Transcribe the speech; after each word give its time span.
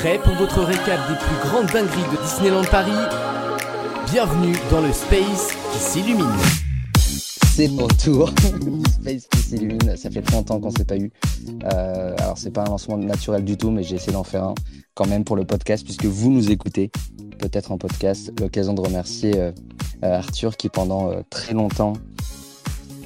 Prêt 0.00 0.20
pour 0.22 0.34
votre 0.34 0.62
récap 0.62 1.00
des 1.08 1.16
plus 1.16 1.48
grandes 1.48 1.66
dingueries 1.72 2.16
de 2.16 2.22
Disneyland 2.22 2.62
Paris 2.70 2.92
Bienvenue 4.12 4.54
dans 4.70 4.80
le 4.80 4.92
Space 4.92 5.48
qui 5.72 5.78
s'illumine. 5.80 6.36
C'est 6.96 7.66
mon 7.66 7.88
tour 7.88 8.30
Space 9.00 9.26
qui 9.28 9.38
s'illumine. 9.38 9.96
Ça 9.96 10.08
fait 10.08 10.22
30 10.22 10.52
ans 10.52 10.60
qu'on 10.60 10.70
ne 10.70 10.76
s'est 10.76 10.84
pas 10.84 10.96
eu. 10.96 11.10
Euh, 11.64 12.14
alors, 12.18 12.38
c'est 12.38 12.52
pas 12.52 12.62
un 12.62 12.66
lancement 12.66 12.96
naturel 12.96 13.44
du 13.44 13.56
tout, 13.56 13.72
mais 13.72 13.82
j'ai 13.82 13.96
essayé 13.96 14.12
d'en 14.12 14.22
faire 14.22 14.44
un 14.44 14.54
quand 14.94 15.08
même 15.08 15.24
pour 15.24 15.34
le 15.34 15.44
podcast, 15.44 15.82
puisque 15.84 16.04
vous 16.04 16.30
nous 16.30 16.52
écoutez, 16.52 16.92
peut-être 17.40 17.72
en 17.72 17.78
podcast. 17.78 18.32
L'occasion 18.40 18.74
de 18.74 18.80
remercier 18.80 19.36
euh, 19.36 19.50
euh, 20.04 20.18
Arthur 20.18 20.56
qui, 20.56 20.68
pendant 20.68 21.10
très 21.28 21.54
longtemps, 21.54 21.94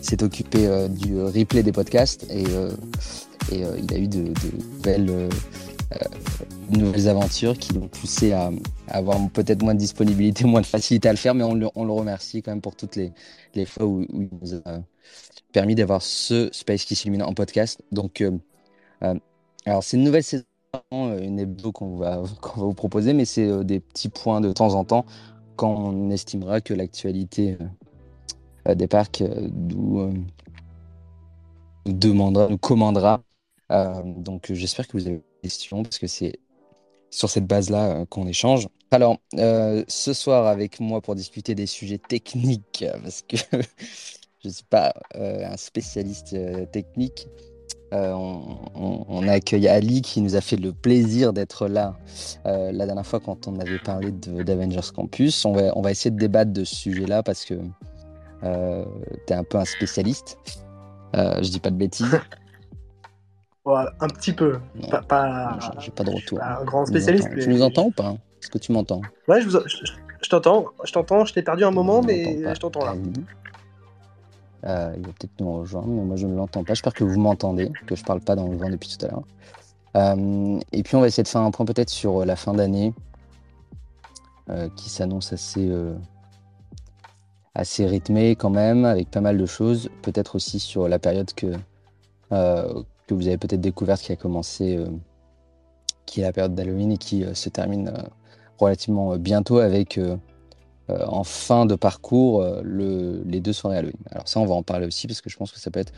s'est 0.03 0.23
occupé 0.23 0.69
du 0.91 1.23
replay 1.23 1.63
des 1.63 1.73
podcasts 1.73 2.31
et, 2.31 2.45
il 3.51 3.95
a 3.95 3.99
eu 3.99 4.09
de, 4.09 4.25
de 4.25 4.83
belles 4.83 5.11
euh, 5.11 5.29
euh, 5.29 5.31
nouvelles 6.71 7.09
aventures 7.09 7.59
qui 7.59 7.73
l'ont 7.75 7.89
poussé 7.89 8.33
à, 8.33 8.51
avoir 8.89 9.19
peut-être 9.31 9.63
moins 9.63 9.75
de 9.75 9.79
disponibilité, 9.79 10.45
moins 10.47 10.61
de 10.61 10.67
facilité 10.67 11.09
à 11.09 11.13
le 11.13 11.19
faire, 11.19 11.35
mais 11.35 11.45
on 11.45 11.55
le, 11.55 11.93
remercie 11.93 12.43
quand 12.43 12.51
même 12.51 12.61
pour 12.61 12.77
toutes 12.77 12.97
les, 12.97 13.13
fois 13.67 13.87
où, 13.87 14.03
il 14.03 14.29
nous 14.41 14.55
a 14.55 14.81
permis 15.53 15.75
d'avoir 15.75 16.03
ce 16.03 16.49
Space 16.53 16.85
qui 16.85 16.95
s'illumine 16.95 17.23
en 17.23 17.35
podcast. 17.35 17.83
Donc, 17.93 18.21
euh, 18.21 18.33
euh, 19.03 19.15
alors 19.67 19.85
c'est 19.85 19.97
une 19.97 20.05
nouvelle 20.05 20.25
saison, 20.25 20.45
euh, 20.93 21.21
une 21.21 21.39
hebdo 21.39 21.73
qu'on 21.73 21.97
va, 21.97 22.23
qu'on 22.41 22.61
va 22.61 22.67
vous 22.67 22.75
proposer, 22.75 23.13
mais 23.13 23.25
c'est 23.25 23.47
euh, 23.47 23.65
des 23.65 23.81
petits 23.81 24.09
points 24.09 24.41
de 24.41 24.53
temps 24.53 24.75
en 24.75 24.85
temps 24.85 25.05
quand 25.57 25.75
on 25.75 26.11
estimera 26.11 26.61
que 26.61 26.75
l'actualité 26.75 27.57
euh, 27.61 27.67
euh, 28.69 28.75
des 28.75 28.87
parcs 28.87 29.23
euh, 29.23 29.49
nous, 29.53 30.01
euh, 30.01 30.13
demandera, 31.87 32.49
nous 32.49 32.59
commandera. 32.59 33.23
Euh, 33.71 34.03
donc 34.05 34.51
euh, 34.51 34.55
j'espère 34.55 34.87
que 34.87 34.97
vous 34.97 35.07
avez 35.07 35.23
parce 35.43 35.99
que 35.99 36.07
c'est 36.07 36.39
sur 37.11 37.29
cette 37.31 37.47
base-là 37.47 37.91
euh, 37.91 38.05
qu'on 38.07 38.27
échange. 38.27 38.69
Alors, 38.91 39.19
euh, 39.39 39.85
ce 39.89 40.13
soir 40.13 40.47
avec 40.47 40.81
moi 40.81 41.01
pour 41.01 41.15
discuter 41.15 41.55
des 41.55 41.67
sujets 41.67 41.99
techniques, 41.99 42.85
euh, 42.87 42.99
parce 43.03 43.23
que 43.23 43.37
je 44.43 44.49
ne 44.49 44.53
suis 44.53 44.65
pas 44.65 44.93
un 45.15 45.57
spécialiste 45.57 46.37
technique, 46.73 47.29
on, 47.93 49.29
accueille 49.29 49.69
Ali 49.69 50.01
qui 50.01 50.21
nous 50.23 50.35
a 50.35 50.41
fait 50.41 50.57
le 50.57 50.73
plaisir 50.73 51.33
d'être 51.33 51.69
là 51.69 51.97
la 52.45 52.87
dernière 52.87 53.07
fois 53.07 53.21
quand 53.21 53.47
on 53.47 53.61
avait 53.61 53.79
parlé 53.79 54.11
d'Avengers 54.11 54.91
Campus. 54.95 55.45
On 55.45 55.53
va, 55.53 55.77
on 55.77 55.83
va 55.83 55.93
essayer 55.93 56.11
de 56.11 56.19
débattre 56.19 56.53
de 56.53 56.65
ce 56.65 56.75
sujet-là 56.75 57.23
parce 57.23 57.45
que 57.45 57.55
tu 58.43 59.33
es 59.33 59.35
un 59.35 59.45
peu 59.45 59.59
un 59.59 59.65
spécialiste. 59.65 60.39
Je 61.15 61.49
dis 61.49 61.61
pas 61.61 61.71
de 61.71 61.77
bêtises. 61.77 62.19
Voilà, 63.65 63.93
un 64.01 64.09
petit 64.09 64.33
peu. 64.33 64.59
Non, 64.75 64.89
Pas, 64.89 65.03
pas- 65.03 65.59
j'ai- 65.79 65.91
pas 65.93 66.03
de 66.05 66.11
retour. 66.11 66.39
pas 66.39 66.59
un 66.61 66.65
grand 66.65 66.85
Tu 66.85 66.93
nous 66.93 66.97
spécialiste. 66.99 67.29
mais- 67.33 67.43
Tu 67.43 67.49
nous 67.49 67.63
entends 67.63 67.85
ou 67.87 67.91
pas? 67.93 68.11
Est-ce 68.41 68.51
que 68.51 68.59
tu 68.59 68.73
m'entends? 68.73 69.01
Ouais, 69.29 69.41
je, 69.41 69.49
vous... 69.49 69.59
je, 70.23 70.29
t'entends. 70.29 70.67
Je 70.85 70.93
t'entends. 70.93 71.25
Je 71.25 71.33
t'ai 71.33 71.43
perdu 71.43 71.65
un 71.65 71.71
moment, 71.71 72.03
Je 72.03 72.07
mais 72.09 72.55
je 72.55 72.61
t'entends 72.61 72.85
là. 72.85 72.95
Euh, 74.65 74.93
il 74.97 75.03
va 75.07 75.13
peut-être 75.13 75.41
nous 75.41 75.59
rejoindre, 75.59 75.89
mais 75.89 76.03
moi 76.05 76.17
je 76.17 76.27
ne 76.27 76.35
l'entends 76.37 76.63
pas. 76.65 76.75
J'espère 76.75 76.95
que 76.95 77.05
vous 77.05 77.19
m'entendez, 77.21 77.71
que 77.87 77.95
je 77.97 78.05
parle 78.05 78.21
pas 78.21 78.35
dans 78.37 78.49
le 78.49 78.57
vent 78.57 78.69
depuis 78.71 78.89
tout 78.97 79.07
à 79.07 79.09
l'heure. 79.11 79.23
Euh, 79.97 80.59
et 80.73 80.83
puis 80.83 80.97
on 80.97 81.01
va 81.01 81.07
essayer 81.09 81.23
de 81.23 81.29
faire 81.29 81.41
un 81.43 81.51
point 81.51 81.67
peut-être 81.67 81.91
sur 81.91 82.23
euh, 82.23 82.25
la 82.25 82.35
fin 82.37 82.55
d'année, 82.55 82.95
euh, 84.51 84.69
qui 84.77 84.89
s'annonce 84.91 85.33
assez, 85.33 85.71
assez 87.55 87.87
rythmée 87.87 88.35
quand 88.37 88.51
même, 88.51 88.85
avec 88.85 89.11
pas 89.11 89.21
mal 89.21 89.37
de 89.39 89.47
choses. 89.47 89.89
Peut-être 90.03 90.35
aussi 90.37 90.59
sur 90.61 90.89
la 90.89 90.99
période 90.99 91.33
que, 91.35 91.47
euh, 92.33 92.83
vous 93.13 93.27
avez 93.27 93.39
peut-être 93.39 93.61
découverte 93.61 94.03
qui 94.03 94.13
a 94.13 94.17
commencé, 94.17 94.77
euh, 94.77 94.87
qui 96.07 96.21
est 96.21 96.25
la 96.25 96.33
période 96.33 96.55
d'Halloween 96.55 96.93
et 96.93 96.99
qui 96.99 97.25
euh, 97.25 97.35
se 97.35 97.49
termine 97.49 97.89
euh, 97.89 98.03
relativement 98.59 99.17
bientôt 99.17 99.59
avec 99.59 99.99
en 100.89 101.25
fin 101.25 101.65
de 101.65 101.75
parcours 101.75 102.45
le- 102.63 103.23
les 103.25 103.41
deux 103.41 103.53
soirées 103.55 103.79
Halloween. 103.79 103.97
Alors 104.11 104.29
ça, 104.29 104.41
on 104.41 104.47
va 104.47 104.55
en 104.55 104.63
parler 104.63 104.87
aussi 104.87 105.07
parce 105.07 105.21
que 105.21 105.31
je 105.31 105.37
pense 105.37 105.51
que 105.51 105.59
ça 105.59 105.71
peut 105.71 105.81
être 105.81 105.93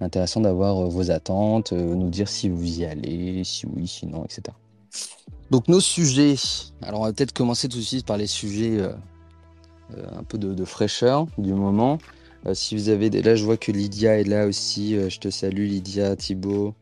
intéressant 0.00 0.40
d'avoir 0.40 0.88
vos 0.88 1.10
attentes, 1.10 1.72
nous 1.72 2.08
dire 2.08 2.28
si 2.28 2.48
vous 2.48 2.80
y 2.80 2.84
allez, 2.84 3.42
si 3.44 3.66
oui, 3.66 3.88
si 3.88 4.06
non, 4.06 4.24
etc. 4.24 4.42
Donc 5.50 5.66
nos 5.68 5.80
sujets. 5.80 6.36
Alors 6.82 7.00
on 7.00 7.04
va 7.04 7.12
peut-être 7.12 7.32
commencer 7.32 7.68
tout 7.68 7.78
de 7.78 7.82
suite 7.82 8.06
par 8.06 8.16
les 8.16 8.28
sujets 8.28 8.80
un 9.90 10.22
peu 10.22 10.38
de 10.38 10.64
fraîcheur 10.64 11.26
du 11.36 11.52
moment. 11.52 11.98
Euh, 12.46 12.54
si 12.54 12.76
vous 12.76 12.88
avez 12.88 13.10
là, 13.10 13.34
je 13.34 13.44
vois 13.44 13.56
que 13.56 13.72
Lydia 13.72 14.18
est 14.18 14.24
là 14.24 14.46
aussi. 14.46 14.96
Euh, 14.96 15.08
je 15.08 15.18
te 15.18 15.30
salue 15.30 15.66
Lydia, 15.66 16.16
Thibaut. 16.16 16.74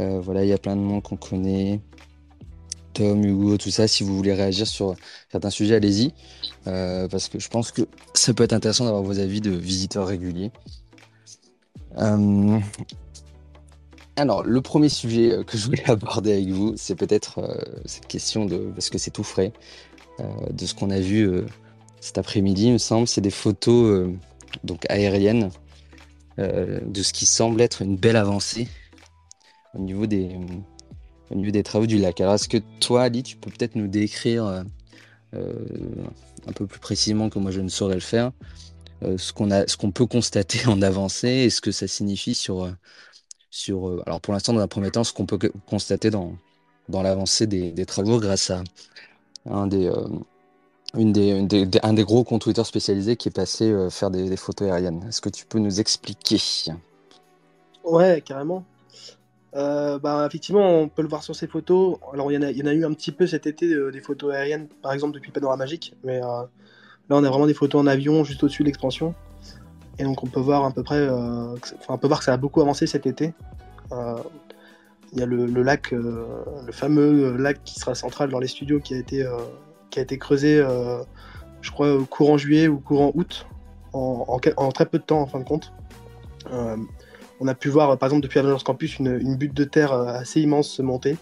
Euh, 0.00 0.20
voilà, 0.20 0.44
il 0.44 0.48
y 0.48 0.52
a 0.52 0.58
plein 0.58 0.76
de 0.76 0.80
monde 0.80 1.02
qu'on 1.02 1.16
connaît. 1.16 1.80
Tom, 2.92 3.24
Hugo, 3.24 3.56
tout 3.58 3.70
ça. 3.70 3.88
Si 3.88 4.04
vous 4.04 4.16
voulez 4.16 4.32
réagir 4.32 4.66
sur 4.66 4.94
certains 5.30 5.50
sujets, 5.50 5.74
allez-y. 5.76 6.14
Parce 6.64 7.28
que 7.28 7.38
je 7.38 7.48
pense 7.48 7.70
que 7.70 7.82
ça 8.14 8.34
peut 8.34 8.44
être 8.44 8.52
intéressant 8.52 8.84
d'avoir 8.84 9.02
vos 9.02 9.18
avis 9.18 9.40
de 9.40 9.50
visiteurs 9.50 10.06
réguliers. 10.06 10.50
Alors, 14.16 14.42
le 14.44 14.60
premier 14.62 14.88
sujet 14.88 15.44
que 15.46 15.58
je 15.58 15.66
voulais 15.66 15.84
aborder 15.90 16.32
avec 16.32 16.48
vous, 16.48 16.72
c'est 16.76 16.94
peut-être 16.94 17.40
cette 17.84 18.06
question 18.06 18.46
de, 18.46 18.70
parce 18.74 18.88
que 18.88 18.98
c'est 18.98 19.10
tout 19.10 19.24
frais, 19.24 19.52
de 20.50 20.64
ce 20.64 20.74
qu'on 20.74 20.90
a 20.90 21.00
vu 21.00 21.42
cet 22.00 22.16
après-midi, 22.16 22.68
il 22.68 22.72
me 22.72 22.78
semble, 22.78 23.06
c'est 23.06 23.20
des 23.20 23.30
photos 23.30 24.08
donc 24.64 24.84
aériennes 24.88 25.50
euh, 26.38 26.80
de 26.84 27.02
ce 27.02 27.12
qui 27.12 27.24
semble 27.24 27.60
être 27.60 27.82
une 27.82 27.96
belle 27.96 28.16
avancée 28.16 28.68
au 29.74 29.78
niveau 29.78 30.06
des, 30.06 30.36
au 31.30 31.34
niveau 31.34 31.50
des 31.50 31.62
travaux 31.62 31.86
du 31.86 31.98
lac. 31.98 32.20
Alors, 32.20 32.34
est-ce 32.34 32.48
que 32.48 32.58
toi, 32.80 33.04
Ali, 33.04 33.22
tu 33.22 33.36
peux 33.36 33.50
peut-être 33.50 33.74
nous 33.74 33.88
décrire 33.88 34.44
euh, 34.44 34.62
euh, 35.34 35.54
un 36.46 36.52
peu 36.52 36.66
plus 36.66 36.78
précisément 36.78 37.30
que 37.30 37.38
moi 37.38 37.50
je 37.50 37.60
ne 37.60 37.68
saurais 37.68 37.94
le 37.94 38.00
faire, 38.00 38.32
ce 39.02 39.32
qu'on 39.32 39.50
a, 39.50 39.64
peut 39.92 40.06
constater 40.06 40.66
en 40.66 40.80
avancée 40.82 41.28
et 41.28 41.50
ce 41.50 41.60
que 41.60 41.72
ça 41.72 41.86
signifie 41.86 42.34
sur, 42.34 42.72
sur 43.50 44.02
alors 44.06 44.20
pour 44.20 44.32
l'instant 44.32 44.52
dans 44.52 44.60
un 44.60 44.68
premier 44.68 44.90
temps, 44.90 45.04
ce 45.04 45.12
qu'on 45.12 45.26
peut 45.26 45.38
constater 45.66 46.10
dans, 46.10 46.34
dans 46.88 47.02
l'avancée 47.02 47.46
des, 47.46 47.72
des 47.72 47.84
travaux 47.84 48.20
grâce 48.20 48.50
à 48.50 48.62
un 49.44 49.66
des, 49.66 49.90
une 50.94 51.12
des, 51.12 51.68
un 51.82 51.92
des 51.92 52.04
gros 52.04 52.24
comptes 52.24 52.42
Twitter 52.42 52.64
spécialisés 52.64 53.16
qui 53.16 53.28
est 53.28 53.34
passé 53.34 53.70
euh, 53.70 53.90
faire 53.90 54.10
des, 54.10 54.36
photos 54.36 54.68
aériennes. 54.68 55.04
Est-ce 55.08 55.20
que 55.20 55.28
tu 55.28 55.46
peux 55.46 55.58
nous 55.58 55.80
expliquer? 55.80 56.40
Ouais, 57.84 58.22
carrément. 58.24 58.64
Euh, 59.54 59.98
bah, 59.98 60.24
effectivement, 60.26 60.80
on 60.80 60.88
peut 60.88 61.02
le 61.02 61.08
voir 61.08 61.22
sur 61.22 61.34
ces 61.34 61.46
photos. 61.46 61.98
Alors, 62.12 62.30
il 62.30 62.34
y 62.34 62.62
en 62.62 62.66
a, 62.66 62.74
eu 62.74 62.84
un 62.84 62.92
petit 62.92 63.12
peu 63.12 63.26
cet 63.26 63.46
été 63.46 63.72
euh, 63.72 63.90
des 63.90 64.00
photos 64.00 64.34
aériennes, 64.34 64.68
par 64.82 64.92
exemple 64.92 65.14
depuis 65.14 65.30
Panorama 65.32 65.64
Magique. 65.64 65.94
Mais 66.04 66.18
là, 66.20 66.48
on 67.10 67.24
a 67.24 67.28
vraiment 67.28 67.46
des 67.46 67.54
photos 67.54 67.80
en 67.80 67.86
avion 67.86 68.24
juste 68.24 68.42
au-dessus 68.42 68.62
de 68.62 68.68
l'expansion. 68.68 69.14
Et 69.98 70.04
donc, 70.04 70.22
on 70.22 70.26
peut 70.26 70.40
voir 70.40 70.64
à 70.64 70.70
peu 70.72 70.82
près. 70.82 71.08
enfin, 71.08 71.58
on 71.88 71.98
peut 71.98 72.06
voir 72.06 72.18
que 72.20 72.24
ça 72.24 72.34
a 72.34 72.36
beaucoup 72.36 72.60
avancé 72.60 72.86
cet 72.86 73.06
été. 73.06 73.32
Il 75.12 75.20
y 75.20 75.22
a 75.22 75.26
le, 75.26 75.46
lac, 75.62 75.92
le 75.92 76.72
fameux 76.72 77.36
lac 77.36 77.62
qui 77.64 77.78
sera 77.80 77.94
central 77.94 78.28
dans 78.28 78.40
les 78.40 78.48
studios 78.48 78.80
qui 78.80 78.92
a 78.92 78.98
été, 78.98 79.24
qui 79.96 80.00
a 80.00 80.02
été 80.02 80.18
creusé, 80.18 80.58
euh, 80.58 81.02
je 81.62 81.70
crois, 81.70 81.94
au 81.94 82.04
courant 82.04 82.36
juillet 82.36 82.68
ou 82.68 82.78
courant 82.78 83.12
août, 83.14 83.46
en, 83.94 84.38
très 84.74 84.84
peu 84.84 84.98
de 84.98 85.02
temps 85.02 85.22
en 85.22 85.26
fin 85.26 85.38
de 85.38 85.44
compte. 85.44 85.72
Euh, 86.52 86.76
on 87.40 87.48
a 87.48 87.54
pu 87.54 87.70
voir, 87.70 87.96
par 87.96 88.08
exemple, 88.08 88.22
depuis 88.22 88.38
Avengers 88.38 88.62
Campus, 88.62 88.98
une, 88.98 89.36
butte 89.36 89.54
de 89.54 89.64
terre 89.64 89.94
euh, 89.94 90.04
assez 90.08 90.42
immense 90.42 90.68
se 90.68 90.82
monter, 90.82 91.16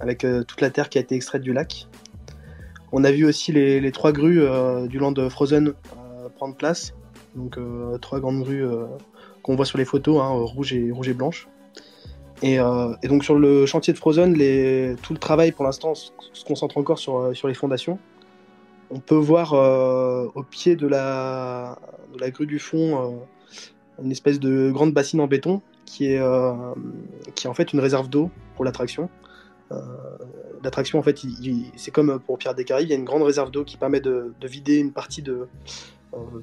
avec 0.00 0.26
toute 0.48 0.62
la 0.62 0.70
terre 0.70 0.88
qui 0.88 0.96
a 0.96 1.02
été 1.02 1.14
extraite 1.14 1.42
du 1.42 1.52
lac. 1.52 1.88
On 2.92 3.04
a 3.04 3.10
vu 3.10 3.26
aussi 3.26 3.52
les, 3.52 3.92
trois 3.92 4.12
grues 4.12 4.40
du 4.88 4.98
land 4.98 5.14
Frozen 5.28 5.74
prendre 6.36 6.54
place. 6.54 6.94
Donc, 7.34 7.58
trois 8.00 8.20
grandes 8.20 8.42
grues 8.42 8.66
qu'on 9.42 9.56
voit 9.56 9.64
sur 9.66 9.76
les 9.76 9.84
photos, 9.84 10.22
hein, 10.22 10.28
rouge, 10.30 10.72
et, 10.72 10.90
rouge 10.90 11.08
et 11.08 11.14
blanche. 11.14 11.48
Et, 12.42 12.58
donc, 13.04 13.24
sur 13.24 13.38
le 13.38 13.66
chantier 13.66 13.92
de 13.94 13.98
Frozen, 13.98 14.34
tout 15.02 15.12
le 15.14 15.18
travail 15.18 15.52
pour 15.52 15.64
l'instant 15.64 15.94
se, 15.94 16.10
concentre 16.46 16.76
encore 16.76 16.98
sur 16.98 17.48
les 17.48 17.54
fondations. 17.54 17.98
On 18.90 19.00
peut 19.00 19.16
voir 19.16 19.54
euh, 19.54 20.28
au 20.34 20.42
pied 20.42 20.76
de 20.76 20.86
la, 20.86 21.78
grue 22.28 22.46
du 22.46 22.58
fond 22.58 23.02
euh, 23.02 24.02
une 24.02 24.12
espèce 24.12 24.38
de 24.38 24.70
grande 24.70 24.92
bassine 24.92 25.20
en 25.20 25.26
béton 25.26 25.60
qui 25.84 26.12
est, 26.12 26.18
euh, 26.18 26.52
en 27.44 27.54
fait 27.54 27.72
une 27.72 27.80
réserve 27.80 28.08
d'eau 28.08 28.30
pour 28.54 28.64
l'attraction. 28.64 29.08
L'attraction, 30.62 30.98
en 31.00 31.02
fait, 31.02 31.20
c'est 31.76 31.90
comme 31.90 32.20
pour 32.20 32.38
Pierre 32.38 32.54
des 32.54 32.64
il 32.80 32.88
y 32.88 32.92
a 32.92 32.96
une 32.96 33.04
grande 33.04 33.22
réserve 33.22 33.50
d'eau 33.50 33.64
qui 33.64 33.76
permet 33.76 34.00
de, 34.00 34.32
de 34.40 34.48
vider 34.48 34.78
une 34.78 34.92
partie 34.92 35.22
de, 35.22 35.48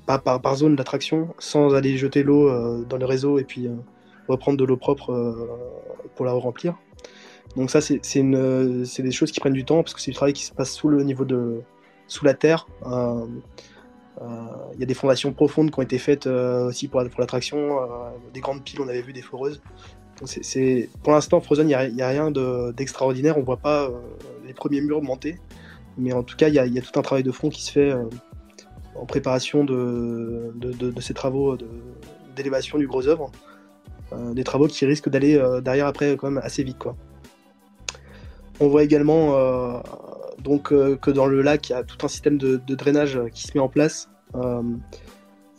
par, 0.05 0.21
par, 0.21 0.41
par 0.41 0.55
zone 0.55 0.75
d'attraction 0.75 1.33
sans 1.39 1.73
aller 1.73 1.97
jeter 1.97 2.23
l'eau 2.23 2.49
dans 2.83 2.97
le 2.97 3.05
réseau 3.05 3.39
et 3.39 3.45
puis 3.45 3.69
reprendre 4.27 4.57
de 4.57 4.65
l'eau 4.65 4.75
propre 4.75 5.47
pour 6.15 6.25
la 6.25 6.33
remplir. 6.33 6.75
Donc 7.55 7.69
ça, 7.69 7.79
c'est 7.81 8.01
des 8.03 9.11
choses 9.11 9.31
qui 9.31 9.39
prennent 9.39 9.53
du 9.53 9.65
temps 9.65 9.83
parce 9.83 9.93
que 9.93 10.01
c'est 10.01 10.11
du 10.11 10.15
travail 10.15 10.33
qui 10.33 10.43
se 10.43 10.53
passe 10.53 10.71
sous 10.71 10.89
le 10.89 11.03
niveau 11.03 11.23
de 11.23 11.61
sous 12.13 12.25
la 12.25 12.35
terre. 12.35 12.67
Euh, 12.85 13.25
euh, 14.21 14.25
Il 14.75 14.79
y 14.79 14.83
a 14.83 14.85
des 14.85 14.93
fondations 14.93 15.33
profondes 15.33 15.71
qui 15.71 15.79
ont 15.79 15.81
été 15.81 15.97
faites 15.97 16.27
euh, 16.27 16.67
aussi 16.67 16.87
pour, 16.87 17.01
l'attraction. 17.01 17.79
des 18.33 18.39
grandes 18.39 18.63
piles, 18.63 18.81
on 18.81 18.87
avait 18.87 19.01
vu 19.01 19.13
des 19.13 19.23
foreuses. 19.23 19.61
pour 21.03 21.13
l'instant, 21.13 21.41
Frozen, 21.41 21.67
il 21.67 21.95
n'y 21.95 22.01
a, 22.01 22.07
rien 22.07 22.31
d'extraordinaire. 22.31 23.37
On 23.37 23.41
voit 23.41 23.57
pas 23.57 23.89
les 24.45 24.53
premiers 24.53 24.81
murs 24.81 25.01
monter. 25.01 25.39
Mais 25.97 26.13
en 26.13 26.23
tout 26.23 26.35
cas, 26.35 26.47
il 26.49 26.55
y, 26.55 26.59
a, 26.59 26.81
tout 26.81 26.99
un 26.99 27.03
travail 27.03 27.23
de 27.23 27.31
fond 27.31 27.49
qui 27.49 27.63
se 27.63 27.71
fait 27.71 27.93
en 28.95 29.05
préparation 29.05 29.63
de, 29.63 30.53
de, 30.55 31.01
ces 31.01 31.15
travaux 31.15 31.57
d'élévation 32.35 32.77
du 32.77 32.87
gros 32.87 33.07
œuvre. 33.07 33.31
des 34.33 34.43
travaux 34.43 34.67
qui 34.67 34.85
risquent 34.85 35.09
d'aller 35.09 35.41
derrière 35.63 35.87
après 35.87 36.15
quand 36.15 36.29
même 36.29 36.43
assez 36.43 36.63
vite. 36.63 36.83
On 38.59 38.67
voit 38.67 38.83
également 38.83 39.33
donc, 40.39 40.69
que 40.69 41.11
dans 41.11 41.25
le 41.25 41.41
lac, 41.41 41.69
il 41.69 41.73
y 41.73 41.75
a 41.75 41.83
tout 41.83 41.97
un 42.05 42.07
système 42.07 42.37
de, 42.37 42.57
drainage 42.75 43.19
qui 43.33 43.43
se 43.43 43.51
met 43.55 43.59
en 43.59 43.69
place. 43.69 44.09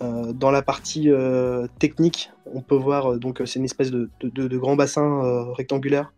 Euh, 0.03 0.33
dans 0.33 0.51
la 0.51 0.63
partie 0.63 1.09
euh, 1.09 1.67
technique, 1.79 2.31
on 2.47 2.61
peut 2.61 2.75
voir 2.75 3.13
euh, 3.13 3.19
donc 3.19 3.41
c'est 3.47 3.59
une 3.61 3.65
espèce 3.65 3.91
de, 3.91 4.09
grand 4.57 4.77
bassin 4.77 5.53
rectangulaire 5.53 6.13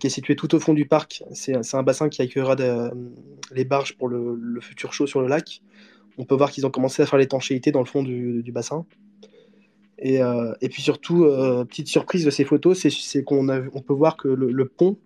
qui 0.00 0.08
est 0.08 0.10
situé 0.10 0.36
tout 0.36 0.54
au 0.54 0.60
fond 0.60 0.74
du 0.74 0.86
parc. 0.86 1.22
C'est 1.32 1.74
un 1.74 1.82
bassin 1.82 2.08
qui 2.08 2.20
accueillera 2.20 2.56
les 3.52 3.64
barges 3.64 3.96
pour 3.96 4.08
le, 4.08 4.60
futur 4.60 4.92
show 4.92 5.06
sur 5.06 5.20
le 5.20 5.28
lac. 5.28 5.62
On 6.18 6.24
peut 6.24 6.34
voir 6.34 6.50
qu'ils 6.50 6.66
ont 6.66 6.70
commencé 6.70 7.00
à 7.00 7.06
faire 7.06 7.18
l'étanchéité 7.18 7.70
dans 7.70 7.78
le 7.78 7.86
fond 7.86 8.02
du, 8.02 8.50
bassin. 8.52 8.84
Et, 9.98 10.20
puis 10.68 10.82
surtout, 10.82 11.24
petite 11.68 11.88
surprise 11.88 12.24
de 12.24 12.30
ces 12.30 12.44
photos, 12.44 12.86
c'est 12.86 13.22
qu'on 13.22 13.48
on 13.48 13.80
peut 13.80 13.94
voir 13.94 14.16
que 14.16 14.28
le, 14.28 14.66
pont, 14.66 14.96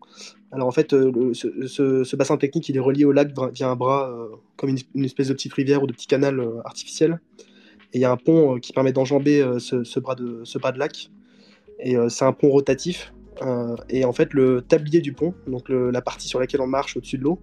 alors 0.52 0.68
en 0.68 0.70
fait, 0.70 0.90
ce, 0.90 2.16
bassin 2.16 2.36
technique, 2.36 2.68
il 2.68 2.76
est 2.76 2.80
relié 2.80 3.04
au 3.04 3.12
lac 3.12 3.32
via 3.54 3.70
un 3.70 3.76
bras, 3.76 4.14
comme 4.56 4.68
une, 4.68 4.78
une, 4.94 5.04
espèce 5.04 5.28
de 5.28 5.32
petite 5.32 5.54
rivière 5.54 5.82
ou 5.82 5.86
de 5.86 5.92
petit 5.92 6.06
canal 6.06 6.46
artificiel. 6.64 7.18
Et 7.92 7.98
il 7.98 8.00
y 8.00 8.04
a 8.04 8.10
un 8.10 8.16
pont 8.16 8.56
euh, 8.56 8.58
qui 8.58 8.72
permet 8.72 8.92
d'enjamber 8.92 9.42
euh, 9.42 9.58
ce, 9.58 10.00
bras 10.00 10.14
de, 10.14 10.40
ce 10.44 10.58
bras 10.58 10.72
de 10.72 10.78
lac. 10.78 11.10
Et 11.78 11.96
euh, 11.96 12.08
c'est 12.08 12.24
un 12.24 12.32
pont 12.32 12.50
rotatif. 12.50 13.12
et 13.88 14.04
en 14.04 14.12
fait, 14.12 14.32
le 14.34 14.62
tablier 14.62 15.00
du 15.00 15.12
pont, 15.12 15.34
donc 15.46 15.68
la 15.68 16.00
partie 16.00 16.28
sur 16.28 16.38
laquelle 16.38 16.60
on 16.60 16.66
marche 16.66 16.96
au-dessus 16.96 17.18
de 17.18 17.24
l'eau, 17.24 17.40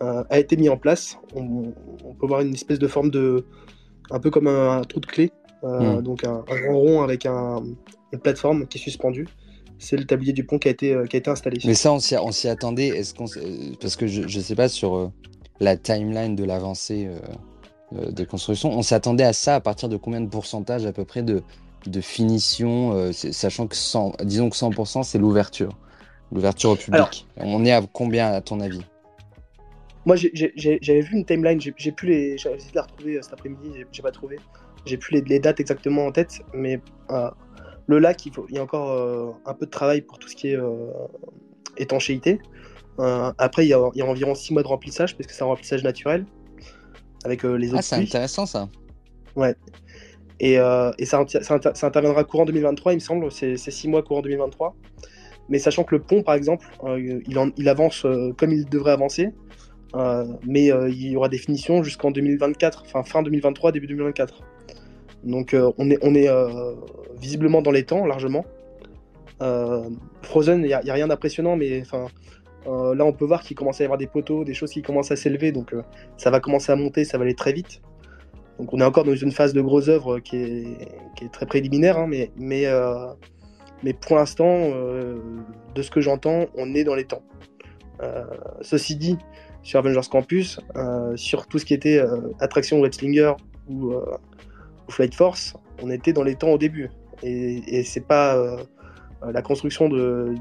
a 0.00 0.38
été 0.38 0.56
mis 0.56 0.68
en 0.68 0.76
place. 0.76 1.18
On, 1.34 1.72
peut 2.18 2.26
voir 2.26 2.40
une 2.40 2.54
espèce 2.54 2.78
de 2.78 2.88
forme 2.88 3.10
de. 3.10 3.44
un 4.10 4.18
peu 4.18 4.30
comme 4.30 4.46
un, 4.46 4.82
trou 4.82 5.00
de 5.00 5.06
clé. 5.06 5.30
Hmm. 5.62 6.00
Donc 6.00 6.24
un, 6.24 6.42
grand 6.46 6.78
rond 6.78 7.02
avec 7.02 7.26
une 7.26 7.76
plateforme 8.22 8.66
qui 8.66 8.78
est 8.78 8.80
suspendue 8.80 9.26
c'est 9.78 9.96
le 9.96 10.04
tablier 10.04 10.32
du 10.32 10.44
pont 10.44 10.58
qui 10.58 10.68
a 10.68 10.70
été, 10.70 10.96
qui 11.08 11.16
a 11.16 11.18
été 11.18 11.30
installé. 11.30 11.58
Mais 11.64 11.74
ça, 11.74 11.92
on 11.92 11.98
s'y 12.32 12.48
attendait. 12.48 12.88
Est-ce 12.88 13.14
qu'on, 13.14 13.26
parce 13.80 13.96
que 13.96 14.06
je 14.06 14.22
ne 14.22 14.42
sais 14.42 14.54
pas 14.54 14.68
sur 14.68 15.12
la 15.60 15.76
timeline 15.76 16.36
de 16.36 16.44
l'avancée 16.44 17.08
euh, 17.92 18.10
de 18.10 18.24
construction. 18.24 18.70
On 18.72 18.82
s'attendait 18.82 19.22
à 19.22 19.32
ça 19.32 19.54
à 19.54 19.60
partir 19.60 19.88
de 19.88 19.96
combien 19.96 20.20
de 20.20 20.28
pourcentage 20.28 20.84
à 20.86 20.92
peu 20.92 21.04
près 21.04 21.22
de, 21.22 21.44
de 21.86 22.00
finition, 22.00 22.92
euh, 22.94 23.12
sachant 23.12 23.68
que 23.68 23.76
100, 23.76 24.24
disons 24.24 24.50
que 24.50 24.56
100% 24.56 25.04
c'est 25.04 25.18
l'ouverture, 25.18 25.78
l'ouverture 26.32 26.70
au 26.70 26.76
public. 26.76 27.28
on 27.36 27.64
est 27.64 27.70
à 27.70 27.80
combien 27.92 28.32
à 28.32 28.40
ton 28.40 28.58
avis? 28.58 28.82
Moi 30.04 30.16
j'avais 30.16 31.00
vu 31.00 31.16
une 31.16 31.24
timeline, 31.24 31.60
j'ai 31.60 31.92
plus 31.92 32.08
les, 32.08 32.38
j'ai 32.38 32.52
essayé 32.52 32.72
de 32.72 32.76
la 32.76 32.82
retrouver 32.82 33.18
euh, 33.18 33.22
cet 33.22 33.34
après-midi, 33.34 33.84
j'ai 33.92 34.02
pas 34.02 34.10
trouvé, 34.10 34.38
j'ai 34.84 34.96
plus 34.96 35.22
les, 35.24 35.38
dates 35.38 35.60
exactement 35.60 36.06
en 36.06 36.12
tête, 36.12 36.40
mais 36.54 36.80
le 37.86 37.98
lac 37.98 38.24
il, 38.26 38.32
faut, 38.32 38.46
il 38.48 38.56
y 38.56 38.58
a 38.58 38.62
encore 38.62 39.38
un 39.46 39.54
peu 39.54 39.66
de 39.66 39.70
travail 39.70 40.02
pour 40.02 40.18
tout 40.18 40.28
ce 40.28 40.36
qui 40.36 40.48
est 40.48 40.58
étanchéité. 41.76 42.40
après 42.98 43.64
il 43.64 43.68
y, 43.68 43.74
a, 43.74 43.90
il 43.94 43.98
y, 43.98 44.02
a, 44.02 44.06
environ 44.06 44.34
6 44.34 44.52
mois 44.52 44.62
de 44.62 44.68
remplissage 44.68 45.16
parce 45.16 45.26
que 45.26 45.32
c'est 45.32 45.42
un 45.42 45.46
remplissage 45.46 45.84
naturel 45.84 46.26
avec 47.26 47.44
euh, 47.44 47.56
les 47.56 47.68
ah, 47.68 47.70
autres. 47.70 47.78
Ah, 47.78 47.82
c'est 47.82 47.96
intéressant 47.96 48.46
ça. 48.46 48.68
Ouais. 49.34 49.54
Et, 50.40 50.58
euh, 50.58 50.90
et 50.98 51.06
ça, 51.06 51.24
ça, 51.26 51.86
interviendra 51.86 52.24
courant 52.24 52.44
2023, 52.44 52.92
il 52.92 52.96
me 52.96 53.00
semble, 53.00 53.32
c'est 53.32 53.56
six 53.56 53.88
mois 53.88 54.02
courant 54.02 54.22
2023. 54.22 54.74
Mais 55.48 55.58
sachant 55.58 55.84
que 55.84 55.94
le 55.94 56.02
pont, 56.02 56.22
par 56.22 56.34
exemple, 56.34 56.66
euh, 56.84 56.98
il, 56.98 57.52
il, 57.56 57.68
avance 57.68 58.04
comme 58.36 58.52
il 58.52 58.68
devrait 58.68 58.92
avancer, 58.92 59.32
mais 60.44 60.66
il 60.66 61.08
y 61.08 61.16
aura 61.16 61.28
des 61.28 61.38
finitions 61.38 61.82
jusqu'en 61.82 62.10
2024, 62.10 62.82
enfin 62.86 63.02
fin 63.02 63.22
2023, 63.22 63.72
début 63.72 63.86
2024. 63.86 64.42
Donc 65.26 65.54
on 65.78 65.90
est, 65.90 65.98
on 66.02 66.14
est 66.14 66.28
visiblement 67.20 67.62
dans 67.62 67.72
les 67.72 67.84
temps, 67.84 68.06
largement. 68.06 68.44
Frozen, 70.22 70.62
il 70.62 70.66
n'y 70.66 70.72
a, 70.72 70.80
rien 70.80 71.08
d'impressionnant, 71.08 71.56
mais 71.56 71.82
euh, 72.66 72.94
là, 72.94 73.04
on 73.04 73.12
peut 73.12 73.24
voir 73.24 73.42
qu'il 73.42 73.56
commence 73.56 73.80
à 73.80 73.84
y 73.84 73.86
avoir 73.86 73.98
des 73.98 74.06
poteaux, 74.06 74.44
des 74.44 74.54
choses 74.54 74.70
qui 74.70 74.82
commencent 74.82 75.10
à 75.10 75.16
s'élever, 75.16 75.52
donc 75.52 75.72
euh, 75.72 75.82
ça 76.16 76.30
va 76.30 76.40
commencer 76.40 76.72
à 76.72 76.76
monter, 76.76 77.04
ça 77.04 77.18
va 77.18 77.24
aller 77.24 77.34
très 77.34 77.52
vite. 77.52 77.80
Donc 78.58 78.72
on 78.72 78.80
est 78.80 78.84
encore 78.84 79.04
dans 79.04 79.14
une 79.14 79.32
phase 79.32 79.52
de 79.52 79.60
gros 79.60 79.88
œuvres 79.88 80.18
qui 80.18 80.36
est, 80.36 81.32
très 81.32 81.46
préliminaire, 81.46 81.98
hein, 81.98 82.08
mais, 82.08 82.66
euh, 82.66 83.12
pour 84.00 84.16
l'instant, 84.16 84.70
de 85.74 85.82
ce 85.82 85.90
que 85.90 86.00
j'entends, 86.00 86.46
on 86.56 86.74
est 86.74 86.82
dans 86.82 86.94
les 86.94 87.04
temps. 87.04 87.22
ceci 88.62 88.96
dit, 88.96 89.18
sur 89.62 89.78
Avengers 89.78 90.08
Campus, 90.10 90.58
sur 91.14 91.46
tout 91.46 91.58
ce 91.58 91.66
qui 91.66 91.74
était 91.74 92.02
attraction 92.40 92.80
Wrestlinger 92.80 93.34
ou, 93.68 93.92
ou, 93.92 94.00
Flight 94.88 95.14
Force, 95.14 95.54
on 95.82 95.90
était 95.90 96.12
dans 96.12 96.22
les 96.22 96.36
temps 96.36 96.50
au 96.50 96.58
début. 96.58 96.90
Et, 97.22 97.62
et 97.78 97.84
c'est 97.84 98.06
pas 98.06 98.36
euh, 98.36 99.32
la 99.32 99.42
construction 99.42 99.88
de, 99.88 100.34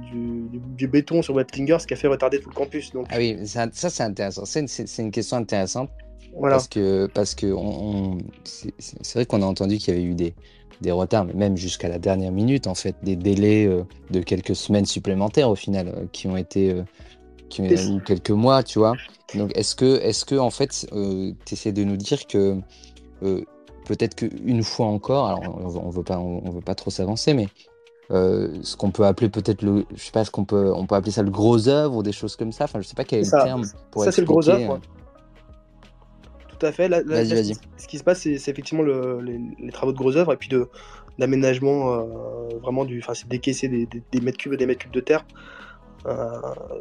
du, 0.77 0.87
béton 0.87 1.21
sur 1.21 1.35
Wettlinger, 1.35 1.77
ce 1.79 1.87
qui 1.87 1.93
a 1.93 1.97
fait 1.97 2.07
retarder 2.07 2.39
tout 2.39 2.49
le 2.49 2.55
campus. 2.55 2.91
Donc... 2.91 3.07
Ah 3.09 3.17
oui, 3.17 3.37
ça, 3.45 3.69
c'est 3.71 4.03
intéressant. 4.03 4.43
C'est 4.45 4.61
une, 4.99 5.11
question 5.11 5.37
intéressante. 5.37 5.89
Voilà. 6.37 6.55
Parce 6.55 6.67
que, 6.67 7.07
parce 7.13 7.35
que 7.35 7.47
on, 7.47 8.17
c'est 8.43 9.13
vrai 9.13 9.25
qu'on 9.25 9.41
a 9.41 9.45
entendu 9.45 9.77
qu'il 9.77 9.93
y 9.93 9.97
avait 9.97 10.05
eu 10.05 10.15
des, 10.15 10.33
des 10.81 10.91
retards, 10.91 11.25
mais 11.25 11.33
même 11.33 11.55
jusqu'à 11.55 11.87
la 11.87 11.99
dernière 11.99 12.31
minute, 12.31 12.67
en 12.67 12.75
fait, 12.75 12.95
des 13.03 13.15
délais 13.15 13.65
euh, 13.65 13.83
de 14.11 14.21
quelques 14.21 14.55
semaines 14.55 14.85
supplémentaires 14.85 15.49
au 15.49 15.55
final, 15.55 15.87
euh, 15.87 16.05
qui 16.11 16.27
ont 16.27 16.35
été 16.35 16.75
qui 17.47 17.61
ont 17.61 17.65
eu 17.65 18.01
quelques 18.03 18.31
mois, 18.31 18.63
tu 18.63 18.79
vois. 18.79 18.95
Donc, 19.35 19.55
est-ce 19.55 19.75
que, 19.75 20.01
est-ce 20.01 20.25
que, 20.25 20.35
en 20.35 20.49
fait, 20.49 20.87
tu 21.45 21.53
essaies 21.53 21.71
de 21.71 21.83
nous 21.83 21.95
dire 21.95 22.25
que 22.27 22.57
peut-être 23.85 24.15
qu'une 24.15 24.63
fois 24.63 24.87
encore, 24.87 25.27
alors 25.27 25.57
on, 25.63 25.87
ne 25.87 25.91
veut 25.91 26.03
pas, 26.03 26.19
on 26.19 26.49
veut 26.49 26.61
pas 26.61 26.75
trop 26.75 26.89
s'avancer, 26.89 27.33
mais 27.33 27.47
euh, 28.11 28.49
ce 28.61 28.75
qu'on 28.75 28.91
peut 28.91 29.05
appeler 29.05 29.29
peut-être 29.29 29.63
le, 29.63 29.85
je 29.95 30.03
sais 30.03 30.11
pas, 30.11 30.23
ce 30.23 30.29
qu'on 30.29 30.45
peut, 30.45 30.71
on 30.75 30.85
peut 30.85 30.95
appeler 30.95 31.11
ça 31.11 31.23
le 31.23 31.31
gros 31.31 31.67
œuvre 31.67 31.95
ou 31.95 32.03
des 32.03 32.11
choses 32.11 32.35
comme 32.35 32.51
ça. 32.51 32.65
Enfin, 32.65 32.79
je 32.81 32.87
sais 32.87 32.95
pas 32.95 33.03
quel 33.03 33.19
est, 33.19 33.31
le 33.33 33.43
terme 33.43 33.65
pour 33.89 34.03
Ça, 34.03 34.11
c'est 34.11 34.21
le 34.21 34.27
gros 34.27 34.47
œuvre. 34.47 34.73
Euh. 34.73 34.77
Tout 36.47 36.65
à 36.65 36.71
fait. 36.71 36.87
Là, 36.87 37.01
Ce 37.01 37.87
qui 37.87 37.97
se 37.97 38.03
passe, 38.03 38.21
c'est 38.21 38.33
effectivement 38.33 38.83
les, 38.83 39.71
travaux 39.71 39.91
de 39.91 39.97
gros 39.97 40.15
œuvre 40.17 40.33
et 40.33 40.37
puis 40.37 40.49
de 40.49 40.67
l'aménagement 41.17 41.93
euh, 41.93 42.03
vraiment 42.61 42.85
du, 42.85 42.99
enfin, 42.99 43.13
c'est 43.13 43.27
décaisser 43.27 43.69
des, 43.69 43.87
des, 44.11 44.21
mètres 44.21 44.37
cubes 44.37 44.53
et 44.53 44.57
des 44.57 44.67
mètres 44.67 44.81
cubes 44.81 44.93
de 44.93 44.99
terre. 44.99 45.25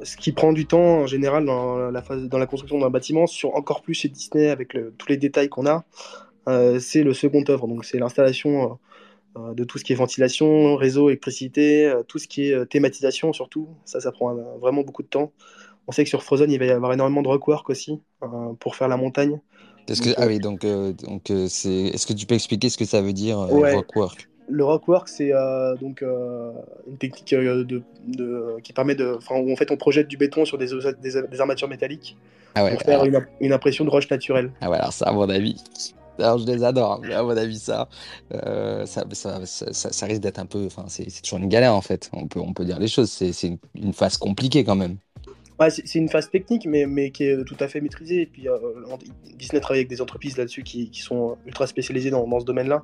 ce 0.02 0.16
qui 0.18 0.32
prend 0.32 0.52
du 0.52 0.66
temps 0.66 1.00
en 1.00 1.06
général 1.06 1.46
dans 1.46 1.90
la 1.90 2.02
phase, 2.02 2.24
dans 2.24 2.38
la 2.38 2.46
construction 2.46 2.78
d'un 2.78 2.90
bâtiment, 2.90 3.26
sur 3.26 3.56
encore 3.56 3.80
plus 3.80 3.94
chez 3.94 4.08
Disney 4.08 4.50
avec 4.50 4.76
tous 4.98 5.08
les 5.08 5.16
détails 5.16 5.48
qu'on 5.48 5.66
a, 5.66 5.84
c'est 6.46 7.02
le 7.02 7.12
second 7.12 7.44
œuvre. 7.48 7.66
Donc 7.68 7.84
c'est 7.84 7.98
l'installation 7.98 8.78
euh, 9.36 9.52
de 9.52 9.64
tout 9.64 9.78
ce 9.78 9.84
qui 9.84 9.92
est 9.92 9.96
ventilation, 9.96 10.76
réseau, 10.76 11.08
électricité, 11.08 11.86
euh, 11.86 12.04
tout 12.06 12.18
ce 12.18 12.28
qui 12.28 12.50
est 12.50 12.54
euh, 12.54 12.64
thématisation 12.64 13.32
surtout. 13.32 13.68
Ça, 13.84 14.00
ça 14.00 14.12
prend 14.12 14.32
vraiment 14.60 14.82
beaucoup 14.82 15.02
de 15.02 15.08
temps. 15.08 15.32
On 15.88 15.92
sait 15.92 16.04
que 16.04 16.08
sur 16.08 16.22
Frozen, 16.22 16.52
il 16.52 16.58
va 16.58 16.66
y 16.66 16.70
avoir 16.70 16.92
énormément 16.92 17.20
de 17.20 17.28
rockwork 17.28 17.68
aussi 17.68 18.00
pour 18.60 18.74
faire 18.74 18.88
la 18.88 18.96
montagne. 18.96 19.40
Est-ce 19.86 20.00
que, 20.00 20.10
ah 20.16 20.26
oui, 20.26 20.38
donc, 20.38 20.64
donc 20.64 21.30
c'est, 21.48 21.68
est-ce 21.68 22.06
que 22.06 22.14
tu 22.14 22.24
peux 22.24 22.34
expliquer 22.34 22.70
ce 22.70 22.78
que 22.78 22.86
ça 22.86 23.02
veut 23.02 23.12
dire 23.12 23.36
rockwork? 23.36 24.30
Le 24.48 24.64
rockwork, 24.64 25.08
c'est 25.08 25.32
donc 25.78 26.02
une 26.02 26.96
technique 26.96 27.34
de, 27.34 27.82
qui 28.62 28.72
permet 28.72 28.94
de, 28.94 29.18
où 29.30 29.52
en 29.52 29.56
fait 29.56 29.70
on 29.70 29.76
projette 29.76 30.08
du 30.08 30.16
béton 30.16 30.46
sur 30.46 30.56
des, 30.56 30.68
des, 31.02 31.40
armatures 31.40 31.68
métalliques 31.68 32.16
ah 32.54 32.66
pour 32.70 32.80
faire 32.80 33.04
une, 33.04 33.26
une, 33.42 33.52
impression 33.52 33.84
de 33.84 33.90
roche 33.90 34.08
naturelle. 34.08 34.52
Ah 34.62 34.70
ouais, 34.70 34.78
alors 34.78 34.94
ça, 34.94 35.06
à 35.06 35.12
mon 35.12 35.28
avis, 35.28 35.62
alors, 36.18 36.38
je 36.38 36.46
les 36.46 36.62
adore, 36.62 37.02
à 37.12 37.22
mon 37.22 37.36
avis, 37.36 37.58
ça, 37.58 37.88
euh, 38.32 38.86
ça, 38.86 40.06
risque 40.06 40.20
d'être 40.20 40.38
un 40.38 40.46
peu. 40.46 40.66
Enfin, 40.66 40.84
c'est 40.88 41.22
toujours 41.22 41.38
une 41.38 41.48
galère 41.48 41.74
en 41.74 41.80
fait. 41.80 42.10
On 42.12 42.26
peut, 42.26 42.40
on 42.40 42.52
peut 42.52 42.64
dire 42.64 42.78
les 42.78 42.88
choses. 42.88 43.10
C'est 43.10 43.58
une, 43.74 43.92
phase 43.92 44.16
compliquée 44.16 44.64
quand 44.64 44.76
même. 44.76 44.96
Ouais, 45.58 45.70
c'est 45.70 45.94
une 45.94 46.08
phase 46.08 46.30
technique, 46.30 46.66
mais, 46.66 46.86
mais 46.86 47.10
qui 47.10 47.24
est 47.24 47.44
tout 47.44 47.56
à 47.60 47.68
fait 47.68 47.80
maîtrisée. 47.80 48.26
Puis, 48.26 48.48
euh, 48.48 48.58
Disney 49.36 49.60
travaille 49.60 49.80
avec 49.80 49.88
des 49.88 50.00
entreprises 50.00 50.36
là-dessus 50.36 50.62
qui, 50.62 50.90
sont 50.94 51.36
ultra 51.46 51.66
spécialisées 51.66 52.10
dans, 52.10 52.26
dans 52.26 52.40
ce 52.40 52.44
domaine-là. 52.44 52.82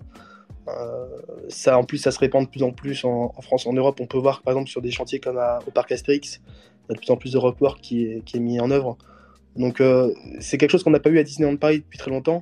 Euh, 0.69 1.07
ça, 1.49 1.79
en 1.79 1.85
plus, 1.85 1.99
ça 1.99 2.11
se 2.11 2.19
répand 2.19 2.45
de 2.45 2.51
plus 2.51 2.63
en 2.63 2.71
plus 2.71 3.05
en, 3.05 3.33
France, 3.43 3.67
en 3.67 3.73
Europe. 3.73 3.99
On 4.01 4.07
peut 4.07 4.19
voir, 4.19 4.43
par 4.43 4.53
exemple, 4.53 4.71
sur 4.71 4.83
des 4.83 4.91
chantiers 4.91 5.21
comme 5.21 5.41
au 5.67 5.71
parc 5.71 5.93
Astérix, 5.93 6.41
il 6.89 6.91
y 6.91 6.93
a 6.93 6.95
de 6.95 7.01
plus 7.01 7.11
en 7.11 7.17
plus 7.17 7.33
de 7.33 7.39
rockwork 7.39 7.81
qui 7.81 8.05
est, 8.05 8.25
qui 8.25 8.37
est 8.37 8.41
mis 8.41 8.61
en 8.61 8.71
œuvre. 8.71 8.99
Donc, 9.57 9.83
c'est 10.39 10.59
quelque 10.59 10.71
chose 10.71 10.85
qu'on 10.85 10.91
n'a 10.91 11.01
pas 11.01 11.11
eu 11.11 11.19
à 11.19 11.25
Disneyland 11.25 11.57
Paris 11.57 11.79
depuis 11.79 11.99
très 11.99 12.11
longtemps. 12.11 12.41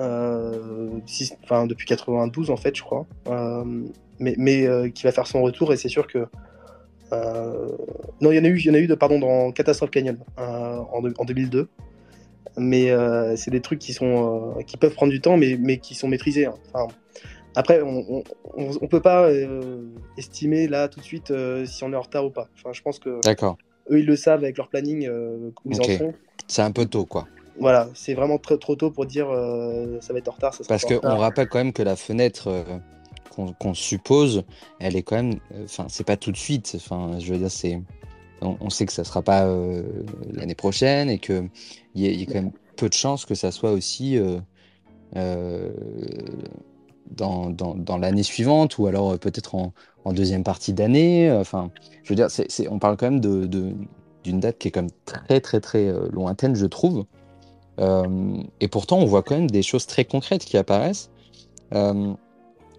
Euh, 0.00 0.98
enfin 1.44 1.66
depuis 1.66 1.86
92 1.86 2.50
en 2.50 2.56
fait 2.56 2.74
je 2.74 2.82
crois, 2.82 3.06
euh, 3.28 3.64
mais, 4.18 4.34
mais 4.38 4.66
euh, 4.66 4.88
qui 4.88 5.04
va 5.04 5.12
faire 5.12 5.28
son 5.28 5.42
retour 5.42 5.72
et 5.72 5.76
c'est 5.76 5.88
sûr 5.88 6.08
que 6.08 6.26
non 8.20 8.32
il 8.32 8.36
y 8.36 8.40
en 8.40 8.44
a 8.44 8.48
eu 8.48 8.58
il 8.58 8.66
y 8.66 8.70
en 8.70 8.74
a 8.74 8.78
eu 8.78 8.88
de 8.88 8.94
pardon 8.96 9.20
dans 9.20 9.52
Catastrophe 9.52 9.92
Canyon 9.92 10.18
en, 10.36 10.84
en, 10.92 11.24
2002 11.24 11.68
mais 12.56 12.90
c'est 13.36 13.52
des 13.52 13.60
trucs 13.60 13.78
qui 13.78 13.92
sont 13.92 14.56
qui 14.66 14.76
peuvent 14.76 14.94
prendre 14.94 15.12
du 15.12 15.20
temps 15.20 15.36
mais, 15.36 15.56
mais 15.60 15.78
qui 15.78 15.94
sont 15.94 16.08
maîtrisés 16.08 16.46
hein. 16.46 16.54
enfin, 16.72 16.92
Après, 17.54 17.80
on 17.82 18.24
ne 18.56 18.86
peut 18.88 19.00
pas 19.00 19.30
estimer 20.18 20.66
là 20.66 20.88
tout 20.88 20.98
de 20.98 21.04
suite 21.04 21.32
si 21.66 21.84
on 21.84 21.92
est 21.92 21.96
en 21.96 22.00
retard 22.00 22.24
ou 22.24 22.30
pas. 22.30 22.48
Enfin, 22.56 22.72
je 22.72 22.82
pense 22.82 22.98
que 22.98 23.20
D'accord. 23.22 23.58
eux, 23.92 24.00
ils 24.00 24.06
le 24.06 24.16
savent 24.16 24.42
avec 24.42 24.56
leur 24.56 24.68
planning 24.68 25.08
où 25.08 25.70
ils 25.70 25.80
en 25.80 25.84
sont. 25.84 26.14
C'est 26.48 26.62
un 26.62 26.72
peu 26.72 26.86
tôt, 26.86 27.04
quoi. 27.04 27.28
Voilà, 27.60 27.88
c'est 27.94 28.14
vraiment 28.14 28.38
très, 28.38 28.58
trop 28.58 28.76
tôt 28.76 28.90
pour 28.90 29.06
dire 29.06 29.26
ça 30.00 30.12
va 30.12 30.18
être 30.18 30.28
en 30.28 30.32
retard. 30.32 30.52
Ça 30.54 30.64
sera 30.64 30.68
Parce 30.76 30.84
qu'on 30.84 31.16
rappelle 31.16 31.48
quand 31.48 31.58
même 31.58 31.72
que 31.72 31.82
la 31.82 31.96
fenêtre 31.96 32.48
euh, 32.48 32.64
qu'on 33.58 33.74
suppose, 33.74 34.44
elle 34.80 34.96
est 34.96 35.02
quand 35.02 35.16
même. 35.16 35.34
euh, 35.52 35.64
Enfin, 35.64 35.86
c'est 35.88 36.04
pas 36.06 36.16
tout 36.16 36.32
de 36.32 36.36
suite. 36.36 36.72
Enfin, 36.76 37.18
je 37.18 37.32
veux 37.32 37.38
dire, 37.38 37.50
c'est. 37.50 37.80
On, 38.42 38.56
on 38.60 38.70
sait 38.70 38.86
que 38.86 38.92
ça 38.92 39.04
sera 39.04 39.22
pas 39.22 39.46
euh, 39.46 39.82
l'année 40.32 40.54
prochaine 40.54 41.08
et 41.08 41.18
qu'il 41.18 41.48
y, 41.94 42.06
y 42.06 42.22
a 42.22 42.26
quand 42.26 42.34
même 42.34 42.52
peu 42.76 42.88
de 42.88 42.94
chances 42.94 43.24
que 43.24 43.34
ça 43.34 43.50
soit 43.50 43.70
aussi 43.72 44.18
euh, 44.18 44.38
euh, 45.16 45.70
dans, 47.10 47.50
dans, 47.50 47.74
dans 47.74 47.98
l'année 47.98 48.22
suivante 48.22 48.78
ou 48.78 48.86
alors 48.86 49.12
euh, 49.12 49.16
peut-être 49.16 49.54
en, 49.54 49.72
en 50.04 50.12
deuxième 50.12 50.42
partie 50.44 50.72
d'année. 50.72 51.30
Enfin, 51.32 51.70
je 52.02 52.08
veux 52.10 52.16
dire, 52.16 52.30
c'est, 52.30 52.68
on 52.68 52.78
parle 52.78 52.96
quand 52.96 53.10
même 53.10 53.20
de, 53.20 53.46
de- 53.46 53.72
d'une 54.24 54.40
date 54.40 54.58
qui 54.58 54.68
est 54.68 54.70
quand 54.70 54.82
même 54.82 54.90
très, 55.04 55.40
très, 55.40 55.60
très 55.60 55.86
euh, 55.88 56.08
lointaine, 56.10 56.54
je 56.56 56.66
trouve. 56.66 57.04
Euh, 57.80 58.42
et 58.60 58.68
pourtant, 58.68 58.98
on 58.98 59.06
voit 59.06 59.22
quand 59.22 59.34
même 59.34 59.50
des 59.50 59.62
choses 59.62 59.86
très 59.86 60.04
concrètes 60.04 60.44
qui 60.44 60.56
apparaissent. 60.56 61.10
Euh, 61.74 62.12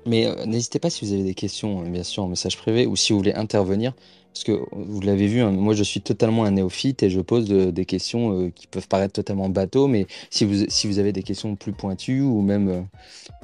mais 0.05 0.27
euh, 0.27 0.45
n'hésitez 0.45 0.79
pas 0.79 0.89
si 0.89 1.05
vous 1.05 1.13
avez 1.13 1.23
des 1.23 1.33
questions, 1.33 1.81
euh, 1.81 1.89
bien 1.89 2.03
sûr, 2.03 2.23
en 2.23 2.27
message 2.27 2.57
privé 2.57 2.85
ou 2.85 2.95
si 2.95 3.11
vous 3.11 3.19
voulez 3.19 3.33
intervenir. 3.33 3.93
Parce 4.33 4.43
que 4.43 4.59
vous 4.73 4.99
l'avez 4.99 5.27
vu, 5.27 5.39
hein, 5.39 5.51
moi 5.51 5.73
je 5.75 5.83
suis 5.83 6.01
totalement 6.01 6.43
un 6.43 6.51
néophyte 6.51 7.03
et 7.03 7.09
je 7.09 7.21
pose 7.21 7.45
des 7.47 7.85
questions 7.85 8.51
qui 8.53 8.67
peuvent 8.67 8.89
paraître 8.89 9.13
totalement 9.13 9.47
bateau. 9.47 9.87
Mais 9.87 10.07
si 10.29 10.43
vous, 10.43 10.65
si 10.67 10.87
vous 10.87 10.99
avez 10.99 11.13
des 11.13 11.23
questions 11.23 11.55
plus 11.55 11.71
pointues 11.71 12.19
ou 12.19 12.41
même 12.41 12.85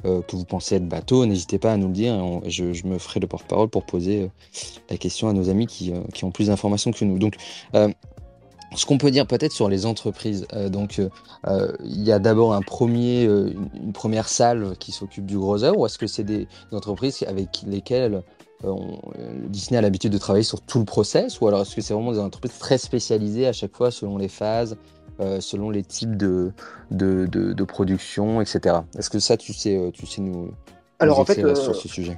que 0.04 0.36
vous 0.36 0.44
pensez 0.44 0.74
être 0.74 0.86
bateau, 0.86 1.24
n'hésitez 1.24 1.58
pas 1.58 1.72
à 1.72 1.78
nous 1.78 1.86
le 1.86 1.94
dire. 1.94 2.42
je, 2.46 2.74
je 2.74 2.86
me 2.86 2.98
ferai 2.98 3.20
le 3.20 3.26
porte-parole 3.26 3.70
pour 3.70 3.86
poser 3.86 4.28
la 4.90 4.98
question 4.98 5.30
à 5.30 5.32
nos 5.32 5.48
amis 5.48 5.66
qui, 5.66 5.94
qui 6.12 6.24
ont 6.26 6.30
plus 6.30 6.48
d'informations 6.48 6.90
que 6.90 7.06
nous. 7.06 7.18
Donc, 7.18 7.36
ce 8.74 8.86
qu'on 8.86 8.98
peut 8.98 9.10
dire 9.10 9.26
peut-être 9.26 9.52
sur 9.52 9.68
les 9.68 9.86
entreprises, 9.86 10.46
euh, 10.52 10.68
donc 10.68 10.98
euh, 10.98 11.08
euh, 11.46 11.72
il 11.84 12.02
y 12.02 12.12
a 12.12 12.18
d'abord 12.18 12.54
un 12.54 12.62
premier, 12.62 13.26
euh, 13.26 13.52
une, 13.74 13.92
première 13.92 14.28
salle 14.28 14.76
qui 14.78 14.92
s'occupe 14.92 15.26
du 15.26 15.38
gros 15.38 15.62
œuvre, 15.64 15.78
ou 15.78 15.86
est-ce 15.86 15.98
que 15.98 16.06
c'est 16.06 16.24
des 16.24 16.46
entreprises 16.72 17.24
avec 17.26 17.62
lesquelles 17.66 18.22
on- 18.64 18.98
Disney 19.48 19.78
a 19.78 19.80
l'habitude 19.80 20.12
de 20.12 20.18
travailler 20.18 20.44
sur 20.44 20.60
tout 20.60 20.78
le 20.78 20.84
process, 20.84 21.40
ou 21.40 21.48
alors 21.48 21.62
est-ce 21.62 21.74
que 21.74 21.80
c'est 21.82 21.94
vraiment 21.94 22.12
des 22.12 22.18
entreprises 22.20 22.58
très 22.58 22.78
spécialisées 22.78 23.46
à 23.46 23.52
chaque 23.52 23.76
fois 23.76 23.90
selon 23.90 24.16
les 24.16 24.28
phases, 24.28 24.76
selon 25.40 25.70
les 25.70 25.82
types 25.84 26.16
de, 26.16 26.52
de, 26.90 27.26
de, 27.26 27.52
de 27.52 27.64
production, 27.64 28.40
etc. 28.40 28.76
Est-ce 28.96 29.10
que 29.10 29.18
ça, 29.18 29.36
tu 29.36 29.52
sais, 29.52 29.90
tu 29.92 30.06
sais 30.06 30.20
nous, 30.20 30.46
nous 30.46 30.54
Alors 30.98 31.18
en 31.18 31.24
fait, 31.24 31.54
sur 31.56 31.74
ce 31.74 31.88
sujet? 31.88 32.16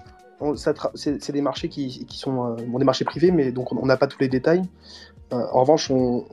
c'est 0.95 1.33
des 1.33 1.41
marchés 1.41 1.69
qui, 1.69 2.05
qui 2.07 2.19
sont 2.19 2.45
euh, 2.45 2.57
bon, 2.67 2.79
des 2.79 2.85
marchés 2.85 3.05
privés, 3.05 3.31
mais 3.31 3.53
donc 3.53 3.73
on 3.73 3.79
on 3.83 3.87
n'a 3.87 3.97
pas 3.97 4.07
tous 4.07 4.19
les 4.21 4.29
détails. 4.29 4.63
Euh, 5.33 5.47
en 5.53 5.61
revanche, 5.61 5.91
on, 5.91 6.25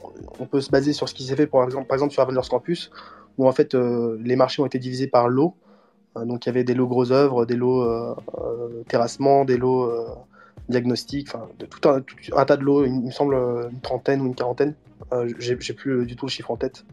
peut 0.49 0.61
se 0.61 0.69
baser 0.69 0.93
sur 0.93 1.07
ce 1.07 1.13
qui 1.13 1.23
s'est 1.23 1.35
fait, 1.35 1.47
par 1.47 1.63
exemple, 1.63 2.11
sur 2.11 2.21
Avengers 2.21 2.49
Campus, 2.49 2.91
où 3.37 3.47
en 3.47 3.51
fait 3.51 3.73
euh, 3.73 4.17
les 4.21 4.35
marchés 4.35 4.61
ont 4.61 4.65
été 4.65 4.79
divisés 4.79 5.07
par 5.07 5.29
lots. 5.29 5.55
Euh, 6.17 6.25
donc 6.25 6.45
il 6.45 6.49
y 6.49 6.51
avait 6.51 6.63
des 6.63 6.73
lots 6.73 6.87
gros 6.87 7.11
œuvres, 7.11 7.45
des 7.45 7.55
lots 7.55 8.15
terrassement, 8.87 9.45
des 9.45 9.57
lots 9.57 9.89
diagnostiques, 10.69 11.29
enfin 11.33 11.47
tout 11.57 11.89
un, 11.89 12.45
tas 12.45 12.57
de 12.57 12.63
lots, 12.63 12.85
il 12.85 13.01
me 13.01 13.11
semble 13.11 13.35
une 13.71 13.81
trentaine 13.81 14.21
ou 14.21 14.27
une 14.27 14.35
quarantaine. 14.35 14.75
J'ai 15.39 15.73
plus 15.73 16.05
du 16.05 16.15
tout 16.15 16.25
le 16.25 16.31
chiffre 16.31 16.51
en 16.51 16.57
tête, 16.57 16.85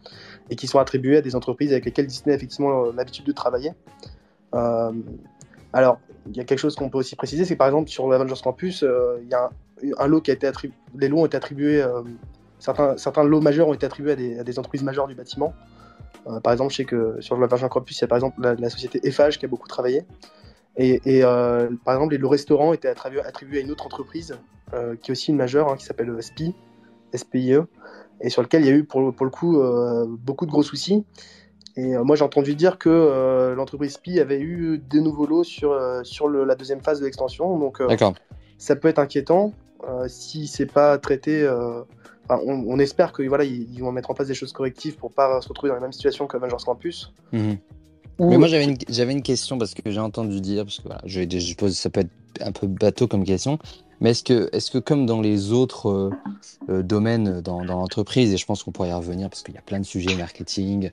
et 0.51 0.57
qui 0.57 0.67
sont 0.67 0.79
attribués 0.79 1.19
à 1.19 1.23
des 1.23 1.37
entreprises 1.37 1.73
avec 1.73 1.85
lesquelles 1.85 2.07
Disney 2.07 2.33
a 2.33 2.37
effectivement 2.37 2.91
l'habitude 2.93 3.25
de 3.25 3.33
travailler. 3.33 3.73
Alors, 5.73 5.99
il 6.31 6.37
y 6.37 6.41
a 6.41 6.45
quelque 6.45 6.59
chose 6.59 6.77
qu'on 6.77 6.89
peut 6.89 6.99
aussi 6.99 7.17
préciser, 7.17 7.45
c'est 7.45 7.57
par 7.57 7.67
exemple 7.67 7.91
sur 7.91 8.11
Avengers 8.13 8.41
Campus, 8.43 8.85
il 9.23 9.29
y 9.29 9.35
a 9.35 9.51
un, 9.99 10.07
lot 10.07 10.21
qui 10.21 10.31
a 10.31 10.35
été 10.35 10.47
attribué, 10.47 10.75
les 10.97 11.09
lots 11.09 11.19
ont 11.19 11.27
été 11.27 11.37
attribués, 11.37 11.83
euh, 11.83 12.03
certains, 12.59 12.97
certains 12.97 13.25
lots 13.25 13.41
majeurs 13.41 13.69
ont 13.69 13.75
été 13.75 13.87
attribués 13.87 14.13
à 14.13 14.17
des, 14.17 14.39
à 14.39 14.45
des 14.45 14.59
entreprises 14.59 14.83
majeures 14.83 15.07
du 15.09 15.15
bâtiment. 15.15 15.55
Euh, 16.27 16.41
par 16.41 16.53
exemple, 16.53 16.73
je 16.73 16.77
sais 16.79 16.85
que 16.85 17.17
sur 17.21 17.37
le 17.37 17.45
Avengers 17.45 17.69
Campus, 17.71 17.99
il 17.99 18.03
y 18.03 18.05
a 18.05 18.09
par 18.09 18.17
exemple 18.17 18.41
la, 18.41 18.55
la 18.55 18.71
société 18.71 19.01
Eiffage 19.07 19.39
qui 19.39 19.45
a 19.45 19.49
beaucoup 19.49 19.69
travaillé. 19.69 20.05
Et, 20.77 21.01
et, 21.05 21.25
euh, 21.25 21.69
par 21.85 21.95
exemple, 21.95 22.13
les 22.13 22.19
lots 22.19 22.29
restaurants 22.29 22.73
étaient 22.73 22.89
attribués, 22.89 23.21
attribués 23.23 23.59
à 23.59 23.61
une 23.63 23.71
autre 23.71 23.87
entreprise 23.87 24.39
qui 25.01 25.11
est 25.11 25.13
aussi 25.13 25.31
une 25.31 25.39
majeure, 25.39 25.71
hein, 25.71 25.77
qui 25.77 25.85
s'appelle 25.87 26.15
SPI, 26.21 26.55
SPIE, 27.15 27.57
et 28.21 28.29
sur 28.29 28.43
lequel 28.43 28.63
il 28.63 28.69
y 28.69 28.71
a 28.71 28.75
eu 28.75 28.85
pour, 28.85 29.15
pour 29.15 29.25
le 29.25 29.31
coup 29.33 29.59
beaucoup 30.21 30.45
de 30.45 30.51
gros 30.51 30.63
soucis. 30.63 31.05
Et 31.77 31.97
moi, 31.99 32.17
j'ai 32.17 32.25
entendu 32.25 32.55
dire 32.57 32.77
que 32.77 32.89
euh, 32.91 33.55
l'entreprise 33.55 33.93
SPI 33.95 34.19
avait 34.19 34.41
eu 34.41 34.79
des 34.79 35.01
nouveaux 35.01 35.27
lots 35.27 35.45
sur, 35.45 35.71
euh, 35.73 36.03
sur 36.03 36.27
le- 36.27 36.45
la 36.45 36.57
deuxième 36.57 36.83
phase 36.83 36.99
de 36.99 37.05
l'extension. 37.05 37.57
Donc, 37.57 37.81
euh, 37.81 37.87
ça 38.59 38.75
peut 38.75 38.89
être 38.89 38.99
inquiétant 38.99 39.53
si 40.09 40.47
c'est 40.47 40.67
pas 40.67 40.99
traité. 40.99 41.43
euh, 41.43 41.83
enfin, 42.29 42.41
on, 42.47 42.65
on 42.69 42.79
espère 42.79 43.13
que 43.13 43.23
voilà, 43.23 43.45
ils, 43.45 43.73
ils 43.75 43.81
vont 43.81 43.93
mettre 43.93 44.11
en 44.11 44.15
place 44.15 44.29
des 44.29 44.35
choses 44.35 44.53
correctives 44.53 44.97
pour 44.97 45.13
pas 45.13 45.41
se 45.41 45.49
retrouver 45.49 45.71
dans 45.71 45.77
la 45.77 45.81
même 45.81 45.93
situation 45.93 46.27
que 46.27 46.37
Avengers 46.37 46.65
Campus. 46.65 47.13
Mhm. 47.33 47.59
Mais 48.21 48.37
moi 48.37 48.49
j'avais 48.49 48.65
une, 48.65 48.77
j'avais 48.89 49.13
une 49.13 49.23
question 49.23 49.59
parce 49.59 49.75
que 49.75 49.91
j'ai 49.91 50.01
entendu 50.01 50.41
dire, 50.41 50.65
parce 50.65 50.79
que 50.79 50.89
voilà, 50.89 51.01
je, 51.05 51.23
que 51.55 51.69
ça 51.69 51.89
peut 51.89 52.01
être 52.01 52.11
un 52.41 52.51
peu 52.51 52.67
bateau 52.67 53.07
comme 53.07 53.23
question, 53.25 53.59
mais 54.01 54.11
est-ce 54.11 54.23
que, 54.23 54.49
est-ce 54.53 54.71
que 54.71 54.79
comme 54.79 55.07
dans 55.07 55.21
les 55.21 55.53
autres 55.53 55.89
euh, 55.89 56.11
euh, 56.69 56.83
domaines 56.83 57.41
dans, 57.41 57.63
l'entreprise, 57.63 58.33
et 58.33 58.37
je 58.37 58.47
pense 58.47 58.63
qu'on 58.63 58.73
pourrait 58.73 58.91
y 58.91 58.93
revenir 58.93 59.29
parce 59.29 59.43
qu'il 59.43 59.55
y 59.55 59.59
a 59.59 59.63
plein 59.63 59.81
de 59.81 59.85
sujets 59.85 60.15
marketing, 60.15 60.91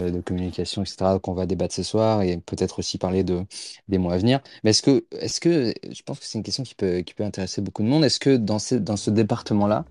euh, 0.00 0.10
de 0.10 0.20
communication, 0.20 0.82
etc., 0.82 1.18
qu'on 1.22 1.34
va 1.34 1.46
débattre 1.46 1.74
ce 1.74 1.82
soir 1.82 2.22
et 2.22 2.38
peut-être 2.38 2.78
aussi 2.78 2.98
parler 2.98 3.24
de, 3.24 3.42
des 3.88 3.98
mois 3.98 4.14
à 4.14 4.18
venir, 4.18 4.40
mais 4.64 4.70
est-ce 4.70 4.82
que, 4.82 5.04
est-ce 5.12 5.40
que, 5.40 5.72
je 5.90 6.02
pense 6.02 6.18
que 6.18 6.24
c'est 6.24 6.38
une 6.38 6.44
question 6.44 6.62
qui 6.62 6.74
peut, 6.74 7.00
qui 7.00 7.14
peut 7.14 7.24
intéresser 7.24 7.60
beaucoup 7.60 7.82
de 7.82 7.88
monde, 7.88 8.04
est-ce 8.04 8.20
que 8.20 8.36
dans 8.36 8.58
ce, 8.58 8.74
dans 8.74 8.96
ce 8.96 9.10
département-là, 9.10 9.84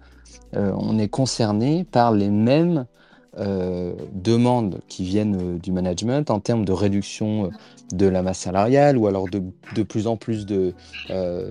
on 0.54 0.98
est 0.98 1.10
concerné 1.10 1.84
par 1.84 2.14
les 2.14 2.30
mêmes 2.30 2.86
euh, 3.40 3.94
demandes 4.14 4.80
qui 4.88 5.04
viennent 5.04 5.38
euh, 5.40 5.60
du 5.60 5.72
management 5.72 6.32
en 6.32 6.40
termes 6.40 6.66
de 6.66 6.72
réduction 6.72 7.46
euh, 7.46 7.50
de 7.92 8.08
la 8.08 8.24
masse 8.24 8.40
salariale 8.40 8.98
ou 8.98 9.06
alors 9.06 9.30
de, 9.30 9.44
de 9.76 9.84
plus 9.84 10.08
en 10.08 10.18
plus 10.18 10.46
de, 10.48 10.74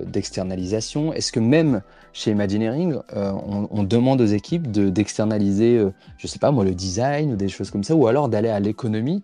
d'externalisation. 0.04 1.12
Est-ce 1.12 1.32
que 1.32 1.40
même 1.40 1.80
chez 2.12 2.32
Imagineering, 2.32 2.96
on, 3.14 3.82
demande 3.84 4.20
aux 4.20 4.26
équipes 4.26 4.70
de, 4.70 4.90
d'externaliser, 4.90 5.82
je 6.18 6.26
sais 6.26 6.38
pas 6.38 6.50
moi, 6.50 6.64
le 6.64 6.74
design 6.74 7.32
ou 7.32 7.36
des 7.36 7.48
choses 7.48 7.70
comme 7.70 7.84
ça, 7.84 7.94
ou 7.94 8.06
alors 8.06 8.28
d'aller 8.28 8.50
à 8.50 8.60
l'économie 8.60 9.22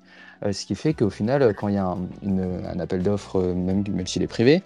ce 0.50 0.64
qui 0.64 0.74
fait 0.74 0.94
qu'au 0.94 1.10
final, 1.10 1.54
quand 1.54 1.68
il 1.68 1.74
y 1.74 1.78
a 1.78 1.84
un, 1.84 1.98
un 2.24 2.80
appel 2.80 3.02
d'offres, 3.02 3.42
même, 3.42 3.84
même 3.90 4.06
s'il 4.06 4.22
est 4.22 4.26
privé, 4.26 4.62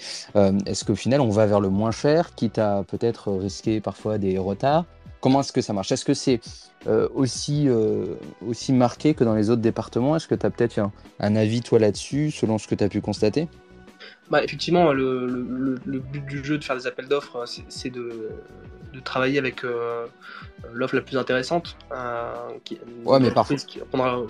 est-ce 0.66 0.84
qu'au 0.84 0.94
final, 0.94 1.20
on 1.20 1.30
va 1.30 1.46
vers 1.46 1.60
le 1.60 1.68
moins 1.68 1.90
cher, 1.90 2.36
quitte 2.36 2.58
à 2.58 2.84
peut-être 2.86 3.32
risquer 3.32 3.80
parfois 3.80 4.18
des 4.18 4.38
retards? 4.38 4.84
Comment 5.26 5.40
est-ce 5.40 5.52
que 5.52 5.60
ça 5.60 5.72
marche? 5.72 5.90
Est-ce 5.90 6.04
que 6.04 6.14
c'est 6.14 6.38
euh, 6.86 7.08
aussi, 7.12 7.68
euh, 7.68 8.14
aussi 8.46 8.72
marqué 8.72 9.12
que 9.14 9.24
dans 9.24 9.34
les 9.34 9.50
autres 9.50 9.60
départements? 9.60 10.14
Est-ce 10.14 10.28
que 10.28 10.36
tu 10.36 10.46
as 10.46 10.50
peut-être 10.50 10.78
un, 10.78 10.92
un 11.18 11.34
avis, 11.34 11.62
toi, 11.62 11.80
là-dessus, 11.80 12.30
selon 12.30 12.58
ce 12.58 12.68
que 12.68 12.76
tu 12.76 12.84
as 12.84 12.88
pu 12.88 13.00
constater? 13.00 13.48
Bah, 14.30 14.44
effectivement, 14.44 14.92
le, 14.92 15.26
le- 15.26 15.80
le 15.84 15.98
but 15.98 16.24
du 16.26 16.44
jeu 16.44 16.58
de 16.58 16.64
faire 16.64 16.76
des 16.76 16.86
appels 16.86 17.08
d'offres, 17.08 17.44
c'est- 17.68 17.90
de, 17.90 18.30
de 18.94 19.00
travailler 19.00 19.40
avec 19.40 19.64
euh, 19.64 20.06
l'offre 20.72 20.94
la 20.94 21.02
plus 21.02 21.16
intéressante. 21.18 21.76
qui, 22.64 22.78
Ouais, 23.04 23.18
mais 23.18 23.32
qui 23.66 23.80
répondra 23.80 24.20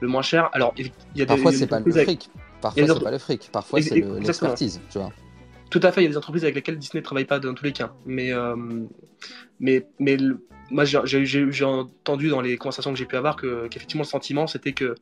le, 0.00 0.08
moins 0.08 0.22
cher. 0.22 0.48
Alors, 0.54 0.72
il 0.78 0.86
y 1.14 1.20
a 1.20 1.26
des, 1.26 1.26
Parfois, 1.26 1.52
c'est 1.52 1.66
pas 1.66 1.80
le 1.80 1.92
avec- 1.92 2.04
fric. 2.04 2.30
Parfois, 2.62 2.86
c'est 2.86 3.04
pas 3.04 3.10
le 3.10 3.18
fric. 3.18 3.50
Parfois, 3.52 3.82
c'est 3.82 3.96
l'expertise, 3.96 4.80
tu 4.90 4.96
vois. 4.96 5.12
Tout 5.72 5.80
à 5.82 5.90
fait, 5.90 6.02
il 6.02 6.04
y 6.04 6.06
a 6.06 6.10
des 6.10 6.18
entreprises 6.18 6.44
avec 6.44 6.54
lesquelles 6.54 6.76
Disney 6.76 7.00
ne 7.00 7.04
travaille 7.04 7.24
pas 7.24 7.40
dans 7.40 7.54
tous 7.54 7.64
les 7.64 7.72
cas. 7.72 7.94
Mais, 8.04 8.30
euh, 8.30 8.54
mais, 9.58 9.86
mais 9.98 10.18
moi, 10.70 10.84
j'ai- 10.84 11.64
entendu 11.64 12.28
dans 12.28 12.42
les 12.42 12.58
conversations 12.58 12.92
que 12.92 12.98
j'ai 12.98 13.06
pu 13.06 13.16
avoir 13.16 13.36
que- 13.36 13.68
qu'effectivement, 13.68 14.02
le 14.02 14.08
sentiment, 14.08 14.46
c'était 14.46 14.74
que 14.74 14.96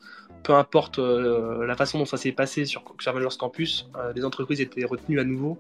peu 0.45 0.55
importe 0.55 1.01
euh, 1.01 1.67
la 1.67 1.75
façon 1.75 1.99
dont 1.99 2.05
ça 2.05 2.17
s'est 2.17 2.31
passé 2.31 2.67
sur, 2.67 2.85
Avengers 3.05 3.37
Campus, 3.37 3.91
euh, 3.97 4.13
les 4.15 4.25
entreprises 4.25 4.61
étaient 4.61 4.85
retenues 4.85 5.19
à 5.19 5.25
nouveau. 5.25 5.59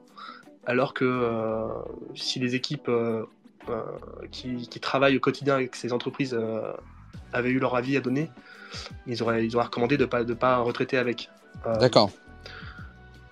Alors 0.64 0.94
que 0.94 1.68
si 2.14 2.38
les 2.38 2.54
équipes 2.54 2.90
qui, 4.30 4.80
travaillent 4.80 5.16
au 5.16 5.20
quotidien 5.20 5.54
avec 5.56 5.74
ces 5.74 5.92
entreprises 5.92 6.38
avaient 7.32 7.50
eu 7.50 7.58
leur 7.58 7.74
avis 7.74 7.96
à 7.96 8.00
donner, 8.00 8.30
ils 9.08 9.20
auraient, 9.24 9.44
ils 9.44 9.56
auraient 9.56 9.64
recommandé 9.64 9.96
de 9.96 10.04
ne 10.04 10.08
pas, 10.08 10.22
de 10.22 10.34
pas 10.34 10.58
retraiter 10.58 10.98
avec. 10.98 11.30
D'accord. 11.80 12.10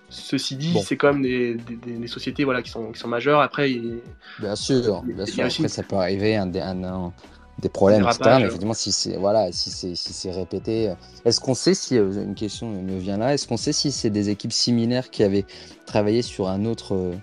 Ceci 0.09 0.55
dit, 0.55 0.73
Bon. 0.73 0.81
c'est 0.81 0.97
quand 0.97 1.13
même 1.13 1.21
des, 1.21 1.53
des- 1.55 1.75
des- 1.75 1.97
des 1.97 2.07
sociétés 2.07 2.43
voilà, 2.43 2.61
qui, 2.61 2.71
sont, 2.71 2.91
qui 2.91 2.99
sont 2.99 3.07
majeures. 3.07 3.41
Après, 3.41 3.71
il- 3.71 4.01
Bien 4.39 4.55
sûr, 4.55 5.03
bien 5.03 5.25
sûr. 5.25 5.45
Après, 5.45 5.67
ça 5.67 5.83
peut 5.83 5.95
arriver 5.97 6.35
un, 6.35 6.47
des- 6.47 6.59
un- 6.61 6.83
un- 6.83 7.13
des 7.59 7.69
problèmes, 7.69 8.03
etc. 8.07 8.37
Mais 8.39 8.45
effectivement, 8.47 8.73
si 8.73 8.91
c'est 8.91 9.17
voilà, 9.17 9.51
si 9.51 9.69
c'est 9.69 9.93
si 9.93 10.13
c'est 10.13 10.31
répété, 10.31 10.89
euh, 10.89 10.93
est-ce 11.25 11.39
qu'on 11.41 11.53
sait 11.53 11.73
si 11.73 11.97
euh, 11.97 12.23
une 12.23 12.33
question 12.33 12.69
me 12.69 12.97
vient 12.97 13.17
là, 13.17 13.33
est-ce 13.33 13.47
qu'on 13.47 13.57
sait 13.57 13.73
si 13.73 13.91
c'est 13.91 14.09
des 14.09 14.29
équipes 14.29 14.53
similaires 14.53 15.09
qui 15.09 15.23
avaient 15.23 15.45
travaillé 15.85 16.21
sur 16.21 16.47
un 16.47 16.63
autre 16.65 16.95
euh, 16.95 17.13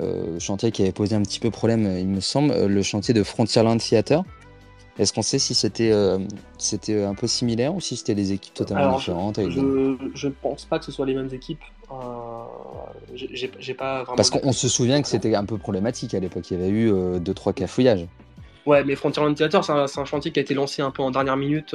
euh, 0.00 0.38
chantier 0.40 0.70
qui 0.72 0.82
avait 0.82 0.92
posé 0.92 1.14
un 1.14 1.22
petit 1.22 1.40
peu 1.40 1.50
problème, 1.50 1.86
euh, 1.86 2.00
il 2.00 2.08
me 2.08 2.20
semble, 2.20 2.50
euh, 2.52 2.66
le 2.68 2.82
chantier 2.82 3.14
de 3.14 3.22
Frontierland 3.22 3.78
Theater? 3.80 4.24
Est-ce 4.98 5.12
qu'on 5.12 5.22
sait 5.22 5.38
si 5.38 5.54
c'était 5.54 5.92
euh, 5.92 6.18
c'était 6.58 7.04
un 7.04 7.14
peu 7.14 7.28
similaire 7.28 7.72
ou 7.74 7.80
si 7.80 7.94
c'était 7.96 8.16
des 8.16 8.32
équipes 8.32 8.54
totalement 8.54 8.82
Alors, 8.82 8.98
différentes 8.98 9.38
je 9.40 10.26
ne 10.26 10.32
pense 10.32 10.64
pas 10.64 10.80
que 10.80 10.84
ce 10.84 10.90
soit 10.92 11.06
les 11.06 11.14
mêmes 11.14 11.32
équipes. 11.32 11.60
J'ai 13.14 13.74
pas 13.74 14.02
vraiment. 14.02 14.16
Parce 14.16 14.30
qu'on 14.30 14.52
se 14.52 14.68
souvient 14.68 15.00
que 15.02 15.08
c'était 15.08 15.34
un 15.34 15.44
peu 15.44 15.58
problématique 15.58 16.14
à 16.14 16.20
l'époque. 16.20 16.50
Il 16.50 16.58
y 16.58 16.62
avait 16.62 16.70
eu 16.70 16.92
2-3 16.92 17.54
cafouillages. 17.54 18.06
Ouais, 18.66 18.84
mais 18.84 18.96
Frontier 18.96 19.22
Ventilator, 19.22 19.64
c'est 19.64 19.72
un, 19.72 20.04
chantier 20.04 20.30
qui 20.30 20.38
a 20.40 20.42
été 20.42 20.54
lancé 20.54 20.82
un 20.82 20.90
peu 20.90 21.02
en 21.02 21.10
dernière 21.10 21.36
minute 21.36 21.74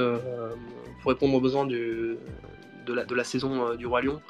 pour 1.02 1.12
répondre 1.12 1.34
aux 1.34 1.42
besoins 1.42 1.66
du, 1.66 2.18
de, 2.86 2.94
la, 2.94 3.06
de 3.06 3.16
la 3.16 3.24
saison 3.24 3.74
du 3.76 3.88
Roi 3.88 4.02
Lion. 4.04 4.22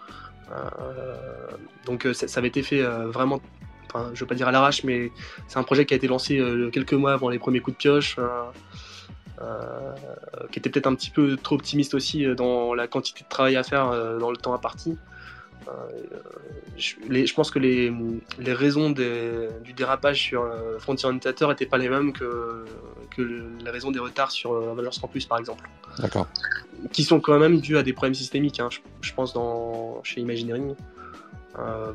donc 1.85 2.07
ça, 2.13 2.27
ça, 2.29 2.39
avait 2.39 2.47
été 2.47 2.63
fait 2.63 2.81
vraiment 2.81 3.41
je 3.95 3.99
ne 4.11 4.19
veux 4.19 4.25
pas 4.25 4.35
dire 4.35 4.47
à 4.47 4.51
l'arrache, 4.51 4.83
mais 4.83 5.11
c'est 5.47 5.57
un 5.57 5.63
projet 5.63 5.85
qui 5.85 5.93
a 5.93 5.97
été 5.97 6.07
lancé 6.07 6.39
euh, 6.39 6.69
quelques 6.69 6.93
mois 6.93 7.13
avant 7.13 7.29
les 7.29 7.39
premiers 7.39 7.59
coups 7.59 7.77
de 7.77 7.79
pioche, 7.79 8.15
euh, 8.17 8.27
euh, 9.41 9.93
qui 10.51 10.59
était 10.59 10.69
peut-être 10.69 10.87
un 10.87 10.95
petit 10.95 11.09
peu 11.09 11.37
trop 11.37 11.55
optimiste 11.55 11.93
aussi 11.93 12.25
dans 12.35 12.73
la 12.73 12.87
quantité 12.87 13.23
de 13.23 13.29
travail 13.29 13.55
à 13.55 13.63
faire 13.63 13.89
dans 14.19 14.31
le 14.31 14.37
temps 14.37 14.53
imparti. 14.53 14.97
Je, 16.77 16.95
je, 17.25 17.33
pense 17.33 17.51
que 17.51 17.59
les, 17.59 17.93
les 18.39 18.53
raisons 18.53 18.89
du 18.89 19.73
dérapage 19.73 20.21
sur 20.21 20.49
Frontier 20.79 21.09
Annotateur 21.09 21.49
n'étaient 21.49 21.65
pas 21.65 21.77
les 21.77 21.89
mêmes 21.89 22.13
que, 22.13 22.65
que 23.15 23.21
les 23.21 23.69
raisons 23.69 23.91
des 23.91 23.99
retards 23.99 24.31
sur 24.31 24.55
Avengers 24.55 24.99
Campus 24.99 25.25
par 25.25 25.39
exemple. 25.39 25.69
D'accord. 25.99 26.27
Qui 26.91 27.03
sont 27.03 27.19
quand 27.19 27.39
même 27.39 27.59
dus 27.59 27.77
à 27.77 27.83
des 27.83 27.93
problèmes 27.93 28.15
systémiques, 28.15 28.59
hein, 28.59 28.69
je, 29.01 29.13
pense, 29.13 29.33
dans, 29.33 30.01
chez 30.03 30.21
Imagineering. 30.21 30.75
Euh, 31.59 31.93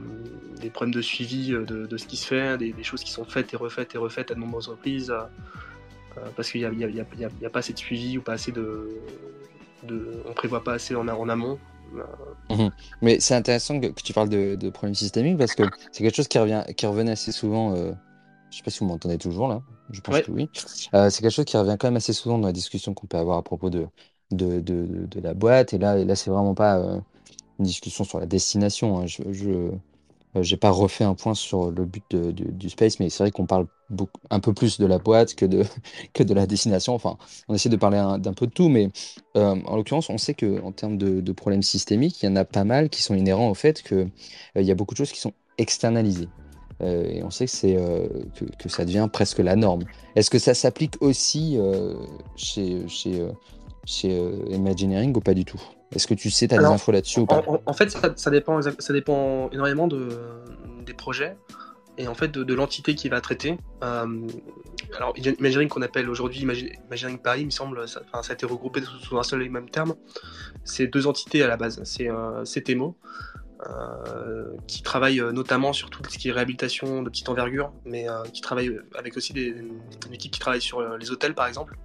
des 0.60 0.70
problèmes 0.70 0.94
de 0.94 1.02
suivi 1.02 1.52
euh, 1.52 1.64
de, 1.64 1.96
ce 1.96 2.06
qui 2.06 2.16
se 2.16 2.26
fait, 2.26 2.56
des, 2.58 2.82
choses 2.84 3.02
qui 3.02 3.10
sont 3.10 3.25
faites 3.25 3.52
et 3.52 3.56
refaites 3.56 3.92
et 3.94 3.98
refaites 3.98 4.30
à 4.30 4.34
de 4.34 4.38
nombreuses 4.38 4.68
reprises, 4.68 5.10
euh, 5.10 6.20
parce 6.37 6.52
qu'il 6.52 6.68
n'y 6.70 7.00
a, 7.00 7.50
pas 7.50 7.58
assez 7.58 7.72
de 7.72 7.78
suivi 7.78 8.18
ou 8.18 8.22
pas 8.22 8.34
assez 8.34 8.52
de, 8.52 8.88
de 9.82 10.22
on 10.26 10.32
prévoit 10.32 10.62
pas 10.62 10.75
assez 10.75 10.94
en, 10.94 11.08
en 11.08 11.28
amont. 11.28 11.58
Mhm. 12.50 12.71
Mais 13.02 13.21
c'est 13.21 13.35
intéressant 13.35 13.80
que, 13.80 13.88
tu 13.88 14.12
parles 14.12 14.28
de, 14.28 14.71
problèmes 14.71 14.95
systémiques 14.95 15.38
parce 15.38 15.54
que 15.54 15.64
c'est 15.92 16.02
quelque 16.02 16.16
chose 16.16 16.28
qui, 16.28 16.38
revient, 16.38 16.62
qui 16.76 16.87
revenait 16.87 17.12
assez 17.12 17.33
souvent. 17.33 17.75
je 17.75 17.92
je 18.50 18.57
sais 18.57 18.62
pas 18.62 18.71
si 18.71 18.78
vous 18.80 18.87
m'entendez 18.87 19.18
toujours 19.18 19.49
là. 19.49 19.61
Je 19.90 20.00
pense 20.00 20.21
que 20.21 20.30
oui. 20.30 20.49
c'est 20.54 21.21
quelque 21.21 21.30
chose 21.30 21.45
qui 21.45 21.57
revient 21.57 21.76
quand 21.78 21.88
même 21.88 21.97
assez 21.97 22.12
souvent 22.12 22.38
dans 22.38 22.47
la 22.47 22.52
discussion 22.52 22.95
qu'on 22.95 23.07
peut 23.07 23.18
avoir 23.18 23.38
à 23.38 23.42
propos 23.42 23.68
de, 23.68 23.87
de, 24.30 24.61
de, 24.61 25.21
la 25.21 25.35
boîte. 25.35 25.75
Et 25.75 25.78
là, 25.78 26.02
là 26.02 26.16
c'est 26.16 26.30
vraiment 26.30 26.54
pas 26.54 26.76
une 27.59 27.64
discussion 27.64 28.04
sur 28.04 28.21
la 28.21 28.26
destination. 28.26 29.00
Hein. 29.00 29.07
Je 29.07 29.71
euh, 30.37 30.56
pas 30.61 30.70
refait 30.70 31.04
un 31.04 31.14
point 31.14 31.35
sur 31.35 31.70
le 31.70 31.85
but 31.85 32.04
du 32.14 32.70
space, 32.70 33.00
mais 33.00 33.11
c'est 33.11 33.23
vrai 33.23 33.30
qu'on 33.30 33.47
parle 33.47 33.66
un 34.30 34.40
peu 34.40 34.52
plus 34.52 34.78
de 34.78 34.87
la 34.87 34.99
boîte 34.99 35.35
que 35.35 35.47
de, 35.47 36.35
la 36.35 36.47
destination. 36.47 36.94
Enfin, 36.94 37.16
on 37.49 37.54
essaie 37.54 37.68
de 37.68 37.76
parler 37.76 37.99
d'un 38.18 38.32
peu 38.35 38.47
de 38.47 38.52
tout, 38.52 38.68
mais 38.68 38.90
euh, 39.37 39.56
en 39.64 39.76
l'occurrence, 39.76 40.11
on 40.11 40.18
sait 40.18 40.35
qu'en 40.35 40.73
termes 40.73 40.99
de, 40.99 41.32
problèmes 41.32 41.62
systémiques, 41.62 42.23
il 42.23 42.26
y 42.26 42.28
en 42.28 42.37
a 42.37 42.44
pas 42.44 42.64
mal 42.64 42.88
qui 42.90 43.02
sont 43.02 43.14
inhérents 43.14 43.50
au 43.50 43.54
fait 43.54 43.82
qu'il 43.82 44.11
euh, 44.56 44.62
y 44.62 44.70
a 44.70 44.75
beaucoup 44.75 44.94
de 44.94 44.99
choses 44.99 45.12
qui 45.12 45.20
sont 45.20 45.32
externalisées. 45.56 46.28
et 46.80 47.23
on 47.25 47.30
sait 47.30 47.47
que, 47.47 47.50
c'est 47.50 47.76
que, 48.58 48.68
ça 48.68 48.85
devient 48.85 49.08
presque 49.12 49.38
la 49.38 49.56
norme. 49.56 49.85
Est-ce 50.14 50.30
que 50.30 50.38
ça 50.38 50.54
s'applique 50.54 50.94
aussi 51.00 51.58
chez, 52.37 52.87
chez, 52.88 53.26
chez 53.85 54.32
Imagineering 54.50 55.16
ou 55.16 55.20
pas 55.20 55.35
du 55.35 55.44
tout? 55.44 55.61
Est-ce 55.95 56.07
que 56.07 56.14
tu 56.14 56.30
sais, 56.30 56.49
tu 56.49 56.54
as 56.54 56.59
des 56.59 56.64
infos 56.64 56.92
là-dessus 56.92 57.21
ou 57.21 57.26
pas 57.26 57.42
en, 57.64 57.73
fait, 57.73 57.90
ça, 57.90 58.30
dépend, 58.30 58.61
ça 58.62 58.92
dépend 58.92 59.49
énormément 59.50 59.87
de, 59.87 60.09
des 60.85 60.95
projets 60.95 61.37
et 61.99 62.07
en 62.07 62.14
fait 62.14 62.30
de, 62.30 62.54
l'entité 62.54 62.95
qui 62.95 63.09
va 63.09 63.21
traiter. 63.21 63.59
Euh, 63.83 64.26
alors, 64.97 65.12
Imagineering 65.16 65.68
qu'on 65.68 65.83
appelle 65.83 66.09
aujourd'hui 66.09 66.40
Imagineering 66.40 67.18
Paris, 67.18 67.42
il 67.42 67.47
me 67.47 67.50
semble, 67.50 67.88
ça, 67.88 68.02
ça, 68.23 68.30
a 68.30 68.35
été 68.35 68.47
regroupé 68.47 68.80
sous, 68.83 69.18
un 69.18 69.23
seul 69.23 69.42
et 69.42 69.49
même 69.49 69.68
terme. 69.68 69.95
C'est 70.64 70.87
deux 70.87 71.07
entités 71.07 71.42
à 71.42 71.49
la 71.49 71.57
base. 71.57 71.83
C'est 71.85 72.09
euh, 72.09 72.45
CTMO, 72.45 72.97
euh, 73.68 74.45
qui 74.66 74.83
travaille 74.83 75.21
notamment 75.33 75.73
sur 75.73 75.90
tout 75.90 76.02
ce 76.09 76.16
qui 76.16 76.28
est 76.28 76.33
réhabilitation 76.33 77.02
de 77.02 77.11
petite 77.11 77.28
envergure, 77.28 77.73
mais 77.85 78.07
qui 78.33 78.40
travaille 78.40 78.78
avec 78.95 79.16
aussi 79.16 79.33
des, 79.33 79.49
une 80.07 80.14
équipe 80.14 80.33
qui 80.33 80.40
travaille 80.40 80.62
sur 80.62 80.97
les 80.97 81.11
hôtels 81.11 81.35
par 81.35 81.49
exemple. 81.49 81.76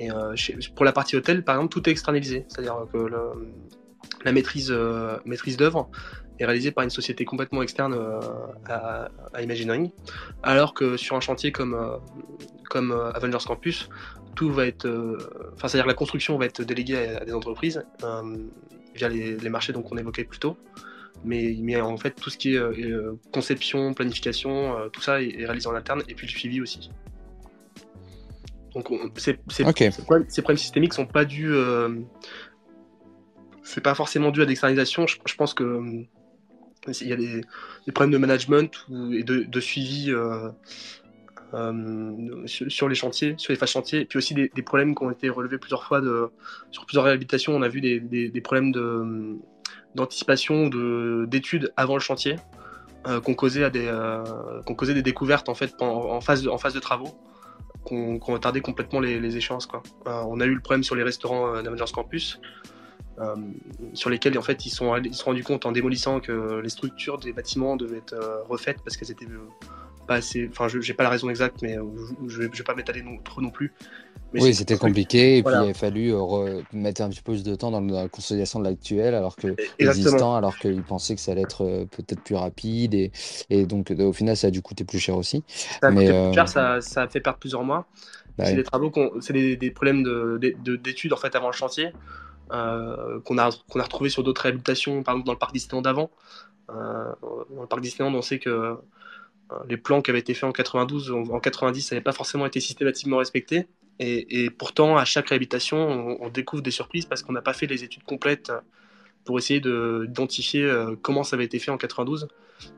Euh, 0.00 0.34
pour 0.74 0.84
la 0.84 0.92
partie 0.92 1.16
hôtel, 1.16 1.44
par 1.44 1.56
exemple, 1.56 1.72
tout 1.72 1.88
est 1.88 1.92
externalisé. 1.92 2.46
C'est-à-dire 2.48 2.86
que 2.92 3.06
la 4.24 4.32
maîtrise, 4.32 4.70
euh, 4.70 5.18
maîtrise 5.24 5.56
d'œuvre 5.56 5.90
est 6.38 6.46
réalisée 6.46 6.70
par 6.70 6.84
une 6.84 6.90
société 6.90 7.24
complètement 7.24 7.62
externe 7.62 7.94
euh, 7.94 8.20
à, 8.68 9.42
Imagineering. 9.42 9.90
Alors 10.42 10.72
que 10.72 10.96
sur 10.96 11.16
un 11.16 11.20
chantier 11.20 11.52
comme, 11.52 11.74
Avengers 13.14 13.44
Campus, 13.46 13.90
tout 14.34 14.50
va 14.50 14.66
être. 14.66 14.88
Enfin, 15.54 15.68
c'est-à-dire 15.68 15.86
la 15.86 15.94
construction 15.94 16.38
va 16.38 16.46
être 16.46 16.62
déléguée 16.62 17.16
à, 17.16 17.24
des 17.24 17.34
entreprises 17.34 17.84
via 18.94 19.08
les, 19.08 19.48
marchés 19.50 19.72
qu'on 19.72 19.98
évoquait 19.98 20.24
plus 20.24 20.38
tôt. 20.38 20.56
Mais, 21.22 21.78
en 21.82 21.98
fait, 21.98 22.12
tout 22.12 22.30
ce 22.30 22.38
qui 22.38 22.54
est 22.54 22.62
conception, 23.32 23.92
planification, 23.92 24.88
tout 24.90 25.02
ça 25.02 25.20
est, 25.22 25.44
réalisé 25.44 25.66
en 25.66 25.74
interne 25.74 26.02
et 26.08 26.14
puis 26.14 26.26
le 26.26 26.32
suivi 26.32 26.62
aussi. 26.62 26.90
Donc 28.74 28.88
ces, 29.16 29.34
problèmes, 29.34 30.56
systémiques 30.56 30.94
sont 30.94 31.06
pas 31.06 31.24
dus. 31.24 31.52
Euh, 31.52 32.00
c'est 33.62 33.80
pas 33.80 33.94
forcément 33.94 34.30
dû 34.30 34.42
à 34.42 34.44
l'externalisation. 34.44 35.06
Je, 35.06 35.34
pense 35.36 35.54
que 35.54 35.64
euh, 35.64 36.02
il 37.00 37.08
y 37.08 37.12
a 37.12 37.16
des, 37.16 37.42
problèmes 37.92 38.12
de 38.12 38.18
management 38.18 38.86
et 39.12 39.24
de, 39.24 39.60
suivi 39.60 40.12
euh, 40.12 40.50
sur, 42.46 42.88
les 42.88 42.94
chantiers, 42.94 43.34
sur 43.38 43.52
les 43.52 43.58
phases 43.58 43.70
chantiers, 43.70 44.00
et 44.00 44.04
puis 44.04 44.18
aussi 44.18 44.34
des, 44.34 44.48
problèmes 44.62 44.94
qui 44.94 45.02
ont 45.02 45.10
été 45.10 45.28
relevés 45.28 45.58
plusieurs 45.58 45.84
fois 45.84 46.00
de, 46.00 46.30
sur 46.70 46.86
plusieurs 46.86 47.04
réhabilitations. 47.04 47.54
On 47.54 47.62
a 47.62 47.68
vu 47.68 47.80
des, 47.80 48.40
problèmes 48.42 48.70
de, 48.70 49.36
d'anticipation 49.96 50.66
ou 50.66 51.26
d'études 51.26 51.72
avant 51.76 51.94
le 51.94 52.00
chantier 52.00 52.36
qu'on 53.24 53.34
causait 53.34 53.64
à 53.64 53.70
des 53.70 53.90
causait 54.76 54.92
des 54.94 55.02
découvertes 55.02 55.48
en 55.48 55.54
fait 55.54 55.74
en 55.80 56.20
phase 56.20 56.46
en 56.46 56.58
phase 56.58 56.74
de 56.74 56.80
travaux 56.80 57.16
qu'on 57.84 58.18
qu 58.18 58.30
retardé 58.32 58.60
complètement 58.60 59.00
les, 59.00 59.36
échéances. 59.36 59.66
Quoi. 59.66 59.82
Euh, 60.06 60.22
on 60.28 60.40
a 60.40 60.46
eu 60.46 60.54
le 60.54 60.60
problème 60.60 60.84
sur 60.84 60.94
les 60.94 61.02
restaurants 61.02 61.54
euh, 61.54 61.62
d'Avengers 61.62 61.92
Campus, 61.92 62.40
euh, 63.18 63.34
sur 63.94 64.10
lesquels 64.10 64.36
en 64.38 64.42
fait 64.42 64.66
ils 64.66 64.70
sont, 64.70 64.94
sont 65.12 65.24
rendus 65.26 65.44
compte 65.44 65.66
en 65.66 65.72
démolissant 65.72 66.20
que 66.20 66.60
les 66.60 66.68
structures 66.68 67.18
des 67.18 67.32
bâtiments 67.32 67.76
devaient 67.76 67.98
être 67.98 68.44
refaites 68.48 68.78
parce 68.84 68.96
qu'elles 68.96 69.10
étaient 69.10 69.26
pas 70.10 70.16
assez. 70.16 70.48
Enfin, 70.50 70.66
je 70.66 70.78
n'ai 70.78 70.94
pas 70.94 71.04
la 71.04 71.10
raison 71.10 71.30
exacte, 71.30 71.62
mais 71.62 71.76
je 72.26 72.42
ne 72.42 72.48
vais 72.48 72.64
pas 72.64 72.74
m'étaler 72.74 73.04
trop 73.24 73.40
non 73.40 73.50
plus 73.50 73.72
oui, 74.34 74.54
c'était 74.54 74.76
compliqué 74.76 75.38
et 75.38 75.42
puis 75.42 75.52
il 75.52 75.70
a 75.70 75.74
fallu 75.74 76.14
euh, 76.14 76.62
mettre 76.72 77.02
un 77.02 77.08
petit 77.08 77.20
peu 77.20 77.32
plus 77.32 77.42
de 77.42 77.54
temps 77.56 77.72
dans, 77.72 77.80
la 77.80 78.08
consolidation 78.08 78.60
de 78.60 78.64
l'actuel 78.64 79.14
alors 79.16 79.34
que 79.34 79.56
l'existant, 79.78 80.36
alors 80.36 80.56
qu'ils 80.56 80.84
pensaient 80.84 81.16
que 81.16 81.20
ça 81.20 81.32
allait 81.32 81.42
être 81.42 81.64
euh, 81.64 81.84
peut-être 81.84 82.22
plus 82.22 82.36
rapide 82.36 82.94
et, 82.94 83.10
et 83.50 83.66
donc 83.66 83.90
au 83.90 84.12
final 84.12 84.36
ça 84.36 84.46
a 84.46 84.50
dû 84.50 84.62
coûter 84.62 84.84
plus 84.84 85.00
cher 85.00 85.16
aussi. 85.16 85.42
Ça 85.80 85.88
a 85.88 85.92
coûté 85.92 86.06
plus 86.06 86.34
cher, 86.34 86.48
ça, 86.48 86.80
ça, 86.80 87.02
a 87.02 87.08
fait 87.08 87.18
perdre 87.18 87.40
plusieurs 87.40 87.64
mois. 87.64 87.88
Bah 88.38 88.44
c'est 88.46 88.54
des 88.54 88.62
travaux, 88.62 88.92
c'est 89.20 89.32
des, 89.32 89.56
des, 89.56 89.72
problèmes 89.72 90.04
d'études 90.38 91.10
de, 91.10 91.14
en 91.14 91.18
fait 91.18 91.34
avant 91.34 91.48
le 91.48 91.52
chantier 91.52 91.92
euh, 92.52 93.18
qu'on 93.24 93.36
a 93.36 93.50
qu'on 93.68 93.80
a 93.80 93.82
retrouvé 93.82 94.10
sur 94.10 94.22
d'autres 94.22 94.42
réhabilitations, 94.42 95.02
par 95.02 95.14
exemple 95.14 95.26
dans 95.26 95.32
le 95.32 95.38
parc 95.38 95.52
Disneyland 95.52 95.82
d'avant. 95.82 96.10
dans 96.68 97.62
le 97.62 97.66
parc 97.66 97.80
Disneyland, 97.80 98.14
on 98.14 98.22
sait 98.22 98.38
que 98.38 98.76
les 99.68 99.76
plans 99.76 100.02
qui 100.02 100.10
avaient 100.10 100.20
été 100.20 100.34
faits 100.34 100.44
en 100.44 100.52
92, 100.52 101.10
en 101.10 101.40
90, 101.40 101.82
ça 101.82 101.94
n'avait 101.94 102.02
pas 102.02 102.12
forcément 102.12 102.46
été 102.46 102.60
systématiquement 102.60 103.18
respecté. 103.18 103.66
Et, 104.02 104.48
pourtant, 104.48 104.96
à 104.96 105.04
chaque 105.04 105.28
réhabilitation, 105.28 106.16
on, 106.22 106.28
découvre 106.30 106.62
des 106.62 106.70
surprises 106.70 107.04
parce 107.04 107.22
qu'on 107.22 107.34
n'a 107.34 107.42
pas 107.42 107.52
fait 107.52 107.66
les 107.66 107.84
études 107.84 108.02
complètes 108.04 108.50
pour 109.24 109.38
essayer 109.38 109.60
d'identifier 109.60 110.64
euh, 110.64 110.96
comment 111.02 111.22
ça 111.22 111.36
avait 111.36 111.44
été 111.44 111.58
fait 111.58 111.70
en 111.70 111.76
92. 111.76 112.28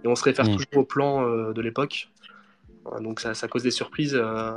Et 0.02 0.08
on 0.08 0.16
se 0.16 0.24
réfère 0.24 0.46
mm. 0.46 0.56
toujours 0.56 0.76
au 0.78 0.84
plan 0.84 1.24
euh, 1.24 1.52
de 1.52 1.60
l'époque. 1.60 2.08
Donc 3.00 3.20
ça, 3.20 3.34
cause 3.46 3.62
des 3.62 3.70
surprises. 3.70 4.18
Euh, 4.20 4.56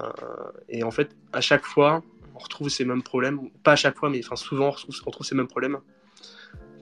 et 0.67 0.83
en 0.83 0.89
fait, 0.89 1.15
à 1.33 1.41
chaque 1.41 1.63
fois, 1.63 2.01
on 2.33 2.39
retrouve 2.39 2.69
ces 2.69 2.83
mêmes 2.83 3.03
problèmes. 3.03 3.51
Pas 3.61 3.73
à 3.73 3.75
chaque 3.75 3.95
fois, 3.95 4.09
mais 4.09 4.19
enfin, 4.25 4.35
souvent, 4.35 4.69
on 4.69 5.05
retrouve 5.05 5.27
ces 5.27 5.35
mêmes 5.35 5.47
problèmes 5.47 5.77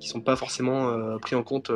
qui 0.04 0.10
sont 0.10 0.22
pas 0.22 0.36
forcément 0.36 1.18
pris 1.20 1.36
en 1.36 1.44
compte 1.44 1.72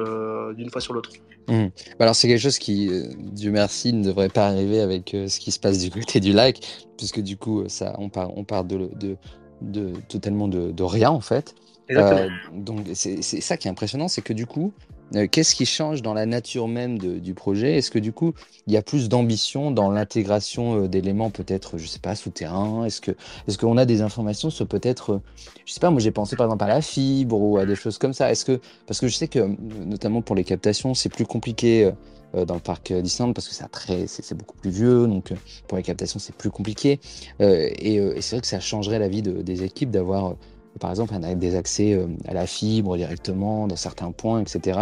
d'une 0.55 0.69
fois 0.69 0.81
sur 0.81 0.93
l'autre. 0.93 1.11
Mmh. 1.47 1.67
Bah, 1.91 2.05
alors 2.05 2.15
c'est 2.15 2.27
quelque 2.27 2.41
chose 2.41 2.59
qui, 2.59 2.89
euh, 2.89 3.03
Dieu 3.17 3.51
merci, 3.51 3.93
ne 3.93 4.03
devrait 4.03 4.27
pas 4.27 4.47
arriver 4.47 4.81
avec 4.81 5.13
euh, 5.13 5.27
ce 5.27 5.39
qui 5.39 5.51
se 5.51 5.59
passe 5.59 5.79
du 5.79 5.89
côté 5.89 6.19
du 6.19 6.33
lac, 6.33 6.59
puisque 6.97 7.21
du 7.21 7.37
coup, 7.37 7.63
ça, 7.69 7.95
on 7.99 8.09
part, 8.09 8.37
on 8.37 8.43
part 8.43 8.65
de, 8.65 8.89
de, 8.99 9.15
de 9.61 9.93
totalement 10.09 10.49
de, 10.49 10.71
de, 10.71 10.83
rien 10.83 11.09
en 11.09 11.21
fait. 11.21 11.55
Euh, 11.89 12.27
donc 12.53 12.81
c'est 12.93 13.21
ça 13.21 13.55
qui 13.55 13.69
est 13.69 13.71
impressionnant, 13.71 14.09
c'est 14.09 14.21
que 14.21 14.33
du 14.33 14.45
coup, 14.45 14.73
euh, 14.91 14.96
qu'est-ce 15.31 15.55
qui 15.55 15.65
change 15.65 16.01
dans 16.01 16.13
la 16.13 16.25
nature 16.25 16.67
même 16.67 16.97
du 16.97 17.33
projet? 17.33 17.77
Est-ce 17.77 17.91
que 17.91 17.99
du 17.99 18.11
coup, 18.11 18.33
il 18.67 18.73
y 18.73 18.77
a 18.77 18.81
plus 18.81 19.09
d'ambition 19.09 19.71
dans 19.71 19.89
l'intégration 19.89 20.83
euh, 20.83 20.87
d'éléments 20.87 21.29
peut-être, 21.29 21.77
je 21.77 21.87
sais 21.87 21.99
pas, 21.99 22.15
souterrains? 22.15 22.85
Est-ce 22.85 23.01
que 23.01 23.11
est-ce 23.47 23.57
qu'on 23.57 23.77
a 23.77 23.85
des 23.85 24.01
informations 24.01 24.49
sur 24.49 24.67
peut-être, 24.67 25.13
euh, 25.13 25.21
je 25.65 25.73
sais 25.73 25.79
pas, 25.79 25.89
moi 25.89 25.99
j'ai 25.99 26.11
pensé 26.11 26.35
par 26.35 26.47
exemple 26.47 26.63
à 26.63 26.67
la 26.67 26.81
fibre 26.81 27.39
ou 27.39 27.57
à 27.57 27.65
des 27.65 27.75
choses 27.75 27.97
comme 27.97 28.13
ça. 28.13 28.31
Est-ce 28.31 28.45
que 28.45 28.59
parce 28.85 28.99
que 28.99 29.07
je 29.07 29.15
sais 29.15 29.27
que 29.27 29.39
notamment 29.85 30.21
pour 30.21 30.35
les 30.35 30.43
captations, 30.43 30.93
c'est 30.93 31.09
plus 31.09 31.25
compliqué 31.25 31.91
dans 32.33 32.55
le 32.55 32.59
parc 32.59 32.91
Disneyland 32.91 33.33
parce 33.33 33.47
que 33.47 33.53
c'est 33.53 34.07
c'est 34.07 34.37
beaucoup 34.37 34.57
plus 34.57 34.69
vieux, 34.69 35.07
donc 35.07 35.33
pour 35.67 35.77
les 35.77 35.83
captations 35.83 36.19
c'est 36.19 36.35
plus 36.35 36.51
compliqué. 36.51 36.99
et, 37.39 38.21
c'est 38.21 38.35
vrai 38.35 38.41
que 38.41 38.47
ça 38.47 38.59
changerait 38.59 38.99
la 38.99 39.07
vie 39.07 39.21
de, 39.21 39.41
des 39.41 39.63
équipes 39.63 39.91
d'avoir 39.91 40.35
par 40.79 40.89
exemple, 40.89 41.13
des 41.35 41.55
accès 41.55 41.99
à 42.27 42.33
la 42.33 42.45
fibre 42.45 42.97
directement 42.97 43.67
dans 43.67 43.75
certains 43.75 44.11
points, 44.11 44.41
etc. 44.41 44.79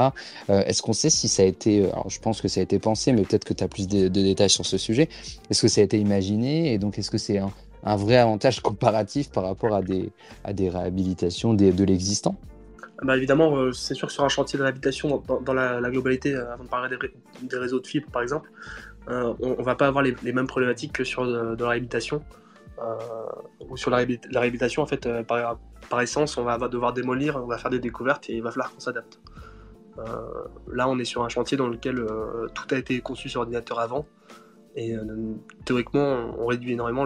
Est-ce 0.50 0.82
qu'on 0.82 0.94
sait 0.94 1.10
si 1.10 1.28
ça 1.28 1.44
a 1.44 1.46
été, 1.46 1.86
alors 1.86 2.10
je 2.10 2.20
pense 2.20 2.42
que 2.42 2.48
ça 2.48 2.60
a 2.60 2.64
été 2.64 2.80
pensé, 2.80 3.12
mais 3.14 3.24
peut-être 3.24 3.46
que 3.46 3.54
tu 3.54 3.64
as 3.64 3.68
plus 3.68 3.88
de, 3.88 4.08
détails 4.08 4.50
sur 4.50 4.66
ce 4.66 4.78
sujet. 4.78 5.10
Est-ce 5.50 5.62
que 5.62 5.68
ça 5.68 5.82
a 5.82 5.84
été 5.84 5.98
imaginé? 5.98 6.74
Et 6.74 6.78
donc 6.78 6.98
est-ce 6.98 7.12
que 7.12 7.18
c'est 7.18 7.40
un, 7.40 7.96
vrai 7.96 8.18
avantage 8.18 8.62
comparatif 8.62 9.30
par 9.32 9.44
rapport 9.44 9.76
à 9.76 9.82
des, 9.82 10.12
réhabilitations 10.70 11.54
de 11.54 11.84
l'existant? 11.84 12.36
Bah 13.04 13.18
évidemment, 13.18 13.74
c'est 13.74 13.94
sûr 13.94 14.08
que 14.08 14.14
sur 14.14 14.24
un 14.24 14.30
chantier 14.30 14.58
de 14.58 14.64
réhabilitation, 14.64 15.22
dans, 15.46 15.54
la, 15.54 15.90
globalité, 15.90 16.34
avant 16.36 16.64
de 16.64 16.70
parler 16.70 16.96
des, 17.44 17.58
réseaux 17.58 17.80
de 17.80 17.88
fibre 17.88 18.08
par 18.12 18.22
exemple, 18.22 18.50
on 19.08 19.36
ne 19.42 19.64
va 19.64 19.76
pas 19.76 19.88
avoir 19.88 20.04
les, 20.04 20.16
mêmes 20.24 20.48
problématiques 20.48 20.94
que 20.94 21.04
sur 21.04 21.26
de, 21.28 21.62
la 21.62 21.70
réhabilitation. 21.70 22.22
Ou 23.70 23.78
sur 23.78 23.90
la, 23.90 23.98
réhabilitation, 23.98 24.82
en 24.82 24.86
fait, 24.86 25.08
par, 25.24 25.58
par 25.90 26.02
essence, 26.02 26.38
on 26.38 26.44
va 26.44 26.58
devoir 26.68 26.94
démolir, 26.94 27.38
on 27.38 27.48
va 27.48 27.58
faire 27.58 27.72
des 27.72 27.80
découvertes 27.80 28.30
et 28.30 28.36
il 28.36 28.44
va 28.44 28.52
falloir 28.52 28.74
qu'on 28.74 28.80
s'adapte. 28.80 29.20
Euh, 29.98 30.04
là, 30.72 30.90
on 30.90 31.00
est 31.00 31.06
sur 31.06 31.24
un 31.24 31.30
chantier 31.30 31.58
dans 31.58 31.68
lequel 31.68 32.00
euh, 32.00 32.48
tout 32.54 32.74
a 32.74 32.78
été 32.78 33.00
conçu 33.02 33.30
sur 33.30 33.42
ordinateur 33.42 33.80
avant. 33.80 34.06
Et 34.76 34.94
euh, 34.94 35.04
théoriquement, 35.64 36.36
on 36.38 36.48
réduit 36.48 36.74
énormément 36.74 37.06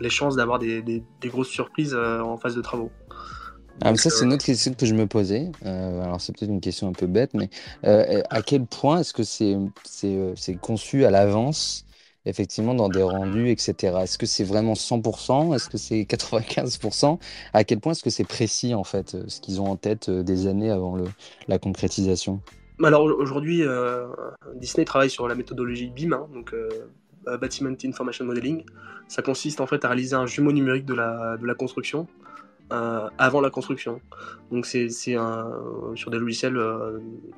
les 0.00 0.10
chances 0.10 0.36
d'avoir 0.36 0.58
des, 0.58 1.04
grosses 1.24 1.48
surprises 1.48 1.94
en 1.94 2.36
phase 2.36 2.56
de 2.56 2.62
travaux. 2.62 2.90
Ah, 3.82 3.94
ça, 3.96 4.10
c'est 4.10 4.24
une 4.24 4.32
autre 4.32 4.44
question 4.44 4.74
que 4.74 4.84
je 4.84 4.94
me 4.94 5.06
posais. 5.06 5.50
alors, 5.62 6.20
c'est 6.20 6.36
peut-être 6.36 6.50
une 6.50 6.60
question 6.60 6.88
un 6.88 6.92
peu 6.92 7.06
bête, 7.06 7.32
mais 7.34 7.48
à 7.84 8.42
quel 8.42 8.66
point 8.66 9.00
est-ce 9.00 9.14
que 9.14 9.22
c'est 9.22 10.56
conçu 10.60 11.04
à 11.04 11.10
l'avance 11.10 11.86
effectivement 12.26 12.74
dans 12.74 12.88
des 12.88 13.02
rendus, 13.02 13.50
etc. 13.50 13.98
Est-ce 14.02 14.18
que 14.18 14.26
c'est 14.26 14.44
vraiment 14.44 14.74
100% 14.74 15.54
Est-ce 15.54 15.68
que 15.68 15.78
c'est 15.78 16.02
95% 16.02 17.18
À 17.52 17.64
quel 17.64 17.80
point 17.80 17.92
est-ce 17.92 18.02
que 18.02 18.10
c'est 18.10 18.24
précis 18.24 18.74
en 18.74 18.84
fait, 18.84 19.14
euh, 19.14 19.24
ce 19.28 19.40
qu'ils 19.40 19.60
ont 19.60 19.66
en 19.66 19.76
tête 19.76 20.08
euh, 20.08 20.22
des 20.22 20.46
années 20.46 20.70
avant 20.70 20.98
la 21.48 21.58
concrétisation? 21.58 22.40
Alors 22.82 23.04
aujourd'hui, 23.04 23.62
euh, 23.62 24.06
Disney 24.54 24.84
travaille 24.84 25.10
sur 25.10 25.28
la 25.28 25.34
méthodologie 25.34 25.90
BIM, 25.90 26.12
hein, 26.12 26.26
donc 26.32 26.54
Bâtiment 27.26 27.74
Information 27.84 28.24
Modeling. 28.24 28.64
Ça 29.08 29.22
consiste 29.22 29.60
en 29.60 29.66
fait 29.66 29.84
à 29.84 29.88
réaliser 29.88 30.14
un 30.14 30.26
jumeau 30.26 30.52
numérique 30.52 30.86
de 30.86 30.94
la, 30.94 31.54
construction. 31.58 32.06
avant 32.70 33.42
la 33.42 33.50
construction. 33.50 34.00
Donc 34.50 34.64
c'est 34.64 34.88
sur 34.88 36.10
des 36.10 36.18
logiciels 36.18 36.54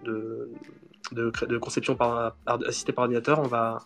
de, 0.05 0.49
conception 1.61 1.97
par, 1.97 2.37
assisté 2.47 2.92
par 2.92 3.03
ordinateur, 3.05 3.40
on 3.40 3.49
va, 3.49 3.81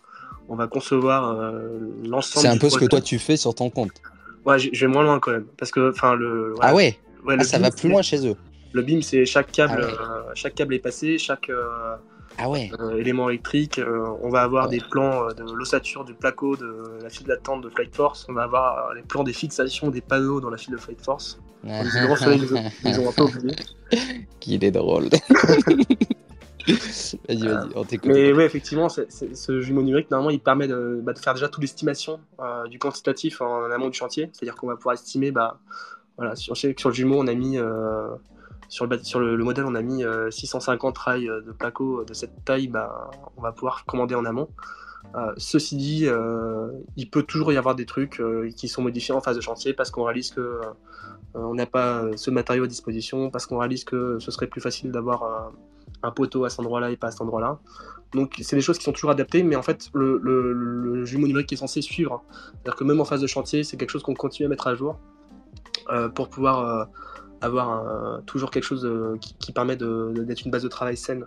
on 0.49 0.55
va 0.55 0.67
concevoir 0.67 1.31
euh, 1.31 1.79
l'ensemble. 2.05 2.45
C'est 2.45 2.51
un 2.51 2.57
peu 2.57 2.69
ce 2.69 2.77
que 2.77 2.85
toi 2.85 3.01
tu 3.01 3.19
fais 3.19 3.37
sur 3.37 3.53
ton 3.53 3.69
compte. 3.69 4.01
Ouais, 4.45 4.59
je 4.59 4.79
vais 4.79 4.87
moins 4.87 5.03
loin 5.03 5.19
quand 5.19 5.31
même, 5.31 5.45
parce 5.57 5.71
que 5.71 5.91
enfin 5.91 6.15
le. 6.15 6.55
ah 6.61 6.73
ouais? 6.73 6.97
ah, 7.27 7.43
ça 7.43 7.59
va 7.59 7.71
plus 7.71 7.89
loin 7.89 8.01
chez 8.01 8.25
eux. 8.25 8.35
Le 8.73 8.81
BIM, 8.81 9.01
c'est 9.01 9.25
chaque 9.25 9.51
câble, 9.51 9.85
ah 9.99 10.01
euh, 10.01 10.31
chaque 10.35 10.55
câble 10.55 10.73
est 10.73 10.79
passé, 10.79 11.17
chaque 11.17 11.49
euh, 11.49 11.95
ah 12.37 12.49
ouais. 12.49 12.69
élément 12.97 13.29
électrique. 13.29 13.81
on 14.21 14.29
va 14.29 14.43
avoir 14.43 14.69
des 14.69 14.79
plans 14.79 15.27
de 15.33 15.43
l'ossature 15.53 16.05
du 16.05 16.13
placo, 16.13 16.55
de 16.55 16.99
la 17.01 17.09
file 17.09 17.27
d'attente 17.27 17.61
de 17.61 17.69
Flight 17.69 17.95
Force. 17.95 18.25
On 18.29 18.33
va 18.33 18.43
avoir 18.43 18.93
les 18.93 19.01
plans 19.01 19.23
des 19.23 19.33
fixations 19.33 19.89
des 19.89 20.01
panneaux 20.01 20.39
dans 20.39 20.49
la 20.49 20.57
file 20.57 20.73
de 20.73 20.79
Flight 20.79 21.01
Force. 21.03 21.39
Ils, 21.63 21.69
ont, 22.99 23.09
un 23.09 23.11
peu 23.11 23.23
oublié. 23.23 23.55
Qu'il 24.39 24.63
est 24.63 24.71
drôle. 24.71 25.09
vas-y, 27.27 27.47
vas-y, 27.47 27.69
on 27.75 27.83
t'écoute. 27.85 28.11
Mais 28.11 28.33
oui, 28.33 28.43
effectivement, 28.43 28.89
ce 28.89 29.61
jumeau 29.61 29.83
numérique, 29.83 30.11
normalement, 30.11 30.31
il 30.31 30.39
permet 30.39 30.67
de, 30.67 30.99
bah, 31.01 31.13
faire 31.15 31.33
déjà 31.33 31.47
toute 31.47 31.61
l'estimation 31.61 32.19
euh, 32.39 32.67
du 32.67 32.77
quantitatif 32.77 33.41
en, 33.41 33.71
amont 33.71 33.89
du 33.89 33.97
chantier. 33.97 34.29
C'est-à-dire 34.33 34.55
qu'on 34.55 34.67
va 34.67 34.75
pouvoir 34.75 34.95
estimer, 34.95 35.31
bah, 35.31 35.59
voilà, 36.17 36.35
sur, 36.35 36.57
sur 36.57 36.89
le 36.89 36.93
jumeau, 36.93 37.21
on 37.21 37.27
a 37.27 37.33
mis, 37.33 37.57
euh, 37.57 38.09
sur, 38.67 38.85
le, 38.85 39.37
modèle, 39.37 39.65
on 39.65 39.75
a 39.75 39.81
mis 39.81 40.03
650 40.29 40.97
euh, 40.97 40.99
rails 41.01 41.31
de 41.45 41.51
placo 41.53 42.03
de 42.03 42.13
cette 42.13 42.43
taille, 42.43 42.67
bah, 42.67 43.11
on 43.37 43.41
va 43.41 43.53
pouvoir 43.53 43.85
commander 43.85 44.15
en 44.15 44.25
amont. 44.25 44.49
ceci 45.37 45.77
dit, 45.77 46.07
il 46.97 47.09
peut 47.09 47.23
toujours 47.23 47.53
y 47.53 47.57
avoir 47.57 47.75
des 47.75 47.85
trucs 47.85 48.21
qui 48.57 48.67
sont 48.67 48.81
modifiés 48.81 49.13
en 49.13 49.21
phase 49.21 49.37
de 49.37 49.41
chantier 49.41 49.73
parce 49.73 49.89
qu'on 49.89 50.03
réalise 50.03 50.31
que 50.31 50.59
on 51.33 51.53
n'a 51.53 51.67
pas 51.67 52.03
ce 52.15 52.31
matériau 52.31 52.63
à 52.63 52.67
disposition, 52.67 53.29
parce 53.29 53.45
qu'on 53.45 53.59
réalise 53.59 53.85
que 53.85 54.17
ce 54.19 54.31
serait 54.31 54.47
plus 54.47 54.61
facile 54.61 54.91
d'avoir 54.91 55.51
un 56.03 56.11
poteau 56.11 56.45
à 56.45 56.49
cet 56.49 56.59
endroit-là 56.59 56.91
et 56.91 56.97
pas 56.97 57.07
à 57.07 57.11
cet 57.11 57.21
endroit-là. 57.21 57.59
Donc 58.13 58.35
c'est 58.41 58.55
des 58.55 58.61
choses 58.61 58.77
qui 58.77 58.83
sont 58.83 58.93
toujours 58.93 59.11
adaptées, 59.11 59.43
mais 59.43 59.55
en 59.55 59.61
fait 59.61 59.89
le, 59.93 61.03
jumeau 61.05 61.27
numérique 61.27 61.51
est 61.53 61.57
censé 61.57 61.81
suivre. 61.81 62.23
C'est-à-dire 62.31 62.75
que 62.75 62.83
même 62.83 63.01
en 63.01 63.05
phase 63.05 63.21
de 63.21 63.27
chantier, 63.27 63.63
c'est 63.63 63.77
quelque 63.77 63.89
chose 63.89 64.03
qu'on 64.03 64.13
continue 64.13 64.45
à 64.45 64.49
mettre 64.49 64.67
à 64.67 64.75
jour 64.75 64.99
euh, 65.89 66.09
pour 66.09 66.29
pouvoir 66.29 66.59
euh, 66.59 66.85
avoir 67.41 68.21
toujours 68.25 68.51
quelque 68.51 68.63
chose 68.63 68.85
euh, 68.85 69.17
qui, 69.19 69.51
permet 69.51 69.75
d'être 69.75 70.45
une 70.45 70.51
base 70.51 70.63
de 70.63 70.67
travail 70.67 70.97
saine 70.97 71.25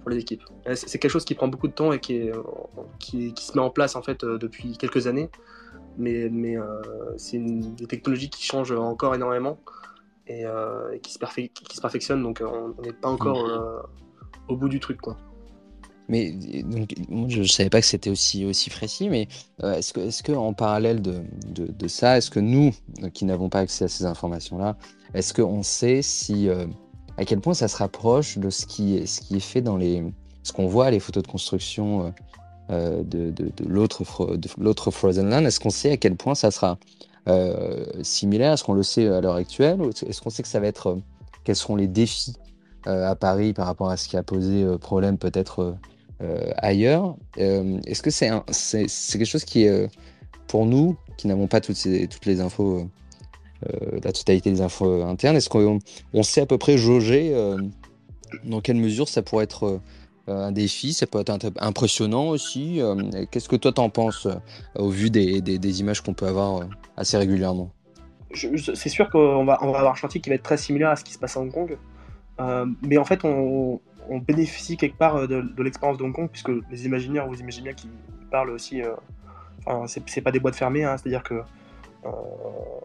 pour 0.00 0.08
les 0.08 0.16
équipes. 0.16 0.42
C'est 0.74 0.98
quelque 0.98 1.10
chose 1.10 1.26
qui 1.26 1.34
prend 1.34 1.46
beaucoup 1.46 1.68
de 1.68 1.74
temps 1.74 1.92
et 1.92 2.00
qui, 2.00 2.30
se 3.36 3.52
met 3.54 3.60
en 3.60 3.68
place 3.68 3.96
en 3.96 4.02
fait 4.02 4.24
depuis 4.24 4.78
quelques 4.78 5.06
années, 5.06 5.28
mais, 5.98 6.30
c'est 7.18 7.38
des 7.38 7.86
technologies 7.86 8.30
qui 8.30 8.42
changent 8.42 8.72
encore 8.72 9.14
énormément. 9.14 9.58
Euh, 10.30 10.92
et, 10.92 11.00
qui, 11.00 11.12
se 11.12 11.18
qui, 11.18 11.76
se 11.76 11.80
perfectionne. 11.80 12.22
Donc 12.22 12.40
euh, 12.40 12.46
on 12.78 12.82
n'est 12.82 12.92
pas 12.92 13.08
encore 13.08 13.46
euh, 13.46 13.80
au 14.48 14.56
bout 14.56 14.68
du 14.68 14.80
truc. 14.80 15.00
quoi. 15.00 15.16
Mais 16.08 16.32
donc, 16.32 16.94
je 17.28 17.40
ne 17.40 17.44
savais 17.44 17.70
pas 17.70 17.80
que 17.80 17.86
c'était 17.86 18.10
aussi, 18.10 18.46
aussi 18.46 18.70
précis, 18.70 19.10
mais 19.10 19.28
est-ce 19.62 19.92
que, 19.92 20.00
est 20.00 20.22
que 20.22 20.32
en 20.32 20.54
parallèle 20.54 21.02
de, 21.02 21.22
de, 21.46 21.88
ça, 21.88 22.16
est-ce 22.16 22.30
que 22.30 22.40
nous, 22.40 22.72
qui 23.12 23.26
n'avons 23.26 23.50
pas 23.50 23.58
accès 23.58 23.84
à 23.84 23.88
ces 23.88 24.06
informations-là, 24.06 24.78
est-ce 25.12 25.34
qu'on 25.34 25.62
sait 25.62 26.00
si, 26.00 26.48
à 27.18 27.24
quel 27.26 27.40
point 27.40 27.52
ça 27.52 27.68
se 27.68 27.76
rapproche 27.76 28.38
de 28.38 28.48
ce 28.48 28.64
qui, 28.64 29.06
ce 29.06 29.20
qui 29.20 29.36
est 29.36 29.40
fait 29.40 29.60
dans 29.60 29.76
les. 29.76 30.02
ce 30.44 30.54
qu'on 30.54 30.66
voit, 30.66 30.90
les 30.90 30.98
photos 30.98 31.24
de 31.24 31.28
construction 31.28 32.14
de, 32.70 33.02
de, 33.04 33.30
de 33.30 33.64
l'autre 33.66 34.90
Frozen 34.90 35.28
Land? 35.28 35.44
Est-ce 35.44 35.60
qu'on 35.60 35.68
sait 35.68 35.90
à 35.90 35.96
quel 35.98 36.16
point 36.16 36.34
ça 36.34 36.50
sera 36.50 36.78
euh, 37.28 37.84
similaire 38.02 38.52
Est-ce 38.52 38.64
qu'on 38.64 38.74
le 38.74 38.82
sait 38.82 39.08
à 39.08 39.20
l'heure 39.20 39.34
actuelle 39.34 39.80
Est-ce 40.06 40.20
qu'on 40.20 40.30
sait 40.30 40.42
que 40.42 40.48
ça 40.48 40.60
va 40.60 40.66
être. 40.66 40.88
Euh, 40.88 41.02
quels 41.44 41.56
seront 41.56 41.76
les 41.76 41.88
défis 41.88 42.36
euh, 42.86 43.08
à 43.08 43.16
Paris 43.16 43.52
par 43.52 43.66
rapport 43.66 43.90
à 43.90 43.96
ce 43.96 44.08
qui 44.08 44.16
a 44.16 44.22
posé 44.22 44.66
problème 44.78 45.16
peut-être 45.16 45.76
ailleurs? 46.56 47.16
Est-ce 47.36 48.02
que 48.02 48.10
c'est 48.10 48.30
c'est 48.50 49.18
quelque 49.18 49.24
chose 49.24 49.44
qui 49.44 49.62
est 49.62 49.88
pour 50.46 50.66
nous, 50.66 50.96
qui 51.16 51.26
n'avons 51.26 51.46
pas 51.46 51.60
toutes, 51.62 51.78
toutes 52.10 52.26
les 52.26 52.40
infos, 52.40 52.86
la 53.62 54.12
totalité 54.12 54.50
des 54.50 54.60
infos 54.60 55.04
internes, 55.04 55.36
est-ce 55.36 55.48
qu'on 55.48 55.78
on 56.12 56.22
sait 56.22 56.42
à 56.42 56.46
peu 56.46 56.58
près 56.58 56.76
jauger 56.76 57.34
dans 58.44 58.60
quelle 58.60 58.76
mesure 58.76 59.08
ça 59.08 59.22
pourrait 59.22 59.44
être 59.44 59.80
un 60.28 60.52
défi, 60.52 60.92
ça 60.92 61.06
peut 61.06 61.20
être 61.20 61.32
impressionnant 61.58 62.28
aussi. 62.28 62.80
Qu'est-ce 63.30 63.48
que 63.48 63.56
toi 63.56 63.72
t'en 63.72 63.90
penses 63.90 64.28
au 64.74 64.88
vu 64.88 65.10
des, 65.10 65.80
images 65.80 66.00
qu'on 66.00 66.14
peut 66.14 66.26
avoir 66.26 66.60
assez 66.96 67.16
régulièrement? 67.16 67.70
C'est 68.34 68.88
sûr 68.88 69.08
qu'on 69.10 69.44
va, 69.44 69.54
avoir 69.54 69.92
un 69.92 69.94
chantier 69.94 70.20
qui 70.20 70.28
va 70.28 70.34
être 70.34 70.42
très 70.42 70.58
similaire 70.58 70.90
à 70.90 70.96
ce 70.96 71.04
qui 71.04 71.12
se 71.12 71.18
passe 71.18 71.36
à 71.36 71.40
Hong 71.40 71.52
Kong. 71.52 71.78
Euh, 72.40 72.66
mais 72.82 72.98
en 72.98 73.04
fait, 73.04 73.24
on, 73.24 73.80
bénéficie 74.26 74.76
quelque 74.76 74.96
part 74.96 75.16
euh, 75.16 75.26
de, 75.26 75.62
l'expérience 75.62 75.98
de 75.98 76.04
Hong 76.04 76.14
Kong, 76.14 76.28
puisque 76.30 76.50
les 76.70 76.86
imaginaires, 76.86 77.26
vous 77.26 77.40
imaginez 77.40 77.64
bien 77.64 77.74
qu'ils 77.74 77.90
parlent 78.30 78.50
aussi. 78.50 78.82
Euh, 78.82 78.94
enfin, 79.66 79.86
c'est 80.06 80.20
pas 80.20 80.32
des 80.32 80.40
boîtes 80.40 80.56
fermées, 80.56 80.84
hein, 80.84 80.96
c'est-à-dire 80.96 81.22
que 81.22 81.42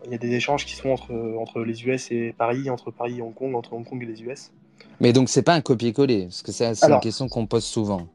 il 0.05 0.11
y 0.11 0.15
a 0.15 0.17
des 0.17 0.33
échanges 0.33 0.65
qui 0.65 0.75
sont 0.75 0.89
entre, 0.89 1.13
entre 1.39 1.61
les 1.61 1.85
US 1.85 2.11
et 2.11 2.33
Paris, 2.37 2.69
entre 2.69 2.91
Paris 2.91 3.19
et 3.19 3.21
Hong 3.21 3.33
Kong, 3.33 3.55
entre 3.55 3.71
Hong 3.71 3.87
Kong 3.87 4.03
et 4.03 4.05
les 4.05 4.21
US. 4.23 4.51
Mais 4.99 5.13
donc 5.13 5.29
c'est 5.29 5.41
pas 5.41 5.53
un 5.53 5.61
copier-coller, 5.61 6.25
parce 6.25 6.41
que 6.41 6.51
c'est 6.51 6.83
une 6.83 6.99
question 6.99 7.27
qu'on 7.27 7.45
pose 7.45 7.63
souvent. 7.63 8.07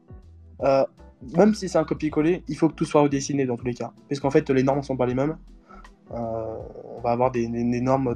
même 0.61 1.53
si 1.53 1.69
c'est 1.69 1.77
un 1.77 1.83
copier-coller, 1.83 2.43
il 2.47 2.55
faut 2.55 2.69
que 2.69 2.75
tout 2.75 2.85
soit 2.85 3.01
redessiné 3.01 3.45
dans 3.45 3.57
tous 3.57 3.65
les 3.65 3.73
cas, 3.73 3.91
puisqu'en 4.07 4.31
fait 4.31 4.49
les 4.49 4.63
normes 4.63 4.79
ne 4.79 4.83
sont 4.83 4.97
pas 4.97 5.05
les 5.05 5.15
mêmes. 5.15 5.37
Euh, 6.11 6.55
on 6.97 7.01
va 7.01 7.11
avoir 7.11 7.31
des, 7.31 7.47
normes 7.47 8.15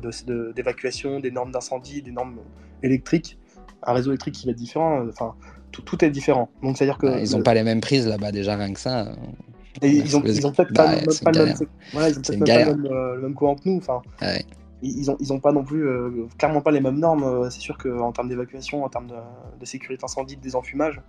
d'évacuation, 0.55 1.19
des 1.19 1.31
normes 1.31 1.51
d'incendie, 1.51 2.01
des 2.01 2.11
normes 2.11 2.37
électriques. 2.81 3.37
Un 3.83 3.93
réseau 3.93 4.11
électrique 4.11 4.35
qui 4.35 4.45
va 4.45 4.51
être 4.51 4.57
différent. 4.57 5.01
Euh, 5.01 5.09
enfin, 5.09 5.35
tout, 5.71 6.03
est 6.03 6.09
différent. 6.09 6.49
Donc, 6.61 6.77
c'est-à-dire 6.77 6.97
que 6.97 7.19
ils 7.19 7.35
n'ont 7.35 7.43
pas 7.43 7.53
les 7.53 7.63
mêmes 7.63 7.81
prises 7.81 8.07
là-bas 8.07 8.31
déjà 8.31 8.55
rien 8.55 8.73
que 8.73 8.79
ça. 8.79 9.11
ils 9.81 10.15
ont, 10.15 10.21
peut-être 10.21 10.73
pas, 10.73 10.95
le 10.95 13.21
même, 13.21 13.33
courant 13.33 13.55
que 13.55 13.69
nous. 13.69 13.77
Enfin, 13.77 14.01
ils 14.83 15.07
n'ont 15.07 15.35
ont 15.35 15.39
pas 15.39 15.51
non 15.51 15.63
plus 15.63 15.85
clairement 16.37 16.61
pas 16.61 16.71
les 16.71 16.81
mêmes 16.81 16.99
normes. 16.99 17.49
C'est 17.49 17.61
sûr 17.61 17.77
qu'en 17.77 18.11
termes 18.11 18.29
d'évacuation, 18.29 18.83
en 18.83 18.89
termes 18.89 19.07
de, 19.07 19.65
sécurité 19.65 20.03
incendie, 20.03 20.35
de 20.35 20.41
désenfumage, 20.41 21.01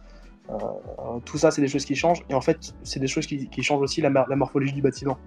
tout 1.25 1.39
ça, 1.39 1.51
c'est 1.51 1.61
des 1.61 1.69
choses 1.69 1.85
qui 1.85 1.95
changent. 1.95 2.23
Et 2.31 2.35
en 2.35 2.41
fait, 2.41 2.75
c'est 2.83 3.01
des 3.01 3.07
choses 3.07 3.27
qui, 3.27 3.63
changent 3.63 3.83
aussi 3.83 4.01
la, 4.01 4.11
morphologie 4.11 4.73
du 4.73 4.83
bâtiment 4.83 5.19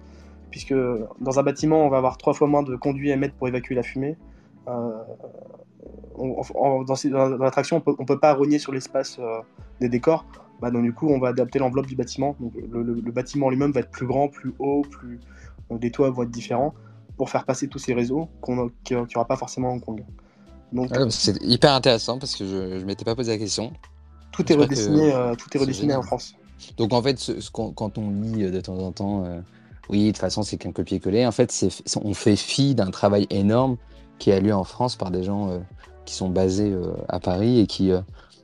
puisque 0.50 0.74
dans 1.20 1.38
un 1.38 1.42
bâtiment, 1.42 1.84
on 1.84 1.88
va 1.88 1.98
avoir 1.98 2.16
trois 2.16 2.32
fois 2.32 2.46
moins 2.46 2.62
de 2.62 2.74
conduits 2.76 3.12
à 3.12 3.16
mettre 3.16 3.34
pour 3.34 3.48
évacuer 3.48 3.74
la 3.74 3.82
fumée. 3.82 4.16
Euh, 4.68 4.90
dans, 6.16 7.38
l'attraction, 7.38 7.82
on 7.86 7.90
ne 7.90 8.06
peut 8.06 8.18
pas 8.18 8.34
rogner 8.34 8.58
sur 8.58 8.72
l'espace 8.72 9.18
euh, 9.20 9.40
des 9.80 9.88
décors. 9.88 10.26
Bah, 10.60 10.70
donc 10.70 10.82
du 10.82 10.92
coup, 10.92 11.08
on 11.08 11.18
va 11.18 11.28
adapter 11.28 11.58
l'enveloppe 11.58 11.86
du 11.86 11.94
bâtiment. 11.94 12.36
le, 12.40 13.12
bâtiment 13.12 13.50
lui-même 13.50 13.72
va 13.72 13.80
être 13.80 13.90
plus 13.90 14.06
grand, 14.06 14.28
plus 14.28 14.52
haut, 14.58 14.82
plus, 14.82 15.20
des 15.70 15.90
toits 15.90 16.10
vont 16.10 16.24
être 16.24 16.30
différents. 16.30 16.74
Pour 17.18 17.28
faire 17.28 17.44
passer 17.44 17.68
tous 17.68 17.78
ces 17.78 17.92
réseaux 17.92 18.28
qu'on 18.40 18.70
qu'il 18.84 18.96
n'y 18.96 19.16
aura 19.16 19.26
pas 19.26 19.36
forcément 19.36 19.68
à 19.68 19.72
Hong 19.72 19.84
Kong. 19.84 20.04
Donc, 20.72 20.90
c'est 21.10 21.42
hyper 21.42 21.72
intéressant 21.72 22.18
parce 22.18 22.36
que 22.36 22.46
je 22.46 22.78
ne 22.78 22.84
m'étais 22.84 23.04
pas 23.04 23.14
posé 23.14 23.32
la 23.32 23.38
question. 23.38 23.72
Tout 24.32 24.50
est 24.50 24.54
redessiné, 24.54 25.12
tout 25.36 25.48
est 25.54 25.58
redessiné 25.58 25.94
en 25.94 26.02
France. 26.02 26.34
Donc 26.76 26.92
en 26.92 27.02
fait, 27.02 27.18
ce, 27.18 27.32
quand 27.50 27.98
on 27.98 28.10
lit 28.10 28.50
de 28.50 28.60
temps 28.60 28.78
en 28.78 28.92
temps, 28.92 29.24
oui, 29.88 30.06
de 30.06 30.10
toute 30.10 30.18
façon, 30.18 30.42
c'est 30.42 30.56
qu'un 30.56 30.72
copier-coller. 30.72 31.26
En 31.26 31.32
fait, 31.32 31.66
on 32.02 32.14
fait 32.14 32.36
fi 32.36 32.74
d'un 32.74 32.90
travail 32.90 33.26
énorme 33.30 33.76
qui 34.18 34.32
a 34.32 34.40
lieu 34.40 34.54
en 34.54 34.64
France 34.64 34.96
par 34.96 35.10
des 35.10 35.22
gens 35.22 35.60
qui 36.04 36.14
sont 36.14 36.28
basés 36.28 36.74
à 37.08 37.18
Paris 37.20 37.60
et 37.60 37.66
qui, 37.66 37.90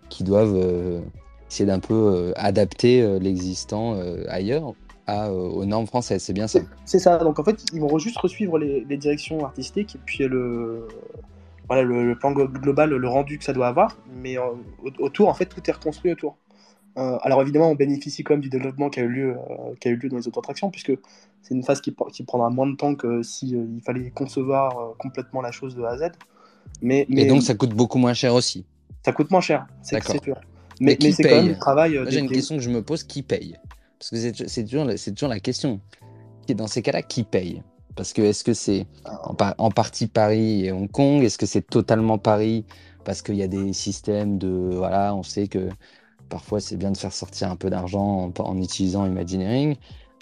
qui 0.08 0.24
doivent 0.24 1.02
essayer 1.50 1.66
d'un 1.66 1.80
peu 1.80 2.32
adapter 2.36 3.18
l'existant 3.18 3.98
ailleurs 4.28 4.74
à, 5.06 5.32
aux 5.32 5.64
normes 5.64 5.86
françaises. 5.86 6.22
C'est 6.22 6.32
bien 6.32 6.48
ça. 6.48 6.60
C'est 6.84 6.98
ça. 6.98 7.18
Donc 7.18 7.38
en 7.38 7.44
fait, 7.44 7.64
ils 7.72 7.80
vont 7.80 7.98
juste 7.98 8.18
resuivre 8.18 8.58
les, 8.58 8.96
directions 8.96 9.44
artistiques 9.44 9.96
et 9.96 10.00
puis 10.04 10.24
le, 10.24 10.88
voilà, 11.68 11.82
le, 11.82 12.14
plan 12.16 12.32
global, 12.32 12.90
le 12.90 13.08
rendu 13.08 13.38
que 13.38 13.44
ça 13.44 13.52
doit 13.52 13.68
avoir. 13.68 13.96
Mais 14.22 14.36
autour, 14.98 15.28
en 15.28 15.34
fait, 15.34 15.46
tout 15.46 15.60
est 15.66 15.72
reconstruit 15.72 16.12
autour. 16.12 16.36
Euh, 16.96 17.18
alors 17.22 17.42
évidemment, 17.42 17.70
on 17.70 17.74
bénéficie 17.74 18.22
quand 18.22 18.34
même 18.34 18.40
du 18.40 18.50
développement 18.50 18.88
qui 18.88 19.00
a 19.00 19.02
eu 19.02 19.08
lieu, 19.08 19.30
euh, 19.36 19.74
qui 19.80 19.88
a 19.88 19.90
eu 19.90 19.96
lieu 19.96 20.08
dans 20.08 20.16
les 20.16 20.28
autres 20.28 20.38
attractions, 20.38 20.70
puisque 20.70 20.92
c'est 21.42 21.54
une 21.54 21.64
phase 21.64 21.80
qui, 21.80 21.94
qui, 22.12 22.22
prendra 22.22 22.50
moins 22.50 22.68
de 22.68 22.76
temps 22.76 22.94
que 22.94 23.22
s'il 23.22 23.56
euh, 23.56 23.66
fallait 23.84 24.10
concevoir 24.10 24.94
complètement 24.98 25.40
la 25.40 25.50
chose 25.50 25.74
de 25.74 25.82
A 25.82 25.90
à 25.90 25.98
Z. 25.98 26.02
Mais, 26.82 27.06
mais, 27.08 27.22
Et 27.22 27.26
donc 27.26 27.42
ça 27.42 27.54
coûte 27.54 27.74
beaucoup 27.74 27.98
moins 27.98 28.14
cher 28.14 28.34
aussi 28.34 28.64
Ça 29.04 29.12
coûte 29.12 29.30
moins 29.30 29.40
cher, 29.40 29.66
c'est 29.82 30.00
sûr. 30.22 30.40
Mais, 30.80 30.96
mais 31.02 31.12
c'est 31.12 31.22
quand 31.22 31.36
même 31.36 31.48
le 31.48 31.58
travail. 31.58 32.00
J'ai 32.08 32.20
une 32.20 32.30
question 32.30 32.56
que 32.56 32.62
je 32.62 32.70
me 32.70 32.82
pose, 32.82 33.02
qui 33.02 33.22
paye? 33.22 33.56
Parce 34.10 34.22
que 34.22 34.48
c'est 34.48 34.64
toujours, 34.64 35.28
la 35.28 35.40
question. 35.40 35.80
Dans 36.48 36.66
ces 36.66 36.82
cas-là, 36.82 37.02
qui 37.02 37.24
paye? 37.24 37.62
Parce 37.96 38.12
que 38.12 38.20
est-ce 38.20 38.44
que 38.44 38.52
c'est 38.52 38.86
en, 39.58 39.70
partie 39.70 40.08
Paris 40.08 40.66
et 40.66 40.72
Hong 40.72 40.90
Kong? 40.90 41.22
Est-ce 41.22 41.38
que 41.38 41.46
c'est 41.46 41.62
totalement 41.62 42.18
Paris? 42.18 42.66
Parce 43.04 43.22
qu'il 43.22 43.36
y 43.36 43.42
a 43.42 43.48
des 43.48 43.72
systèmes 43.72 44.36
de... 44.36 44.48
Voilà, 44.48 45.14
on 45.14 45.22
sait 45.22 45.48
que 45.48 45.68
parfois 46.28 46.60
c'est 46.60 46.76
bien 46.76 46.90
de 46.90 46.96
faire 46.96 47.12
sortir 47.12 47.50
un 47.50 47.56
peu 47.56 47.70
d'argent 47.70 48.30
en, 48.36 48.58
utilisant 48.58 49.06
Imagineering. 49.06 49.76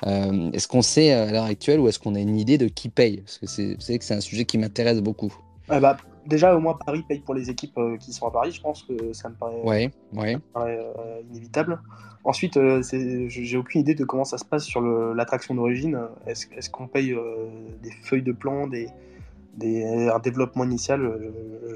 Euh, 0.06 0.50
est-ce 0.52 0.68
qu'on 0.68 0.82
sait 0.82 1.12
à 1.12 1.32
l'heure 1.32 1.44
actuelle 1.44 1.80
ou 1.80 1.88
est-ce 1.88 1.98
qu'on 1.98 2.14
a 2.14 2.20
une 2.20 2.38
idée 2.38 2.58
de 2.58 2.68
qui 2.68 2.88
paye? 2.88 3.22
Parce 3.22 3.38
que 3.38 3.74
vous 3.74 3.80
savez 3.80 3.98
que 3.98 4.04
c'est 4.04 4.14
un 4.14 4.20
sujet 4.20 4.44
qui 4.44 4.58
m'intéresse 4.58 5.00
beaucoup. 5.00 5.34
Ah 5.68 5.80
bah, 5.80 5.96
déjà, 6.26 6.54
au 6.54 6.60
moins 6.60 6.76
Paris 6.84 7.04
paye 7.08 7.20
pour 7.20 7.34
les 7.34 7.50
équipes 7.50 7.76
euh, 7.78 7.96
qui 7.96 8.12
sont 8.12 8.26
à 8.26 8.30
Paris. 8.30 8.52
Je 8.52 8.60
pense 8.60 8.82
que 8.82 9.12
ça 9.12 9.28
me 9.28 9.34
paraît, 9.34 9.60
ouais, 9.62 9.90
ouais. 10.14 10.36
Euh, 10.56 11.20
inévitable. 11.30 11.80
Ensuite, 12.24 12.56
j'ai 13.28 13.56
aucune 13.56 13.80
idée 13.80 13.94
de 13.94 14.04
comment 14.04 14.24
ça 14.24 14.38
se 14.38 14.44
passe 14.44 14.64
sur 14.64 14.80
l'attraction 14.80 15.56
d'origine. 15.56 15.98
Est-ce, 16.26 16.46
est 16.56 16.70
qu'on 16.70 16.86
paye 16.86 17.16
des 17.82 17.90
feuilles 17.90 18.22
de 18.22 18.30
plan, 18.30 18.68
des, 18.68 18.88
des, 19.56 20.08
un 20.08 20.20
développement 20.20 20.62
initial? 20.62 21.00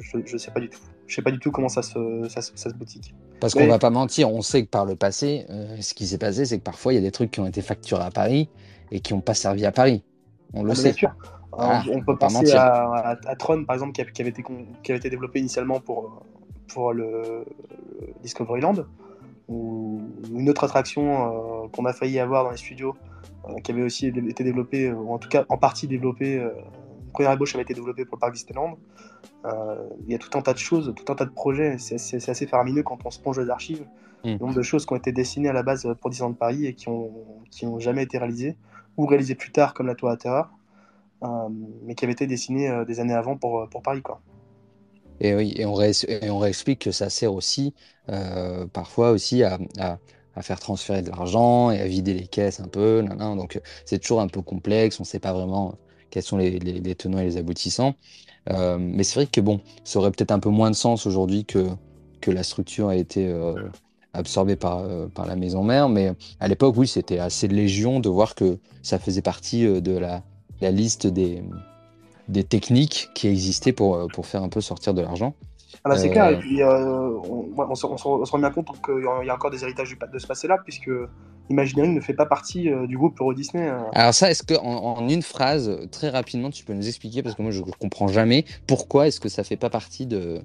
Je 0.03 0.19
ne 0.19 0.39
sais 0.39 0.53
pas 0.53 0.61
du 0.61 0.69
tout. 0.69 0.79
Je 1.07 1.15
sais 1.15 1.23
pas 1.23 1.31
du 1.31 1.39
tout 1.39 1.51
comment 1.51 1.69
ça 1.69 1.83
se, 1.83 2.29
ça, 2.29 2.41
se 2.43 2.75
boutique. 2.75 3.15
Parce 3.41 3.55
qu'on 3.55 3.67
va 3.67 3.79
pas 3.79 3.91
mentir, 3.91 4.31
on 4.31 4.43
sait 4.43 4.65
que 4.65 4.69
par 4.69 4.85
le 4.85 4.97
passé, 4.97 5.47
euh, 5.51 5.77
ce 5.81 5.95
qui 5.95 6.07
s'est 6.07 6.19
passé, 6.19 6.45
c'est 6.45 6.59
que 6.59 6.65
parfois 6.65 6.93
il 6.93 6.97
y 6.97 6.99
a 6.99 7.03
des 7.03 7.13
trucs 7.13 7.31
qui 7.31 7.41
ont 7.41 7.47
été 7.47 7.63
facturés 7.63 8.03
à 8.03 8.11
Paris 8.11 8.49
et 8.91 9.01
qui 9.01 9.15
n'ont 9.15 9.21
pas 9.21 9.35
servi 9.35 9.65
à 9.67 9.73
Paris. 9.73 10.03
On 10.53 10.63
le 10.65 10.73
ah, 10.73 10.75
sait. 10.75 10.83
Bien 10.91 10.93
sûr. 10.93 11.17
On 11.57 12.03
peut 12.03 12.17
penser 12.17 12.53
à, 12.53 13.17
à, 13.27 13.37
Tron, 13.37 13.65
par 13.65 13.75
exemple, 13.75 13.93
qui, 13.93 14.01
avait 14.01 14.31
été, 14.31 14.43
qui 14.83 14.93
avait 14.93 14.99
été 14.99 15.11
développé 15.11 15.41
initialement 15.41 15.81
pour, 15.81 16.23
pour 16.69 16.93
le, 16.93 17.45
Discoveryland, 18.23 18.87
ou 19.49 20.01
une 20.33 20.51
autre 20.51 20.65
attraction 20.65 21.65
euh, 21.65 21.69
qu'on 21.69 21.85
a 21.85 21.93
failli 21.93 22.19
avoir 22.19 22.45
dans 22.45 22.51
les 22.51 22.57
studios, 22.57 22.95
euh, 23.49 23.55
qui 23.63 23.73
avait 23.73 23.83
aussi 23.83 24.09
été 24.09 24.45
développée, 24.45 24.93
ou 24.93 25.13
en 25.13 25.19
tout 25.19 25.29
cas 25.29 25.45
en 25.49 25.57
partie 25.57 25.87
développée 25.87 26.43
première 27.17 27.33
ébauche 27.33 27.55
avait 27.55 27.63
été 27.63 27.73
développée 27.73 28.05
pour 28.05 28.17
le 28.17 28.21
parc 28.21 28.35
Disneyland. 28.35 28.77
Euh, 29.47 29.89
il 30.05 30.13
y 30.13 30.15
a 30.15 30.19
tout 30.19 30.37
un 30.37 30.43
tas 30.43 30.53
de 30.53 30.59
choses, 30.59 30.93
tout 30.95 31.11
un 31.11 31.15
tas 31.15 31.25
de 31.25 31.31
projets. 31.31 31.79
C'est 31.79 32.29
assez 32.29 32.47
faramineux 32.47 32.83
quand 32.83 32.99
on 33.07 33.11
se 33.11 33.19
plonge 33.19 33.39
les 33.39 33.49
archives. 33.49 33.87
Mm. 34.23 34.33
Le 34.33 34.39
nombre 34.39 34.55
de 34.55 34.63
choses 34.63 34.85
qui 34.85 34.93
ont 34.93 34.97
été 34.97 35.13
dessinées 35.13 35.49
à 35.49 35.55
la 35.55 35.63
base 35.63 35.89
pour 36.01 36.11
Disneyland 36.11 36.35
Paris 36.35 36.67
et 36.67 36.75
qui 36.75 36.89
ont, 36.89 37.11
qui 37.51 37.65
ont 37.65 37.79
jamais 37.79 38.03
été 38.03 38.19
réalisées, 38.19 38.57
ou 38.99 39.07
réalisées 39.07 39.35
plus 39.35 39.51
tard 39.51 39.73
comme 39.73 39.87
la 39.87 39.95
Tour 39.95 40.11
à 40.11 40.19
Terreur, 40.19 40.51
euh, 40.51 40.56
mais 41.23 41.95
qui 41.95 42.05
avaient 42.05 42.13
été 42.13 42.27
dessinées 42.27 42.69
euh, 42.69 42.85
des 42.85 43.01
années 43.01 43.15
avant 43.15 43.37
pour, 43.37 43.69
pour 43.71 43.83
Paris. 43.83 44.03
Quoi. 44.03 44.21
Et 45.21 45.35
oui, 45.35 45.55
et 45.57 45.65
on, 45.65 45.81
et 45.81 46.31
réexplique 46.31 46.81
que 46.81 46.91
ça 46.91 47.11
sert 47.11 47.33
aussi 47.33 47.75
parfois 48.73 49.11
aussi 49.11 49.43
à, 49.43 49.59
à, 49.79 49.99
faire 50.43 50.61
transférer 50.61 51.03
de 51.03 51.09
l'argent 51.09 51.71
et 51.71 51.81
à 51.81 51.87
vider 51.87 52.13
les 52.15 52.27
caisses 52.27 52.61
un 52.61 52.69
peu. 52.69 53.03
donc 53.03 53.61
c'est 53.85 53.99
toujours 53.99 54.21
un 54.21 54.29
peu 54.29 54.43
complexe, 54.43 55.01
on 55.01 55.03
ne 55.03 55.07
sait 55.07 55.19
pas 55.19 55.33
vraiment 55.33 55.77
quels 56.11 56.23
sont 56.23 56.39
les, 56.39 56.95
tenants 56.95 57.19
et 57.19 57.25
les 57.25 57.37
aboutissants. 57.37 57.95
Euh, 58.51 58.79
mais 58.81 59.05
c'est 59.05 59.15
vrai 59.17 59.27
que 59.27 59.41
bon, 59.41 59.61
ça 59.85 59.99
aurait 59.99 60.11
peut-être 60.11 60.31
un 60.31 60.39
peu 60.39 60.49
moins 60.49 60.71
de 60.71 60.77
sens 60.77 61.07
aujourd'hui 61.07 61.45
que, 61.45 61.67
que 62.21 62.31
la 62.31 62.43
structure 62.43 62.89
a 62.89 62.97
été 62.97 63.27
euh, 63.29 63.55
absorbée 64.15 64.57
par, 64.57 64.79
euh, 64.79 65.09
par 65.09 65.27
la 65.27 65.37
maison 65.37 65.63
mère. 65.63 65.89
Mais 65.89 66.13
à 66.41 66.49
l'époque, 66.49 66.75
oui, 66.79 66.87
c'était 66.87 67.19
assez 67.19 67.49
légion 67.49 68.01
de 68.01 68.09
voir 68.09 68.35
que 68.35 68.59
ça 68.83 68.99
faisait 68.99 69.23
partie 69.23 69.65
de 69.65 69.99
la, 69.99 70.23
la 70.61 70.71
liste 70.71 71.07
des, 71.07 71.43
des 72.29 72.45
techniques 72.45 73.11
qui 73.15 73.29
existaient 73.29 73.73
pour, 73.73 74.09
pour 74.13 74.27
faire 74.27 74.43
un 74.43 74.49
peu 74.49 74.61
sortir 74.61 74.95
de 74.95 75.03
l'argent. 75.03 75.35
Ah 75.85 75.91
bah 75.91 75.97
c'est 75.99 76.11
clair, 76.11 76.31
et 76.31 76.39
puis 76.39 76.63
on, 76.65 77.53
on, 77.59 77.75
se, 77.75 77.87
rend 77.87 78.39
bien 78.39 78.51
compte 78.51 78.69
qu'il 78.85 79.05
y 79.27 79.31
a 79.31 79.35
encore 79.35 79.51
des 79.51 79.63
héritages 79.63 79.97
de 80.13 80.19
ce 80.19 80.27
passé-là, 80.27 80.59
puisque 80.65 80.91
Imagineering 81.51 81.95
ne 81.95 82.01
fait 82.01 82.15
pas 82.15 82.27
partie 82.27 82.71
euh, 82.71 82.87
du 82.87 82.97
groupe 82.97 83.21
Euro 83.21 83.35
Disney. 83.35 83.69
Euh. 83.69 83.79
Alors 83.93 84.15
ça, 84.15 84.31
est-ce 84.31 84.43
que 84.43 84.55
en, 84.55 85.09
une 85.09 85.23
phrase, 85.23 85.89
très 85.93 86.09
rapidement, 86.09 86.51
tu 86.51 86.65
peux 86.65 86.73
nous 86.73 86.87
expliquer, 86.89 87.23
parce 87.23 87.35
que 87.35 87.43
moi 87.43 87.51
je 87.51 87.61
ne 87.61 87.71
comprends 87.79 88.09
jamais, 88.09 88.45
pourquoi 88.67 89.07
est-ce 89.07 89.21
que 89.21 89.29
ça 89.29 89.45
fait 89.45 89.57
pas 89.57 89.71
partie 89.71 90.07
de, 90.07 90.41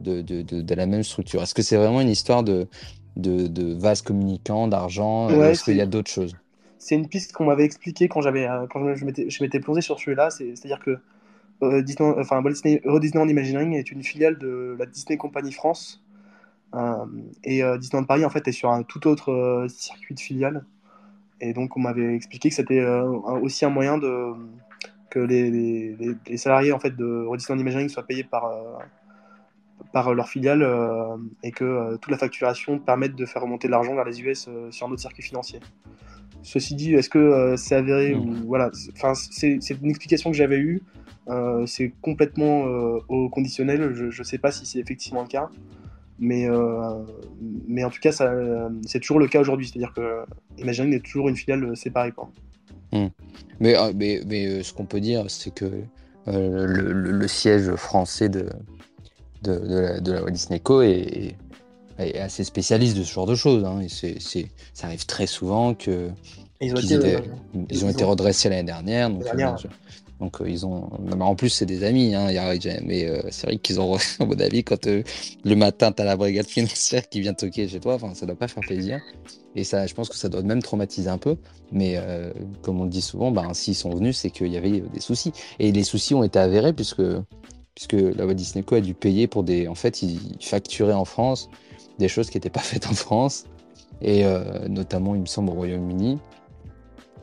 de, 0.00 0.22
de, 0.22 0.42
de, 0.42 0.74
la 0.74 0.86
même 0.86 1.02
structure? 1.02 1.42
Est-ce 1.42 1.54
que 1.54 1.62
c'est 1.62 1.76
vraiment 1.76 2.00
une 2.00 2.10
histoire 2.10 2.42
de, 2.42 2.68
de, 3.16 3.46
de 3.46 3.74
vase 3.74 4.02
communicant, 4.02 4.68
d'argent? 4.68 5.30
Euh, 5.30 5.50
Est-ce 5.50 5.64
qu'il 5.64 5.76
y 5.76 5.80
a 5.80 5.86
d'autres 5.86 6.10
choses? 6.10 6.36
C'est 6.84 6.96
une 6.96 7.08
piste 7.08 7.32
qu'on 7.32 7.46
m'avait 7.46 7.64
expliquée 7.64 8.08
quand, 8.08 8.20
j'avais, 8.20 8.46
quand 8.70 8.94
je 8.94 9.42
m'étais 9.42 9.60
plongé 9.60 9.80
sur 9.80 9.98
celui-là, 9.98 10.28
c'est-à-dire 10.30 10.80
que 10.80 10.98
Disney, 11.80 12.14
enfin, 12.18 12.42
Disney, 12.42 12.82
Euro 12.84 13.00
Disneyland 13.00 13.26
Imagineering 13.26 13.72
est 13.72 13.90
une 13.90 14.02
filiale 14.02 14.36
de 14.38 14.76
la 14.78 14.84
Disney 14.84 15.16
Company 15.16 15.50
France, 15.50 16.04
euh, 16.74 17.06
et 17.44 17.62
euh, 17.62 17.78
Disneyland 17.78 18.04
Paris, 18.04 18.24
en 18.24 18.30
fait, 18.30 18.46
est 18.48 18.52
sur 18.52 18.70
un 18.70 18.82
tout 18.82 19.06
autre 19.06 19.32
euh, 19.32 19.68
circuit 19.68 20.14
de 20.14 20.20
filiale. 20.20 20.64
Et 21.40 21.52
donc, 21.52 21.76
on 21.76 21.80
m'avait 21.80 22.14
expliqué 22.14 22.48
que 22.48 22.54
c'était 22.54 22.84
aussi 23.42 23.64
un 23.64 23.70
moyen 23.70 23.98
que 25.10 25.18
les, 25.18 25.96
salariés 26.36 26.72
en 26.72 26.78
fait 26.78 26.96
de 26.96 27.26
Disneyland 27.36 27.60
Imagineering 27.60 27.88
soient 27.88 28.06
payés 28.06 28.24
par 28.24 28.50
par 29.92 30.14
leur 30.14 30.28
filiale 30.28 30.66
et 31.42 31.50
que 31.50 31.96
toute 31.96 32.10
la 32.10 32.18
facturation 32.18 32.78
permette 32.78 33.14
de 33.16 33.26
faire 33.26 33.42
remonter 33.42 33.66
de 33.66 33.72
l'argent 33.72 33.94
vers 33.94 34.04
les 34.04 34.22
US 34.22 34.48
sur 34.70 34.86
un 34.86 34.90
autre 34.90 35.00
circuit 35.00 35.24
financier. 35.24 35.60
Ceci 36.44 36.76
dit, 36.76 36.94
est-ce 36.94 37.10
que 37.10 37.54
c'est 37.56 37.74
avéré 37.74 38.14
ou 38.14 38.32
voilà, 38.46 38.70
enfin 38.92 39.14
c'est 39.14 39.58
une 39.82 39.90
explication 39.90 40.30
que 40.30 40.36
j'avais 40.36 40.58
eue. 40.58 40.82
c'est 41.66 41.92
complètement 42.02 42.64
au 43.08 43.28
conditionnel. 43.28 43.92
Je 43.94 44.06
ne 44.06 44.24
sais 44.24 44.38
pas 44.38 44.52
si 44.52 44.64
c'est 44.64 44.78
effectivement 44.78 45.22
le 45.22 45.28
cas. 45.28 45.50
Mais, 46.18 46.48
euh, 46.48 47.02
mais 47.66 47.84
en 47.84 47.90
tout 47.90 48.00
cas, 48.00 48.12
c'est 48.12 49.00
toujours 49.00 49.18
le 49.18 49.26
cas 49.26 49.40
aujourd'hui. 49.40 49.68
C'est-à-dire 49.68 49.92
que 49.94 50.24
Imagineering 50.58 50.96
est 50.96 51.04
toujours 51.04 51.28
une 51.28 51.36
filiale 51.36 51.76
séparée. 51.76 52.12
Quoi. 52.12 52.30
Hmm. 52.92 53.08
Mais, 53.60 53.76
euh, 53.76 53.92
mais, 53.94 54.20
mais 54.26 54.46
euh, 54.46 54.62
ce 54.62 54.72
qu'on 54.72 54.86
peut 54.86 55.00
dire, 55.00 55.24
c'est 55.28 55.52
que 55.52 55.64
le, 56.26 56.92
le, 56.92 57.28
siège 57.28 57.74
français 57.74 58.28
de, 58.28 58.48
de, 59.42 59.58
de, 59.58 59.78
la, 59.78 60.00
de 60.00 60.12
la 60.12 60.22
Walt 60.22 60.30
Disney 60.30 60.60
Co. 60.60 60.82
est, 60.82 61.36
est, 61.98 62.18
assez 62.18 62.44
spécialiste 62.44 62.96
de 62.96 63.02
ce 63.02 63.12
genre 63.12 63.26
de 63.26 63.34
choses. 63.34 63.64
Hein. 63.64 63.80
Et 63.80 63.88
c'est, 63.88 64.48
ça 64.72 64.86
arrive 64.86 65.06
très 65.06 65.26
souvent 65.26 65.74
que. 65.74 66.10
Ils 66.60 66.72
ont, 66.72 66.76
été, 66.76 67.18
ils 67.68 67.84
ont, 67.84 67.90
été 67.90 68.04
redressés 68.04 68.48
l'année 68.48 68.62
dernière. 68.62 69.10
Donc, 69.10 69.24
donc 70.20 70.40
euh, 70.40 70.48
ils 70.48 70.64
ont. 70.64 70.88
en 71.20 71.34
plus, 71.34 71.50
c'est 71.50 71.66
des 71.66 71.84
amis, 71.84 72.14
hein, 72.14 72.28
mais 72.84 73.04
euh, 73.04 73.20
c'est 73.30 73.46
vrai 73.46 73.56
qu'ils 73.56 73.80
ont, 73.80 73.96
à 74.20 74.24
mon 74.24 74.38
avis, 74.38 74.64
quand 74.64 74.86
euh, 74.86 75.02
le 75.44 75.56
matin, 75.56 75.92
tu 75.92 76.02
as 76.02 76.04
la 76.04 76.16
brigade 76.16 76.46
financière 76.46 77.08
qui 77.08 77.20
vient 77.20 77.34
toquer 77.34 77.68
chez 77.68 77.80
toi, 77.80 77.98
ça 78.14 78.26
doit 78.26 78.36
pas 78.36 78.48
faire 78.48 78.62
plaisir. 78.62 79.00
Et 79.56 79.64
ça, 79.64 79.86
je 79.86 79.94
pense 79.94 80.08
que 80.08 80.16
ça 80.16 80.28
doit 80.28 80.42
même 80.42 80.62
traumatiser 80.62 81.08
un 81.08 81.18
peu. 81.18 81.36
Mais 81.72 81.96
comme 82.62 82.80
on 82.80 82.84
le 82.84 82.90
dit 82.90 83.02
souvent, 83.02 83.30
ben, 83.30 83.54
s'ils 83.54 83.76
sont 83.76 83.90
venus, 83.90 84.18
c'est 84.18 84.30
qu'il 84.30 84.48
y 84.48 84.56
avait 84.56 84.80
des 84.80 85.00
soucis. 85.00 85.32
Et 85.60 85.70
les 85.70 85.84
soucis 85.84 86.14
ont 86.14 86.24
été 86.24 86.40
avérés 86.40 86.72
puisque, 86.72 87.02
puisque 87.74 87.92
la 87.92 88.26
Walt 88.26 88.34
Disney 88.34 88.64
Co 88.64 88.76
a 88.76 88.80
dû 88.80 88.94
payer 88.94 89.28
pour 89.28 89.44
des. 89.44 89.68
En 89.68 89.76
fait, 89.76 90.02
ils 90.02 90.18
facturaient 90.40 90.92
en 90.92 91.04
France 91.04 91.48
des 91.98 92.08
choses 92.08 92.30
qui 92.30 92.36
n'étaient 92.36 92.50
pas 92.50 92.60
faites 92.60 92.86
en 92.86 92.94
France. 92.94 93.44
Et 94.02 94.24
notamment, 94.68 95.14
il 95.14 95.22
me 95.22 95.26
semble, 95.26 95.50
au 95.50 95.54
Royaume-Uni. 95.54 96.18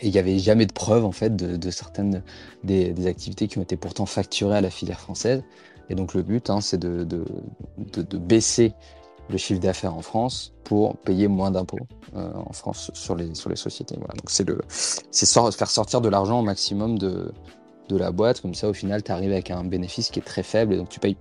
Et 0.02 0.08
il 0.08 0.12
n'y 0.12 0.20
avait 0.20 0.40
jamais 0.40 0.66
de 0.66 0.74
preuve 0.74 1.06
en 1.06 1.12
fait 1.12 1.36
de, 1.36 1.72
certaines 1.72 2.24
des, 2.64 3.08
activités 3.08 3.48
qui 3.48 3.60
ont 3.60 3.62
été 3.62 3.78
pourtant 3.78 4.08
facturées 4.08 4.58
à 4.58 4.62
la 4.62 4.72
filière 4.72 5.00
française. 5.00 5.44
Et 5.90 5.96
donc 5.96 6.14
le 6.14 6.24
but, 6.24 6.50
hein, 6.50 6.60
c'est 6.60 6.80
de, 6.80 7.04
de, 7.04 8.18
baisser 8.18 8.74
le 9.30 9.38
chiffre 9.38 9.62
d'affaires 9.62 9.96
en 9.96 10.02
France 10.02 10.54
pour 10.64 10.98
payer 10.98 11.28
moins 11.28 11.52
d'impôts 11.52 11.86
euh, 12.16 12.32
en 12.34 12.54
France 12.54 12.92
sur 12.94 13.16
les, 13.16 13.36
sur 13.36 13.50
les 13.50 13.56
sociétés. 13.56 13.96
Voilà. 13.98 14.14
Donc 14.16 14.30
c'est 14.30 14.46
c'est 15.12 15.52
faire 15.52 15.70
sortir 15.70 16.02
de 16.02 16.10
l'argent 16.10 16.40
au 16.40 16.44
maximum 16.44 16.98
de, 16.98 17.32
de 17.88 17.98
la 17.98 18.12
boîte. 18.12 18.42
Comme 18.42 18.56
ça, 18.56 18.70
au 18.70 18.74
final, 18.74 19.04
tu 19.04 19.12
arrives 19.12 19.32
avec 19.32 19.52
un 19.52 19.64
bénéfice 19.64 20.10
qui 20.10 20.20
est 20.20 20.24
très 20.24 20.44
faible 20.44 20.74
et 20.74 20.78
donc 20.78 20.90
tu 20.90 21.00
payes 21.00 21.18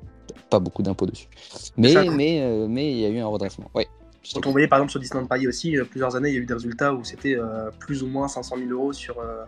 pas 0.51 0.59
beaucoup 0.59 0.83
d'impôts 0.83 1.07
dessus. 1.07 1.29
Mais 1.77 1.93
Ça, 1.93 2.05
mais 2.05 2.41
euh, 2.43 2.67
mais 2.69 2.91
il 2.93 2.99
y 2.99 3.05
a 3.07 3.09
eu 3.09 3.19
un 3.19 3.27
redressement. 3.27 3.71
Ouais. 3.75 3.89
Quand 4.35 4.47
on 4.47 4.53
voyait 4.53 4.69
par 4.69 4.79
exemple 4.79 4.91
sur 4.91 5.01
Disneyland 5.01 5.27
Paris 5.27 5.49
aussi, 5.49 5.77
euh, 5.79 5.85
plusieurs 5.85 6.15
années, 6.15 6.29
il 6.29 6.35
y 6.35 6.39
a 6.39 6.41
eu 6.41 6.45
des 6.47 6.53
résultats 6.55 6.93
où 6.93 7.03
c'était 7.05 7.35
euh, 7.37 7.71
plus 7.79 8.03
ou 8.03 8.07
moins 8.07 8.29
500 8.29 8.57
000 8.59 8.71
euros 8.71 8.93
sur, 8.93 9.19
euh, 9.19 9.45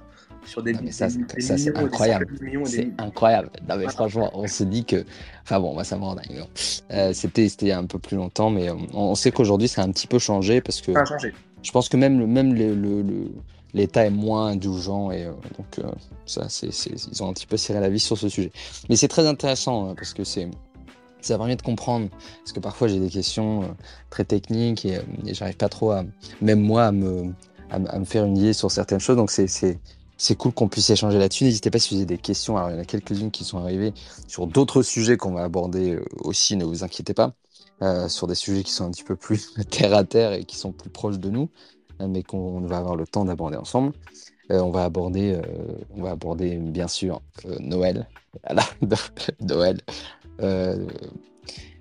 sur 0.47 0.63
des, 0.63 0.73
mais 0.73 0.91
ça, 0.93 1.07
des- 1.09 1.13
c'est- 1.13 1.35
des 1.37 1.41
ça, 1.43 1.59
c'est 1.59 1.71
millions, 1.73 1.85
incroyable. 1.87 2.27
C'est 2.65 2.85
des- 2.87 2.93
incroyable. 2.99 3.51
Non, 3.69 3.77
mais 3.77 3.87
franchement, 3.89 4.31
on 4.35 4.47
se 4.49 4.65
dit 4.65 4.85
que. 4.87 5.05
Enfin 5.45 5.61
bon, 5.61 5.75
moi, 5.75 5.85
ça 5.85 5.97
me 5.99 6.03
rend 6.03 6.15
dingue. 6.15 6.25
mais 6.31 6.41
bon. 6.41 6.49
Euh, 6.91 7.13
C'était 7.13 7.49
c'était 7.51 7.67
il 7.67 7.69
y 7.69 7.73
a 7.73 7.79
un 7.79 7.85
peu 7.85 7.99
plus 7.99 8.17
longtemps, 8.17 8.49
mais 8.49 8.71
on, 8.71 8.87
on 8.95 9.15
sait 9.15 9.31
qu'aujourd'hui, 9.31 9.69
ça 9.69 9.83
a 9.83 9.85
un 9.85 9.91
petit 9.93 10.07
peu 10.07 10.19
changé 10.19 10.63
parce 10.63 10.81
que 10.81 10.93
Ça 10.95 11.01
a 11.01 11.05
changé. 11.05 11.35
je 11.63 11.71
pense 11.71 11.89
que 11.91 11.99
même, 11.99 12.19
le- 12.19 12.27
même 12.27 12.55
le, 12.55 12.75
le- 12.75 13.03
le- 13.03 13.31
l'État 13.75 14.07
est 14.07 14.11
moins 14.11 14.49
indulgent 14.49 15.11
et 15.11 15.25
euh, 15.27 15.33
donc 15.59 15.79
euh, 15.81 15.91
ça, 16.25 16.47
c'est, 16.49 16.73
c'est- 16.73 16.91
ils 17.13 17.23
ont 17.23 17.29
un 17.29 17.33
petit 17.35 17.47
peu 17.47 17.59
serré 17.59 17.79
la 17.81 17.91
vis 17.91 18.01
sur 18.01 18.17
ce 18.17 18.29
sujet. 18.31 18.51
Mais 18.89 18.97
c'est 18.97 19.09
très 19.09 19.27
intéressant 19.27 19.91
euh, 19.91 19.95
parce 19.95 20.15
que 20.15 20.25
c'est, 20.25 20.49
ça 21.27 21.39
permet 21.39 21.57
de 21.57 21.63
comprendre 21.63 22.09
parce 22.41 22.53
que 22.53 22.61
parfois 22.61 22.89
j'ai 22.89 22.99
des 22.99 23.09
questions 23.09 23.63
euh, 23.63 23.67
très 24.11 24.25
techniques 24.25 24.85
et, 24.85 24.97
euh, 24.97 25.03
et 25.27 25.35
j'arrive 25.35 25.57
pas 25.57 25.69
trop 25.69 25.93
à, 25.93 26.05
même 26.41 26.61
moi, 26.61 26.85
à 26.85 26.93
me, 26.93 27.33
faire 28.05 28.25
une 28.25 28.37
idée 28.37 28.53
sur 28.53 28.71
certaines 28.71 29.01
choses. 29.01 29.17
Donc 29.17 29.31
c'est, 29.31 29.79
cool 30.37 30.53
qu'on 30.53 30.69
puisse 30.69 30.91
échanger 30.91 31.19
là-dessus. 31.19 31.45
N'hésitez 31.45 31.71
pas 31.71 31.79
si 31.79 31.95
vous 31.95 32.01
avez 32.01 32.07
des 32.07 32.19
questions. 32.19 32.57
Alors 32.57 32.71
il 32.71 32.75
y 32.75 32.79
en 32.79 32.83
a 32.83 32.85
quelques-unes 32.85 33.31
qui 33.31 33.45
sont 33.45 33.59
arrivées 33.59 33.93
sur 34.29 34.47
d'autres 34.47 34.83
sujets 34.83 35.17
qu'on 35.17 35.33
va 35.33 35.45
aborder 35.45 35.95
euh, 35.95 36.05
aussi. 36.21 36.57
Ne 36.57 36.65
vous 36.65 36.85
inquiétez 36.85 37.15
pas. 37.15 37.35
sur 38.09 38.27
des 38.27 38.37
sujets 38.37 38.63
qui 38.63 38.73
sont 38.73 38.85
un 38.85 38.91
petit 38.91 39.05
peu 39.05 39.17
plus 39.17 39.55
terre 39.71 39.95
à 39.95 40.05
terre 40.05 40.33
et 40.33 40.45
qui 40.45 40.57
sont 40.57 40.73
plus 40.73 40.91
proches 40.91 41.19
de 41.19 41.31
nous 41.31 41.49
mais 42.05 42.25
qu'on 42.25 42.61
va 42.63 42.79
avoir 42.79 42.97
le 42.97 43.07
temps 43.07 43.25
d'aborder 43.25 43.57
ensemble. 43.57 43.93
On 44.51 44.71
va 44.71 44.83
aborder, 44.83 45.41
on 45.95 46.03
va 46.03 46.11
aborder 46.11 46.57
bien 46.57 46.89
sûr 46.89 47.23
Noël, 47.61 48.09
voilà, 48.45 48.65
Noël, 49.41 49.81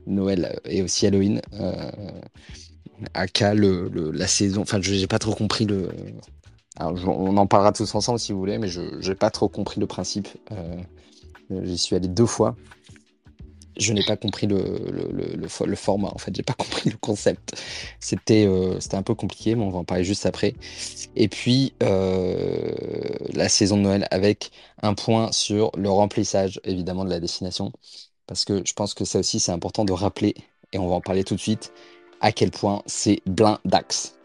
Noël 0.07 0.59
et 0.65 0.81
aussi 0.81 1.05
Halloween. 1.07 1.41
Euh, 1.53 1.91
aka 3.13 3.53
le, 3.53 3.89
le- 3.89 4.11
la 4.11 4.27
saison. 4.27 4.61
Enfin, 4.61 4.79
je 4.81 4.93
j'ai 4.93 5.07
pas 5.07 5.19
trop 5.19 5.33
compris 5.35 5.65
le. 5.65 5.89
Alors, 6.77 6.95
on 7.07 7.37
en 7.37 7.47
parlera 7.47 7.71
tous 7.73 7.93
ensemble 7.95 8.19
si 8.19 8.33
vous 8.33 8.39
voulez, 8.39 8.57
mais 8.57 8.67
je 8.67 8.81
j'ai 9.01 9.15
pas 9.15 9.31
trop 9.31 9.49
compris 9.49 9.79
le 9.81 9.87
principe. 9.87 10.29
Euh, 10.51 10.77
J'y 11.63 11.77
suis 11.77 11.95
allé 11.95 12.07
deux 12.09 12.25
fois. 12.27 12.55
Je 13.77 13.93
n'ai 13.93 14.03
pas 14.03 14.17
compris 14.17 14.47
le, 14.47 14.57
le, 14.57 15.07
le, 15.13 15.35
le 15.37 15.47
fo- 15.47 15.65
le 15.65 15.77
format, 15.77 16.09
en 16.13 16.17
fait, 16.17 16.35
j'ai 16.35 16.43
pas 16.43 16.53
compris 16.57 16.89
le 16.89 16.97
concept. 16.97 17.53
C'était 18.01 18.45
euh, 18.45 18.77
un 18.91 19.01
peu 19.01 19.15
compliqué, 19.15 19.55
mais 19.55 19.63
on 19.63 19.69
va 19.69 19.77
en 19.79 19.85
parler 19.85 20.03
juste 20.03 20.25
après. 20.25 20.55
Et 21.15 21.29
puis, 21.29 21.73
euh, 21.81 22.73
la 23.33 23.47
saison 23.49 23.77
de 23.77 23.83
Noël 23.83 24.07
avec 24.11 24.51
un 24.83 24.93
point 24.93 25.31
sur 25.31 25.71
le 25.77 25.89
remplissage, 25.89 26.59
évidemment, 26.65 27.05
de 27.05 27.09
la 27.11 27.19
destination. 27.21 27.71
Parce 28.31 28.45
que 28.45 28.61
je 28.65 28.71
pense 28.71 28.93
que 28.93 29.03
ça 29.03 29.19
aussi, 29.19 29.41
c'est 29.41 29.51
important 29.51 29.83
de 29.83 29.91
rappeler, 29.91 30.33
et 30.71 30.77
on 30.77 30.87
va 30.87 30.95
en 30.95 31.01
parler 31.01 31.25
tout 31.25 31.35
de 31.35 31.39
suite, 31.41 31.73
à 32.21 32.31
quel 32.31 32.49
point 32.49 32.81
c'est 32.85 33.19
blindax. 33.25 34.15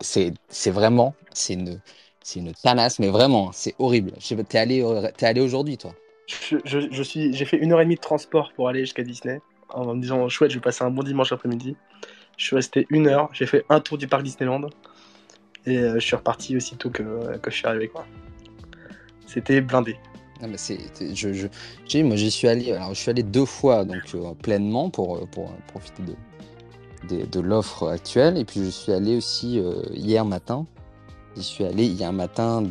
C'est- 0.00 0.70
vraiment, 0.72 1.14
c'est 1.32 1.52
une, 1.54 1.78
une 2.34 2.52
tanasse, 2.54 2.98
mais 2.98 3.10
vraiment, 3.10 3.52
c'est 3.52 3.76
horrible. 3.78 4.10
T'es 4.48 4.58
allé, 4.58 4.82
euh, 4.82 5.08
allé 5.22 5.40
aujourd'hui, 5.40 5.78
toi? 5.78 5.94
Je, 6.26 6.56
je- 6.64 6.88
je 6.90 7.02
suis, 7.04 7.32
j'ai 7.32 7.44
fait 7.44 7.58
une 7.58 7.72
heure 7.72 7.80
et 7.80 7.84
demie 7.84 7.94
de 7.94 8.00
transport 8.00 8.52
pour 8.56 8.68
aller 8.68 8.80
jusqu'à 8.80 9.04
Disney 9.04 9.40
en 9.68 9.94
me 9.94 10.00
disant 10.00 10.28
chouette, 10.28 10.50
je 10.50 10.56
vais 10.56 10.60
passer 10.60 10.82
un 10.82 10.90
bon 10.90 11.04
dimanche 11.04 11.30
après-midi. 11.30 11.76
Je 12.36 12.44
suis 12.44 12.56
resté 12.56 12.88
une 12.90 13.06
heure, 13.06 13.28
j'ai 13.32 13.46
fait 13.46 13.64
un 13.68 13.78
tour 13.78 13.98
du 13.98 14.08
parc 14.08 14.24
Disneyland 14.24 14.62
et 15.64 15.78
euh, 15.78 15.94
je 15.94 16.00
suis 16.00 16.16
reparti 16.16 16.56
aussitôt 16.56 16.90
que, 16.90 17.36
que 17.38 17.52
je 17.52 17.56
suis 17.56 17.66
arrivé. 17.68 17.88
C'était 19.28 19.60
blindé. 19.60 19.96
Non, 20.40 20.48
mais 20.48 20.56
c'est, 20.56 20.78
je, 21.14 22.02
moi 22.02 22.16
j'y 22.16 22.30
suis 22.30 22.46
allé, 22.46 22.72
alors 22.72 22.94
je 22.94 23.00
suis 23.00 23.10
allé 23.10 23.24
deux 23.24 23.44
fois 23.44 23.84
donc 23.84 24.02
euh, 24.14 24.34
pleinement 24.40 24.88
pour, 24.88 25.16
euh, 25.16 25.26
pour 25.32 25.46
euh, 25.46 25.56
profiter 25.66 26.02
de, 27.08 27.24
de, 27.24 27.40
l'offre 27.40 27.88
actuelle 27.88 28.36
et 28.36 28.44
puis 28.44 28.64
je 28.64 28.70
suis 28.70 28.92
allé 28.92 29.16
aussi 29.16 29.60
hier 29.94 30.24
matin. 30.24 30.66
J'y 31.36 31.42
suis 31.42 31.64
allé 31.64 31.86
hier 31.86 32.12
matin 32.12 32.64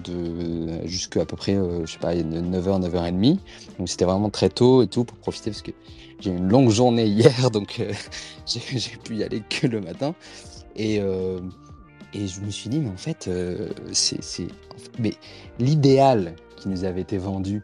jusqu'à 0.86 1.22
à 1.22 1.26
peu 1.26 1.36
près, 1.36 1.56
je 1.56 1.92
sais 1.92 2.00
pas, 2.00 2.14
9h, 2.16 2.90
9h30. 2.90 3.38
Donc 3.78 3.90
c'était 3.90 4.06
vraiment 4.06 4.30
très 4.30 4.50
tôt 4.50 4.82
et 4.84 4.88
tout 4.88 5.06
pour 5.06 5.18
profiter 5.18 5.52
parce 5.52 5.62
que 5.62 5.72
j'ai 6.20 6.32
eu 6.32 6.38
une 6.38 6.50
longue 6.50 6.70
journée 6.70 7.06
hier 7.06 7.52
donc 7.52 7.82
j'ai, 8.46 8.62
j'ai 8.78 8.98
pu 8.98 9.16
y 9.16 9.24
aller 9.24 9.42
que 9.50 9.68
le 9.68 9.82
matin. 9.82 10.14
Et, 10.76 10.98
et 10.98 12.28
je 12.28 12.42
me 12.42 12.52
suis 12.52 12.70
dit, 12.70 12.80
mais 12.80 12.90
en 12.90 12.98
fait, 12.98 13.30
c'est, 13.94 14.22
c'est, 14.22 14.48
mais 15.00 15.14
l'idéal 15.60 16.36
qui 16.58 16.70
nous 16.70 16.84
avait 16.84 17.02
été 17.02 17.18
vendu 17.18 17.62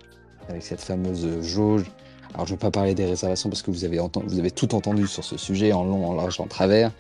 avec 0.49 0.63
cette 0.63 0.81
fameuse 0.81 1.41
jauge. 1.41 1.85
Alors, 2.33 2.47
je 2.47 2.53
ne 2.53 2.57
vais 2.57 2.61
pas 2.61 2.71
parler 2.71 2.95
des 2.95 3.05
réservations 3.05 3.49
parce 3.49 3.61
que 3.61 3.71
vous 3.71 3.85
avez, 3.85 3.99
vous 3.99 4.39
avez 4.39 4.51
tout 4.51 4.73
entendu 4.73 5.07
sur 5.07 5.23
ce 5.23 5.37
sujet 5.37 5.71
en 5.71 5.83
long, 5.83 6.07
en 6.07 6.13
large, 6.13 6.39
en 6.39 6.47
travers. 6.47 6.91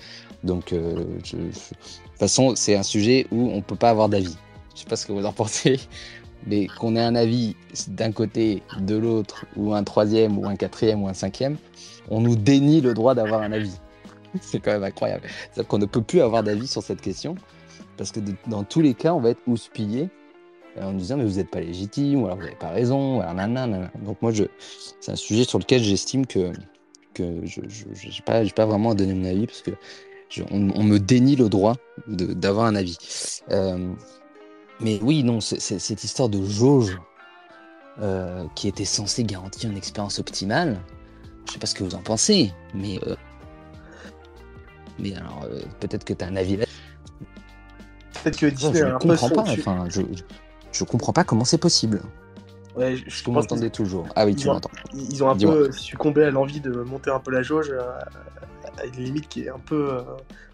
Donc, 0.43 0.73
euh, 0.73 0.95
de 0.95 1.21
toute 1.23 2.19
façon, 2.19 2.55
c'est 2.55 2.75
un 2.75 2.83
sujet 2.83 3.27
où 3.31 3.49
on 3.49 3.57
ne 3.57 3.61
peut 3.61 3.75
pas 3.75 3.89
avoir 3.89 4.09
d'avis. 4.09 4.35
Je 4.69 4.75
ne 4.75 4.79
sais 4.79 4.85
pas 4.85 4.95
ce 4.95 5.05
que 5.05 5.11
vous 5.11 5.25
en 5.25 5.33
pensez, 5.33 5.79
mais 6.47 6.67
qu'on 6.67 6.95
ait 6.95 7.01
un 7.01 7.15
avis 7.15 7.55
d'un 7.87 8.11
côté, 8.11 8.61
de 8.79 8.95
l'autre, 8.95 9.45
ou 9.55 9.73
un 9.73 9.83
troisième, 9.83 10.37
ou 10.37 10.45
un 10.45 10.55
quatrième, 10.55 11.01
ou 11.03 11.07
un 11.07 11.13
cinquième, 11.13 11.57
on 12.09 12.19
nous 12.19 12.35
dénie 12.35 12.81
le 12.81 12.93
droit 12.93 13.15
d'avoir 13.15 13.41
un 13.41 13.51
avis. 13.51 13.79
C'est 14.41 14.59
quand 14.59 14.71
même 14.71 14.83
incroyable. 14.83 15.23
C'est-à-dire 15.51 15.67
qu'on 15.67 15.77
ne 15.79 15.85
peut 15.85 16.01
plus 16.01 16.21
avoir 16.21 16.43
d'avis 16.43 16.67
sur 16.67 16.83
cette 16.83 17.01
question 17.01 17.35
parce 17.97 18.11
que 18.11 18.19
dans 18.47 18.63
tous 18.63 18.81
les 18.81 18.93
cas, 18.93 19.13
on 19.13 19.19
va 19.19 19.29
être 19.29 19.41
houspillé 19.47 20.09
en 20.81 20.91
nous 20.93 20.99
disant 20.99 21.17
mais 21.17 21.25
vous 21.25 21.35
n'êtes 21.37 21.49
pas 21.49 21.59
légitime 21.61 22.21
ou 22.21 22.25
alors 22.25 22.37
vous 22.37 22.43
n'avez 22.43 22.55
pas 22.55 22.69
raison 22.69 23.17
ou 23.17 23.21
alors 23.21 23.33
nanana, 23.33 23.91
donc 24.03 24.21
moi 24.21 24.31
je 24.31 24.45
c'est 24.99 25.11
un 25.11 25.15
sujet 25.15 25.43
sur 25.43 25.59
lequel 25.59 25.81
j'estime 25.83 26.25
que 26.25 26.51
que 27.13 27.41
je 27.45 27.61
n'ai 27.61 28.11
pas 28.25 28.43
pas 28.55 28.65
vraiment 28.65 28.91
à 28.91 28.95
donner 28.95 29.13
mon 29.13 29.25
avis 29.25 29.45
parce 29.45 29.61
que 29.61 29.71
je- 30.29 30.43
on, 30.51 30.69
on 30.71 30.83
me 30.83 30.97
dénie 30.99 31.35
le 31.35 31.47
droit 31.47 31.75
d'avoir 32.07 32.65
un 32.65 32.75
avis. 32.75 32.97
Euh, 33.51 33.93
mais 34.79 34.99
oui 35.03 35.23
non 35.23 35.39
cette 35.41 36.03
histoire 36.03 36.29
de 36.29 36.43
jauge 36.43 36.97
euh, 38.01 38.43
qui 38.55 38.67
était 38.67 38.85
censée 38.85 39.23
garantir 39.23 39.69
une 39.69 39.77
expérience 39.77 40.17
optimale 40.17 40.79
je 41.47 41.53
sais 41.53 41.59
pas 41.59 41.67
ce 41.67 41.75
que 41.75 41.83
vous 41.83 41.93
en 41.93 42.01
pensez 42.01 42.51
mais 42.73 42.99
euh, 43.05 43.15
mais 44.97 45.13
alors 45.15 45.43
euh, 45.45 45.61
peut-être 45.79 46.03
que 46.03 46.13
tu 46.13 46.23
as 46.23 46.27
un 46.27 46.35
avis 46.35 46.57
là 46.57 46.65
Peut-être 48.23 48.37
que 48.39 48.45
Disney 48.47 48.79
je 48.79 48.85
ne 48.85 48.97
comprends 48.97 49.29
pas 49.29 49.41
enfin 49.51 49.85
je, 49.89 50.01
je, 50.73 50.83
comprends 50.83 51.13
pas 51.13 51.23
comment 51.23 51.45
c'est 51.45 51.57
possible 51.57 52.01
Ouais, 52.75 52.95
je, 52.95 53.07
je 53.07 53.29
m'entendez 53.29 53.69
toujours? 53.69 54.07
Ah 54.15 54.25
oui, 54.25 54.35
tu 54.35 54.47
m'entends. 54.47 54.71
ils 54.93 55.23
ont 55.23 55.29
un 55.29 55.35
peu 55.37 55.71
succombé 55.71 56.23
à 56.23 56.31
l'envie 56.31 56.59
de 56.59 56.71
monter 56.71 57.11
un 57.11 57.19
peu 57.19 57.31
la 57.31 57.43
jauge 57.43 57.69
euh, 57.71 57.81
à 58.79 58.85
une 58.85 58.95
limite 59.03 59.29
qui 59.29 59.43
est 59.43 59.49
un 59.49 59.59
peu. 59.59 59.93
euh, 59.93 60.01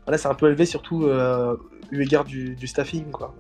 Voilà, 0.06 0.18
c'est 0.18 0.28
un 0.28 0.34
peu 0.34 0.48
élevé, 0.48 0.66
surtout 0.66 1.06
euh, 1.06 1.56
eu 1.92 2.04
égard 2.04 2.26
du, 2.26 2.56
du 2.56 2.68
staffing. 2.68 3.10
Quoi. 3.12 3.34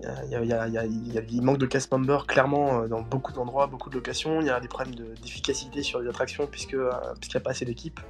Il 0.00 1.42
manque 1.42 1.58
de 1.58 1.66
cast 1.66 1.90
member 1.92 2.26
clairement 2.26 2.82
euh, 2.82 2.86
dans 2.88 3.02
beaucoup 3.02 3.32
d'endroits, 3.32 3.66
beaucoup 3.66 3.90
de 3.90 3.96
locations. 3.96 4.40
Il 4.40 4.46
y 4.46 4.50
a 4.50 4.60
des 4.60 4.68
problèmes 4.68 4.94
de- 4.94 5.14
d'efficacité 5.20 5.82
sur 5.82 6.00
les 6.00 6.08
attractions 6.08 6.46
puisque 6.46 6.74
euh, 6.74 6.90
puisqu'il 7.20 7.36
n'y 7.36 7.42
a 7.42 7.44
pas 7.44 7.50
assez 7.50 7.64
d'équipe. 7.64 8.00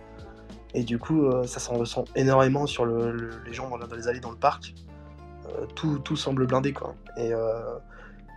Et 0.74 0.85
du 0.85 0.98
coup, 0.98 1.24
ça 1.46 1.61
s'en 1.61 1.74
ressent 1.78 2.04
énormément 2.14 2.66
sur 2.66 2.85
le- 2.85 3.11
le- 3.11 3.31
les 3.46 3.54
gens 3.54 3.70
dans 3.76 3.96
les 3.96 4.07
allées 4.07 4.20
dans 4.20 4.31
le 4.31 4.37
parc. 4.37 4.74
Euh, 5.56 5.66
tout, 5.74 5.98
tout 6.00 6.16
semble 6.16 6.46
blindé 6.46 6.72
quoi. 6.72 6.94
Et, 7.16 7.32
euh, 7.32 7.78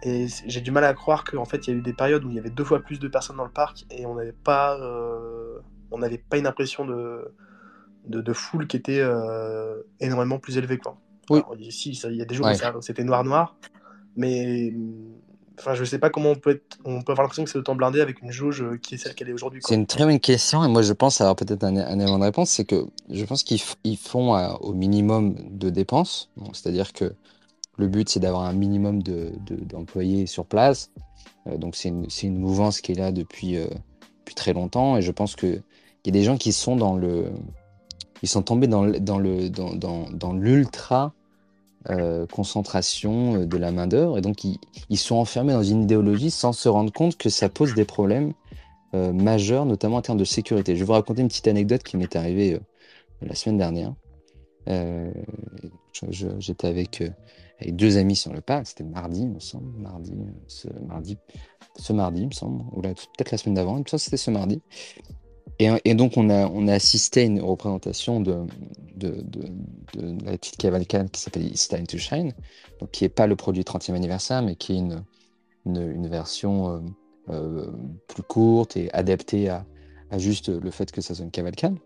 et 0.04 0.28
j'ai 0.48 0.62
du 0.62 0.72
mal 0.72 0.84
à 0.84 0.94
croire 0.94 1.24
qu'en 1.24 1.46
fait 1.46 1.68
il 1.68 1.72
y 1.72 1.74
a 1.74 1.78
eu 1.78 1.82
des 1.82 1.94
périodes 1.94 2.24
où 2.24 2.30
il 2.30 2.36
y 2.36 2.40
avait 2.40 2.50
deux 2.50 2.64
fois 2.64 2.80
plus 2.80 3.00
de 3.00 3.08
personnes 3.08 3.38
dans 3.38 3.44
le 3.46 3.52
parc 3.52 3.86
et 3.92 4.06
on 4.06 4.16
n'avait 4.16 4.32
pas, 4.32 4.80
euh, 4.80 5.60
on 5.92 5.98
n'avait 6.00 6.18
pas 6.18 6.38
une 6.38 6.48
impression 6.48 6.86
de, 6.86 7.34
de, 8.08 8.22
de 8.22 8.34
foule 8.34 8.66
qui 8.68 8.78
était 8.78 9.04
énormément 10.00 10.40
plus 10.40 10.58
élevée 10.58 10.78
quoi. 10.78 10.98
Oui. 11.30 11.40
Alors, 11.40 11.56
ici, 11.60 11.96
ça- 11.96 12.10
il 12.10 12.18
y 12.18 12.22
a 12.22 12.26
des 12.26 12.34
jours 12.36 12.46
Ouais. 12.48 12.56
où 12.76 12.82
c'était 12.82 13.04
noir 13.04 13.24
noir, 13.24 13.56
mais 14.16 14.74
enfin 15.62 15.76
je 15.76 15.84
sais 15.84 16.00
pas 16.00 16.10
comment 16.10 16.32
on 16.32 16.36
peut 16.36 16.62
avoir 16.86 17.22
l'impression 17.22 17.44
que 17.44 17.50
c'est 17.50 17.58
autant 17.58 17.76
blindé 17.76 18.02
avec 18.02 18.22
une 18.22 18.32
jauge 18.32 18.66
qui 18.82 18.96
est 18.96 18.98
celle 18.98 19.14
qu'elle 19.14 19.30
est 19.30 19.34
aujourd'hui. 19.34 19.62
C'est 19.64 19.76
une 19.76 19.86
très 19.86 20.06
bonne 20.06 20.20
question 20.20 20.64
et 20.64 20.68
moi 20.68 20.82
je 20.82 20.94
pense 20.94 21.22
avoir 21.22 21.36
peut-être 21.36 21.64
un, 21.64 21.76
élément 21.76 22.20
de 22.20 22.24
réponse, 22.24 22.50
c'est 22.50 22.66
que 22.66 22.86
je 23.10 23.24
pense 23.26 23.44
qu'ils 23.44 23.98
font 23.98 24.36
euh, 24.36 24.54
au 24.62 24.74
minimum 24.74 25.36
de 25.50 25.70
dépenses, 25.70 26.30
c'est-à-dire 26.54 26.94
que 26.94 27.14
le 27.78 27.88
but 27.88 28.10
c'est 28.10 28.20
d'avoir 28.20 28.44
un 28.44 28.54
minimum 28.54 29.04
de, 29.04 29.32
de- 29.46 29.64
d'employés 29.64 30.26
sur 30.26 30.46
place, 30.46 30.92
Euh, 31.48 31.58
donc 31.58 31.76
c'est 31.76 31.90
une, 31.90 32.38
mouvance 32.38 32.82
qui 32.82 32.92
est 32.92 32.96
là 32.96 33.12
depuis, 33.12 33.58
euh, 33.58 33.68
très 34.36 34.54
longtemps 34.54 34.96
et 34.96 35.02
je 35.02 35.12
pense 35.12 35.36
que 35.36 35.48
il 36.04 36.08
y 36.08 36.10
a 36.10 36.14
des 36.14 36.24
gens 36.24 36.38
qui 36.38 36.54
sont 36.54 36.78
dans 36.78 36.96
le, 36.96 37.32
ils 38.22 38.30
sont 38.30 38.44
tombés 38.44 38.68
dans 38.68 38.86
l'ultra 40.34 41.14
euh, 41.90 42.28
concentration 42.28 43.42
euh, 43.42 43.46
de 43.48 43.58
la 43.58 43.72
main 43.72 43.88
d'œuvre 43.88 44.20
et 44.20 44.22
donc 44.22 44.44
ils, 44.44 44.98
sont 44.98 45.16
enfermés 45.16 45.54
dans 45.54 45.64
une 45.64 45.82
idéologie 45.82 46.30
sans 46.30 46.54
se 46.54 46.70
rendre 46.70 46.94
compte 46.94 47.18
que 47.18 47.30
ça 47.30 47.50
pose 47.50 47.74
des 47.74 47.86
problèmes 47.86 48.34
euh, 48.94 49.12
majeur, 49.12 49.66
notamment 49.66 49.96
en 49.96 50.02
termes 50.04 50.20
de 50.20 50.24
sécurité. 50.24 50.76
Je 50.76 50.82
vais 50.82 50.86
vous 50.86 50.92
raconter 50.94 51.24
une 51.24 51.28
petite 51.28 51.48
anecdote 51.48 51.82
qui 51.82 51.98
m'est 51.98 52.16
arrivée 52.16 52.60
la 53.24 53.34
semaine 53.34 53.58
dernière. 53.58 53.96
J'étais 56.38 56.68
avec, 56.68 57.04
deux 57.68 57.98
amis 57.98 58.16
sur 58.16 58.32
le 58.32 58.42
parc. 58.42 58.68
C'était 58.68 58.84
mardi, 58.84 59.22
il 59.22 59.30
me 59.30 59.40
semble, 59.40 59.76
mardi, 59.80 60.14
ce 60.46 60.68
mardi, 60.88 61.18
ce 61.78 61.94
mardi, 61.94 62.22
il 62.22 62.28
me 62.28 62.34
semble, 62.34 62.64
ou 62.74 62.82
peut-être 62.82 63.32
la 63.32 63.38
semaine 63.40 63.56
d'avant. 63.56 63.82
Ça, 63.88 63.98
c'était 63.98 64.18
ce 64.18 64.30
mardi. 64.30 64.62
Et, 65.60 65.94
donc, 65.94 66.18
on 66.18 66.30
a, 66.30 66.74
assisté 66.74 67.22
à 67.22 67.24
une 67.26 67.42
représentation 67.42 68.20
de, 68.20 68.46
la 70.26 70.38
petite 70.38 70.58
cavalcade 70.58 71.12
qui 71.12 71.22
s'appelle 71.22 71.46
It's 71.46 71.68
Time 71.68 71.86
to 71.86 71.98
Shine, 71.98 72.34
donc 72.80 72.92
qui 72.92 73.04
n'est 73.04 73.10
pas 73.10 73.28
le 73.28 73.36
produit 73.36 73.64
30e 73.64 73.94
anniversaire, 73.94 74.42
mais 74.42 74.56
qui 74.56 74.74
est 74.74 74.84
une, 75.66 76.08
version 76.08 76.70
euh, 76.70 76.80
euh, 77.30 77.72
plus 78.08 78.24
courte 78.24 78.76
et 78.76 78.92
adaptée 78.92 79.50
à, 79.50 79.66
à, 80.10 80.18
juste 80.18 80.50
le 80.50 80.72
fait 80.72 80.92
que 80.92 81.02
ça 81.02 81.14
soit 81.14 81.26
une 81.26 81.32
cavalcade. 81.32 81.78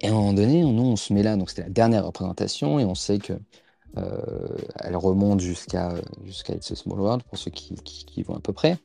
Et 0.00 0.06
à 0.06 0.10
un 0.10 0.14
moment 0.14 0.32
donné, 0.32 0.62
nous, 0.62 0.84
on 0.84 0.96
se 0.96 1.12
met 1.12 1.22
là, 1.22 1.36
donc 1.36 1.50
c'était 1.50 1.62
la 1.62 1.70
dernière 1.70 2.06
représentation, 2.06 2.78
et 2.78 2.84
on 2.84 2.94
sait 2.94 3.18
que 3.18 3.34
euh, 3.96 4.20
elle 4.80 4.96
remonte 4.96 5.40
jusqu'à 5.40 5.94
jusqu'à 6.24 6.54
It's 6.54 6.70
a 6.70 6.76
Small 6.76 7.00
World, 7.00 7.22
pour 7.24 7.38
ceux 7.38 7.50
qui, 7.50 7.74
qui, 7.76 8.04
qui 8.04 8.22
vont 8.22 8.36
à 8.36 8.40
peu 8.40 8.52
près. 8.52 8.78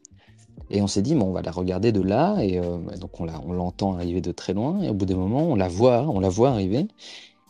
Et 0.69 0.81
on 0.81 0.87
s'est 0.87 1.01
dit, 1.01 1.15
on 1.15 1.31
va 1.31 1.41
la 1.41 1.51
regarder 1.51 1.91
de 1.91 2.01
là, 2.01 2.37
et 2.41 2.57
euh, 2.57 2.77
donc 2.99 3.19
on 3.19 3.25
l'entend 3.53 3.95
arriver 3.95 4.21
de 4.21 4.31
très 4.31 4.53
loin, 4.53 4.81
et 4.81 4.89
au 4.89 4.93
bout 4.93 5.05
d'un 5.05 5.17
moment, 5.17 5.43
on 5.43 5.55
la 5.55 5.67
voit, 5.67 6.01
on 6.09 6.19
la 6.19 6.29
voit 6.29 6.49
arriver, 6.49 6.87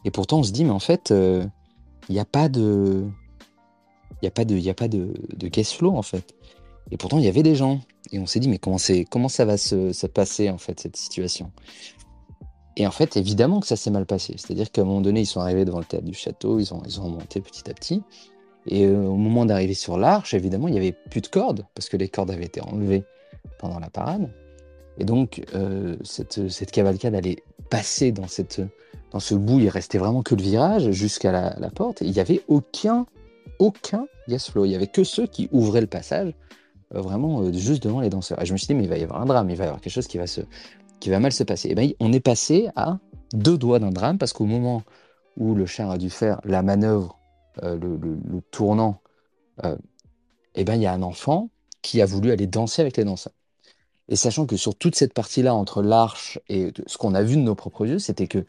et 0.03 0.11
pourtant 0.11 0.39
on 0.39 0.43
se 0.43 0.51
dit, 0.51 0.65
mais 0.65 0.71
en 0.71 0.79
fait, 0.79 1.11
euh, 1.11 1.45
il 2.09 2.13
n'y 2.13 2.19
a 2.19 2.25
pas 2.25 2.49
de, 2.49 3.05
il 4.21 4.25
y 4.25 4.27
a 4.27 4.31
pas 4.31 4.45
de, 4.45 4.57
il 4.57 4.69
a 4.69 4.73
pas 4.73 4.87
de, 4.87 5.13
de 5.35 5.47
case 5.47 5.71
flow 5.71 5.95
en 5.95 6.01
fait. 6.01 6.35
Et 6.91 6.97
pourtant 6.97 7.17
il 7.17 7.23
y 7.23 7.29
avait 7.29 7.43
des 7.43 7.55
gens, 7.55 7.79
et 8.11 8.19
on 8.19 8.25
s'est 8.25 8.39
dit, 8.39 8.49
mais 8.49 8.57
comment 8.57 8.77
c'est, 8.77 9.05
comment 9.05 9.29
ça 9.29 9.45
va 9.45 9.57
se, 9.57 9.93
se, 9.93 10.07
passer 10.07 10.49
en 10.49 10.57
fait 10.57 10.79
cette 10.79 10.97
situation? 10.97 11.51
Et 12.75 12.87
en 12.87 12.91
fait, 12.91 13.17
évidemment 13.17 13.59
que 13.59 13.67
ça 13.67 13.75
s'est 13.75 13.91
mal 13.91 14.05
passé. 14.05 14.33
C'est-à-dire 14.37 14.71
qu'à 14.71 14.81
un 14.81 14.85
moment 14.85 15.01
donné, 15.01 15.21
ils 15.21 15.27
sont 15.27 15.39
arrivés 15.39 15.63
devant 15.63 15.77
le 15.77 15.85
théâtre 15.85 16.05
du 16.05 16.15
château, 16.15 16.59
ils 16.59 16.73
ont, 16.73 16.81
ils 16.85 16.99
ont 16.99 17.07
monté 17.07 17.39
petit 17.39 17.69
à 17.69 17.73
petit. 17.73 18.01
Et 18.67 18.85
euh, 18.85 19.05
au 19.05 19.15
moment 19.15 19.45
d'arriver 19.45 19.73
sur 19.73 19.97
l'arche, 19.97 20.33
évidemment, 20.33 20.67
il 20.67 20.71
n'y 20.71 20.77
avait 20.77 20.95
plus 21.09 21.21
de 21.21 21.27
cordes, 21.27 21.65
parce 21.75 21.89
que 21.89 21.97
les 21.97 22.09
cordes 22.09 22.31
avaient 22.31 22.45
été 22.45 22.61
enlevées 22.61 23.03
pendant 23.59 23.79
la 23.79 23.89
parade. 23.89 24.29
Et 24.97 25.05
donc, 25.05 25.43
euh, 25.55 25.95
cette, 26.03 26.71
cavalcade 26.71 27.15
allait 27.15 27.37
passer 27.69 28.11
dans, 28.11 28.27
ce 28.27 29.35
bout, 29.35 29.59
il 29.59 29.69
restait 29.69 29.97
vraiment 29.97 30.21
que 30.21 30.35
le 30.35 30.43
virage 30.43 30.91
jusqu'à 30.91 31.31
la, 31.31 31.69
porte. 31.71 32.01
Il 32.01 32.11
n'y 32.11 32.19
avait 32.19 32.41
aucun, 32.47 33.05
aucun 33.59 34.07
gas 34.27 34.49
flow. 34.51 34.65
Il 34.65 34.69
n'y 34.69 34.75
avait 34.75 34.87
que 34.87 35.03
ceux 35.03 35.25
qui 35.25 35.49
ouvraient 35.51 35.81
le 35.81 35.87
passage, 35.87 36.33
euh, 36.93 37.01
vraiment 37.01 37.51
juste 37.51 37.83
devant 37.83 38.01
les 38.01 38.09
danseurs. 38.09 38.41
Et 38.41 38.45
je 38.45 38.53
me 38.53 38.57
suis 38.57 38.67
dit, 38.67 38.75
mais 38.75 38.83
il 38.83 38.89
va 38.89 38.97
y 38.97 39.03
avoir 39.03 39.21
un 39.21 39.25
drame, 39.25 39.49
il 39.49 39.57
va 39.57 39.65
y 39.65 39.67
avoir 39.67 39.81
quelque 39.81 39.93
chose 39.93 40.07
qui 40.07 40.17
va, 40.17 41.19
mal 41.19 41.33
se 41.33 41.43
passer. 41.43 41.69
Et 41.69 41.75
bien, 41.75 41.89
on 41.99 42.13
est 42.13 42.19
passé 42.19 42.69
à 42.75 42.99
deux 43.33 43.57
doigts 43.57 43.79
d'un 43.79 43.91
drame, 43.91 44.17
parce 44.17 44.31
qu'au 44.31 44.45
moment 44.45 44.83
où 45.37 45.55
le 45.55 45.65
char 45.65 45.89
a 45.89 45.97
dû 45.97 46.11
faire 46.11 46.39
la 46.45 46.61
manœuvre 46.61 47.17
euh, 47.61 47.77
le, 47.77 48.41
tournant, 48.51 48.99
euh, 49.63 49.77
eh 50.55 50.63
ben, 50.63 50.75
il 50.75 50.81
y 50.81 50.85
a 50.87 50.93
un 50.93 51.03
enfant 51.03 51.49
qui 51.81 52.01
a 52.01 52.05
voulu 52.05 52.31
aller 52.31 52.47
danser 52.47 52.81
avec 52.81 52.97
les 52.97 53.03
danseurs. 53.03 53.33
Et 54.09 54.15
sachant 54.15 54.45
que 54.45 54.57
sur 54.57 54.75
toute 54.75 54.95
cette 54.95 55.13
partie-là, 55.13 55.53
entre 55.53 55.81
l'arche 55.81 56.39
et 56.49 56.73
ce 56.87 56.97
qu'on 56.97 57.13
a 57.13 57.21
vu 57.21 57.35
de 57.35 57.41
nos 57.41 57.55
propres 57.55 57.85
yeux, 57.85 57.99
c'était 57.99 58.27
que, 58.27 58.45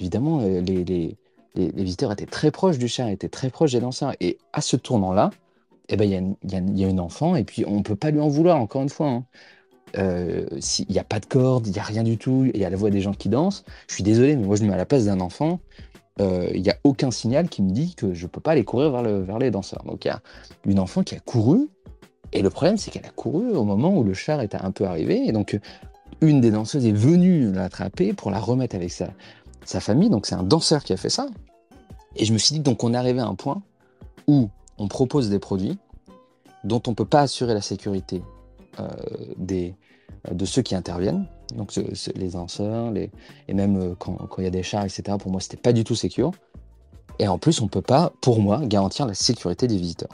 évidemment, 0.00 0.40
euh, 0.40 0.60
les, 0.60 0.84
les, 0.84 1.16
les, 1.54 1.70
visiteurs 1.70 2.12
étaient 2.12 2.26
très 2.26 2.50
proches 2.50 2.78
du 2.78 2.88
char, 2.88 3.08
étaient 3.08 3.28
très 3.28 3.50
proches 3.50 3.72
des 3.72 3.80
danseurs. 3.80 4.14
Et 4.20 4.38
à 4.52 4.60
ce 4.60 4.76
tournant-là, 4.76 5.30
eh 5.88 5.96
ben, 5.96 6.04
il 6.04 6.10
y, 6.10 6.16
a, 6.16 6.60
y, 6.60 6.84
a, 6.84 6.88
une 6.88 7.00
enfant, 7.00 7.36
et 7.36 7.44
puis 7.44 7.64
on 7.66 7.76
ne 7.76 7.82
peut 7.82 7.94
pas 7.94 8.10
lui 8.10 8.20
en 8.20 8.28
vouloir, 8.28 8.58
encore 8.58 8.82
une 8.82 8.88
fois. 8.88 9.08
Hein. 9.08 9.24
il 9.94 10.86
n'y 10.88 10.98
a 10.98 11.04
pas 11.04 11.20
de 11.20 11.26
corde, 11.26 11.66
il 11.66 11.72
n'y 11.72 11.78
a 11.78 11.84
rien 11.84 12.02
du 12.02 12.18
tout, 12.18 12.50
il 12.52 12.60
y 12.60 12.64
a 12.64 12.70
la 12.70 12.76
voix 12.76 12.90
des 12.90 13.00
gens 13.00 13.12
qui 13.12 13.28
dansent. 13.28 13.64
Je 13.88 13.94
suis 13.94 14.02
désolé, 14.02 14.34
mais 14.34 14.46
moi 14.46 14.56
je 14.56 14.62
me 14.62 14.68
mets 14.68 14.74
à 14.74 14.78
la 14.78 14.86
place 14.86 15.04
d'un 15.04 15.20
enfant 15.20 15.60
il 16.18 16.24
euh, 16.24 16.58
n'y 16.58 16.70
a 16.70 16.76
aucun 16.84 17.10
signal 17.10 17.48
qui 17.48 17.62
me 17.62 17.70
dit 17.70 17.94
que 17.94 18.14
je 18.14 18.24
ne 18.24 18.28
peux 18.28 18.40
pas 18.40 18.52
aller 18.52 18.64
courir 18.64 18.90
vers, 18.90 19.02
le, 19.02 19.20
vers 19.20 19.38
les 19.38 19.50
danseurs. 19.50 19.84
Donc 19.84 20.04
il 20.04 20.08
y 20.08 20.10
a 20.10 20.20
une 20.64 20.78
enfant 20.78 21.02
qui 21.02 21.14
a 21.14 21.20
couru, 21.20 21.68
et 22.32 22.42
le 22.42 22.50
problème 22.50 22.78
c'est 22.78 22.90
qu'elle 22.90 23.06
a 23.06 23.10
couru 23.10 23.50
au 23.50 23.64
moment 23.64 23.96
où 23.96 24.02
le 24.02 24.14
char 24.14 24.40
était 24.40 24.56
un 24.56 24.70
peu 24.70 24.86
arrivé, 24.86 25.26
et 25.26 25.32
donc 25.32 25.58
une 26.22 26.40
des 26.40 26.50
danseuses 26.50 26.86
est 26.86 26.92
venue 26.92 27.52
l'attraper 27.52 28.14
pour 28.14 28.30
la 28.30 28.40
remettre 28.40 28.76
avec 28.76 28.90
sa, 28.90 29.10
famille, 29.80 30.08
donc 30.08 30.26
c'est 30.26 30.34
un 30.34 30.42
danseur 30.42 30.84
qui 30.84 30.92
a 30.92 30.96
fait 30.96 31.10
ça. 31.10 31.26
Et 32.14 32.24
je 32.24 32.32
me 32.32 32.38
suis 32.38 32.54
dit, 32.54 32.60
donc 32.60 32.82
on 32.82 32.94
est 32.94 32.96
arrivé 32.96 33.20
à 33.20 33.26
un 33.26 33.34
point 33.34 33.60
où 34.26 34.48
on 34.78 34.88
propose 34.88 35.28
des 35.28 35.38
produits 35.38 35.78
dont 36.64 36.80
on 36.86 36.90
ne 36.90 36.96
peut 36.96 37.04
pas 37.04 37.20
assurer 37.20 37.52
la 37.52 37.60
sécurité 37.60 38.22
euh, 38.80 38.88
de 39.38 40.44
ceux 40.46 40.62
qui 40.62 40.74
interviennent, 40.74 41.26
donc 41.54 41.74
les 42.14 42.28
danseurs, 42.30 42.90
les... 42.90 43.10
et 43.48 43.54
même 43.54 43.76
euh, 43.76 43.94
quand, 43.98 44.28
il 44.38 44.44
y 44.44 44.46
a 44.46 44.50
des 44.50 44.62
chars, 44.62 44.84
etc. 44.84 45.16
Pour 45.18 45.30
moi, 45.30 45.40
c'était 45.40 45.56
pas 45.56 45.72
du 45.72 45.84
tout 45.84 45.94
sécure. 45.94 46.32
Et 47.18 47.28
en 47.28 47.38
plus, 47.38 47.60
on 47.60 47.68
peut 47.68 47.82
pas, 47.82 48.12
pour 48.20 48.40
moi, 48.40 48.60
garantir 48.64 49.06
la 49.06 49.14
sécurité 49.14 49.66
des 49.66 49.76
visiteurs. 49.76 50.10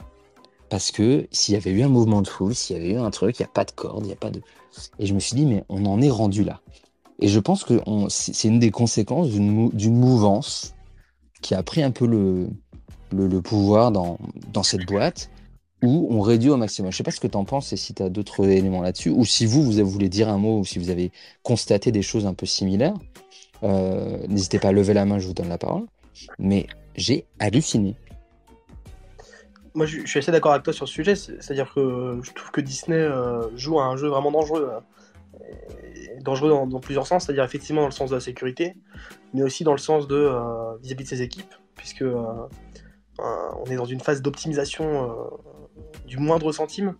Parce 0.69 0.91
que 0.91 1.27
s'il 1.31 1.53
y 1.53 1.57
avait 1.57 1.71
eu 1.71 1.83
un 1.83 1.89
mouvement 1.89 2.21
de 2.21 2.27
foule, 2.27 2.55
s'il 2.55 2.77
y 2.77 2.79
avait 2.79 2.93
eu 2.93 2.97
un 2.97 3.11
truc, 3.11 3.39
il 3.39 3.43
n'y 3.43 3.47
a 3.47 3.51
pas 3.51 3.65
de 3.65 3.71
corde, 3.71 4.03
il 4.05 4.07
n'y 4.07 4.13
a 4.13 4.17
pas 4.17 4.31
de. 4.31 4.41
Et 4.99 5.05
je 5.05 5.13
me 5.13 5.19
suis 5.19 5.35
dit, 5.35 5.45
mais 5.45 5.63
on 5.69 5.85
en 5.85 6.01
est 6.01 6.09
rendu 6.09 6.43
là. 6.43 6.61
Et 7.19 7.27
je 7.27 7.39
pense 7.39 7.63
que 7.63 7.79
c'est 8.09 8.47
une 8.47 8.59
des 8.59 8.71
conséquences 8.71 9.29
d'une 9.29 9.95
mouvance 9.95 10.73
qui 11.41 11.53
a 11.53 11.61
pris 11.61 11.83
un 11.83 11.91
peu 11.91 12.07
le, 12.07 13.41
pouvoir 13.41 13.91
dans 13.91 14.17
cette 14.63 14.85
boîte 14.85 15.29
ou 15.83 16.07
on 16.09 16.21
réduit 16.21 16.49
au 16.49 16.55
maximum. 16.55 16.91
Je 16.91 16.95
ne 16.95 16.97
sais 16.97 17.03
pas 17.03 17.11
ce 17.11 17.19
que 17.19 17.27
tu 17.27 17.35
en 17.35 17.43
penses 17.43 17.73
et 17.73 17.77
si 17.77 17.93
tu 17.93 18.01
as 18.01 18.09
d'autres 18.09 18.47
éléments 18.47 18.81
là-dessus, 18.81 19.09
ou 19.09 19.25
si 19.25 19.45
vous, 19.45 19.63
vous 19.63 19.85
voulez 19.85 20.07
dire 20.07 20.29
un 20.29 20.37
mot, 20.37 20.59
ou 20.59 20.65
si 20.65 20.79
vous 20.79 20.89
avez 20.89 21.11
constaté 21.43 21.91
des 21.91 22.01
choses 22.01 22.25
un 22.25 22.33
peu 22.33 22.45
similaires. 22.45 22.95
Euh, 23.63 24.25
n'hésitez 24.29 24.59
pas 24.59 24.69
à 24.69 24.71
lever 24.71 24.93
la 24.93 25.05
main, 25.05 25.19
je 25.19 25.27
vous 25.27 25.33
donne 25.33 25.49
la 25.49 25.57
parole. 25.57 25.83
Mais 26.39 26.67
j'ai 26.95 27.25
halluciné. 27.37 27.95
Moi, 29.73 29.85
je, 29.85 30.05
suis 30.05 30.19
assez 30.19 30.31
d'accord 30.31 30.53
avec 30.53 30.63
toi 30.63 30.71
sur 30.71 30.87
ce 30.87 30.93
sujet. 30.93 31.15
C'est-à-dire 31.15 31.73
que 31.73 32.19
je 32.23 32.31
trouve 32.31 32.51
que 32.51 32.61
Disney 32.61 32.95
euh, 32.95 33.49
joue 33.57 33.79
à 33.79 33.85
un 33.85 33.97
jeu 33.97 34.07
vraiment 34.07 34.31
dangereux. 34.31 34.71
Hein. 34.73 34.83
dangereux 36.21 36.49
dans, 36.49 36.79
plusieurs 36.79 37.07
sens. 37.07 37.25
C'est-à-dire 37.25 37.43
effectivement 37.43 37.81
dans 37.81 37.87
le 37.87 37.93
sens 37.93 38.09
de 38.09 38.15
la 38.15 38.21
sécurité, 38.21 38.75
mais 39.33 39.43
aussi 39.43 39.65
dans 39.65 39.73
le 39.73 39.79
sens 39.79 40.07
de 40.07 40.15
euh, 40.15 40.77
vis-à-vis 40.81 41.03
de 41.03 41.09
ses 41.09 41.21
équipes. 41.21 41.53
Puisque 41.75 42.05
on 43.19 43.65
est 43.69 43.75
dans 43.75 43.85
une 43.85 43.99
phase 43.99 44.21
d'optimisation 44.21 45.29
du 46.05 46.17
moindre 46.17 46.51
centime. 46.51 46.95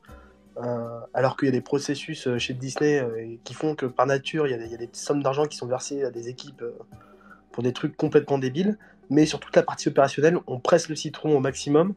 Euh, 0.57 0.99
alors 1.15 1.35
qu'il 1.35 1.47
y 1.47 1.49
a 1.49 1.51
des 1.51 1.61
processus 1.61 2.27
euh, 2.27 2.37
chez 2.37 2.53
Disney 2.53 2.99
euh, 2.99 3.37
qui 3.43 3.55
font 3.55 3.73
que 3.73 3.87
par 3.87 4.05
nature, 4.05 4.45
il 4.45 4.51
y, 4.51 4.53
a 4.53 4.77
des, 4.77 4.89
sommes 4.93 5.23
d'argent 5.23 5.45
qui 5.45 5.57
sont 5.57 5.65
versées 5.65 6.03
à 6.03 6.11
des 6.11 6.29
équipes 6.29 6.63
pour 7.51 7.63
des 7.63 7.73
trucs 7.73 7.97
complètement 7.97 8.37
débiles. 8.37 8.77
Mais 9.09 9.25
sur 9.25 9.39
toute 9.39 9.55
la 9.55 9.63
partie 9.63 9.87
opérationnelle, 9.87 10.37
on 10.47 10.59
presse 10.59 10.89
le 10.89 10.95
citron 10.95 11.35
au 11.35 11.39
maximum 11.39 11.93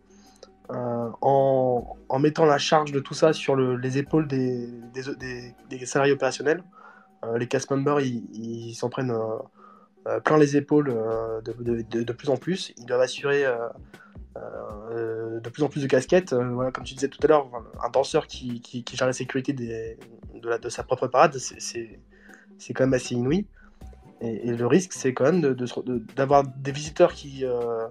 en, 0.68 1.96
mettant 2.18 2.44
la 2.44 2.58
charge 2.58 2.90
de 2.90 2.98
tout 2.98 3.14
ça 3.14 3.32
sur 3.32 3.54
les 3.54 3.98
épaules 3.98 4.26
des, 4.26 4.68
salariés 5.84 6.12
opérationnels. 6.12 6.64
les 7.36 7.46
cast 7.46 7.70
members, 7.70 8.00
ils 8.00 8.74
s'en 8.74 8.88
prennent 8.88 9.14
plein 10.24 10.38
les 10.38 10.56
épaules 10.56 10.92
de, 11.44 12.12
plus 12.12 12.28
en 12.28 12.36
plus. 12.36 12.72
Ils 12.78 12.86
doivent 12.86 13.02
assurer 13.02 13.44
de 15.40 15.50
plus 15.50 15.62
en 15.62 15.68
plus 15.68 15.82
de 15.82 15.86
casquettes. 15.86 16.32
Euh, 16.32 16.48
voilà, 16.50 16.70
comme 16.70 16.84
tu 16.84 16.94
disais 16.94 17.08
tout 17.08 17.18
à 17.22 17.26
l'heure, 17.28 17.48
un 17.82 17.90
danseur 17.90 18.26
qui, 18.26 18.60
qui, 18.60 18.84
gère 18.96 19.06
la 19.06 19.12
sécurité 19.12 19.52
de, 19.52 20.68
sa 20.68 20.82
propre 20.82 21.06
parade, 21.06 21.36
c'est 21.38 21.98
quand 22.74 22.84
même 22.84 22.94
assez 22.94 23.14
inouï. 23.14 23.46
Et, 24.20 24.50
le 24.50 24.66
risque, 24.66 24.92
c'est 24.92 25.12
quand 25.12 25.30
même 25.30 25.40
d'avoir 26.16 26.42
de, 26.42 26.48
des 26.58 26.72
visiteurs 26.72 27.12
qui, 27.12 27.44
euh, 27.44 27.86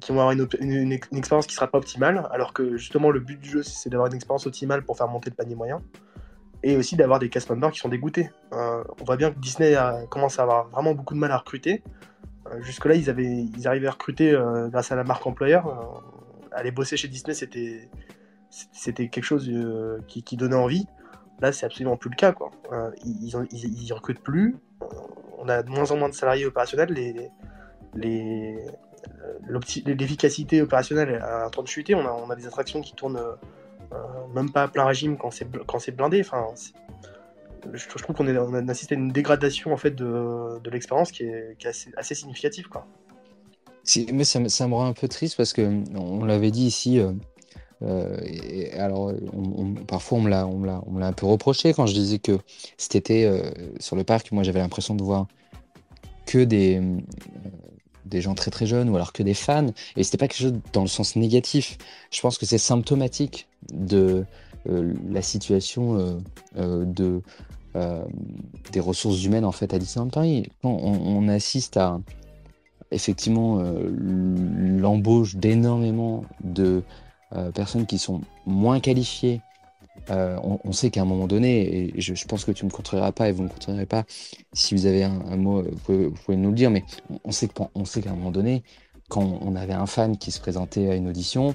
qui 0.00 0.12
vont 0.12 0.20
avoir 0.20 0.32
une, 0.32 0.46
une, 0.60 0.92
expérience 0.92 1.46
qui 1.46 1.54
sera 1.54 1.68
pas 1.68 1.78
optimale, 1.78 2.28
alors 2.32 2.52
que 2.52 2.76
justement 2.76 3.10
le 3.10 3.20
but 3.20 3.40
du 3.40 3.48
jeu, 3.48 3.62
c'est 3.62 3.88
d'avoir 3.88 4.08
une 4.08 4.14
expérience 4.14 4.46
optimale 4.46 4.84
pour 4.84 4.96
faire 4.96 5.08
monter 5.08 5.30
le 5.30 5.36
panier 5.36 5.54
moyen. 5.54 5.80
Et 6.62 6.76
aussi 6.76 6.94
d'avoir 6.96 7.18
des 7.18 7.30
cast 7.30 7.48
members 7.48 7.70
qui 7.70 7.78
sont 7.78 7.88
dégoûtés. 7.88 8.30
on 8.52 9.04
voit 9.06 9.16
bien 9.16 9.30
que 9.30 9.38
Disney 9.38 9.74
commence 10.10 10.38
à 10.38 10.42
avoir 10.42 10.68
vraiment 10.68 10.92
beaucoup 10.92 11.14
de 11.14 11.18
mal 11.18 11.30
à 11.30 11.38
recruter. 11.38 11.82
Euh, 12.50 12.60
jusque-là, 12.62 12.94
ils, 12.94 13.10
avaient, 13.10 13.44
ils 13.56 13.68
arrivaient 13.68 13.86
à 13.86 13.92
recruter 13.92 14.32
euh, 14.32 14.68
grâce 14.68 14.92
à 14.92 14.96
la 14.96 15.04
marque 15.04 15.26
employeur. 15.26 15.66
Euh, 15.66 16.48
aller 16.52 16.70
bosser 16.70 16.96
chez 16.96 17.08
Disney, 17.08 17.34
c'était, 17.34 17.88
c'était 18.50 19.08
quelque 19.08 19.24
chose 19.24 19.50
qui, 20.08 20.36
donnait 20.36 20.56
envie. 20.56 20.86
Là, 21.40 21.52
c'est 21.52 21.64
absolument 21.64 21.96
plus 21.96 22.10
le 22.10 22.16
cas. 22.16 22.32
Quoi. 22.32 22.50
ils, 23.04 23.32
ils, 23.52 23.92
recrutent 23.92 24.22
plus. 24.22 24.56
On 25.38 25.48
a 25.48 25.62
de 25.62 25.70
moins 25.70 25.90
en 25.90 25.96
moins 25.96 26.08
de 26.08 26.14
salariés 26.14 26.46
opérationnels. 26.46 26.92
Les, 26.92 27.30
les, 27.94 28.56
l'efficacité 29.86 30.60
opérationnelle 30.60 31.10
est 31.10 31.44
en 31.44 31.50
train 31.50 31.62
de 31.62 31.68
chuter. 31.68 31.94
On 31.94 32.04
a, 32.04 32.10
on 32.10 32.28
a 32.30 32.36
des 32.36 32.46
attractions 32.46 32.80
qui 32.80 32.94
tournent 32.94 33.22
même 34.34 34.50
pas 34.50 34.64
à 34.64 34.68
plein 34.68 34.84
régime 34.84 35.16
quand 35.16 35.30
c'est, 35.30 35.46
quand 35.66 35.78
c'est 35.78 35.92
blindé. 35.92 36.20
Enfin, 36.20 36.46
je, 37.72 37.88
trouve 37.88 38.16
qu'on 38.16 38.26
a 38.28 38.70
assisté 38.70 38.94
à 38.94 38.98
une 38.98 39.10
dégradation 39.10 39.72
en 39.72 39.76
fait 39.76 39.94
de, 39.94 40.70
l'expérience 40.70 41.12
qui 41.12 41.24
est, 41.24 41.56
assez, 41.96 42.14
significative 42.14 42.68
quoi. 42.68 42.86
mais 44.12 44.24
ça, 44.24 44.40
me 44.40 44.74
rend 44.74 44.86
un 44.86 44.92
peu 44.92 45.08
triste 45.08 45.36
parce 45.36 45.52
que 45.52 45.82
on 45.96 46.24
l'avait 46.24 46.50
dit 46.50 46.66
ici. 46.66 46.98
Euh, 46.98 47.12
euh, 47.82 48.18
et 48.24 48.72
alors, 48.74 49.12
parfois 49.88 50.18
on 50.18 50.20
me 50.20 50.28
l'a, 50.28 50.46
on 50.46 51.00
un 51.00 51.12
peu 51.12 51.26
reproché 51.26 51.72
quand 51.72 51.86
je 51.86 51.94
disais 51.94 52.18
que 52.18 52.38
été 52.94 53.24
euh, 53.24 53.50
sur 53.78 53.96
le 53.96 54.04
parc, 54.04 54.32
moi 54.32 54.42
j'avais 54.42 54.60
l'impression 54.60 54.94
de 54.94 55.02
voir 55.02 55.28
que 56.26 56.44
des, 56.44 56.82
des 58.04 58.20
gens 58.20 58.34
très 58.34 58.50
très 58.50 58.66
jeunes 58.66 58.90
ou 58.90 58.96
alors 58.96 59.14
que 59.14 59.22
des 59.22 59.34
fans. 59.34 59.72
Et 59.96 60.04
c'était 60.04 60.18
pas 60.18 60.28
quelque 60.28 60.42
chose 60.42 60.60
dans 60.74 60.82
le 60.82 60.88
sens 60.88 61.16
négatif. 61.16 61.78
Je 62.10 62.20
pense 62.20 62.36
que 62.36 62.44
c'est 62.44 62.58
symptomatique 62.58 63.48
de 63.72 64.26
la 64.66 65.22
situation 65.22 66.20
de, 66.54 67.22
des 67.74 68.80
ressources 68.80 69.24
humaines 69.24 69.44
en 69.44 69.52
fait 69.52 69.72
à 69.74 69.78
Disneyland 69.78 70.10
Paris. 70.10 70.48
Quand 70.62 70.76
on, 70.82 71.28
assiste 71.28 71.76
à 71.76 72.00
effectivement 72.90 73.62
l'embauche 73.96 75.36
d'énormément 75.36 76.24
de 76.42 76.82
personnes 77.54 77.86
qui 77.86 77.98
sont 77.98 78.22
moins 78.46 78.80
qualifiées 78.80 79.40
euh, 80.10 80.38
on, 80.64 80.72
sait 80.72 80.90
qu'à 80.90 81.02
un 81.02 81.04
moment 81.04 81.26
donné, 81.26 81.92
et 81.94 82.00
je, 82.00 82.26
pense 82.26 82.44
que 82.44 82.50
tu 82.50 82.64
ne 82.64 82.70
me 82.70 82.74
contreras 82.74 83.12
pas 83.12 83.28
et 83.28 83.32
vous 83.32 83.42
ne 83.42 83.48
me 83.48 83.52
contrerez 83.52 83.86
pas, 83.86 84.04
si 84.52 84.74
vous 84.74 84.86
avez 84.86 85.04
un, 85.04 85.36
mot, 85.36 85.62
vous 85.62 86.10
pouvez, 86.10 86.36
nous 86.36 86.50
le 86.50 86.54
dire, 86.54 86.70
mais 86.70 86.84
on, 87.24 87.30
sait 87.30 87.48
qu'à 87.48 88.10
un 88.10 88.14
moment 88.14 88.32
donné, 88.32 88.62
quand 89.08 89.38
on 89.40 89.54
avait 89.54 89.74
un 89.74 89.86
fan 89.86 90.16
qui 90.16 90.30
se 90.32 90.40
présentait 90.40 90.88
à 90.88 90.96
une 90.96 91.08
audition, 91.08 91.54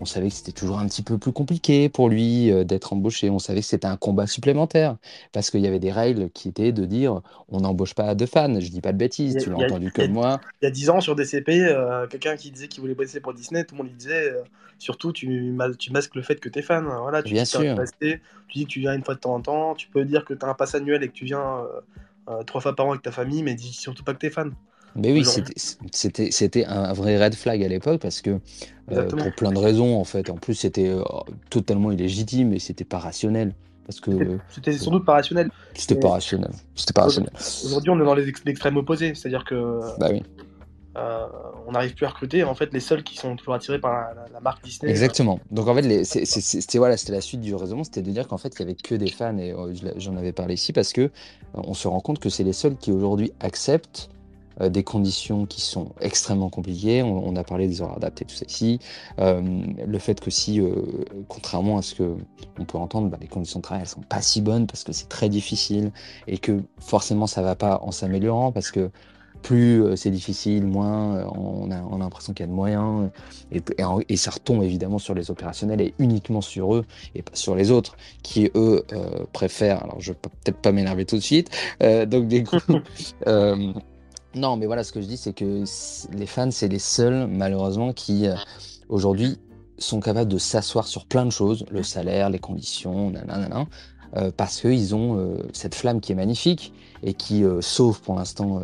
on 0.00 0.04
savait 0.04 0.28
que 0.28 0.34
c'était 0.34 0.52
toujours 0.52 0.78
un 0.78 0.86
petit 0.86 1.02
peu 1.02 1.18
plus 1.18 1.32
compliqué 1.32 1.88
pour 1.88 2.08
lui 2.08 2.50
euh, 2.50 2.64
d'être 2.64 2.92
embauché. 2.92 3.30
On 3.30 3.38
savait 3.38 3.60
que 3.60 3.66
c'était 3.66 3.86
un 3.86 3.96
combat 3.96 4.26
supplémentaire 4.26 4.96
parce 5.32 5.50
qu'il 5.50 5.60
y 5.60 5.66
avait 5.66 5.78
des 5.78 5.92
règles 5.92 6.30
qui 6.30 6.48
étaient 6.48 6.72
de 6.72 6.84
dire 6.84 7.20
on 7.48 7.60
n'embauche 7.60 7.94
pas 7.94 8.14
de 8.14 8.26
fans. 8.26 8.60
Je 8.60 8.68
dis 8.68 8.80
pas 8.80 8.92
de 8.92 8.98
bêtises, 8.98 9.36
tu 9.42 9.50
l'as 9.50 9.56
entendu 9.56 9.92
comme 9.92 10.12
moi. 10.12 10.40
Il 10.62 10.64
y 10.64 10.68
a 10.68 10.70
10 10.70 10.90
ans 10.90 11.00
sur 11.00 11.14
DCP, 11.14 11.60
euh, 11.60 12.06
quelqu'un 12.06 12.36
qui 12.36 12.50
disait 12.50 12.68
qu'il 12.68 12.80
voulait 12.80 12.94
bosser 12.94 13.20
pour 13.20 13.34
Disney, 13.34 13.64
tout 13.64 13.74
le 13.74 13.78
monde 13.78 13.88
lui 13.88 13.96
disait 13.96 14.30
euh, 14.30 14.42
surtout 14.78 15.12
tu, 15.12 15.56
tu, 15.78 15.92
masques 15.92 16.14
le 16.14 16.22
fait 16.22 16.40
que 16.40 16.48
tu 16.48 16.58
es 16.58 16.62
fan. 16.62 16.84
Voilà, 16.84 17.22
tu 17.22 17.32
Bien 17.32 17.44
sûr. 17.44 17.60
tu 18.00 18.20
dis 18.54 18.64
que 18.64 18.70
tu 18.70 18.80
viens 18.80 18.94
une 18.94 19.04
fois 19.04 19.14
de 19.14 19.20
temps 19.20 19.34
en 19.34 19.40
temps, 19.40 19.74
tu 19.74 19.88
peux 19.88 20.04
dire 20.04 20.24
que 20.24 20.34
tu 20.34 20.44
as 20.44 20.48
un 20.48 20.54
pass 20.54 20.74
annuel 20.74 21.02
et 21.02 21.08
que 21.08 21.14
tu 21.14 21.24
viens 21.24 21.62
trois 22.46 22.60
fois 22.60 22.74
par 22.74 22.86
an 22.86 22.90
avec 22.90 23.02
ta 23.02 23.12
famille, 23.12 23.42
mais 23.42 23.54
dis 23.54 23.72
surtout 23.72 24.02
pas 24.02 24.12
que 24.12 24.18
tu 24.18 24.26
es 24.26 24.30
fan. 24.30 24.54
Mais 24.96 25.12
oui, 25.12 25.24
c'était 25.92 26.64
un 26.64 26.92
vrai 26.92 27.22
red 27.22 27.34
flag 27.34 27.62
à 27.62 27.68
l'époque 27.68 28.00
parce 28.00 28.20
que 28.20 28.38
euh, 28.92 29.08
pour 29.08 29.34
plein 29.34 29.52
de 29.52 29.58
raisons 29.58 29.98
en 29.98 30.04
fait. 30.04 30.30
En 30.30 30.36
plus, 30.36 30.54
c'était 30.54 30.88
euh, 30.88 31.02
totalement 31.50 31.90
illégitime 31.90 32.52
et 32.52 32.58
c'était 32.58 32.84
pas 32.84 32.98
rationnel. 32.98 33.54
Parce 33.86 34.00
que 34.00 34.38
c'était 34.48 34.72
sans 34.72 34.90
doute 34.90 35.04
pas 35.04 35.14
rationnel. 35.14 35.50
C'était 35.74 35.96
pas 35.96 36.10
rationnel. 36.10 36.50
C'était 36.74 36.92
pas 36.92 37.02
rationnel. 37.02 37.30
Aujourd'hui, 37.64 37.90
on 37.90 38.00
est 38.00 38.04
dans 38.04 38.14
l'extrême 38.14 38.76
opposé, 38.76 39.14
c'est-à-dire 39.14 39.44
que 39.44 39.80
bah 39.98 40.08
oui. 40.10 40.22
Euh, 40.96 41.26
on 41.66 41.72
n'arrive 41.72 41.94
plus 41.94 42.06
à 42.06 42.10
recruter. 42.10 42.44
En 42.44 42.54
fait, 42.54 42.72
les 42.72 42.78
seuls 42.78 43.02
qui 43.02 43.16
sont 43.16 43.34
toujours 43.34 43.54
attirés 43.54 43.80
par 43.80 44.14
la, 44.32 44.40
marque 44.40 44.64
Disney. 44.64 44.90
Exactement. 44.90 45.40
Donc 45.50 45.66
en 45.66 45.74
fait, 45.74 46.04
c'était 46.04 46.78
voilà, 46.78 46.96
c'était 46.96 47.12
la 47.12 47.20
suite 47.20 47.40
du 47.40 47.52
raisonnement, 47.54 47.82
c'était 47.82 48.02
de 48.02 48.10
dire 48.12 48.28
qu'en 48.28 48.38
fait, 48.38 48.54
il 48.54 48.60
y 48.60 48.62
avait 48.62 48.76
que 48.76 48.94
des 48.94 49.10
fans 49.10 49.36
et 49.38 49.54
j'en 49.96 50.16
avais 50.16 50.32
parlé 50.32 50.54
ici 50.54 50.72
parce 50.72 50.92
que 50.92 51.10
on 51.52 51.74
se 51.74 51.88
rend 51.88 52.00
compte 52.00 52.20
que 52.20 52.28
c'est 52.28 52.44
les 52.44 52.52
seuls 52.52 52.76
qui 52.76 52.92
aujourd'hui 52.92 53.32
acceptent 53.40 54.08
euh, 54.60 54.68
des 54.68 54.84
conditions 54.84 55.46
qui 55.46 55.60
sont 55.60 55.88
extrêmement 56.00 56.48
compliquées. 56.48 57.02
On, 57.02 57.34
a 57.36 57.42
parlé 57.42 57.66
des 57.66 57.80
horaires 57.80 57.96
adaptés, 57.96 58.24
tout 58.24 58.34
ça 58.34 58.44
ici. 58.46 58.78
Euh, 59.18 59.42
le 59.84 59.98
fait 59.98 60.20
que 60.20 60.30
si, 60.30 60.60
euh, 60.60 60.72
contrairement 61.28 61.78
à 61.78 61.82
ce 61.82 61.94
que 61.94 62.16
on 62.58 62.64
peut 62.64 62.78
entendre, 62.78 63.08
bah, 63.08 63.18
les 63.20 63.26
conditions 63.26 63.58
de 63.58 63.64
travail 63.64 63.82
elles 63.82 63.88
sont 63.88 64.02
pas 64.02 64.22
si 64.22 64.40
bonnes 64.40 64.66
parce 64.66 64.84
que 64.84 64.92
c'est 64.92 65.08
très 65.08 65.28
difficile 65.28 65.90
et 66.28 66.38
que 66.38 66.62
forcément 66.78 67.26
ça 67.26 67.42
va 67.42 67.56
pas 67.56 67.80
en 67.82 67.90
s'améliorant 67.90 68.52
parce 68.52 68.70
que 68.70 68.90
plus 69.42 69.84
c'est 69.96 70.10
difficile, 70.10 70.64
moins 70.64 71.26
on 71.36 71.70
a, 71.70 71.82
on 71.82 71.96
a 71.96 71.98
l'impression 71.98 72.32
qu'il 72.32 72.44
y 72.44 72.48
a 72.48 72.50
de 72.50 72.54
moyens 72.54 73.10
et, 73.50 74.16
ça 74.16 74.30
retombe 74.30 74.62
évidemment 74.62 74.98
sur 74.98 75.14
les 75.14 75.30
opérationnels 75.30 75.82
et 75.82 75.94
uniquement 75.98 76.40
sur 76.40 76.74
eux 76.74 76.86
et 77.14 77.22
pas 77.22 77.34
sur 77.34 77.54
les 77.54 77.70
autres 77.70 77.96
qui 78.22 78.50
eux 78.54 78.86
préfèrent. 79.32 79.82
Alors 79.84 80.00
je 80.00 80.12
vais 80.12 80.18
peut-être 80.18 80.58
pas 80.58 80.72
m'énerver 80.72 81.04
tout 81.04 81.16
de 81.16 81.20
suite. 81.20 81.50
donc 81.80 82.28
du 82.28 82.44
coup. 82.44 82.56
Non, 84.34 84.56
mais 84.56 84.66
voilà, 84.66 84.82
ce 84.82 84.92
que 84.92 85.00
je 85.00 85.06
dis, 85.06 85.16
c'est 85.16 85.32
que 85.32 85.64
les 86.12 86.26
fans, 86.26 86.50
c'est 86.50 86.68
les 86.68 86.80
seuls, 86.80 87.28
malheureusement, 87.28 87.92
qui 87.92 88.26
euh, 88.26 88.34
aujourd'hui 88.88 89.38
sont 89.78 90.00
capables 90.00 90.30
de 90.30 90.38
s'asseoir 90.38 90.86
sur 90.86 91.06
plein 91.06 91.24
de 91.24 91.30
choses, 91.30 91.64
le 91.70 91.82
salaire, 91.82 92.30
les 92.30 92.40
conditions, 92.40 93.10
nanana, 93.10 93.66
euh, 94.16 94.32
parce 94.36 94.60
qu'ils 94.60 94.94
ont 94.94 95.18
euh, 95.18 95.36
cette 95.52 95.74
flamme 95.74 96.00
qui 96.00 96.12
est 96.12 96.16
magnifique 96.16 96.72
et 97.02 97.14
qui 97.14 97.44
sauve 97.60 98.00
pour 98.00 98.14
l'instant 98.14 98.62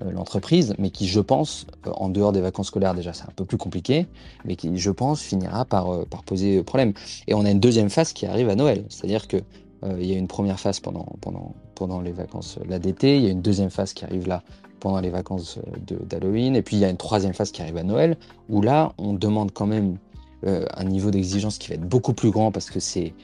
l'entreprise, 0.00 0.74
mais 0.78 0.90
qui, 0.90 1.08
je 1.08 1.18
pense, 1.18 1.66
en 1.84 2.08
dehors 2.08 2.30
des 2.30 2.40
vacances 2.40 2.68
scolaires, 2.68 2.94
déjà, 2.94 3.12
c'est 3.12 3.24
un 3.24 3.32
peu 3.34 3.44
plus 3.44 3.58
compliqué, 3.58 4.06
mais 4.44 4.54
qui, 4.54 4.76
je 4.78 4.90
pense, 4.92 5.20
finira 5.20 5.64
par, 5.64 6.06
par 6.06 6.22
poser 6.22 6.62
problème. 6.62 6.92
Et 7.26 7.34
on 7.34 7.44
a 7.44 7.50
une 7.50 7.58
deuxième 7.58 7.90
phase 7.90 8.12
qui 8.12 8.26
arrive 8.26 8.48
à 8.48 8.54
Noël, 8.54 8.84
c'est-à-dire 8.88 9.26
que 9.26 9.38
il 9.98 10.04
y 10.04 10.14
a 10.14 10.18
une 10.18 10.28
première 10.28 10.60
phase 10.60 10.78
pendant, 10.78 11.06
pendant, 11.20 11.54
pendant 11.74 12.00
les 12.00 12.12
vacances 12.12 12.58
là 12.68 12.78
d'été, 12.78 13.16
il 13.16 13.24
y 13.24 13.26
a 13.26 13.30
une 13.30 13.42
deuxième 13.42 13.70
phase 13.70 13.92
qui 13.92 14.04
arrive 14.04 14.28
là 14.28 14.44
pendant 14.80 15.00
les 15.00 15.10
vacances 15.10 15.58
euh, 15.58 15.96
d'Halloween. 16.04 16.56
Et 16.56 16.62
puis 16.62 16.76
il 16.76 16.80
y 16.80 16.84
a 16.84 16.88
une 16.88 16.96
troisième 16.96 17.34
phase 17.34 17.52
qui 17.52 17.62
arrive 17.62 17.76
à 17.76 17.84
Noël, 17.84 18.16
où 18.48 18.62
là, 18.62 18.92
on 18.98 19.12
demande 19.12 19.52
quand 19.52 19.66
même 19.66 19.98
euh, 20.46 20.64
un 20.74 20.84
niveau 20.84 21.10
d'exigence 21.10 21.58
qui 21.58 21.68
va 21.68 21.74
être 21.74 21.88
beaucoup 21.88 22.14
plus 22.14 22.30
grand 22.30 22.50
parce 22.50 22.70
que 22.70 22.80
c'est 22.80 23.14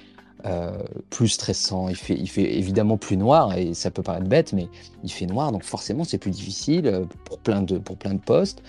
euh, 0.45 0.83
plus 1.11 1.29
stressant. 1.29 1.89
Il 1.89 1.97
fait, 1.97 2.15
il 2.15 2.29
fait 2.29 2.57
évidemment 2.57 2.99
plus 2.99 3.17
noir, 3.17 3.57
et 3.57 3.75
ça 3.75 3.91
peut 3.91 4.03
paraître 4.03 4.29
bête, 4.29 4.53
mais 4.53 4.69
il 5.03 5.11
fait 5.11 5.27
noir, 5.27 5.51
donc 5.51 5.65
forcément 5.65 6.05
c'est 6.05 6.19
plus 6.19 6.31
difficile 6.31 7.07
pour 7.25 7.39
plein, 7.39 7.63
de, 7.63 7.79
pour 7.79 7.97
plein 7.97 8.15
de 8.15 8.21
postes. 8.21 8.63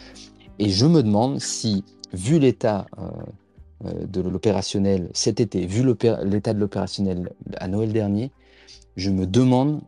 Et 0.59 0.69
je 0.69 0.85
me 0.85 1.03
demande 1.03 1.39
si, 1.39 1.83
vu 2.13 2.39
l'état 2.39 2.87
de 3.83 4.21
l'opérationnel 4.21 5.09
cet 5.13 5.39
été, 5.39 5.67
vu 5.67 5.83
l'état 6.23 6.53
de 6.53 6.59
l'opérationnel 6.59 7.29
à 7.57 7.67
Noël 7.67 7.93
dernier, 7.93 8.31
je 8.95 9.11
me 9.11 9.27
demande 9.27 9.81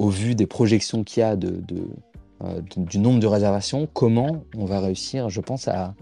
au 0.00 0.08
vu 0.08 0.34
des 0.34 0.46
projections 0.46 1.04
qu'il 1.04 1.20
y 1.20 1.24
a 1.24 1.36
euh, 1.36 2.60
du 2.74 2.98
nombre 2.98 3.20
de 3.20 3.26
réservations, 3.26 3.86
comment 3.92 4.46
on 4.56 4.64
va 4.64 4.80
réussir, 4.80 5.28
je 5.28 5.42
pense, 5.42 5.68
à, 5.68 5.94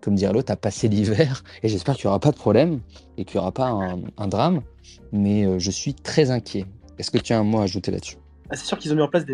comme 0.00 0.14
dire 0.14 0.32
l'autre, 0.32 0.52
à 0.52 0.56
passer 0.56 0.86
l'hiver. 0.86 1.42
Et 1.64 1.68
j'espère 1.68 1.96
qu'il 1.96 2.06
n'y 2.06 2.10
aura 2.10 2.20
pas 2.20 2.30
de 2.30 2.36
problème 2.36 2.78
et 3.18 3.24
qu'il 3.24 3.38
n'y 3.38 3.40
aura 3.40 3.50
pas 3.50 3.66
un, 3.66 4.28
drame. 4.28 4.62
Mais 5.10 5.44
euh, 5.44 5.58
je 5.58 5.72
suis 5.72 5.94
très 5.94 6.30
inquiet. 6.30 6.64
Est-ce 6.98 7.10
que 7.10 7.18
tu 7.18 7.32
as 7.32 7.40
un 7.40 7.42
mot 7.42 7.58
à 7.58 7.64
ajouter 7.64 7.90
là-dessus? 7.90 8.18
Ah, 8.50 8.56
C'est 8.56 8.66
sûr 8.66 8.78
qu'ils 8.78 8.92
ont 8.92 8.96
mis 8.96 9.02
en 9.02 9.08
place 9.08 9.24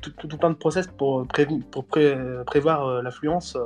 tout, 0.00 0.38
plein 0.38 0.50
de 0.50 0.54
process 0.54 0.86
pour, 0.86 1.26
pour 1.72 1.84
prévoir 2.46 2.86
euh, 2.86 3.02
l'affluence 3.02 3.58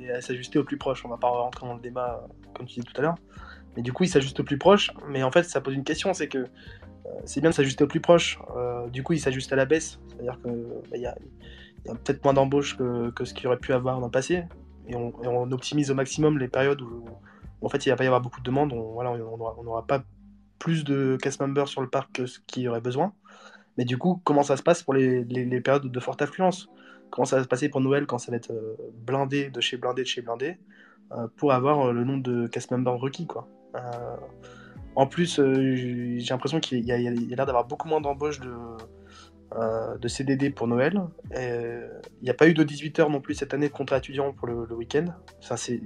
et 0.00 0.22
s'ajuster 0.22 0.58
au 0.58 0.64
plus 0.64 0.78
proche. 0.78 1.04
On 1.04 1.10
va 1.10 1.18
pas 1.18 1.28
rentrer 1.28 1.66
dans 1.66 1.74
le 1.74 1.82
débat 1.82 2.26
comme 2.54 2.64
tu 2.64 2.76
disais 2.76 2.90
tout 2.90 2.98
à 2.98 3.02
l'heure. 3.02 3.16
Mais 3.76 3.82
du 3.82 3.92
coup, 3.92 4.04
ils 4.04 4.08
s'ajustent 4.08 4.40
au 4.40 4.44
plus 4.44 4.58
proche. 4.58 4.90
Mais 5.10 5.22
en 5.22 5.30
fait, 5.30 5.42
ça 5.42 5.60
pose 5.60 5.74
une 5.74 5.84
question 5.84 6.14
c'est 6.14 6.28
que 6.28 6.46
c'est 7.24 7.40
bien 7.40 7.50
de 7.50 7.54
s'ajuster 7.54 7.84
au 7.84 7.86
plus 7.86 8.00
proche. 8.00 8.38
Euh, 8.56 8.88
du 8.88 9.02
coup, 9.02 9.12
il 9.12 9.20
s'ajuste 9.20 9.52
à 9.52 9.56
la 9.56 9.64
baisse. 9.64 9.98
C'est-à-dire 10.08 10.38
qu'il 10.42 10.66
bah, 10.90 10.96
y 10.96 11.06
a, 11.06 11.14
peut-être 11.84 12.24
moins 12.24 12.34
d'embauches 12.34 12.76
que, 12.76 13.24
ce 13.24 13.34
qu'il 13.34 13.46
aurait 13.46 13.58
pu 13.58 13.72
avoir 13.72 14.00
dans 14.00 14.06
le 14.06 14.12
passé. 14.12 14.44
Et 14.88 14.94
on, 14.96 15.50
optimise 15.52 15.90
au 15.90 15.94
maximum 15.94 16.38
les 16.38 16.48
périodes 16.48 16.82
où, 16.82 17.04
en 17.62 17.68
fait 17.70 17.86
il 17.86 17.88
va 17.88 17.96
pas 17.96 18.04
y 18.04 18.06
avoir 18.06 18.20
beaucoup 18.20 18.40
de 18.40 18.44
demandes. 18.44 18.72
On 18.72 19.62
n'aura 19.62 19.86
pas 19.86 20.02
plus 20.58 20.84
de 20.84 21.16
cast 21.20 21.40
members 21.40 21.68
sur 21.68 21.80
le 21.80 21.88
parc 21.88 22.12
que 22.12 22.26
ce 22.26 22.38
qu'il 22.46 22.62
y 22.62 22.68
aurait 22.68 22.80
besoin. 22.80 23.12
Mais 23.76 23.84
du 23.84 23.98
coup, 23.98 24.20
comment 24.24 24.42
ça 24.42 24.56
se 24.56 24.62
passe 24.62 24.82
pour 24.82 24.94
les, 24.94 25.24
périodes 25.60 25.90
de 25.90 26.00
forte 26.00 26.20
affluence? 26.22 26.68
Comment 27.10 27.24
ça 27.24 27.36
va 27.36 27.42
se 27.42 27.48
passer 27.48 27.68
pour 27.68 27.80
Noël 27.80 28.06
quand 28.06 28.18
ça 28.18 28.30
va 28.30 28.36
être 28.36 28.50
euh, 28.50 28.76
blindé 28.92 29.48
de 29.50 29.60
chez 29.60 29.76
blindé 29.76 30.02
de 30.02 30.08
chez 30.08 30.20
blindé 30.20 30.58
euh, 31.12 31.28
pour 31.36 31.52
avoir 31.52 31.92
le 31.92 32.02
nombre 32.02 32.24
de 32.24 32.48
cast 32.48 32.70
members 32.72 32.98
requis 32.98 33.26
quoi? 33.26 33.48
En 34.96 35.06
plus, 35.06 35.38
euh, 35.38 35.74
j'ai 36.18 36.30
l'impression 36.30 36.60
qu'il 36.60 36.84
y 36.84 36.92
a, 36.92 36.98
l'air 36.98 37.46
d'avoir 37.46 37.66
beaucoup 37.66 37.88
moins 37.88 38.00
d'embauches 38.00 38.40
de, 38.40 38.52
euh, 39.54 39.98
de 39.98 40.08
CDD 40.08 40.50
pour 40.50 40.68
Noël. 40.68 41.02
Il 41.32 41.88
n'y 42.22 42.30
a 42.30 42.34
pas 42.34 42.48
eu 42.48 42.54
de 42.54 42.62
18 42.62 43.00
heures 43.00 43.10
non 43.10 43.20
plus 43.20 43.34
cette 43.34 43.54
année 43.54 43.68
de 43.68 43.72
contrat 43.72 43.98
étudiant 43.98 44.32
pour 44.32 44.46
le, 44.46 44.72
week-end. 44.74 45.06
c'est 45.40 45.80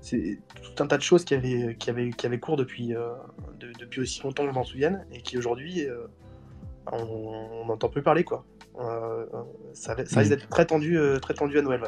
tout 0.00 0.82
un 0.82 0.86
tas 0.86 0.98
de 0.98 1.02
choses 1.02 1.24
qui 1.24 1.34
avaient, 1.34 1.76
qui 1.78 1.90
avaient, 1.90 2.10
qui 2.10 2.26
avaient 2.26 2.38
cours 2.38 2.56
depuis, 2.56 2.94
euh, 2.94 3.10
depuis 3.58 4.00
aussi 4.00 4.22
longtemps 4.22 4.44
que 4.44 4.50
je 4.50 4.54
m'en 4.54 4.64
souvienne 4.64 5.04
et 5.10 5.20
qui 5.20 5.36
aujourd'hui, 5.36 5.86
on 6.92 7.66
n'entend 7.66 7.88
plus 7.88 8.02
parler. 8.02 8.22
Quoi. 8.22 8.44
ça, 9.72 9.94
risque 9.94 10.16
mm. 10.16 10.28
d'être 10.28 10.48
très 10.48 10.66
tendu, 10.66 10.98
très 11.20 11.34
tendu 11.34 11.58
à 11.58 11.62
Noël. 11.62 11.82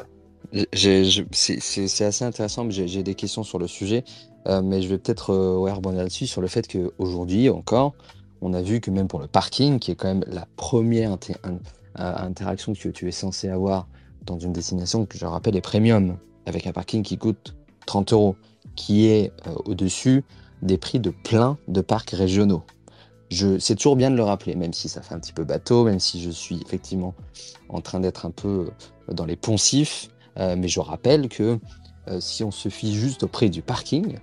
C'est 0.71 2.05
assez 2.05 2.23
intéressant, 2.23 2.69
j'ai 2.69 3.03
des 3.03 3.15
questions 3.15 3.43
sur 3.43 3.59
le 3.59 3.67
sujet. 3.67 4.03
Euh, 4.47 4.61
mais 4.61 4.81
je 4.81 4.87
vais 4.87 4.97
peut-être 4.97 5.31
euh, 5.31 5.57
rebondir 5.57 5.99
là-dessus 5.99 6.27
sur 6.27 6.41
le 6.41 6.47
fait 6.47 6.67
qu'aujourd'hui 6.67 7.49
encore, 7.49 7.93
on 8.41 8.53
a 8.53 8.61
vu 8.61 8.79
que 8.79 8.91
même 8.91 9.07
pour 9.07 9.19
le 9.19 9.27
parking, 9.27 9.79
qui 9.79 9.91
est 9.91 9.95
quand 9.95 10.07
même 10.07 10.23
la 10.27 10.47
première 10.55 11.11
euh, 11.11 11.57
interaction 11.95 12.73
que 12.73 12.89
tu 12.89 13.07
es 13.07 13.11
censé 13.11 13.49
avoir 13.49 13.87
dans 14.25 14.39
une 14.39 14.53
destination 14.53 15.05
que 15.05 15.17
je 15.17 15.25
rappelle 15.25 15.55
est 15.55 15.61
premium, 15.61 16.17
avec 16.45 16.65
un 16.65 16.71
parking 16.71 17.03
qui 17.03 17.17
coûte 17.17 17.55
30 17.87 18.13
euros, 18.13 18.35
qui 18.75 19.07
est 19.07 19.31
au-dessus 19.65 20.23
des 20.61 20.77
prix 20.77 20.99
de 20.99 21.09
plein 21.09 21.57
de 21.67 21.81
parcs 21.81 22.11
régionaux. 22.11 22.63
C'est 23.31 23.75
toujours 23.75 23.95
bien 23.95 24.11
de 24.11 24.15
le 24.15 24.23
rappeler, 24.23 24.55
même 24.55 24.73
si 24.73 24.87
ça 24.87 25.01
fait 25.01 25.15
un 25.15 25.19
petit 25.19 25.33
peu 25.33 25.43
bateau, 25.43 25.83
même 25.83 25.99
si 25.99 26.21
je 26.21 26.29
suis 26.29 26.61
effectivement 26.61 27.15
en 27.69 27.81
train 27.81 27.99
d'être 27.99 28.25
un 28.25 28.31
peu 28.31 28.69
dans 29.09 29.25
les 29.25 29.35
poncifs, 29.35 30.09
mais 30.37 30.67
je 30.67 30.79
rappelle 30.79 31.29
que 31.29 31.59
si 32.19 32.43
on 32.43 32.51
se 32.51 32.69
fie 32.69 32.93
juste 32.93 33.23
au 33.23 33.27
prix 33.27 33.49
du 33.49 33.61
parking, 33.61 34.17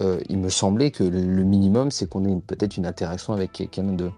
euh, 0.00 0.20
il 0.28 0.38
me 0.38 0.48
semblait 0.48 0.90
que 0.90 1.04
le 1.04 1.44
minimum, 1.44 1.90
c'est 1.90 2.08
qu'on 2.08 2.24
ait 2.24 2.40
peut-être 2.46 2.76
une 2.76 2.86
interaction 2.86 3.32
avec 3.32 3.52
quelqu'un 3.52 3.92
de, 3.92 4.10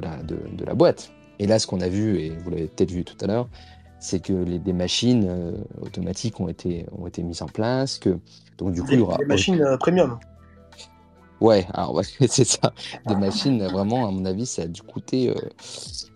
la, 0.00 0.74
boîte. 0.74 1.12
Et 1.38 1.46
là, 1.46 1.58
ce 1.58 1.66
qu'on 1.66 1.80
a 1.80 1.88
vu, 1.88 2.18
et 2.18 2.30
vous 2.30 2.50
l'avez 2.50 2.66
peut-être 2.66 2.90
vu 2.90 3.04
tout 3.04 3.16
à 3.20 3.26
l'heure, 3.26 3.48
c'est 4.00 4.20
que 4.20 4.32
des 4.32 4.72
machines 4.72 5.26
euh, 5.28 5.52
automatiques 5.80 6.40
ont 6.40 6.48
été, 6.48 6.86
mises 7.18 7.42
en 7.42 7.46
place. 7.46 8.00
Donc, 8.58 8.72
du 8.72 8.82
coup, 8.82 8.88
Des, 9.18 9.26
machines 9.26 9.60
euh, 9.60 9.76
premium. 9.76 10.18
Ouais, 11.42 11.66
alors, 11.74 12.00
c'est 12.28 12.44
ça. 12.44 12.72
Des 13.06 13.16
machines, 13.16 13.62
vraiment, 13.66 14.06
à 14.06 14.10
mon 14.12 14.24
avis, 14.24 14.46
ça 14.46 14.62
a 14.62 14.66
dû 14.66 14.80
coûter, 14.82 15.28
euh, 15.30 15.34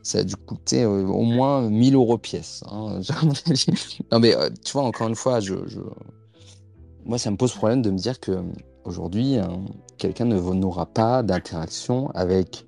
ça 0.02 0.18
a 0.18 0.22
dû 0.24 0.36
coûter 0.36 0.84
euh, 0.84 1.02
au 1.04 1.22
moins 1.22 1.68
1000 1.68 1.96
euros 1.96 2.16
pièce. 2.16 2.62
hein. 2.70 3.00
Non, 4.12 4.20
mais 4.20 4.36
euh, 4.36 4.48
tu 4.64 4.72
vois, 4.72 4.84
encore 4.84 5.08
une 5.08 5.16
fois, 5.16 5.40
je, 5.40 5.54
je- 5.66 5.80
moi, 7.04 7.18
ça 7.18 7.30
me 7.32 7.36
pose 7.36 7.52
problème 7.52 7.82
de 7.82 7.90
me 7.90 7.98
dire 7.98 8.20
que 8.20 8.40
aujourd'hui, 8.84 9.36
hein, 9.36 9.64
quelqu'un 9.98 10.26
ne 10.26 10.38
n'aura 10.38 10.86
pas 10.86 11.24
d'interaction 11.24 12.08
avec, 12.14 12.64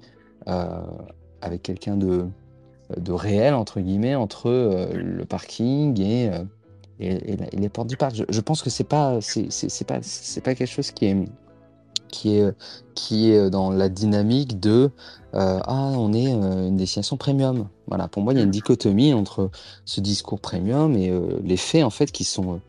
avec 1.40 1.62
quelqu'un 1.62 1.96
de, 1.96 2.26
de 2.96 3.12
réel, 3.12 3.54
entre 3.54 3.80
guillemets, 3.80 4.14
entre 4.16 4.50
le 4.94 5.24
parking 5.24 6.00
et, 6.00 6.30
et, 7.00 7.32
et 7.32 7.36
la- 7.36 7.46
et 7.52 7.56
les 7.56 7.68
portes 7.68 7.88
du 7.88 7.96
parc. 7.96 8.14
Je, 8.16 8.24
je 8.28 8.40
pense 8.40 8.62
que 8.62 8.70
c'est 8.70 8.82
pas, 8.84 9.20
c'est 9.20 9.84
pas, 9.86 9.98
c'est 10.02 10.40
pas 10.40 10.54
quelque 10.56 10.70
chose 10.72 10.90
qui 10.90 11.04
est 11.06 11.16
qui 12.08 12.36
est, 12.36 12.52
qui 12.94 13.30
est 13.30 13.50
dans 13.50 13.70
la 13.70 13.88
dynamique 13.88 14.60
de 14.60 14.90
euh, 15.34 15.60
ah 15.64 15.92
on 15.96 16.12
est 16.12 16.32
euh, 16.32 16.68
une 16.68 16.76
destination 16.76 17.16
premium. 17.16 17.68
Voilà, 17.86 18.08
pour 18.08 18.22
moi 18.22 18.32
il 18.32 18.38
y 18.38 18.40
a 18.40 18.44
une 18.44 18.50
dichotomie 18.50 19.12
entre 19.12 19.50
ce 19.84 20.00
discours 20.00 20.40
premium 20.40 20.96
et 20.96 21.10
euh, 21.10 21.38
les 21.44 21.56
faits 21.56 21.84
en 21.84 21.90
fait 21.90 22.10
qui 22.12 22.24
sont 22.24 22.60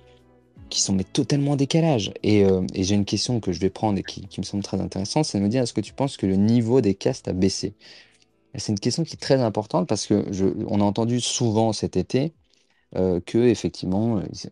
qui 0.70 0.82
sont 0.82 0.94
mais 0.94 1.04
totalement 1.04 1.52
en 1.52 1.56
décalage. 1.56 2.14
Et, 2.24 2.44
euh, 2.46 2.62
et 2.74 2.84
j'ai 2.84 2.96
une 2.96 3.06
question 3.06 3.40
que 3.40 3.52
je 3.52 3.60
vais 3.60 3.70
prendre 3.70 3.98
et 3.98 4.04
qui, 4.04 4.28
qui 4.28 4.40
me 4.40 4.46
semble 4.46 4.64
très 4.64 4.80
intéressante, 4.82 5.26
c'est 5.26 5.40
de 5.40 5.44
me 5.44 5.50
dire 5.50 5.64
est-ce 5.64 5.74
que 5.74 5.82
tu 5.82 5.94
penses 5.94 6.18
que 6.18 6.28
le 6.28 6.36
niveau 6.36 6.82
des 6.82 6.96
castes 6.96 7.28
a 7.28 7.34
baissé? 7.34 7.74
C'est 8.56 8.72
une 8.72 8.80
question 8.80 9.04
qui 9.04 9.14
est 9.14 9.20
très 9.20 9.42
importante 9.42 9.88
parce 9.88 10.08
que 10.08 10.26
je, 10.32 10.46
on 10.68 10.82
a 10.82 10.84
entendu 10.84 11.22
souvent 11.22 11.74
cet 11.74 11.98
été 11.98 12.34
euh, 12.96 13.20
que 13.24 13.38
effectivement 13.38 14.18
euh, 14.18 14.24
ils, 14.34 14.50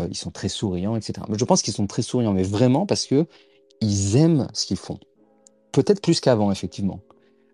euh, 0.00 0.08
ils 0.10 0.16
sont 0.16 0.32
très 0.32 0.48
souriants, 0.48 0.96
etc. 0.96 1.24
Mais 1.28 1.38
je 1.38 1.44
pense 1.44 1.62
qu'ils 1.62 1.74
sont 1.74 1.86
très 1.86 2.02
souriants, 2.02 2.32
mais 2.32 2.42
vraiment 2.42 2.84
parce 2.86 3.06
que 3.06 3.26
ils 3.80 4.16
aiment 4.16 4.48
ce 4.52 4.66
qu'ils 4.66 4.76
font. 4.76 4.98
Peut-être 5.72 6.00
plus 6.00 6.20
qu'avant, 6.20 6.50
effectivement. 6.50 7.00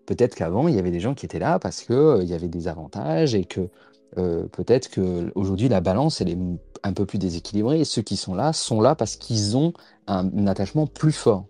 Peut-être 0.05 0.35
qu'avant, 0.35 0.67
il 0.67 0.75
y 0.75 0.79
avait 0.79 0.91
des 0.91 0.99
gens 0.99 1.13
qui 1.13 1.25
étaient 1.25 1.39
là 1.39 1.59
parce 1.59 1.83
que 1.83 1.93
euh, 1.93 2.23
y 2.23 2.33
avait 2.33 2.47
des 2.47 2.67
avantages 2.67 3.35
et 3.35 3.45
que 3.45 3.69
euh, 4.17 4.45
peut-être 4.51 4.89
que 4.89 5.31
aujourd'hui 5.33 5.69
la 5.69 5.81
balance 5.81 6.21
elle 6.21 6.29
est 6.29 6.37
un 6.83 6.93
peu 6.93 7.05
plus 7.05 7.17
déséquilibrée 7.17 7.79
et 7.79 7.85
ceux 7.85 8.01
qui 8.03 8.15
sont 8.15 8.35
là 8.35 8.53
sont 8.53 8.79
là 8.79 8.93
parce 8.93 9.15
qu'ils 9.15 9.57
ont 9.57 9.73
un, 10.07 10.45
attachement 10.45 10.85
plus 10.85 11.11
fort 11.11 11.45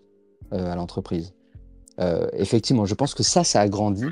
euh, 0.52 0.72
à 0.72 0.76
l'entreprise. 0.76 1.34
Euh, 2.00 2.28
effectivement, 2.32 2.86
je 2.86 2.94
pense 2.94 3.14
que 3.14 3.22
ça, 3.22 3.44
ça 3.44 3.60
a 3.60 3.68
grandi 3.68 4.06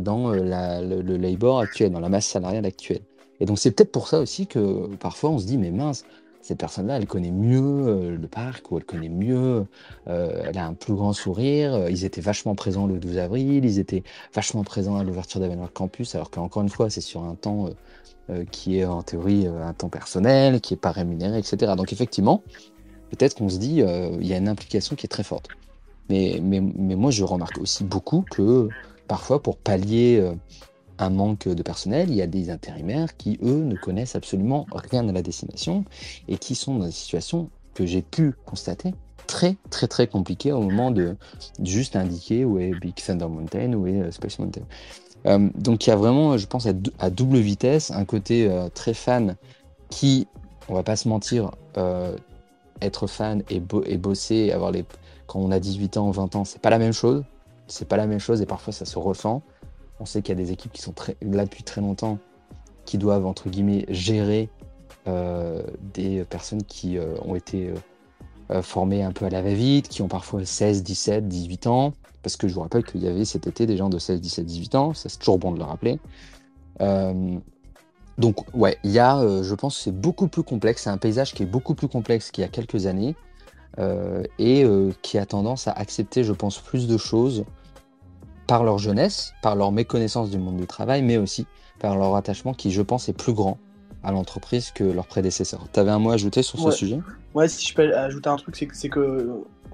dans 0.00 0.30
le 0.30 1.16
labor 1.18 1.58
actuel, 1.58 1.92
dans 1.92 2.00
la 2.00 2.08
masse 2.08 2.24
salariale 2.24 2.64
actuelle. 2.64 3.02
Et 3.38 3.44
donc 3.44 3.58
c'est 3.58 3.70
peut-être 3.70 3.92
pour 3.92 4.08
ça 4.08 4.18
aussi 4.18 4.46
que 4.46 4.86
parfois 4.96 5.28
on 5.28 5.38
se 5.38 5.44
dit 5.44 5.58
mais 5.58 5.70
mince, 5.70 6.06
cette 6.44 6.58
personne-là, 6.58 6.98
elle 6.98 7.06
connaît 7.06 7.30
mieux 7.30 7.62
euh, 7.62 8.16
le 8.18 8.28
parc 8.28 8.70
ou 8.70 8.76
elle 8.76 8.84
connaît 8.84 9.08
mieux, 9.08 9.64
euh, 10.08 10.42
elle 10.44 10.58
a 10.58 10.66
un 10.66 10.74
plus 10.74 10.92
grand 10.92 11.14
sourire. 11.14 11.72
euh, 11.72 11.90
Ils 11.90 12.04
étaient 12.04 12.20
vachement 12.20 12.54
présents 12.54 12.86
le 12.86 12.98
12 12.98 13.16
avril, 13.16 13.64
ils 13.64 13.78
étaient 13.78 14.02
vachement 14.34 14.62
présents 14.62 14.98
à 14.98 15.04
l'ouverture 15.04 15.40
d'Avenir 15.40 15.72
Campus, 15.72 16.14
alors 16.14 16.30
qu'encore 16.30 16.62
une 16.62 16.68
fois, 16.68 16.90
c'est 16.90 17.00
sur 17.00 17.24
un 17.24 17.34
temps 17.34 17.70
qui 18.50 18.78
est 18.78 18.86
en 18.86 19.02
théorie 19.02 19.46
un 19.46 19.74
temps 19.74 19.90
personnel, 19.90 20.62
qui 20.62 20.72
est 20.74 20.78
pas 20.78 20.92
rémunéré, 20.92 21.38
etc. 21.38 21.72
Donc 21.76 21.92
effectivement, 21.92 22.42
peut-être 23.10 23.36
qu'on 23.36 23.50
se 23.50 23.58
dit 23.58 23.82
il 23.82 24.26
y 24.26 24.32
a 24.32 24.36
une 24.38 24.48
implication 24.48 24.96
qui 24.96 25.04
est 25.04 25.08
très 25.08 25.24
forte. 25.24 25.48
Mais, 26.08 26.40
mais, 26.42 26.60
mais 26.60 26.94
moi, 26.94 27.10
je 27.10 27.22
remarque 27.24 27.58
aussi 27.58 27.84
beaucoup 27.84 28.24
que 28.30 28.68
parfois, 29.08 29.42
pour 29.42 29.58
pallier 29.58 30.26
un 30.98 31.10
manque 31.10 31.48
de 31.48 31.62
personnel, 31.62 32.10
il 32.10 32.16
y 32.16 32.22
a 32.22 32.26
des 32.26 32.50
intérimaires 32.50 33.16
qui, 33.16 33.38
eux, 33.42 33.64
ne 33.64 33.74
connaissent 33.76 34.14
absolument 34.16 34.66
rien 34.72 35.08
à 35.08 35.12
la 35.12 35.22
destination 35.22 35.84
et 36.28 36.38
qui 36.38 36.54
sont 36.54 36.76
dans 36.78 36.86
des 36.86 36.92
situations 36.92 37.50
que 37.74 37.84
j'ai 37.86 38.02
pu 38.02 38.32
constater 38.46 38.94
très, 39.26 39.56
très, 39.70 39.88
très 39.88 40.06
compliquées 40.06 40.52
au 40.52 40.60
moment 40.60 40.90
de 40.90 41.16
juste 41.62 41.96
indiquer 41.96 42.44
où 42.44 42.58
est 42.58 42.74
Big 42.74 42.94
Thunder 42.94 43.26
Mountain, 43.26 43.72
où 43.72 43.86
est 43.86 44.00
euh, 44.00 44.10
Space 44.12 44.38
Mountain. 44.38 44.62
Euh, 45.26 45.48
donc, 45.56 45.86
il 45.86 45.90
y 45.90 45.92
a 45.92 45.96
vraiment, 45.96 46.36
je 46.38 46.46
pense, 46.46 46.66
à, 46.66 46.72
dou- 46.72 46.92
à 46.98 47.10
double 47.10 47.38
vitesse, 47.38 47.90
un 47.90 48.04
côté 48.04 48.46
euh, 48.48 48.68
très 48.68 48.94
fan 48.94 49.36
qui, 49.88 50.28
on 50.68 50.74
va 50.74 50.82
pas 50.82 50.96
se 50.96 51.08
mentir, 51.08 51.50
être 52.80 53.06
fan 53.06 53.42
et, 53.50 53.60
bo- 53.60 53.82
et 53.84 53.96
bosser, 53.96 54.52
avoir 54.52 54.70
les 54.70 54.84
quand 55.26 55.40
on 55.40 55.50
a 55.50 55.58
18 55.58 55.96
ans, 55.96 56.10
20 56.10 56.36
ans, 56.36 56.44
c'est 56.44 56.60
pas 56.60 56.70
la 56.70 56.78
même 56.78 56.92
chose. 56.92 57.24
C'est 57.66 57.88
pas 57.88 57.96
la 57.96 58.06
même 58.06 58.18
chose 58.18 58.42
et 58.42 58.46
parfois 58.46 58.72
ça 58.74 58.84
se 58.84 58.98
ressent. 58.98 59.40
On 60.04 60.06
sait 60.06 60.20
qu'il 60.20 60.38
y 60.38 60.42
a 60.42 60.44
des 60.44 60.52
équipes 60.52 60.70
qui 60.70 60.82
sont 60.82 60.92
là 61.22 61.46
depuis 61.46 61.62
très 61.62 61.80
longtemps, 61.80 62.18
qui 62.84 62.98
doivent, 62.98 63.24
entre 63.24 63.48
guillemets, 63.48 63.86
gérer 63.88 64.50
euh, 65.08 65.62
des 65.94 66.24
personnes 66.24 66.62
qui 66.62 66.98
euh, 66.98 67.14
ont 67.22 67.34
été 67.34 67.72
euh, 68.50 68.60
formées 68.60 69.02
un 69.02 69.12
peu 69.12 69.24
à 69.24 69.30
la 69.30 69.40
va-vite, 69.40 69.88
qui 69.88 70.02
ont 70.02 70.08
parfois 70.08 70.44
16, 70.44 70.82
17, 70.82 71.26
18 71.26 71.66
ans. 71.68 71.94
Parce 72.22 72.36
que 72.36 72.48
je 72.48 72.54
vous 72.54 72.60
rappelle 72.60 72.84
qu'il 72.84 73.02
y 73.02 73.08
avait 73.08 73.24
cet 73.24 73.46
été 73.46 73.64
des 73.64 73.78
gens 73.78 73.88
de 73.88 73.98
16, 73.98 74.20
17, 74.20 74.44
18 74.44 74.74
ans. 74.74 74.92
C'est 74.92 75.18
toujours 75.18 75.38
bon 75.38 75.52
de 75.52 75.58
le 75.58 75.64
rappeler. 75.64 75.98
Donc, 78.18 78.36
ouais, 78.54 78.76
il 78.84 78.90
y 78.90 78.98
a, 78.98 79.42
je 79.42 79.54
pense 79.54 79.78
que 79.78 79.84
c'est 79.84 79.98
beaucoup 79.98 80.28
plus 80.28 80.42
complexe. 80.42 80.82
C'est 80.82 80.90
un 80.90 80.98
paysage 80.98 81.32
qui 81.32 81.44
est 81.44 81.46
beaucoup 81.46 81.74
plus 81.74 81.88
complexe 81.88 82.30
qu'il 82.30 82.42
y 82.42 82.44
a 82.44 82.50
quelques 82.50 82.84
années 82.84 83.16
et 84.38 84.66
qui 85.00 85.16
a 85.16 85.24
tendance 85.24 85.66
à 85.66 85.72
accepter, 85.72 86.24
je 86.24 86.34
pense, 86.34 86.58
plus 86.58 86.86
de 86.86 86.98
choses 86.98 87.46
par 88.46 88.64
leur 88.64 88.78
jeunesse, 88.78 89.34
par 89.42 89.56
leur 89.56 89.72
méconnaissance 89.72 90.30
du 90.30 90.38
monde 90.38 90.56
du 90.56 90.66
travail, 90.66 91.02
mais 91.02 91.16
aussi 91.16 91.46
par 91.78 91.96
leur 91.96 92.14
attachement 92.14 92.54
qui, 92.54 92.70
je 92.70 92.82
pense, 92.82 93.08
est 93.08 93.12
plus 93.12 93.32
grand 93.32 93.58
à 94.02 94.12
l'entreprise 94.12 94.70
que 94.70 94.84
leurs 94.84 95.06
prédécesseurs. 95.06 95.66
Tu 95.72 95.80
avais 95.80 95.90
un 95.90 95.98
mot 95.98 96.10
à 96.10 96.14
ajouter 96.14 96.42
sur 96.42 96.58
ce 96.58 96.70
sujet? 96.70 97.00
Ouais, 97.34 97.48
si 97.48 97.66
je 97.66 97.74
peux 97.74 97.96
ajouter 97.96 98.28
un 98.28 98.36
truc, 98.36 98.54
c'est 98.56 98.66
que, 98.66 98.88
que 98.88 99.30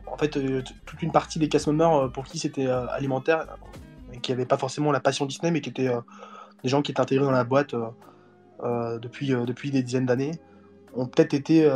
en 0.07 0.17
fait, 0.17 0.37
euh, 0.37 0.63
toute 0.87 1.03
une 1.03 1.13
partie 1.13 1.39
des 1.39 1.49
members 1.67 1.95
euh, 1.95 2.09
pour 2.09 2.25
qui 2.25 2.39
c'était 2.39 2.67
euh, 2.67 2.87
alimentaire, 2.89 3.59
et 4.13 4.19
qui 4.19 4.33
n'avaient 4.33 4.47
pas 4.47 4.57
forcément 4.57 4.93
la 4.93 5.01
passion 5.01 5.27
Disney, 5.27 5.51
mais 5.51 5.61
qui 5.61 5.71
étaient 5.71 5.89
euh, 5.89 6.01
des 6.63 6.69
gens 6.69 6.81
qui 6.83 6.93
étaient 6.93 7.01
intégrés 7.01 7.25
dans 7.25 7.31
la 7.33 7.45
boîte 7.45 7.75
euh, 8.63 8.99
depuis, 8.99 9.29
depuis 9.29 9.71
des 9.71 9.83
dizaines 9.83 10.07
d'années, 10.07 10.33
ont 10.95 11.07
peut-être 11.07 11.35
été 11.35 11.69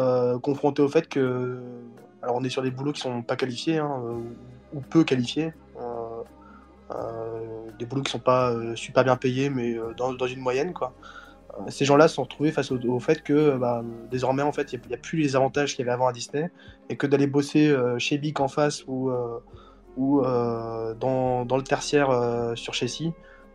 confrontés 0.42 0.82
au 0.82 0.88
fait 0.88 1.08
que. 1.08 1.60
Alors, 2.22 2.36
on 2.36 2.44
est 2.44 2.48
sur 2.48 2.62
des 2.62 2.70
boulots 2.70 2.92
qui 2.92 3.02
sont 3.02 3.22
pas 3.22 3.36
qualifiés, 3.36 3.78
hein, 3.78 4.00
ou 4.72 4.80
peu 4.80 5.04
qualifiés. 5.04 5.52
Euh, 6.94 7.70
des 7.78 7.86
boulots 7.86 8.02
qui 8.02 8.12
sont 8.12 8.18
pas 8.18 8.50
euh, 8.50 8.76
super 8.76 9.04
bien 9.04 9.16
payés, 9.16 9.50
mais 9.50 9.74
euh, 9.74 9.92
dans, 9.94 10.26
une 10.26 10.40
moyenne, 10.40 10.72
quoi. 10.72 10.92
Ces 11.68 11.84
gens-là 11.84 12.08
sont 12.08 12.24
retrouvés 12.24 12.50
face 12.50 12.72
au, 12.72 12.98
fait 12.98 13.22
que 13.22 13.56
bah, 13.56 13.84
désormais 14.10 14.42
en 14.42 14.50
fait 14.50 14.72
il 14.72 14.80
n'y 14.88 14.94
a, 14.94 14.96
plus 14.96 15.18
les 15.18 15.36
avantages 15.36 15.76
qu'il 15.76 15.84
y 15.84 15.88
avait 15.88 15.94
avant 15.94 16.08
à 16.08 16.12
Disney 16.12 16.50
et 16.88 16.96
que 16.96 17.06
d'aller 17.06 17.28
bosser 17.28 17.72
chez 17.98 18.18
Bic 18.18 18.40
en 18.40 18.48
face 18.48 18.82
ou, 18.88 19.12
dans, 19.96 21.46
le 21.48 21.62
tertiaire 21.62 22.54
sur 22.56 22.74
Chessy 22.74 23.12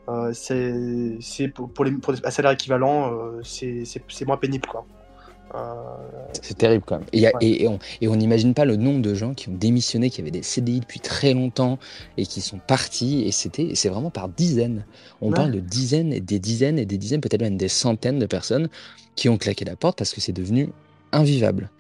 euh, 0.10 0.32
c'est 0.34 1.48
pour, 1.50 1.72
pour 1.72 1.86
les 1.86 1.92
pour 1.92 2.14
des- 2.14 2.26
à 2.26 2.32
salaire 2.32 2.52
équivalent 2.52 3.14
euh, 3.14 3.42
c'est 3.44 4.26
moins 4.26 4.38
pénible 4.38 4.68
quoi 4.68 4.86
C'est 6.42 6.58
terrible 6.58 6.84
quand 6.86 7.00
même. 7.00 7.08
Et, 7.12 7.18
il 7.18 7.22
y 7.22 7.28
a- 7.28 7.32
Ouais. 7.36 7.46
et- 7.46 7.68
et 8.02 8.08
on 8.08 8.16
n'imagine 8.16 8.54
pas 8.54 8.66
le 8.66 8.76
nombre 8.76 9.02
de 9.02 9.14
gens 9.14 9.34
qui 9.34 9.50
ont 9.50 9.54
démissionné, 9.56 10.10
qui 10.10 10.22
avaient 10.22 10.32
des 10.32 10.44
CDI 10.44 10.80
depuis 10.82 11.00
très 11.00 11.34
longtemps 11.34 11.80
et 12.18 12.26
qui 12.26 12.42
sont 12.42 12.60
partis. 12.60 13.24
Et 13.26 13.32
c'était, 13.32 13.72
c'est 13.76 13.90
vraiment 13.90 14.12
par 14.12 14.30
dizaines. 14.30 14.86
On 15.22 15.30
Ouais. 15.30 15.36
parle 15.36 15.52
de 15.52 15.60
dizaines 15.60 16.14
et 16.14 16.20
des 16.20 16.40
dizaines 16.40 16.78
et 16.80 16.86
des 16.86 16.98
dizaines, 16.98 17.22
peut-être 17.22 17.42
même 17.42 17.58
des 17.58 17.68
centaines 17.68 18.20
de 18.20 18.26
personnes 18.26 18.70
qui 19.16 19.28
ont 19.30 19.38
claqué 19.38 19.66
la 19.66 19.76
porte 19.76 19.98
parce 19.98 20.14
que 20.14 20.22
c'est 20.22 20.34
devenu 20.34 20.70
invivable. 21.12 21.72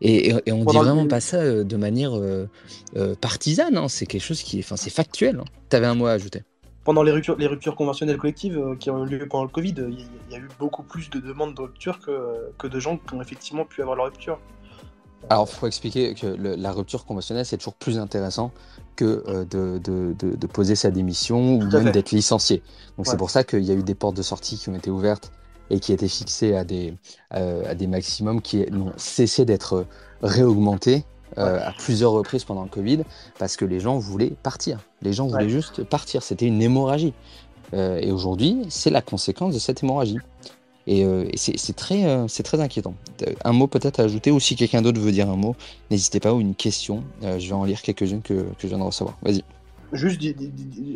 Et, 0.00 0.32
on 0.32 0.58
dit 0.58 0.64
Pendant 0.64 0.80
le- 0.80 0.86
vraiment 0.86 1.06
pas 1.06 1.20
ça 1.20 1.36
euh, 1.38 1.62
de 1.64 1.76
manière 1.76 2.16
euh, 2.16 2.48
euh, 2.96 3.14
partisane. 3.20 3.76
hein. 3.76 3.88
C'est 3.88 4.06
quelque 4.06 4.22
chose 4.22 4.42
qui 4.42 4.58
est, 4.58 4.62
enfin, 4.64 4.76
c'est 4.76 4.90
factuel. 4.90 5.42
Tu 5.68 5.76
avais 5.76 5.86
un 5.86 5.94
mot 5.94 6.06
à 6.06 6.12
ajouter. 6.12 6.42
Pendant 6.88 7.02
les 7.02 7.12
ruptures, 7.12 7.36
les 7.36 7.46
ruptures 7.46 7.76
conventionnelles 7.76 8.16
collectives 8.16 8.56
euh, 8.56 8.74
qui 8.74 8.88
ont 8.88 9.04
eu 9.04 9.08
lieu 9.10 9.28
pendant 9.28 9.44
le 9.44 9.50
Covid, 9.50 9.74
il 9.90 10.32
y, 10.32 10.34
a 10.34 10.38
eu 10.38 10.48
beaucoup 10.58 10.82
plus 10.82 11.10
de 11.10 11.20
demandes 11.20 11.54
de 11.54 11.60
rupture 11.60 12.00
que, 12.00 12.50
que 12.56 12.66
de 12.66 12.80
gens 12.80 12.96
qui 12.96 13.12
ont 13.12 13.20
effectivement 13.20 13.66
pu 13.66 13.82
avoir 13.82 13.94
leur 13.94 14.06
rupture. 14.06 14.38
Alors, 15.28 15.46
il 15.50 15.54
faut 15.54 15.66
expliquer 15.66 16.14
que 16.14 16.26
le- 16.26 16.54
la 16.54 16.72
rupture 16.72 17.04
conventionnelle, 17.04 17.44
c'est 17.44 17.58
toujours 17.58 17.74
plus 17.74 17.98
intéressant 17.98 18.52
que 18.96 19.22
euh, 19.28 19.44
de, 19.44 19.76
de- 19.84 20.14
de- 20.18 20.34
de 20.34 20.46
poser 20.46 20.76
sa 20.76 20.90
démission 20.90 21.56
ou 21.56 21.70
même 21.70 21.90
d'être 21.90 22.12
licencié. 22.12 22.62
Donc, 22.96 23.06
c'est 23.06 23.18
pour 23.18 23.28
ça 23.28 23.44
qu'il 23.44 23.64
y 23.64 23.70
a 23.70 23.74
eu 23.74 23.82
des 23.82 23.94
portes 23.94 24.16
de 24.16 24.22
sortie 24.22 24.56
qui 24.56 24.70
ont 24.70 24.74
été 24.74 24.88
ouvertes 24.90 25.30
et 25.68 25.80
qui 25.80 25.92
étaient 25.92 26.08
fixées 26.08 26.56
à 26.56 26.64
des, 26.64 26.94
euh, 27.34 27.70
à 27.70 27.74
des 27.74 27.86
maximums 27.86 28.40
qui 28.40 28.64
n'ont 28.70 28.94
cessé 28.96 29.44
d'être 29.44 29.84
réaugmentés 30.22 31.04
euh, 31.38 31.60
à 31.68 31.72
plusieurs 31.72 32.12
reprises 32.12 32.44
pendant 32.44 32.62
le 32.62 32.68
Covid 32.68 33.00
parce 33.38 33.56
que 33.56 33.64
les 33.64 33.80
gens 33.80 33.98
voulaient 33.98 34.32
partir. 34.42 34.80
Les 35.02 35.12
gens 35.12 35.26
voulaient 35.26 35.44
Ouais. 35.44 35.48
juste 35.50 35.84
partir. 35.84 36.22
C'était 36.22 36.46
une 36.46 36.60
hémorragie. 36.60 37.14
Euh, 37.74 37.98
et 38.00 38.12
aujourd'hui, 38.12 38.64
c'est 38.70 38.90
la 38.90 39.02
conséquence 39.02 39.54
de 39.54 39.58
cette 39.58 39.82
hémorragie. 39.82 40.18
Et, 40.86 41.04
euh, 41.04 41.28
et 41.30 41.36
c'est 41.36 41.76
très, 41.76 42.06
euh, 42.06 42.26
très 42.42 42.60
inquiétant. 42.60 42.94
Un 43.44 43.52
mot 43.52 43.66
peut-être 43.66 44.00
à 44.00 44.04
ajouter, 44.04 44.30
ou 44.30 44.40
si 44.40 44.56
quelqu'un 44.56 44.80
d'autre 44.80 44.98
veut 44.98 45.12
dire 45.12 45.28
un 45.28 45.36
mot, 45.36 45.54
n'hésitez 45.90 46.18
pas, 46.18 46.32
ou 46.32 46.40
une 46.40 46.54
question. 46.54 47.04
Je 47.22 47.46
vais 47.46 47.52
en 47.52 47.64
lire 47.64 47.82
quelques-unes 47.82 48.22
que, 48.22 48.32
que 48.34 48.62
je 48.62 48.68
viens 48.68 48.78
de 48.78 48.84
recevoir. 48.84 49.18
Vas-y. 49.22 49.44
Juste 49.92 50.20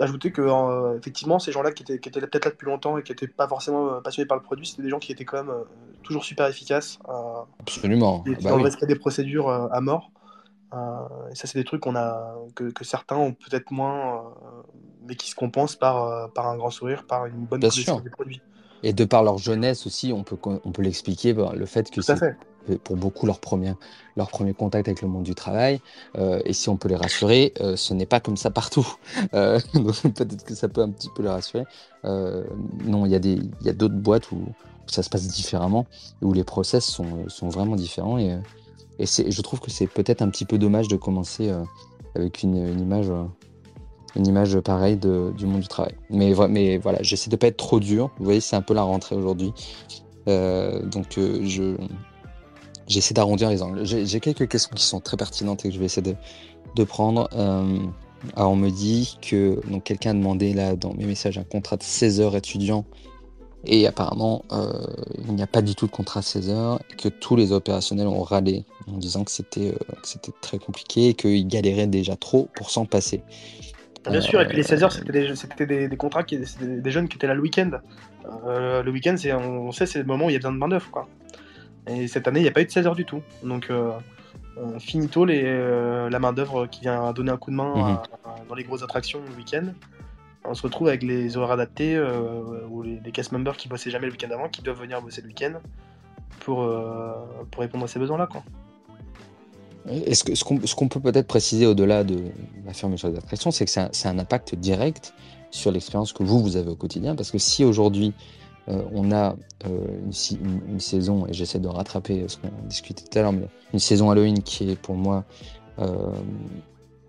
ajouter 0.01 0.33
que 0.33 0.97
effectivement 0.99 1.39
ces 1.39 1.51
gens-là 1.53 1.73
qui 1.73 1.83
étaient, 1.83 1.99
qui 1.99 2.09
étaient 2.11 2.21
peut-être 2.21 2.45
là 2.47 2.51
depuis 2.51 2.67
longtemps 2.67 2.99
et 2.99 3.03
qui 3.03 3.13
n'étaient 3.13 3.27
pas 3.27 3.49
forcément 3.49 4.01
passionnés 4.03 4.27
par 4.27 4.37
le 4.37 4.43
produit, 4.43 4.67
c'était 4.67 4.83
des 4.83 4.91
gens 4.91 4.99
qui 4.99 5.13
étaient 5.13 5.25
quand 5.25 5.45
même 5.45 5.55
toujours 6.03 6.25
super 6.25 6.47
efficaces. 6.47 6.99
Absolument. 7.61 8.23
Bah 8.27 8.51
dans 8.51 8.57
le 8.57 8.65
respect 8.65 8.87
des 8.87 8.95
procédures 8.97 9.49
à 9.51 9.81
mort. 9.83 10.11
Et 11.31 11.35
ça, 11.35 11.47
c'est 11.47 11.59
des 11.59 11.65
trucs 11.65 11.83
qu'on 11.83 11.97
a 11.97 12.35
que, 12.55 12.71
que, 12.71 12.85
certains 12.85 13.17
ont 13.17 13.33
peut-être 13.33 13.71
moins, 13.71 14.35
mais 15.07 15.17
qui 15.17 15.31
se 15.31 15.35
compensent 15.35 15.77
par, 15.77 16.31
par 16.33 16.49
un 16.49 16.57
grand 16.57 16.71
sourire, 16.71 17.05
par 17.07 17.27
une 17.27 17.45
bonne 17.45 17.61
connaissance 17.61 18.03
des 18.03 18.11
produits. 18.11 18.41
Et 18.83 18.93
de 18.93 19.05
par 19.05 19.23
leur 19.23 19.39
jeunesse 19.39 19.87
aussi, 19.87 20.13
on 20.13 20.25
peut, 20.25 20.37
on 20.45 20.73
peut 20.73 20.83
l'expliquer, 20.83 21.35
le 21.35 21.67
fait 21.67 21.91
que 21.91 22.01
c'est 22.01 22.37
pour 22.85 22.97
beaucoup 22.97 23.27
leur 23.27 23.41
premier, 23.41 23.75
leur 24.17 24.29
premier 24.29 24.55
contact 24.55 24.89
avec 24.89 25.03
le 25.03 25.09
monde 25.09 25.25
du 25.25 25.35
travail. 25.35 25.81
Euh, 26.17 26.41
et 26.45 26.53
si 26.53 26.69
on 26.69 26.77
peut 26.77 26.89
les 26.89 26.97
rassurer, 26.97 27.53
euh, 27.61 27.77
ce 27.77 27.95
n'est 27.95 28.07
pas 28.07 28.21
comme 28.21 28.37
ça 28.37 28.51
partout. 28.51 28.87
Euh, 29.35 29.61
peut-être 30.03 30.45
que 30.45 30.55
ça 30.55 30.69
peut 30.69 30.83
un 30.83 30.91
petit 30.91 31.09
peu 31.15 31.23
les 31.23 31.29
rassurer. 31.29 31.65
non, 32.05 33.07
il 33.07 33.13
y 33.13 33.15
a, 33.15 33.19
des, 33.19 33.39
y 33.63 33.69
a 33.69 33.73
d'autres 33.73 33.95
boîtes 33.95 34.31
où, 34.33 34.41
ça 34.87 35.03
se 35.03 35.09
passe 35.09 35.27
différemment, 35.29 35.87
où 36.21 36.33
les 36.33 36.45
process 36.45 36.85
sont, 36.85 37.29
sont 37.29 37.49
vraiment 37.49 37.77
différents. 37.77 38.19
Et, 38.19 38.37
et 39.03 39.31
je 39.31 39.43
trouve 39.43 39.61
que 39.61 39.71
c'est 39.71 39.87
peut-être 39.87 40.23
un 40.23 40.29
petit 40.29 40.45
peu 40.45 40.59
dommage 40.59 40.89
de 40.89 40.97
commencer 40.97 41.53
avec 42.15 42.43
une, 42.43 42.57
image 42.79 43.11
une 44.17 44.27
image 44.27 44.59
pareille 44.61 44.97
du 44.97 45.47
monde 45.47 45.61
du 45.61 45.69
travail. 45.69 45.95
Mais, 46.11 46.33
voilà, 46.33 47.03
j'essaie 47.03 47.31
de 47.31 47.37
pas 47.37 47.49
être 47.49 47.57
trop 47.57 47.81
dur. 47.81 48.11
Vous 48.19 48.25
voyez, 48.25 48.41
c'est 48.41 48.57
un 48.57 48.63
peu 48.63 48.75
la 48.75 48.83
rentrée 48.83 49.17
aujourd'hui. 49.17 49.53
donc 50.27 51.15
je, 51.17 51.77
J'essaie 52.87 53.15
d'arrondir 53.15 53.49
les 53.49 53.63
angles. 53.63 53.85
J'ai 53.85 54.21
quelques 54.21 54.49
questions 54.49 54.71
qui 54.75 54.85
sont 54.85 55.01
très 55.01 55.17
pertinentes 55.17 55.65
et 55.65 55.69
que 55.69 55.75
je 55.75 55.79
vais 55.79 55.87
essayer 55.87 56.15
de, 56.77 56.85
prendre. 56.85 57.29
Euh, 57.35 57.79
alors 58.37 58.53
on 58.53 58.57
me 58.57 58.71
dit 58.71 59.19
que 59.23 59.61
donc 59.69 59.85
quelqu'un 59.85 60.11
a 60.11 60.15
demandé 60.15 60.53
là 60.53 60.77
dans 60.77 60.93
mes 60.95 61.07
messages 61.07 61.39
un 61.39 61.45
contrat 61.45 61.77
de 61.77 61.83
16 61.83 62.21
heures 62.21 62.37
étudiant 62.37 62.85
et 63.65 63.87
apparemment 63.87 64.45
euh, 64.53 64.73
il 65.27 65.35
n'y 65.35 65.43
a 65.43 65.47
pas 65.47 65.63
du 65.63 65.75
tout 65.75 65.87
de 65.87 65.91
contrat 65.93 66.21
de 66.21 66.25
16 66.25 66.51
heures 66.51 66.81
et 66.91 66.97
que 66.97 67.09
tous 67.09 67.37
les 67.37 67.53
opérationnels 67.53 68.09
ont 68.09 68.23
râlé 68.23 68.65
en 68.89 68.99
disant 68.99 69.25
que 69.25 69.31
c'était 69.31 69.75
euh, 69.75 70.27
très 70.41 70.59
compliqué 70.59 71.09
et 71.09 71.15
qu'ils 71.15 71.47
galéraient 71.47 71.87
déjà 71.87 72.17
trop 72.17 72.49
pour 72.55 72.71
s'en 72.71 72.87
passer. 72.87 73.23
Bien 74.11 74.21
sûr, 74.21 74.41
et 74.41 74.49
puis 74.49 74.57
les 74.57 74.65
16 74.65 74.83
heures, 74.83 74.93
c'était 74.93 75.65
des, 75.65 75.87
des, 75.87 75.97
contrats, 75.97 76.25
qui, 76.25 76.37
des, 76.37 76.81
des 76.81 76.91
jeunes 76.91 77.09
qui 77.09 77.17
étaient 77.17 77.29
là 77.29 77.35
le 77.35 77.41
week-end. 77.41 77.71
le 78.45 78.91
week-end, 78.91 79.15
on, 79.27 79.69
on 79.69 79.73
sait, 79.73 79.87
c'est 79.87 80.01
le 80.01 80.07
moment 80.07 80.27
où 80.27 80.31
il 80.31 80.33
y 80.33 80.37
a 80.37 80.41
besoin 80.41 80.51
de 80.51 80.59
main-d'œuvre. 80.59 80.91
quoi. 80.91 81.07
Et 81.87 82.09
cette 82.09 82.27
année, 82.27 82.41
il 82.41 82.43
n'y 82.43 82.49
a 82.49 82.53
pas 82.53 82.63
eu 82.63 82.67
de 82.67 82.71
16 82.71 82.89
heures 82.89 82.97
du 82.97 83.05
tout. 83.05 83.23
Donc, 83.45 83.71
euh, 84.59 84.79
finito 84.79 85.25
les, 85.25 85.43
euh, 85.45 86.11
la 86.11 86.19
main-d'œuvre 86.19 86.67
qui 86.67 86.83
vient 86.83 87.13
donner 87.13 87.31
un 87.31 87.37
coup 87.37 87.51
de 87.51 87.57
main 87.57 87.75
mhm. 87.75 87.99
dans 88.49 88.55
les 88.55 88.65
grosses 88.65 88.83
attractions 88.83 89.21
le 89.31 89.37
week-end. 89.37 89.73
On 90.45 90.55
se 90.55 90.63
retrouve 90.63 90.89
avec 90.89 91.03
les 91.03 91.37
horaires 91.37 91.53
adaptés 91.53 91.97
euh, 91.97 92.67
ou 92.69 92.83
les, 92.83 93.13
cast 93.13 93.33
members 93.33 93.57
qui 93.57 93.69
bossaient 93.69 93.91
jamais 93.91 94.07
le 94.07 94.13
week-end 94.13 94.31
avant, 94.33 94.49
qui 94.49 94.63
doivent 94.63 94.81
venir 94.81 95.01
bosser 95.01 95.23
le 95.23 95.29
week-end 95.29 95.55
pour, 96.41 96.69
pour 97.51 97.61
répondre 97.61 97.85
à 97.85 97.89
ces 97.89 98.01
besoins-là. 98.01 98.29
Est-ce 99.89 100.23
que 100.23 100.35
ce 100.35 100.75
qu'on 100.75 100.89
peut 100.89 101.01
peut-être 101.01 101.27
préciser 101.27 101.67
au-delà 101.67 102.05
de 102.05 102.19
la 102.65 102.73
fermeture 102.73 103.11
des 103.11 103.19
attractions, 103.19 103.51
c'est 103.51 103.65
que 103.65 103.71
c'est 103.71 104.09
un, 104.09 104.19
impact 104.19 104.55
direct 104.55 105.13
sur 105.51 105.73
l'expérience 105.73 106.13
que 106.13 106.23
vous, 106.23 106.41
vous 106.41 106.57
avez 106.57 106.71
au 106.71 106.77
quotidien. 106.77 107.17
Parce 107.17 107.31
que 107.31 107.39
si 107.39 107.65
aujourd'hui, 107.65 108.13
euh, 108.69 108.83
on 108.93 109.11
a 109.11 109.35
euh, 109.67 109.99
une, 110.69 110.81
saison, 110.81 111.27
et 111.27 111.33
j'essaie 111.33 111.59
de 111.59 111.67
rattraper 111.67 112.25
ce 112.29 112.37
qu'on 112.37 112.51
discutait 112.69 113.05
tout 113.05 113.19
à 113.19 113.23
l'heure, 113.23 113.33
mais 113.33 113.49
une 113.73 113.81
saison 113.81 114.11
Halloween 114.11 114.43
qui 114.43 114.71
est 114.71 114.77
pour 114.77 114.95
moi 114.95 115.25
euh, 115.81 116.13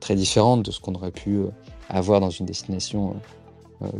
très 0.04 0.16
différente 0.16 0.64
de 0.64 0.72
ce 0.72 0.80
qu'on 0.80 0.93
aurait 0.95 1.12
pu 1.12 1.41
avoir 1.89 2.20
dans 2.20 2.30
une 2.30 2.45
destination 2.45 3.16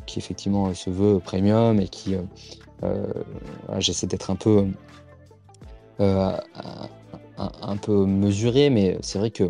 qui 0.06 0.20
effectivement 0.20 0.74
se 0.74 0.90
veut 0.90 1.20
premium 1.20 1.80
et 1.80 1.88
qui 1.88 2.16
j'essaie 3.80 4.08
d'être 4.08 4.30
un 4.30 4.36
peu 4.36 4.68
un, 6.00 7.78
peu 7.78 8.06
mesuré, 8.06 8.70
mais 8.70 8.98
c'est 9.02 9.20
vrai 9.20 9.32
que 9.32 9.44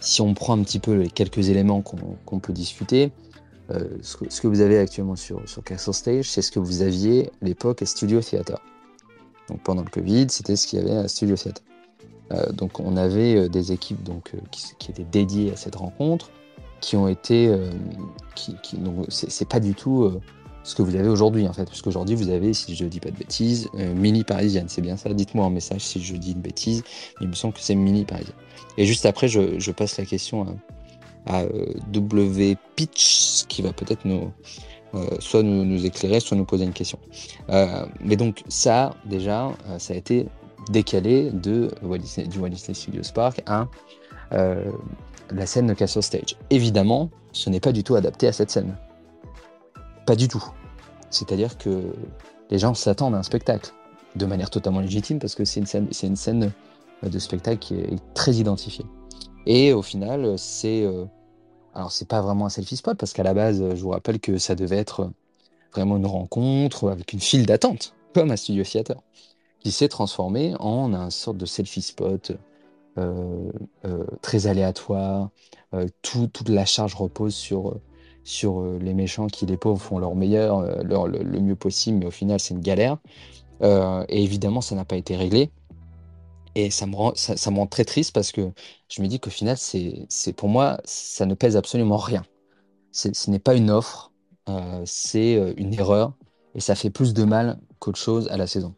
si 0.00 0.20
on 0.20 0.34
prend 0.34 0.58
un 0.58 0.62
petit 0.62 0.78
peu 0.78 0.94
les 0.94 1.08
quelques 1.08 1.48
éléments 1.48 1.82
qu'on 1.82 2.38
peut 2.38 2.52
discuter, 2.52 3.12
euh, 3.70 3.98
ce, 4.02 4.40
que, 4.40 4.46
vous 4.46 4.60
avez 4.60 4.78
actuellement 4.78 5.16
sur, 5.16 5.48
sur 5.48 5.64
Castle 5.64 5.92
Stage, 5.92 6.30
c'est 6.30 6.42
ce 6.42 6.52
que 6.52 6.60
vous 6.60 6.82
aviez 6.82 7.30
à 7.42 7.44
l'époque 7.44 7.82
à 7.82 7.86
Studio 7.86 8.20
Theater. 8.20 8.60
Donc 9.48 9.62
pendant 9.64 9.82
le 9.82 9.90
Covid, 9.90 10.26
c'était 10.28 10.54
ce 10.54 10.68
qu'il 10.68 10.78
y 10.78 10.82
avait 10.82 10.96
à 10.96 11.08
Studio 11.08 11.36
Theater. 11.36 11.62
Euh, 12.32 12.50
donc 12.52 12.80
on 12.80 12.96
avait 12.96 13.36
euh, 13.36 13.48
des 13.48 13.72
équipes 13.72 14.02
donc, 14.02 14.32
qui, 14.50 14.90
étaient 14.90 15.04
dédiées 15.04 15.52
à 15.52 15.56
cette 15.56 15.76
rencontre, 15.76 16.30
qui 16.80 16.96
ont 16.96 17.08
été... 17.08 17.54
qui, 18.34 18.54
donc 18.76 19.06
c'est 19.08 19.48
pas 19.48 19.60
du 19.60 19.74
tout 19.74 20.12
ce 20.62 20.74
que 20.74 20.82
vous 20.82 20.94
avez 20.94 21.08
aujourd'hui 21.08 21.48
en 21.48 21.52
fait, 21.52 21.64
parce 21.64 21.80
qu'aujourd'hui 21.80 22.14
vous 22.14 22.28
avez, 22.28 22.52
si 22.52 22.76
je 22.76 22.84
dis 22.84 23.00
pas 23.00 23.10
de 23.10 23.16
bêtises, 23.16 23.68
Mini 23.74 24.24
Parisienne, 24.24 24.66
c'est 24.68 24.82
bien 24.82 24.96
ça 24.96 25.12
Dites-moi 25.14 25.44
en 25.44 25.50
message 25.50 25.80
si 25.80 26.02
je 26.02 26.16
dis 26.16 26.32
une 26.32 26.42
bêtise, 26.42 26.84
il 27.20 27.28
me 27.28 27.32
semble 27.32 27.54
que 27.54 27.60
c'est 27.60 27.74
Mini 27.74 28.04
Parisienne. 28.04 28.36
Et 28.76 28.84
juste 28.84 29.06
après, 29.06 29.26
je, 29.26 29.70
passe 29.70 29.96
la 29.96 30.04
question 30.04 30.42
à, 30.42 30.48
à 31.26 31.42
euh, 31.42 31.74
W 31.92 32.56
Pitch, 32.76 33.44
qui 33.48 33.62
va 33.62 33.72
peut-être 33.72 34.04
nous, 34.04 34.32
euh, 34.94 35.06
soit 35.18 35.42
nous, 35.42 35.84
éclairer, 35.84 36.20
soit 36.20 36.36
nous 36.36 36.44
poser 36.44 36.64
une 36.64 36.72
question. 36.72 36.98
Euh, 37.50 37.84
mais 38.00 38.16
donc 38.16 38.42
ça, 38.48 38.94
déjà, 39.04 39.50
ça 39.78 39.94
a 39.94 39.96
été 39.96 40.26
décalé 40.70 41.30
de 41.30 41.70
du 41.82 42.38
Walt 42.38 42.48
Disney 42.50 42.74
Studios 42.74 43.12
Park 43.14 43.42
à 43.46 43.68
la 44.30 45.46
scène 45.46 45.66
de 45.66 45.74
Castle 45.74 46.02
Stage. 46.02 46.36
Évidemment, 46.50 47.10
ce 47.32 47.50
n'est 47.50 47.60
pas 47.60 47.72
du 47.72 47.82
tout 47.84 47.94
adapté 47.94 48.28
à 48.28 48.32
cette 48.32 48.50
scène. 48.50 48.76
Pas 50.06 50.16
du 50.16 50.28
tout. 50.28 50.44
C'est-à-dire 51.10 51.58
que 51.58 51.92
les 52.50 52.58
gens 52.58 52.74
s'attendent 52.74 53.14
à 53.14 53.18
un 53.18 53.22
spectacle, 53.22 53.72
de 54.14 54.26
manière 54.26 54.50
totalement 54.50 54.80
légitime, 54.80 55.18
parce 55.18 55.34
que 55.34 55.44
c'est 55.44 55.60
une 55.60 55.66
scène, 55.66 55.88
c'est 55.90 57.10
de 57.10 57.18
spectacle 57.18 57.58
qui 57.58 57.74
est 57.74 57.98
très 58.14 58.34
identifiée. 58.34 58.86
Et 59.46 59.72
au 59.72 59.82
final, 59.82 60.34
c'est 60.38 60.86
alors, 61.74 61.92
c'est 61.92 62.08
pas 62.08 62.22
vraiment 62.22 62.46
un 62.46 62.48
selfie 62.48 62.76
spot 62.76 62.96
parce 62.96 63.12
qu'à 63.12 63.22
la 63.22 63.34
base, 63.34 63.62
je 63.74 63.82
vous 63.82 63.90
rappelle 63.90 64.18
que 64.18 64.38
ça 64.38 64.54
devait 64.54 64.78
être 64.78 65.10
vraiment 65.74 65.98
une 65.98 66.06
rencontre 66.06 66.90
avec 66.90 67.12
une 67.12 67.20
file 67.20 67.44
d'attente, 67.44 67.94
comme 68.14 68.30
un 68.30 68.36
studio 68.36 68.64
theater, 68.64 68.96
s'est 69.72 69.88
transformé 69.88 70.54
en 70.60 70.92
un 70.94 71.10
sorte 71.10 71.36
de 71.36 71.46
selfie 71.46 71.82
spot 71.82 72.32
euh, 72.98 73.50
euh, 73.84 74.04
très 74.22 74.46
aléatoire. 74.46 75.28
Euh, 75.74 75.86
toute 76.00 76.48
la 76.48 76.64
charge 76.64 76.94
repose 76.94 77.34
sur, 77.34 77.78
les 78.80 78.94
méchants 78.94 79.26
qui, 79.26 79.44
les 79.46 79.56
pauvres, 79.56 79.80
font 79.80 79.98
leur 79.98 80.14
meilleur, 80.14 80.62
leur, 80.82 81.06
le, 81.06 81.40
mieux 81.40 81.56
possible, 81.56 81.98
mais 81.98 82.06
au 82.06 82.10
final, 82.10 82.40
c'est 82.40 82.54
une 82.54 82.60
galère. 82.60 82.98
et 83.62 84.22
évidemment, 84.22 84.60
ça 84.60 84.74
n'a 84.74 84.84
pas 84.84 84.96
été 84.96 85.14
réglé. 85.16 85.50
Et 86.54 86.70
ça 86.70 86.86
me 86.86 86.96
rend, 86.96 87.66
très 87.66 87.84
triste 87.84 88.14
parce 88.14 88.32
que 88.32 88.50
je 88.88 89.02
me 89.02 89.08
dis 89.08 89.20
qu'au 89.20 89.30
final, 89.30 89.56
c'est, 89.58 90.32
pour 90.34 90.48
moi, 90.48 90.80
ça 90.84 91.26
ne 91.26 91.34
pèse 91.34 91.56
absolument 91.56 91.98
rien. 91.98 92.24
ce 92.92 93.30
n'est 93.30 93.38
pas 93.38 93.54
une 93.54 93.70
offre, 93.70 94.10
c'est 94.86 95.54
une 95.56 95.74
erreur 95.74 96.14
et 96.54 96.60
ça 96.60 96.74
fait 96.74 96.90
plus 96.90 97.12
de 97.12 97.24
mal 97.24 97.58
qu'autre 97.78 97.98
chose 97.98 98.26
à 98.28 98.38
la 98.38 98.46
saison. 98.46 98.74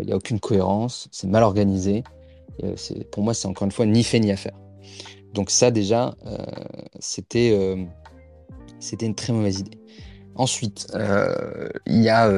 Il 0.00 0.06
n'y 0.06 0.12
a 0.12 0.16
aucune 0.16 0.40
cohérence, 0.40 1.08
c'est 1.12 1.28
mal 1.28 1.42
organisé. 1.42 2.02
c'est, 2.76 3.10
pour 3.10 3.22
moi, 3.22 3.34
c'est 3.34 3.48
encore 3.48 3.66
une 3.66 3.72
fois 3.72 3.86
ni 3.86 4.02
fait 4.02 4.20
ni 4.20 4.30
à 4.30 4.36
faire. 4.36 4.56
Donc 5.32 5.50
ça 5.50 5.70
déjà, 5.70 6.14
euh, 6.26 6.36
c'était, 7.00 7.86
une 9.02 9.14
très 9.14 9.32
mauvaise 9.32 9.60
idée. 9.60 9.78
Ensuite, 10.36 10.86
il 11.86 12.02
y 12.02 12.08
a 12.08 12.28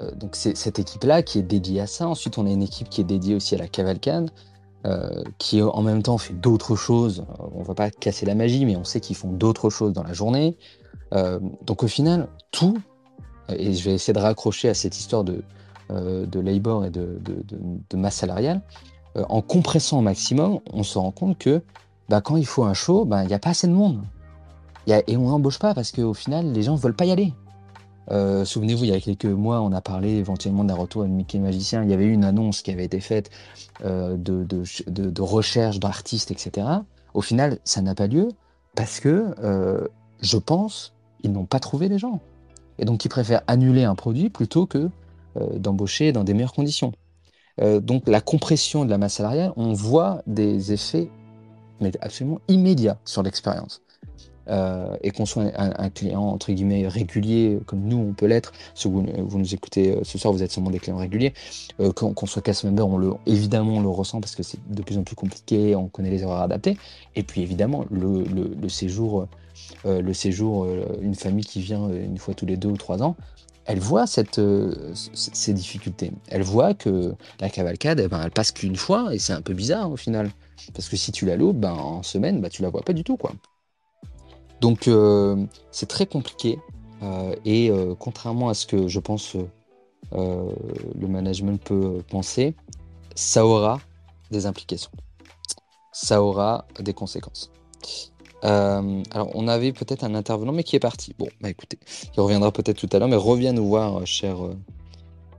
euh, 0.00 0.10
donc 0.16 0.34
cette 0.34 0.78
équipe-là 0.78 1.22
qui 1.22 1.38
est 1.38 1.42
dédiée 1.42 1.80
à 1.80 1.86
ça. 1.86 2.08
Ensuite, 2.08 2.38
on 2.38 2.46
a 2.46 2.50
une 2.50 2.62
équipe 2.62 2.88
qui 2.88 3.00
est 3.00 3.04
dédiée 3.04 3.34
aussi 3.34 3.54
à 3.54 3.58
la 3.58 3.68
cavalcade, 3.68 4.30
euh, 4.86 5.22
qui 5.38 5.62
en 5.62 5.82
même 5.82 6.02
temps 6.02 6.18
fait 6.18 6.34
d'autres 6.34 6.76
choses. 6.76 7.24
On 7.52 7.62
va 7.62 7.74
pas 7.74 7.90
casser 7.90 8.26
la 8.26 8.34
magie, 8.34 8.64
mais 8.66 8.76
on 8.76 8.84
sait 8.84 9.00
qu'ils 9.00 9.16
font 9.16 9.32
d'autres 9.32 9.70
choses 9.70 9.92
dans 9.92 10.02
la 10.02 10.12
journée. 10.12 10.56
Euh, 11.12 11.38
donc 11.62 11.82
au 11.82 11.88
final, 11.88 12.28
tout, 12.50 12.78
et 13.48 13.72
je 13.72 13.84
vais 13.84 13.94
essayer 13.94 14.12
de 14.12 14.18
raccrocher 14.18 14.68
à 14.68 14.74
cette 14.74 14.98
histoire 14.98 15.22
de, 15.22 15.44
de 15.90 16.40
labor 16.40 16.84
et 16.84 16.90
de, 16.90 17.96
masse 17.96 18.16
salariale, 18.16 18.62
en 19.14 19.42
compressant 19.42 19.98
au 19.98 20.02
maximum, 20.02 20.60
on 20.72 20.82
se 20.82 20.98
rend 20.98 21.10
compte 21.10 21.38
que 21.38 21.62
bah, 22.08 22.20
quand 22.20 22.36
il 22.36 22.46
faut 22.46 22.64
un 22.64 22.74
show, 22.74 23.04
bah, 23.04 23.22
il 23.22 23.28
n'y 23.28 23.34
a 23.34 23.38
pas 23.38 23.50
assez 23.50 23.66
de 23.66 23.72
monde. 23.72 24.02
et 24.86 25.16
on 25.16 25.28
n'embauche 25.28 25.58
pas 25.58 25.74
parce 25.74 25.92
qu'au 25.92 26.14
final, 26.14 26.52
les 26.52 26.62
gens 26.62 26.74
ne 26.74 26.80
veulent 26.80 26.96
pas 26.96 27.06
y 27.06 27.12
aller. 27.12 27.32
Euh, 28.10 28.44
souvenez-vous, 28.44 28.84
il 28.84 28.90
y 28.90 28.94
a 28.94 29.00
quelques 29.00 29.24
mois, 29.24 29.60
on 29.60 29.72
a 29.72 29.80
parlé 29.80 30.10
éventuellement 30.10 30.64
d'un 30.64 30.74
retour 30.74 31.02
à 31.02 31.06
Mickey 31.06 31.38
Magicien. 31.38 31.82
Il 31.84 31.90
y 31.90 31.94
avait 31.94 32.04
eu 32.04 32.12
une 32.12 32.24
annonce 32.24 32.62
qui 32.62 32.70
avait 32.70 32.84
été 32.84 33.00
faite 33.00 33.30
euh, 33.84 34.16
de, 34.16 35.22
recherche 35.22 35.80
d'artistes, 35.80 36.30
etc. 36.30 36.66
Au 37.14 37.20
final, 37.20 37.58
ça 37.64 37.80
n'a 37.80 37.94
pas 37.94 38.06
lieu 38.06 38.28
parce 38.74 39.00
que 39.00 39.34
euh, 39.42 39.86
je 40.20 40.36
pense 40.36 40.92
ils 41.22 41.32
n'ont 41.32 41.46
pas 41.46 41.58
trouvé 41.60 41.88
les 41.88 41.98
gens. 41.98 42.20
Et 42.78 42.84
donc, 42.84 43.06
ils 43.06 43.08
préfèrent 43.08 43.42
annuler 43.46 43.84
un 43.84 43.94
produit 43.94 44.28
plutôt 44.28 44.66
que 44.66 44.90
d'embaucher 45.56 46.12
dans 46.12 46.24
des 46.24 46.34
meilleures 46.34 46.52
conditions. 46.52 46.92
donc, 47.60 48.08
la 48.08 48.20
compression 48.20 48.84
de 48.84 48.90
la 48.90 48.98
masse 48.98 49.14
salariale, 49.14 49.52
on 49.56 49.72
voit 49.72 50.22
des 50.26 50.72
effets 50.72 51.08
mais 51.80 51.92
absolument 52.00 52.40
immédiats 52.48 52.98
sur 53.04 53.22
l'expérience. 53.22 53.80
euh, 54.48 54.94
et 55.02 55.10
qu'on 55.10 55.24
soit 55.24 55.50
un, 55.56 55.88
client 55.88 56.22
entre 56.22 56.52
guillemets 56.52 56.86
régulier 56.86 57.58
comme 57.64 57.80
nous 57.80 57.96
on 57.96 58.12
peut 58.12 58.26
l'être, 58.26 58.52
si 58.74 58.88
vous, 58.88 59.02
nous 59.02 59.54
écoutez 59.54 59.98
ce 60.02 60.18
soir, 60.18 60.34
vous 60.34 60.42
êtes 60.42 60.52
sûrement 60.52 60.70
des 60.70 60.78
clients 60.78 60.98
réguliers, 60.98 61.32
qu'on 61.94 62.26
soit 62.26 62.42
cast 62.42 62.64
member, 62.64 62.86
on 62.86 62.98
le, 62.98 63.12
évidemment 63.24 63.76
on 63.76 63.80
le 63.80 63.88
ressent 63.88 64.20
parce 64.20 64.34
que 64.36 64.42
c'est 64.42 64.58
de 64.68 64.82
plus 64.82 64.98
en 64.98 65.02
plus 65.02 65.16
compliqué, 65.16 65.74
on 65.74 65.88
connaît 65.88 66.10
les 66.10 66.22
erreurs 66.22 66.42
adaptées, 66.42 66.76
et 67.16 67.22
puis 67.22 67.40
évidemment 67.40 67.86
le 67.90 68.68
séjour, 68.68 69.28
le 69.86 70.12
séjour, 70.12 70.66
une 71.00 71.14
famille 71.14 71.46
qui 71.46 71.62
vient 71.62 71.88
une 71.88 72.18
fois 72.18 72.34
tous 72.34 72.44
les 72.44 72.58
deux 72.58 72.68
ou 72.68 72.76
trois 72.76 73.02
ans, 73.02 73.16
elle 73.66 73.80
voit 73.80 74.04
euh, 74.38 74.94
ces 74.94 75.52
difficultés. 75.52 76.12
Elle 76.28 76.42
voit 76.42 76.74
que 76.74 77.14
la 77.40 77.48
cavalcade, 77.48 78.00
eh 78.00 78.08
ben, 78.08 78.20
elle 78.22 78.30
passe 78.30 78.52
qu'une 78.52 78.76
fois 78.76 79.14
et 79.14 79.18
c'est 79.18 79.32
un 79.32 79.40
peu 79.40 79.54
bizarre 79.54 79.90
au 79.90 79.96
final. 79.96 80.30
Parce 80.74 80.88
que 80.88 80.96
si 80.96 81.12
tu 81.12 81.26
la 81.26 81.36
loupes, 81.36 81.58
ben, 81.58 81.72
en 81.72 82.02
semaine, 82.02 82.40
ben, 82.40 82.48
tu 82.48 82.62
la 82.62 82.68
vois 82.68 82.82
pas 82.82 82.92
du 82.92 83.04
tout. 83.04 83.16
quoi. 83.16 83.32
Donc 84.60 84.88
euh, 84.88 85.44
c'est 85.70 85.88
très 85.88 86.06
compliqué. 86.06 86.58
Euh, 87.02 87.34
et 87.44 87.70
contrairement 87.98 88.48
à 88.48 88.54
ce 88.54 88.66
que 88.66 88.88
je 88.88 89.00
pense 89.00 89.36
le 90.12 91.08
management 91.08 91.60
peut 91.62 92.02
penser, 92.08 92.54
ça 93.14 93.44
aura 93.44 93.80
des 94.30 94.46
implications. 94.46 94.92
Ça 95.92 96.22
aura 96.22 96.66
des 96.80 96.94
conséquences. 96.94 97.50
Euh, 98.44 99.02
alors, 99.10 99.30
on 99.34 99.48
avait 99.48 99.72
peut-être 99.72 100.04
un 100.04 100.14
intervenant, 100.14 100.52
mais 100.52 100.64
qui 100.64 100.76
est 100.76 100.80
parti. 100.80 101.14
Bon, 101.18 101.28
bah 101.40 101.50
écoutez, 101.50 101.78
il 102.16 102.20
reviendra 102.20 102.52
peut-être 102.52 102.78
tout 102.78 102.88
à 102.92 102.98
l'heure, 102.98 103.08
mais 103.08 103.16
reviens 103.16 103.52
nous 103.52 103.66
voir, 103.66 104.00
euh, 104.00 104.04
cher, 104.04 104.36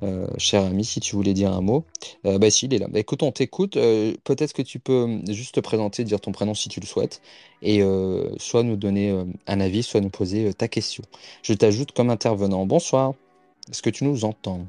euh, 0.03 0.27
cher 0.37 0.63
ami, 0.63 0.83
si 0.83 0.99
tu 0.99 1.15
voulais 1.15 1.33
dire 1.33 1.51
un 1.51 1.61
mot. 1.61 1.85
bah 2.23 2.49
si, 2.49 2.65
il 2.65 2.73
est 2.73 2.79
là. 2.79 2.87
Bah, 2.89 2.99
écoute, 2.99 3.23
on 3.23 3.31
t'écoute. 3.31 3.73
peut-être 3.73 4.53
que 4.53 4.61
tu 4.61 4.79
peux 4.79 5.21
juste 5.29 5.55
te 5.55 5.59
présenter, 5.59 6.03
dire 6.03 6.19
ton 6.19 6.31
prénom 6.31 6.53
si 6.53 6.69
tu 6.69 6.79
le 6.79 6.85
souhaites, 6.85 7.21
et 7.61 7.81
soit 8.37 8.63
nous 8.63 8.75
donner 8.75 9.15
un 9.47 9.59
avis, 9.59 9.83
soit 9.83 10.01
nous 10.01 10.09
poser 10.09 10.53
ta 10.53 10.67
question. 10.67 11.03
Je 11.43 11.53
t'ajoute 11.53 11.91
comme 11.91 12.09
intervenant. 12.09 12.65
Bonsoir. 12.65 13.13
Est-ce 13.69 13.81
que 13.81 13.89
tu 13.89 14.03
nous 14.03 14.25
entends? 14.25 14.67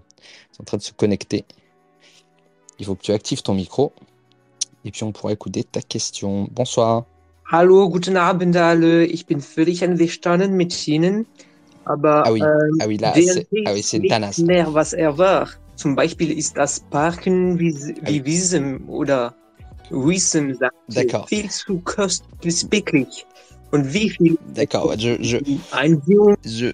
C'est 0.52 0.60
en 0.62 0.64
train 0.64 0.78
de 0.78 0.82
se 0.82 0.92
connecter. 0.92 1.44
Il 2.78 2.86
faut 2.86 2.94
que 2.94 3.02
tu 3.02 3.12
actives 3.12 3.42
ton 3.42 3.54
micro, 3.54 3.92
et 4.84 4.90
puis 4.90 5.02
on 5.04 5.12
pourra 5.12 5.32
écouter 5.32 5.64
ta 5.64 5.82
question. 5.82 6.48
Bonsoir. 6.52 7.04
Hallo, 7.48 7.88
guten 7.88 8.16
Abend 8.16 8.56
alle. 8.56 9.06
Ich 9.06 9.26
bin 9.26 9.40
völlig 9.40 9.84
einverstanden 9.84 10.54
mit 10.54 10.88
Ihnen. 10.88 11.26
Aber 11.84 12.26
ah 12.26 12.32
oui. 12.32 12.40
Ähm, 12.40 12.78
ah 12.80 12.86
oui, 12.88 12.96
là, 12.96 13.12
ah 13.12 13.72
oui, 13.72 13.84
nicht 14.18 14.38
mehr, 14.40 14.74
was 14.74 14.92
er 14.92 15.16
war. 15.16 15.48
Zum 15.76 15.94
Beispiel 15.94 16.36
ist 16.36 16.56
das 16.56 16.80
Parken 16.90 17.56
wie, 17.60 17.72
wie 18.02 18.24
Wiesem 18.24 18.88
oder 18.88 19.32
Wiesem 19.90 20.58
sagte, 20.88 21.24
viel 21.28 21.48
zu 21.48 21.78
kostspielig. 21.84 23.24
Und 23.70 23.94
wie 23.94 24.10
viel 24.10 24.36
D'accord, 24.52 24.98
je, 24.98 25.16
je, 25.20 25.38
je, 26.44 26.72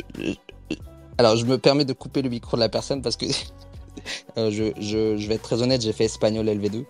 alors 1.19 1.37
je 1.37 1.45
me 1.45 1.59
permets 1.59 1.85
de 1.85 1.93
couper 1.93 2.23
le 2.23 2.31
micro 2.31 2.57
de 2.57 2.63
la 2.63 2.71
personne 2.71 3.03
parce 3.03 3.17
que 3.17 3.27
euh, 4.39 4.51
je, 4.51 4.73
je, 4.81 5.19
je, 5.19 5.29
vais 5.29 5.35
être 5.35 5.43
très 5.43 5.61
honnête, 5.61 5.83
j'ai 5.83 5.93
fait 5.93 6.05
espagnol 6.05 6.47
LV2. 6.47 6.85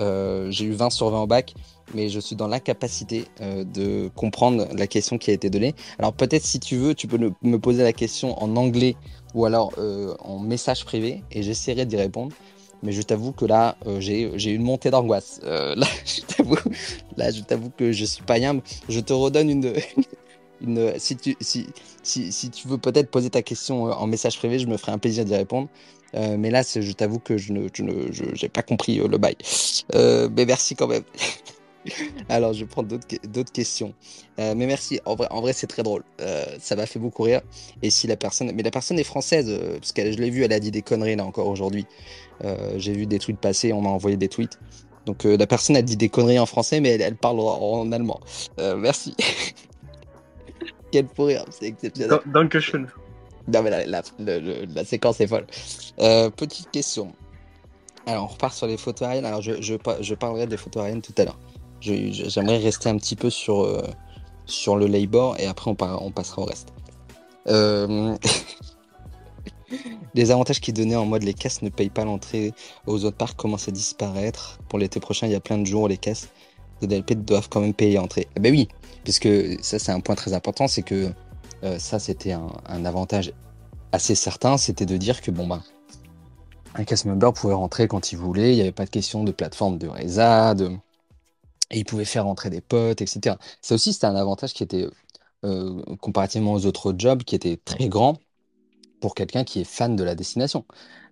Euh, 0.00 0.50
j'ai 0.50 0.66
eu 0.66 0.72
20 0.72 0.90
sur 0.90 1.08
20 1.08 1.22
au 1.22 1.26
bac 1.26 1.54
mais 1.94 2.08
je 2.08 2.20
suis 2.20 2.36
dans 2.36 2.48
l'incapacité 2.48 3.26
euh, 3.40 3.64
de 3.64 4.10
comprendre 4.14 4.66
la 4.74 4.86
question 4.86 5.18
qui 5.18 5.30
a 5.30 5.34
été 5.34 5.50
donnée. 5.50 5.74
Alors 5.98 6.12
peut-être 6.12 6.44
si 6.44 6.60
tu 6.60 6.76
veux, 6.76 6.94
tu 6.94 7.06
peux 7.06 7.18
me 7.42 7.58
poser 7.58 7.82
la 7.82 7.92
question 7.92 8.40
en 8.42 8.56
anglais 8.56 8.96
ou 9.34 9.44
alors 9.44 9.72
euh, 9.78 10.14
en 10.20 10.38
message 10.38 10.84
privé 10.84 11.22
et 11.30 11.42
j'essaierai 11.42 11.86
d'y 11.86 11.96
répondre. 11.96 12.32
Mais 12.84 12.90
je 12.90 13.02
t'avoue 13.02 13.30
que 13.30 13.44
là, 13.44 13.76
euh, 13.86 14.00
j'ai 14.00 14.50
une 14.50 14.62
montée 14.62 14.90
d'angoisse. 14.90 15.40
là, 15.44 15.86
je 16.06 17.42
t'avoue 17.42 17.70
que 17.70 17.92
je 17.92 18.04
suis 18.04 18.24
pas 18.24 18.38
yam. 18.38 18.60
Je 18.88 18.98
te 18.98 19.12
redonne 19.12 19.48
une, 19.50 19.72
si 20.98 21.16
tu 21.16 22.68
veux 22.68 22.78
peut-être 22.78 23.08
poser 23.08 23.30
ta 23.30 23.42
question 23.42 23.84
en 23.84 24.06
message 24.08 24.36
privé, 24.36 24.58
je 24.58 24.66
me 24.66 24.76
ferai 24.76 24.90
un 24.90 24.98
plaisir 24.98 25.24
d'y 25.24 25.36
répondre. 25.36 25.68
mais 26.12 26.50
là, 26.50 26.62
je 26.62 26.92
t'avoue 26.92 27.20
que 27.20 27.38
je 27.38 27.52
n'ai 27.52 28.48
pas 28.48 28.62
compris 28.62 28.96
le 28.96 29.16
bail. 29.16 29.36
mais 29.94 30.44
merci 30.44 30.74
quand 30.74 30.88
même. 30.88 31.04
Alors, 32.28 32.52
je 32.52 32.64
prendre 32.64 32.88
d'autres 32.88 33.52
questions. 33.52 33.94
Euh, 34.38 34.54
mais 34.56 34.66
merci. 34.66 35.00
En 35.04 35.14
vrai, 35.14 35.28
en 35.30 35.40
vrai 35.40 35.52
c'est 35.52 35.66
très 35.66 35.82
drôle. 35.82 36.02
Euh, 36.20 36.44
ça 36.58 36.76
m'a 36.76 36.86
fait 36.86 36.98
beaucoup 36.98 37.22
rire. 37.22 37.42
Et 37.82 37.90
si 37.90 38.06
la 38.06 38.16
personne, 38.16 38.52
mais 38.54 38.62
la 38.62 38.70
personne 38.70 38.98
est 38.98 39.04
française, 39.04 39.46
euh, 39.48 39.78
parce 39.78 39.92
que 39.92 40.12
je 40.12 40.18
l'ai 40.18 40.30
vu, 40.30 40.42
elle 40.42 40.52
a 40.52 40.60
dit 40.60 40.70
des 40.70 40.82
conneries 40.82 41.16
là 41.16 41.24
encore 41.24 41.46
aujourd'hui. 41.46 41.86
J'ai 42.76 42.92
vu 42.92 43.06
des 43.06 43.20
tweets 43.20 43.38
passer, 43.38 43.72
on 43.72 43.82
m'a 43.82 43.90
envoyé 43.90 44.16
des 44.16 44.28
tweets. 44.28 44.58
Donc 45.06 45.22
la 45.22 45.46
personne 45.46 45.76
a 45.76 45.82
dit 45.82 45.96
des 45.96 46.08
conneries 46.08 46.40
en 46.40 46.46
français, 46.46 46.80
mais 46.80 46.90
elle, 46.90 47.14
parle 47.14 47.38
en, 47.38 47.92
allemand. 47.92 48.18
merci. 48.76 49.14
Quel 50.90 51.06
pour 51.06 51.26
rire, 51.26 51.44
c'est 51.50 51.66
exceptionnel. 51.66 52.18
Dankeschön. 52.26 52.88
Non 53.46 53.62
mais 53.62 53.70
la, 53.70 54.02
la, 54.18 54.84
séquence 54.84 55.20
est 55.20 55.28
folle. 55.28 55.46
petite 56.36 56.68
question. 56.72 57.12
Alors, 58.06 58.24
on 58.24 58.26
repart 58.26 58.54
sur 58.54 58.66
les 58.66 58.76
photos 58.76 59.06
aériennes. 59.06 59.26
Alors, 59.26 59.42
je, 59.42 59.62
je, 59.62 59.74
je 60.00 60.14
parlerai 60.14 60.48
des 60.48 60.56
photos 60.56 60.82
aériennes 60.82 61.02
tout 61.02 61.14
à 61.18 61.24
l'heure. 61.24 61.38
J'aimerais 61.82 62.58
rester 62.58 62.88
un 62.88 62.96
petit 62.96 63.16
peu 63.16 63.28
sur, 63.28 63.64
euh, 63.64 63.82
sur 64.46 64.76
le 64.76 64.86
labor 64.86 65.38
et 65.40 65.46
après 65.46 65.70
on, 65.70 66.10
passera 66.10 66.42
au 66.42 66.44
reste. 66.44 66.72
Euh... 67.48 68.16
les 70.14 70.30
avantages 70.30 70.60
qui 70.60 70.72
donnaient 70.72 70.96
en 70.96 71.06
mode 71.06 71.24
les 71.24 71.34
caisses 71.34 71.62
ne 71.62 71.70
payent 71.70 71.90
pas 71.90 72.04
l'entrée 72.04 72.52
aux 72.86 73.04
autres 73.04 73.16
parcs 73.16 73.36
commencent 73.36 73.68
à 73.68 73.72
disparaître. 73.72 74.60
Pour 74.68 74.78
l'été 74.78 75.00
prochain, 75.00 75.26
il 75.26 75.32
y 75.32 75.36
a 75.36 75.40
plein 75.40 75.58
de 75.58 75.66
jours 75.66 75.82
où 75.82 75.88
les 75.88 75.96
caisses 75.96 76.28
de 76.80 76.86
DLP 76.86 77.14
doivent 77.14 77.48
quand 77.48 77.60
même 77.60 77.74
payer 77.74 77.96
l'entrée. 77.96 78.28
Eh 78.36 78.40
ben 78.40 78.52
oui, 78.52 78.68
puisque 79.02 79.28
ça 79.62 79.78
c'est 79.78 79.92
un 79.92 80.00
point 80.00 80.14
très 80.14 80.34
important, 80.34 80.68
c'est 80.68 80.82
que 80.82 81.10
euh, 81.64 81.78
ça 81.78 81.98
c'était 81.98 82.32
un, 82.32 82.48
un, 82.66 82.84
avantage 82.84 83.32
assez 83.90 84.14
certain, 84.14 84.56
c'était 84.56 84.86
de 84.86 84.96
dire 84.96 85.20
que 85.20 85.30
bon 85.30 85.46
bah 85.46 85.62
un 86.74 86.84
cast 86.84 87.04
member 87.04 87.32
pouvait 87.32 87.54
rentrer 87.54 87.88
quand 87.88 88.12
il 88.12 88.18
voulait, 88.18 88.52
il 88.52 88.56
n'y 88.56 88.62
avait 88.62 88.72
pas 88.72 88.84
de 88.84 88.90
question 88.90 89.24
de 89.24 89.32
plateforme 89.32 89.78
de 89.78 89.88
résa, 89.88 90.54
de 90.54 90.70
et 91.72 91.78
il 91.80 91.86
pouvait 91.86 92.06
faire 92.06 92.26
rentrer 92.26 92.50
des 92.50 92.62
potes, 92.62 93.02
etc. 93.02 93.38
Ça 93.62 93.76
aussi, 93.76 93.94
c'était 93.94 94.06
un 94.08 94.16
avantage 94.16 94.54
qui 94.54 94.64
était, 94.64 94.88
euh, 95.44 95.82
comparativement 96.00 96.54
aux 96.54 96.66
autres 96.66 96.94
jobs, 96.98 97.24
qui 97.24 97.36
était 97.36 97.58
très 97.58 97.88
grand 97.88 98.18
pour 99.00 99.14
quelqu'un 99.14 99.44
qui 99.44 99.60
est 99.60 99.64
fan 99.64 99.96
de 99.96 100.04
la 100.04 100.14
destination. 100.14 100.64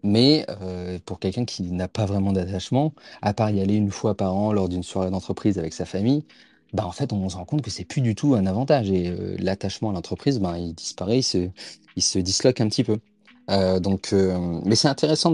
Mais 0.03 0.47
euh, 0.51 0.99
pour 1.05 1.19
quelqu'un 1.21 1.45
qui 1.45 1.63
n'a 1.73 1.89
pas 1.89 2.07
vraiment 2.07 2.33
d'attachement, 2.33 2.95
à 3.23 3.35
part 3.35 3.51
y 3.51 3.61
aller 3.61 3.75
une 3.75 3.91
fois 3.91 4.17
par 4.17 4.35
an 4.35 4.53
lors 4.53 4.69
d'une 4.69 4.83
soirée 4.83 5.11
d'entreprise 5.11 5.59
avec 5.59 5.73
sa 5.75 5.85
famille, 5.87 6.25
bah 6.73 6.87
en 6.87 6.93
fait, 6.93 7.13
on 7.13 7.29
se 7.29 7.37
rend 7.37 7.45
compte 7.45 7.63
que 7.63 7.71
c'est 7.71 7.85
plus 7.85 8.01
du 8.03 8.15
tout 8.15 8.35
un 8.35 8.47
avantage. 8.47 8.91
Et 8.91 9.09
euh, 9.11 9.37
l'attachement 9.39 9.91
à 9.91 9.93
l'entreprise, 9.93 10.39
bah, 10.41 10.59
il 10.59 10.75
disparaît, 10.75 11.19
il 11.19 11.23
se, 11.25 11.51
il 11.97 12.03
se 12.03 12.19
disloque 12.19 12.61
un 12.61 12.69
petit 12.69 12.85
peu. 12.85 12.99
donc, 13.81 14.13
mais 14.65 14.77
c'est 14.77 14.89
intéressant 14.89 15.33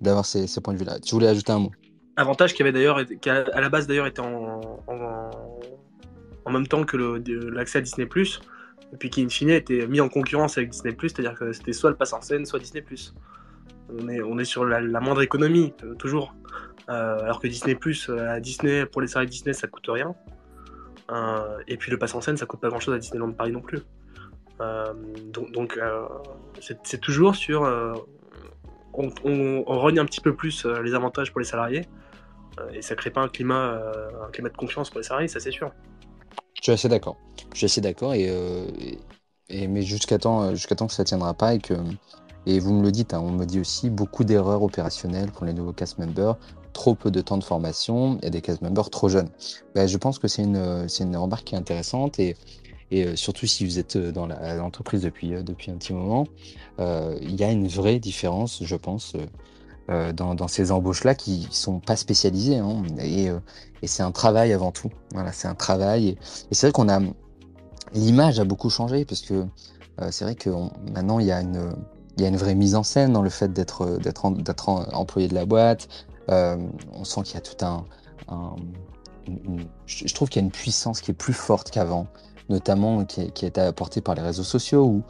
d'avoir 0.00 0.26
ces, 0.26 0.46
ces 0.46 0.60
points 0.60 0.74
de 0.74 0.78
vue-là. 0.78 1.00
Tu 1.00 1.14
voulais 1.14 1.28
ajouter 1.28 1.52
un 1.52 1.60
mot? 1.60 1.72
Avantage 2.18 2.52
qui 2.52 2.62
avait 2.62 2.72
d'ailleurs, 2.72 3.00
qui 3.06 3.30
à 3.30 3.60
la 3.60 3.68
base 3.68 3.86
d'ailleurs 3.86 4.06
était 4.06 4.20
en, 4.20 4.60
en, 4.88 6.50
même 6.50 6.66
temps 6.66 6.82
que 6.84 6.96
l'accès 6.96 7.78
à 7.78 7.80
Disney+, 7.80 8.08
et 8.92 8.96
puis 8.96 9.10
qui 9.10 9.22
in 9.22 9.28
fine 9.28 9.50
était 9.50 9.86
mis 9.86 10.00
en 10.00 10.08
concurrence 10.08 10.58
avec 10.58 10.70
Disney+, 10.70 10.96
c'est-à-dire 11.00 11.34
que 11.34 11.52
c'était 11.52 11.72
soit 11.72 11.90
le 11.90 11.96
pass 11.96 12.12
en 12.12 12.20
scène, 12.20 12.44
soit 12.44 12.58
Disney+. 12.58 12.84
On 13.90 14.08
est, 14.08 14.20
on 14.20 14.38
est 14.38 14.44
sur 14.44 14.64
la, 14.64 14.80
moindre 15.00 15.22
économie, 15.22 15.72
euh, 15.84 15.94
toujours. 15.94 16.34
Euh, 16.88 17.20
alors 17.20 17.40
que 17.40 17.46
Disney+, 17.46 17.78
euh, 18.08 18.34
à 18.34 18.40
Disney, 18.40 18.84
pour 18.86 19.00
les 19.00 19.06
séries 19.06 19.26
Disney, 19.26 19.52
ça 19.52 19.68
coûte 19.68 19.86
rien. 19.88 20.14
et 21.66 21.76
puis 21.76 21.90
le 21.90 21.98
pass 21.98 22.14
en 22.14 22.20
scène, 22.20 22.36
ça 22.36 22.46
coûte 22.46 22.60
pas 22.60 22.68
grand-chose 22.68 22.94
à 22.94 22.98
Disneyland 22.98 23.32
Paris 23.32 23.52
non 23.52 23.60
plus. 23.60 23.80
donc, 25.32 25.78
c'est 26.60 27.00
toujours 27.00 27.36
sur... 27.36 27.62
On, 28.94 29.10
on, 29.22 29.64
on, 29.66 29.96
un 29.96 30.04
petit 30.06 30.20
peu 30.20 30.34
plus 30.34 30.66
les 30.82 30.94
avantages 30.94 31.30
pour 31.30 31.38
les 31.38 31.46
salariés, 31.46 31.82
et 32.72 32.82
ça 32.82 32.94
crée 32.94 33.10
pas 33.10 33.20
un 33.20 33.28
climat, 33.28 33.72
euh, 33.72 34.10
un 34.26 34.30
climat 34.30 34.48
de 34.48 34.56
confiance 34.56 34.90
pour 34.90 34.98
les 34.98 35.04
salariés, 35.04 35.28
ça 35.28 35.40
c'est 35.40 35.50
sûr. 35.50 35.70
Je 36.54 36.62
suis 36.62 36.72
assez 36.72 36.88
d'accord. 36.88 37.16
Je 37.52 37.58
suis 37.58 37.66
assez 37.66 37.80
d'accord 37.80 38.14
et, 38.14 38.28
euh, 38.28 38.66
mais 39.50 39.82
jusqu'à 39.82 40.18
temps, 40.18 40.54
jusqu'à 40.54 40.74
temps 40.74 40.86
que 40.86 40.92
ça 40.92 41.04
tiendra 41.04 41.34
pas 41.34 41.54
et 41.54 41.58
que 41.58 41.74
et 42.46 42.60
vous 42.60 42.72
me 42.72 42.82
le 42.82 42.90
dites, 42.90 43.12
hein, 43.12 43.20
on 43.22 43.32
me 43.32 43.44
dit 43.44 43.60
aussi 43.60 43.90
beaucoup 43.90 44.24
d'erreurs 44.24 44.62
opérationnelles 44.62 45.30
pour 45.30 45.44
les 45.44 45.52
nouveaux 45.52 45.72
cast 45.72 45.98
members, 45.98 46.36
trop 46.72 46.94
peu 46.94 47.10
de 47.10 47.20
temps 47.20 47.36
de 47.36 47.44
formation 47.44 48.18
et 48.22 48.30
des 48.30 48.40
cast 48.40 48.62
members 48.62 48.88
trop 48.88 49.08
jeunes. 49.08 49.28
Ben, 49.74 49.86
je 49.86 49.98
pense 49.98 50.18
que 50.18 50.28
c'est 50.28 50.44
une, 50.44 50.88
c'est 50.88 51.04
une 51.04 51.16
remarque 51.16 51.44
qui 51.44 51.54
est 51.54 51.58
intéressante 51.58 52.18
et, 52.18 52.36
et 52.90 53.16
surtout 53.16 53.46
si 53.46 53.66
vous 53.66 53.78
êtes 53.78 53.98
dans 53.98 54.26
l'entreprise 54.26 55.02
depuis, 55.02 55.30
depuis 55.42 55.70
un 55.70 55.76
petit 55.76 55.92
moment, 55.92 56.26
il 56.78 57.34
y 57.34 57.44
a 57.44 57.50
une 57.50 57.68
vraie 57.68 57.98
différence, 57.98 58.64
je 58.64 58.76
pense, 58.76 59.14
euh, 59.90 60.12
dans, 60.12 60.48
ces 60.48 60.70
embauches-là 60.70 61.14
qui 61.14 61.48
sont 61.50 61.80
pas 61.80 61.96
spécialisées. 61.96 62.58
Hein, 62.58 62.82
et, 62.98 63.30
euh, 63.30 63.38
et 63.80 63.86
c'est 63.86 64.02
un 64.02 64.12
travail 64.12 64.52
avant 64.52 64.70
tout. 64.70 64.90
Voilà, 65.14 65.32
c'est 65.32 65.48
un 65.48 65.54
travail. 65.54 66.08
Et, 66.08 66.18
c'est 66.54 66.66
vrai 66.66 66.72
qu'on 66.72 66.90
a 66.90 67.00
l'image 67.94 68.38
a 68.38 68.44
beaucoup 68.44 68.68
changé 68.68 69.06
parce 69.06 69.22
que 69.22 69.46
euh, 70.02 70.08
c'est 70.10 70.26
vrai 70.26 70.34
que 70.34 70.50
maintenant 70.92 71.20
il 71.20 71.26
y 71.26 71.32
a 71.32 71.40
une 71.40 71.72
y 72.18 72.24
a 72.24 72.28
une 72.28 72.36
vraie 72.36 72.54
mise 72.54 72.74
en 72.74 72.82
scène 72.82 73.14
dans 73.14 73.22
le 73.22 73.30
fait 73.30 73.50
d'être 73.54 73.98
employé 74.92 75.26
de 75.26 75.34
la 75.34 75.46
boîte. 75.46 75.88
on 76.28 77.04
sent 77.04 77.22
qu'il 77.22 77.34
y 77.34 77.38
a 77.38 77.40
tout 77.40 77.64
un, 77.64 77.86
je 79.86 80.14
trouve 80.14 80.28
qu'il 80.28 80.42
y 80.42 80.44
a 80.44 80.46
une 80.46 80.52
puissance 80.52 81.00
qui 81.00 81.12
est 81.12 81.14
plus 81.14 81.32
forte 81.32 81.70
qu'avant. 81.70 82.08
Notamment 82.48 83.04
qui, 83.04 83.30
qui, 83.32 83.44
a 83.44 83.48
été 83.48 83.60
apporté 83.60 84.00
par 84.00 84.14
les 84.14 84.22
réseaux 84.22 84.44
sociaux, 84.44 84.84
où 84.84 85.02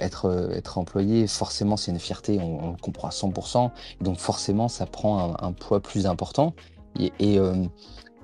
être, 0.00 0.50
être 0.54 0.78
employé, 0.78 1.26
forcément, 1.26 1.76
c'est 1.76 1.90
une 1.90 1.98
fierté, 1.98 2.38
on, 2.40 2.72
le 2.72 2.76
comprend 2.76 3.08
à 3.08 3.10
100%, 3.10 3.70
et 4.00 4.04
donc 4.04 4.18
forcément, 4.18 4.68
ça 4.68 4.86
prend 4.86 5.34
un, 5.42 5.52
poids 5.52 5.80
plus 5.80 6.06
important. 6.06 6.54
Et, 6.98 7.12
et, 7.18 7.38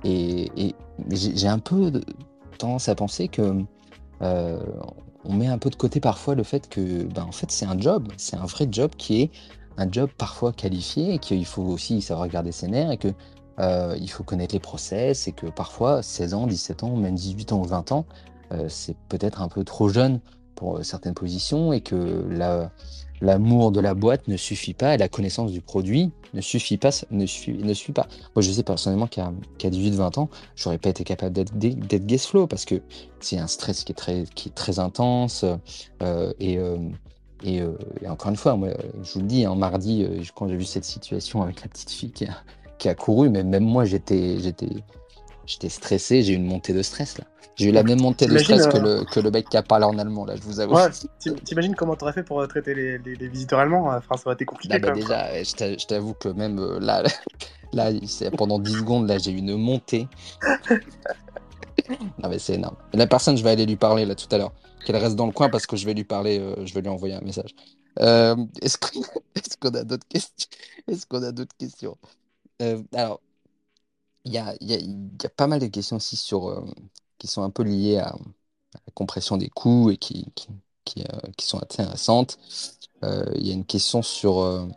et, 0.04 0.74
j'ai 1.10 1.48
un 1.48 1.58
peu 1.58 1.92
tendance 2.58 2.88
à 2.88 2.94
penser 2.94 3.28
que 3.28 3.64
on 5.24 5.32
met 5.34 5.46
un 5.46 5.58
peu 5.58 5.70
de 5.70 5.76
côté 5.76 6.00
parfois 6.00 6.34
le 6.34 6.42
fait 6.42 6.68
que, 6.68 7.04
ben, 7.04 7.24
en 7.24 7.32
fait, 7.32 7.50
c'est 7.50 7.66
un 7.66 7.78
job, 7.78 8.08
c'est 8.16 8.36
un 8.36 8.46
vrai 8.46 8.66
job 8.70 8.92
qui 8.96 9.22
est 9.22 9.30
un 9.76 9.90
job 9.90 10.10
parfois 10.16 10.52
qualifié 10.52 11.14
et 11.14 11.18
qu'il 11.18 11.44
faut 11.46 11.62
aussi 11.62 12.02
savoir 12.02 12.28
garder 12.28 12.50
ses 12.50 12.68
nerfs 12.68 12.90
et 12.90 12.96
que 12.96 13.08
euh, 13.60 13.96
il 14.00 14.10
faut 14.10 14.24
connaître 14.24 14.54
les 14.54 14.60
process 14.60 15.28
et 15.28 15.32
que 15.32 15.46
parfois 15.46 16.02
16 16.02 16.34
ans, 16.34 16.46
17 16.46 16.82
ans, 16.82 16.96
même 16.96 17.14
18 17.14 17.52
ans 17.52 17.60
ou 17.60 17.64
20 17.64 17.92
ans, 17.92 18.06
euh, 18.06 18.37
c'est 18.68 18.96
peut-être 19.08 19.42
un 19.42 19.48
peu 19.48 19.64
trop 19.64 19.88
jeune 19.88 20.20
pour 20.58 20.78
euh, 20.78 20.82
certaines 20.82 21.14
positions 21.14 21.72
et 21.72 21.80
que 21.80 22.24
l'amour 23.20 23.70
de 23.70 23.80
la 23.80 23.94
boîte 23.94 24.26
ne 24.26 24.36
suffit 24.36 24.74
pas 24.74 24.94
et 24.94 24.98
la 24.98 25.08
connaissance 25.08 25.52
du 25.52 25.60
produit 25.60 26.10
ne 26.34 26.40
suffit 26.40 26.78
pas. 26.78 26.90
Ne 27.10 27.26
suffit, 27.26 27.52
ne 27.52 27.72
suffit 27.72 27.92
pas. 27.92 28.08
Moi, 28.34 28.42
je 28.42 28.50
sais 28.50 28.64
personnellement 28.64 29.06
qu'à 29.06 29.30
18-20 29.60 30.18
ans, 30.18 30.28
j'aurais 30.56 30.78
pas 30.78 30.90
été 30.90 31.04
capable 31.04 31.32
d'être 31.32 32.06
guest 32.06 32.26
flow 32.26 32.46
parce 32.46 32.64
que 32.64 32.82
c'est 33.20 33.38
un 33.38 33.46
stress 33.46 33.84
qui 33.84 33.92
est 33.92 34.54
très, 34.54 34.78
intense 34.78 35.44
et, 36.40 36.58
et, 37.44 37.62
encore 38.08 38.30
une 38.30 38.36
fois, 38.36 38.56
moi, 38.56 38.70
je 39.02 39.12
vous 39.12 39.20
le 39.20 39.26
dis, 39.26 39.44
hein, 39.44 39.54
mardi, 39.54 40.06
quand 40.34 40.48
j'ai 40.48 40.56
vu 40.56 40.64
cette 40.64 40.84
situation 40.84 41.42
avec 41.42 41.62
la 41.62 41.68
petite 41.68 41.90
fille 41.90 42.10
qui 42.10 42.26
a, 42.26 42.36
qui 42.78 42.88
a 42.88 42.94
couru, 42.94 43.30
mais 43.30 43.44
même 43.44 43.64
moi, 43.64 43.84
j'étais 43.84 44.38
stressé. 45.68 46.22
J'ai 46.22 46.32
eu 46.32 46.36
une 46.36 46.46
montée 46.46 46.72
de 46.72 46.82
stress 46.82 47.18
là. 47.18 47.24
J'ai 47.58 47.70
eu 47.70 47.72
la 47.72 47.82
même 47.82 48.00
montée 48.00 48.26
de 48.26 48.38
stress 48.38 48.66
que, 48.68 48.78
le, 48.78 49.04
que 49.04 49.18
le 49.18 49.30
mec 49.32 49.48
qui 49.48 49.56
a 49.56 49.62
parlé 49.64 49.84
en 49.84 49.98
allemand 49.98 50.24
là. 50.24 50.36
Je 50.36 50.42
vous 50.42 50.60
avoue. 50.60 50.76
Ouais, 50.76 50.88
T'imagines 51.44 51.74
comment 51.74 51.96
t'aurais 51.96 52.12
fait 52.12 52.22
pour 52.22 52.40
euh, 52.40 52.46
traiter 52.46 52.72
les, 52.74 52.98
les, 52.98 53.28
visiteurs 53.28 53.58
allemands 53.58 53.92
euh, 53.92 53.98
ça 54.00 54.22
aurait 54.26 54.34
été 54.34 54.44
compliqué. 54.44 54.78
Bah, 54.78 54.92
déjà, 54.92 55.42
je 55.42 55.86
t'avoue 55.86 56.14
que 56.14 56.28
même 56.28 56.60
euh, 56.60 56.78
là, 56.78 57.02
là, 57.72 57.90
pendant 58.36 58.60
10 58.60 58.74
secondes, 58.74 59.08
là, 59.08 59.18
j'ai 59.18 59.32
eu 59.32 59.38
une 59.38 59.56
montée. 59.56 60.06
non 62.22 62.28
mais 62.28 62.38
c'est 62.38 62.54
énorme. 62.54 62.76
La 62.92 63.08
personne, 63.08 63.36
je 63.36 63.42
vais 63.42 63.50
aller 63.50 63.66
lui 63.66 63.76
parler 63.76 64.04
là 64.04 64.14
tout 64.14 64.28
à 64.30 64.38
l'heure. 64.38 64.52
Qu'elle 64.86 64.96
reste 64.96 65.16
dans 65.16 65.26
le 65.26 65.32
coin 65.32 65.48
parce 65.48 65.66
que 65.66 65.76
je 65.76 65.84
vais 65.84 65.94
lui 65.94 66.04
parler, 66.04 66.40
je 66.64 66.72
vais 66.72 66.80
lui 66.80 66.88
envoyer 66.88 67.14
un 67.14 67.20
message. 67.22 67.54
est-ce 67.98 68.76
qu'on 69.58 69.70
a 69.74 69.82
d'autres 69.82 70.06
questions? 70.08 70.48
Est-ce 70.86 71.04
qu'on 71.06 71.22
a 71.24 71.32
d'autres 71.32 71.56
questions? 71.58 71.96
Euh, 72.62 72.82
alors, 72.94 73.20
il 74.24 74.32
y 74.32 74.38
a, 74.38 74.54
y 74.60 74.74
a- 74.74 74.78
y 74.78 75.26
a 75.26 75.28
pas 75.30 75.46
mal 75.46 75.60
de 75.60 75.66
questions 75.66 75.96
aussi 75.96 76.16
sur, 76.16 76.48
euh, 76.48 76.64
qui 77.18 77.26
sont 77.26 77.42
un 77.42 77.50
peu 77.50 77.62
liées 77.62 77.98
à, 77.98 78.14
la 78.74 78.92
compression 78.94 79.36
des 79.36 79.48
coûts 79.48 79.90
et 79.90 79.96
qui, 79.96 80.26
qui, 80.34 80.48
qui, 80.84 81.02
euh, 81.02 81.18
sont 81.40 81.58
assez 81.58 81.82
intéressantes. 81.82 82.38
Il 83.02 83.46
y 83.46 83.50
a 83.50 83.54
une 83.54 83.64
question 83.64 84.02
sur, 84.02 84.68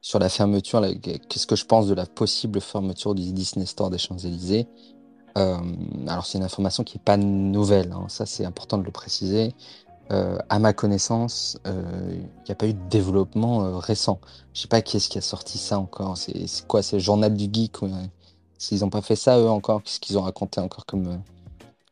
sur 0.00 0.18
la 0.18 0.30
fermeture. 0.30 0.82
Qu'est-ce 1.28 1.46
que 1.46 1.56
je 1.56 1.66
pense 1.66 1.86
de 1.86 1.94
la 1.94 2.06
possible 2.06 2.60
fermeture 2.60 3.14
du 3.14 3.32
Disney 3.32 3.66
Store 3.66 3.90
des 3.90 3.98
Champs-Élysées? 3.98 4.66
alors, 5.34 6.24
c'est 6.24 6.38
une 6.38 6.44
information 6.44 6.84
qui 6.84 6.96
n'est 6.96 7.02
pas 7.02 7.16
nouvelle, 7.16 7.92
hein, 7.92 8.06
ça 8.08 8.24
c'est 8.24 8.44
important 8.44 8.78
de 8.78 8.84
le 8.84 8.92
préciser. 8.92 9.52
Euh, 10.10 10.38
à 10.50 10.58
ma 10.58 10.74
connaissance, 10.74 11.58
il 11.64 11.70
euh, 11.70 12.16
n'y 12.46 12.52
a 12.52 12.54
pas 12.54 12.66
eu 12.66 12.74
de 12.74 12.88
développement 12.90 13.64
euh, 13.64 13.78
récent. 13.78 14.20
Je 14.52 14.60
sais 14.60 14.68
pas 14.68 14.82
qui 14.82 14.98
est-ce 14.98 15.08
qui 15.08 15.16
a 15.16 15.22
sorti 15.22 15.56
ça 15.56 15.78
encore. 15.78 16.18
C'est 16.18 16.66
quoi 16.66 16.82
C'est 16.82 16.96
le 16.96 17.02
journal 17.02 17.34
du 17.34 17.48
geek 17.50 17.78
S'ils 18.58 18.80
n'ont 18.80 18.90
pas 18.90 19.02
fait 19.02 19.16
ça 19.16 19.38
eux 19.38 19.48
encore, 19.48 19.82
qu'est-ce 19.82 20.00
qu'ils 20.00 20.18
ont 20.18 20.22
raconté 20.22 20.60
encore 20.60 20.84
comme, 20.86 21.20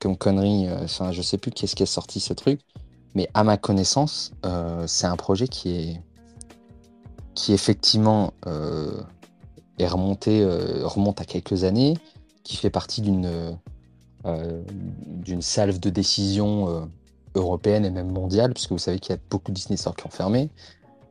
comme 0.02 0.16
connerie 0.16 0.66
Enfin, 0.82 1.12
je 1.12 1.22
sais 1.22 1.38
plus 1.38 1.50
qui 1.50 1.64
est-ce 1.64 1.76
qui 1.76 1.82
a 1.82 1.86
sorti 1.86 2.20
ce 2.20 2.32
truc. 2.32 2.60
Mais 3.14 3.28
à 3.34 3.44
ma 3.44 3.56
connaissance, 3.56 4.32
c'est 4.86 5.06
un 5.06 5.16
projet 5.16 5.48
qui 5.48 5.70
est 5.70 6.00
qui 7.34 7.52
effectivement 7.52 8.32
est 9.78 9.86
remonté 9.86 10.44
remonte 10.82 11.20
à 11.20 11.24
quelques 11.24 11.64
années, 11.64 11.98
qui 12.42 12.56
fait 12.56 12.70
partie 12.70 13.02
d'une 13.02 13.58
d'une 15.24 15.42
salve 15.42 15.78
de 15.78 15.90
décision 15.90 16.88
européenne 17.34 17.84
et 17.84 17.90
même 17.90 18.10
mondiale, 18.10 18.52
puisque 18.52 18.72
vous 18.72 18.78
savez 18.78 18.98
qu'il 18.98 19.14
y 19.14 19.18
a 19.18 19.20
beaucoup 19.30 19.50
de 19.50 19.56
Disney 19.56 19.76
Store 19.76 19.94
qui 19.94 20.06
ont 20.06 20.10
fermé. 20.10 20.50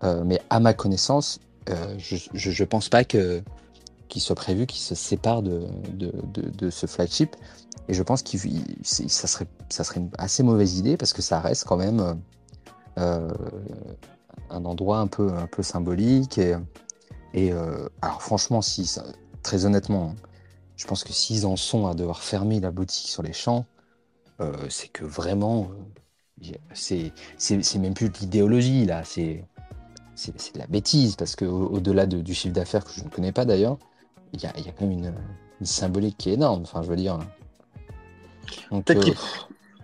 Euh, 0.04 0.24
mais 0.26 0.42
à 0.50 0.60
ma 0.60 0.74
connaissance, 0.74 1.40
euh, 1.70 1.96
je 1.98 2.62
ne 2.62 2.66
pense 2.66 2.90
pas 2.90 3.04
que 3.04 3.42
qu'il 4.08 4.22
soit 4.22 4.36
prévu 4.36 4.66
qu'il 4.66 4.82
se 4.82 4.94
sépare 4.94 5.42
de, 5.42 5.70
ce 6.70 6.86
flagship. 6.86 7.36
Et 7.92 7.94
je 7.94 8.04
pense 8.04 8.24
que 8.24 8.38
ça 8.84 9.28
serait, 9.28 9.48
une 9.98 10.10
assez 10.18 10.44
mauvaise 10.44 10.78
idée 10.78 10.96
parce 10.96 11.12
que 11.12 11.22
ça 11.22 11.42
reste 11.42 11.66
quand 11.66 11.76
même 11.76 12.22
euh, 12.98 13.30
un 14.50 14.64
endroit 14.64 15.00
un 15.00 15.08
peu, 15.08 15.30
symbolique. 15.60 16.38
Et, 16.38 16.56
et 17.34 17.52
alors 18.02 18.22
franchement, 18.22 18.62
si, 18.62 18.98
très 19.44 19.66
honnêtement, 19.66 20.12
hein, 20.12 20.28
je 20.78 20.88
pense 20.88 21.04
que 21.04 21.12
s'ils 21.12 21.46
en 21.46 21.58
sont 21.58 21.86
à 21.86 21.94
devoir 21.94 22.24
fermer 22.24 22.62
la 22.62 22.72
boutique 22.72 23.10
sur 23.10 23.24
les 23.24 23.34
champs, 23.34 23.66
c'est 24.70 24.88
que 24.88 25.04
vraiment 25.04 25.70
c'est 26.74 27.12
même 27.78 27.94
plus 27.94 28.10
de 28.10 28.18
l'idéologie, 28.20 28.86
là, 28.86 29.04
c'est 29.04 29.46
de 30.26 30.60
la 30.60 30.68
bêtise, 30.68 31.18
parce 31.18 31.36
qu'au-delà 31.36 32.06
du 32.06 32.34
chiffre 32.34 32.54
d'affaires 32.54 32.86
que 32.86 32.92
je 32.94 33.04
ne 33.04 33.10
connais 33.10 33.32
pas 33.32 33.44
d'ailleurs, 33.44 33.78
il 34.34 34.42
y 34.42 34.46
a, 34.46 34.54
quand 34.78 34.86
même 34.86 35.14
une, 35.60 35.66
symbolique 35.66 36.18
qui 36.18 36.30
est 36.30 36.34
énorme, 36.34 36.62
enfin, 36.64 36.82
je 36.84 36.90
veux 36.90 36.96
dire. 36.96 37.20
Peut-être 38.70 39.08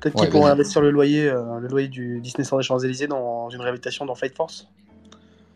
euh, 0.05 0.09
qu'ils 0.21 0.29
pourraient 0.29 0.51
investir 0.51 0.81
le 0.81 0.91
loyer, 0.91 1.27
euh, 1.27 1.59
le 1.59 1.67
loyer 1.67 1.87
du 1.87 2.19
Disney 2.21 2.45
Store 2.45 2.59
des 2.59 2.65
Champs-Élysées 2.65 3.07
dans 3.07 3.49
une 3.49 3.61
réhabilitation 3.61 4.05
dans 4.05 4.15
Flight 4.15 4.35
Force 4.35 4.67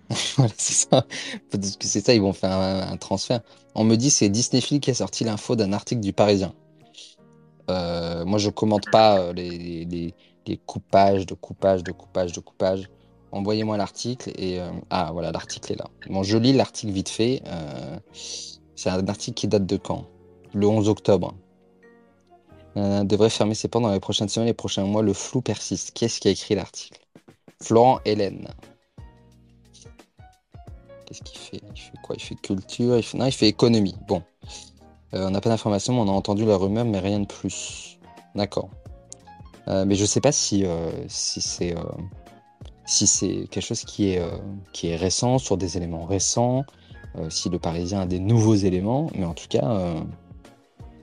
voilà, 0.36 0.52
c'est 0.58 0.90
ça. 0.90 1.06
Parce 1.50 1.78
que 1.78 1.88
c'est 1.88 2.06
ça, 2.06 2.14
ils 2.14 2.22
vont 2.22 2.34
faire 2.34 2.52
un, 2.52 2.98
transfert. 2.98 3.40
On 3.76 3.86
me 3.86 3.96
dit 3.96 4.10
c'est 4.10 4.28
Disney 4.28 4.62
qui 4.62 4.92
a 4.92 4.94
sorti 4.94 5.24
l'info 5.24 5.56
d'un 5.56 5.72
article 5.72 6.02
du 6.02 6.12
Parisien. 6.12 6.54
Euh, 7.70 8.26
moi, 8.26 8.38
je 8.38 8.50
commente 8.50 8.92
pas 8.92 9.32
les, 9.32 10.14
coupages, 10.66 11.26
de 11.26 11.34
coupage, 11.34 11.84
de 11.84 11.94
coupage, 11.94 12.34
de 12.34 12.42
coupage. 12.42 12.90
Envoyez-moi 13.32 13.78
l'article 13.78 14.32
et 14.36 14.60
ah 14.90 15.12
voilà 15.14 15.32
l'article 15.32 15.72
est 15.72 15.78
là. 15.78 15.86
Bon 16.10 16.22
je 16.22 16.38
lis 16.38 16.52
l'article 16.52 16.92
vite 16.92 17.08
fait. 17.08 17.42
C'est 18.76 18.90
un 18.90 19.08
article 19.08 19.36
qui 19.36 19.48
date 19.48 19.66
de 19.66 19.78
quand? 19.78 20.08
Le 20.54 20.68
11 20.68 20.90
octobre. 20.90 21.34
Euh, 22.78 23.04
devrait 23.04 23.30
fermer 23.30 23.54
ses 23.54 23.68
portes 23.68 23.84
dans 23.84 23.92
les 23.92 24.00
prochaines 24.00 24.30
semaines, 24.30 24.48
les 24.48 24.54
prochains 24.54 24.86
mois. 24.86 25.02
Le 25.02 25.14
flou 25.14 25.42
persiste. 25.42 25.92
Qui 25.92 26.06
est-ce 26.06 26.20
qui 26.20 26.28
a 26.28 26.32
écrit 26.32 26.56
l'article? 26.56 27.00
Florent 27.62 28.00
Hélène. 28.06 28.48
Qu'est-ce 31.06 31.22
qu'il 31.22 31.38
fait? 31.38 31.62
Il 31.76 31.80
fait 31.80 31.98
quoi? 32.02 32.16
Il 32.18 32.22
fait 32.22 32.36
culture 32.36 32.98
il 32.98 33.04
fait... 33.04 33.18
Non, 33.18 33.26
il 33.26 33.32
fait 33.32 33.48
économie. 33.48 33.96
Bon. 34.08 34.24
on 35.12 35.30
n'a 35.30 35.42
pas 35.42 35.50
d'informations, 35.50 36.00
on 36.00 36.08
a 36.08 36.12
entendu 36.12 36.46
la 36.46 36.56
rumeur, 36.56 36.86
mais 36.86 37.00
rien 37.00 37.20
de 37.20 37.26
plus. 37.26 38.00
D'accord. 38.36 38.70
Euh, 39.68 39.86
mais 39.86 39.96
je 39.96 40.02
ne 40.02 40.08
sais 40.08 40.22
pas 40.22 40.32
si, 40.32 40.66
euh, 40.66 40.92
si 41.08 41.42
c'est 41.42 41.76
euh, 41.76 41.84
si 42.86 43.48
quelque 43.50 43.62
chose 43.62 43.84
qui 43.84 44.10
est, 44.10 44.22
qui 44.74 44.88
est 44.88 44.96
récent, 44.96 45.38
sur 45.38 45.58
des 45.58 45.78
éléments 45.78 46.06
récents, 46.06 46.66
si 47.30 47.50
le 47.50 47.60
Parisien 47.60 48.02
a 48.02 48.06
des 48.06 48.20
nouveaux 48.20 48.56
éléments, 48.56 49.08
mais 49.16 49.26
en 49.26 49.34
tout 49.34 49.48
cas, 49.48 49.96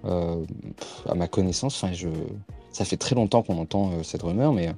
à 0.04 1.14
ma 1.14 1.28
connaissance, 1.28 1.84
je... 1.92 2.08
ça 2.72 2.84
fait 2.84 2.96
très 2.96 3.14
longtemps 3.14 3.42
qu'on 3.42 3.58
entend 3.58 4.02
cette 4.02 4.22
rumeur, 4.22 4.52
mais 4.52 4.72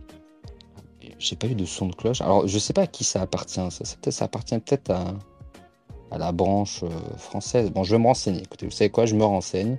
j'ai 1.18 1.36
pas 1.36 1.46
eu 1.46 1.54
de 1.54 1.64
son 1.64 1.86
de 1.86 1.94
cloche. 1.94 2.20
Alors, 2.20 2.46
je 2.48 2.58
sais 2.58 2.72
pas 2.72 2.82
à 2.82 2.86
qui 2.86 3.04
ça 3.04 3.22
appartient, 3.22 3.60
ça, 3.70 4.10
ça, 4.10 4.24
appartient 4.24 4.58
peut-être 4.58 4.90
à, 4.90 5.14
à, 6.10 6.18
la 6.18 6.32
branche 6.32 6.84
française. 7.18 7.70
Bon, 7.70 7.84
je 7.84 7.94
vais 7.94 8.00
me 8.00 8.06
renseigner. 8.06 8.42
Écoutez, 8.42 8.66
vous 8.66 8.72
savez 8.72 8.90
quoi, 8.90 9.06
je 9.06 9.14
me 9.14 9.24
renseigne, 9.24 9.78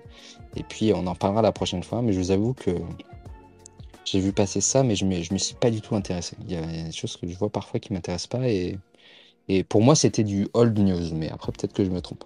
et 0.55 0.63
puis 0.63 0.93
on 0.93 1.07
en 1.07 1.15
parlera 1.15 1.41
la 1.41 1.51
prochaine 1.51 1.83
fois, 1.83 2.01
mais 2.01 2.13
je 2.13 2.19
vous 2.19 2.31
avoue 2.31 2.53
que 2.53 2.71
j'ai 4.11 4.19
vu 4.19 4.33
passer 4.33 4.61
ça, 4.61 4.83
mais 4.83 4.95
je 4.95 5.05
ne 5.05 5.15
me, 5.15 5.37
suis 5.37 5.55
pas 5.55 5.71
du 5.71 5.81
tout 5.81 5.95
intéressé. 5.95 6.35
Il 6.47 6.51
y, 6.51 6.57
a, 6.57 6.61
des 6.61 6.91
choses 6.91 7.17
que 7.17 7.27
je 7.27 7.37
vois 7.37 7.49
parfois 7.49 7.79
qui 7.79 7.91
ne 7.91 7.97
m'intéressent 7.97 8.27
pas. 8.27 8.47
Et, 8.49 8.77
et 9.47 9.63
pour 9.63 9.81
moi, 9.81 9.95
c'était 9.95 10.23
du 10.23 10.47
old 10.53 10.77
news. 10.77 11.13
Mais 11.13 11.29
après, 11.29 11.51
peut-être 11.51 11.73
que 11.73 11.85
je 11.85 11.89
me 11.89 12.01
trompe. 12.01 12.23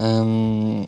Euh, 0.00 0.84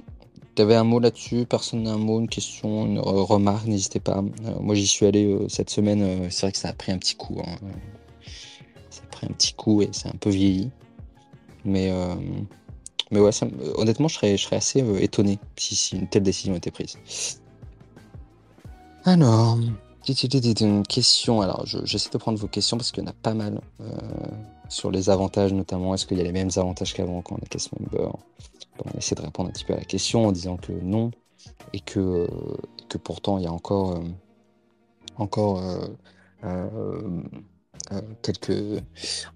tu 0.61 0.65
avais 0.65 0.77
un 0.77 0.85
mot 0.85 1.01
là-dessus 1.01 1.47
Personne 1.47 1.85
n'a 1.85 1.93
un 1.93 1.99
mot, 1.99 2.21
une 2.21 2.29
question, 2.29 2.87
une 2.87 2.99
remarque 2.99 3.67
N'hésitez 3.67 4.01
pas. 4.01 4.19
Euh, 4.19 4.61
moi, 4.61 4.75
j'y 4.75 4.87
suis 4.87 5.07
allé 5.07 5.25
euh, 5.27 5.49
cette 5.49 5.71
semaine. 5.71 6.31
c'est 6.31 6.43
vrai 6.43 6.53
que 6.53 6.59
ça 6.59 6.69
a 6.69 6.73
pris 6.73 6.93
un 6.93 6.99
petit 6.99 7.15
coup. 7.17 7.41
Hein. 7.45 7.57
Ça 8.91 9.03
a 9.05 9.07
pris 9.07 9.27
un 9.27 9.33
petit 9.33 9.55
coup 9.55 9.83
et 9.83 9.89
c'est 9.93 10.09
un 10.09 10.19
peu 10.21 10.31
vieilli. 10.31 10.71
Mais, 11.65 11.93
mais 13.11 13.21
ouais, 13.21 13.31
honnêtement, 13.77 14.09
je 14.09 14.15
serais, 14.15 14.37
je 14.37 14.45
serais 14.45 14.57
assez 14.57 14.81
étonné 15.03 15.39
si, 15.57 15.97
une 15.97 16.09
telle 16.09 16.23
décision 16.23 16.55
était 16.55 16.71
prise. 16.71 16.97
Alors, 19.05 19.59
une 20.61 20.87
question. 20.87 21.41
Alors, 21.41 21.65
j'essaie 21.85 22.11
de 22.11 22.19
prendre 22.19 22.39
vos 22.39 22.49
questions 22.49 22.77
parce 22.77 22.91
qu'il 22.91 23.03
y 23.03 23.07
en 23.07 23.11
a 23.11 23.15
pas 23.15 23.35
mal 23.35 23.61
euh, 23.81 23.87
sur 24.69 24.91
les 24.91 25.11
avantages, 25.11 25.53
notamment. 25.53 25.95
Est-ce 25.95 26.07
qu'il 26.07 26.19
y 26.19 26.21
a 26.21 26.25
les 26.25 26.33
mêmes 26.33 26.51
avantages 26.57 26.95
qu'avant 26.95 27.23
quand 27.23 27.37
on 27.37 27.39
est 27.39 27.49
cast 27.49 27.71
member 27.79 28.11
On 28.85 28.99
essaie 28.99 29.15
de 29.15 29.23
répondre 29.23 29.49
un 29.49 29.53
petit 29.53 29.65
peu 29.65 29.75
à 29.75 29.77
la 29.77 29.85
question 29.85 30.27
en 30.27 30.33
disant 30.33 30.57
que 30.57 30.73
non 30.73 31.11
et 31.73 31.81
que, 31.81 32.27
que 32.89 32.99
pourtant 32.99 33.39
il 33.39 33.45
y 33.45 33.47
a 33.47 33.53
encore, 33.53 33.97
euh, 33.97 34.01
encore 35.17 35.63
quelques, 38.23 38.83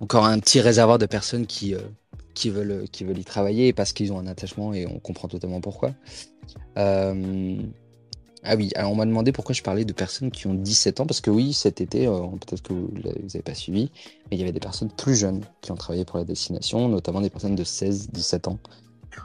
encore 0.01 0.27
un 0.27 0.39
petit 0.39 0.61
réservoir 0.61 0.99
de 0.99 1.07
personnes 1.07 1.47
qui, 1.47 1.75
qui, 2.35 2.51
veulent, 2.51 2.89
qui 2.91 3.05
veulent 3.05 3.19
y 3.19 3.25
travailler 3.25 3.73
parce 3.73 3.93
qu'ils 3.93 4.13
ont 4.13 4.19
un 4.19 4.27
attachement 4.27 4.75
et 4.75 4.87
on 4.87 4.99
comprend 4.99 5.29
totalement 5.29 5.61
pourquoi. 5.61 5.95
Ah 8.47 8.57
oui, 8.57 8.71
alors 8.75 8.93
on 8.93 8.95
m'a 8.95 9.07
demandé 9.07 9.33
pourquoi 9.33 9.55
je 9.55 9.63
parlais 9.63 9.87
de 9.87 9.93
personnes 9.95 10.31
qui 10.31 10.47
ont 10.47 10.53
17 10.53 11.01
ans, 11.01 11.07
parce 11.07 11.23
que 11.23 11.31
oui, 11.31 11.55
cet 11.55 11.81
été, 11.81 12.07
euh, 12.07 12.21
peut-être 12.47 12.63
que 12.63 12.75
vous 12.75 12.91
n'avez 13.03 13.43
pas 13.43 13.55
suivi, 13.55 13.91
mais 14.31 14.37
il 14.37 14.39
y 14.39 14.43
avait 14.43 14.53
des 14.53 14.61
personnes 14.61 14.91
plus 14.91 15.15
jeunes 15.15 15.41
qui 15.63 15.73
ont 15.73 15.77
travaillé 15.77 16.05
pour 16.05 16.19
la 16.19 16.25
destination, 16.25 16.91
notamment 16.91 17.23
des 17.23 17.31
personnes 17.31 17.55
de 17.55 17.65
16-17 17.65 18.51
ans. 18.51 18.59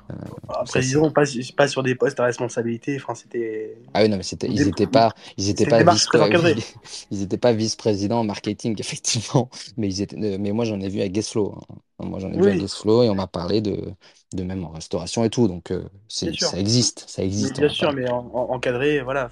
Euh, 0.09 0.13
Après, 0.49 0.79
disons, 0.81 1.11
pas, 1.11 1.23
pas 1.55 1.67
sur 1.67 1.83
des 1.83 1.95
postes 1.95 2.19
à 2.19 2.25
responsabilité, 2.25 2.97
enfin, 3.01 3.15
c'était... 3.15 3.77
Ah 3.93 4.01
oui, 4.01 4.09
non, 4.09 4.17
mais 4.17 4.23
c'était, 4.23 4.47
ils 4.47 4.65
n'étaient 4.65 4.87
pas, 4.87 5.13
ils 5.37 5.49
étaient 5.49 5.65
pas, 5.65 5.83
vice 5.83 6.07
ils 7.11 7.21
étaient 7.21 7.37
pas 7.37 7.53
vice-président 7.53 8.23
marketing, 8.23 8.75
effectivement, 8.79 9.49
mais, 9.77 9.87
ils 9.87 10.01
étaient, 10.01 10.17
euh, 10.17 10.37
mais 10.39 10.51
moi 10.51 10.65
j'en 10.65 10.79
ai 10.79 10.89
vu 10.89 11.01
à 11.01 11.07
Guestflow. 11.07 11.55
Hein. 11.69 11.75
Moi 12.05 12.19
j'en 12.19 12.31
ai 12.31 12.37
vu 12.37 12.49
à 12.49 12.55
Guestflow 12.55 13.03
et 13.03 13.09
on 13.09 13.15
m'a 13.15 13.27
parlé 13.27 13.61
de, 13.61 13.93
de 14.33 14.43
même 14.43 14.63
en 14.63 14.69
restauration 14.69 15.23
et 15.23 15.29
tout. 15.29 15.47
Donc, 15.47 15.71
euh, 15.71 15.83
ça 16.07 16.27
existe, 16.57 17.05
ça 17.07 17.23
existe. 17.23 17.59
bien 17.59 17.69
sûr, 17.69 17.93
mais 17.93 18.09
encadré, 18.09 19.01
voilà. 19.01 19.29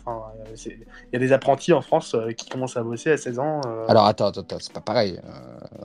Il 0.65 0.77
y 1.13 1.15
a 1.15 1.19
des 1.19 1.31
apprentis 1.31 1.73
en 1.73 1.81
France 1.81 2.15
euh, 2.15 2.31
qui 2.31 2.49
commencent 2.49 2.77
à 2.77 2.83
bosser 2.83 3.11
à 3.11 3.17
16 3.17 3.39
ans. 3.39 3.61
Euh. 3.65 3.85
Alors, 3.87 4.05
attends, 4.05 4.27
attends, 4.27 4.57
c'est 4.59 4.73
pas 4.73 4.81
pareil. 4.81 5.19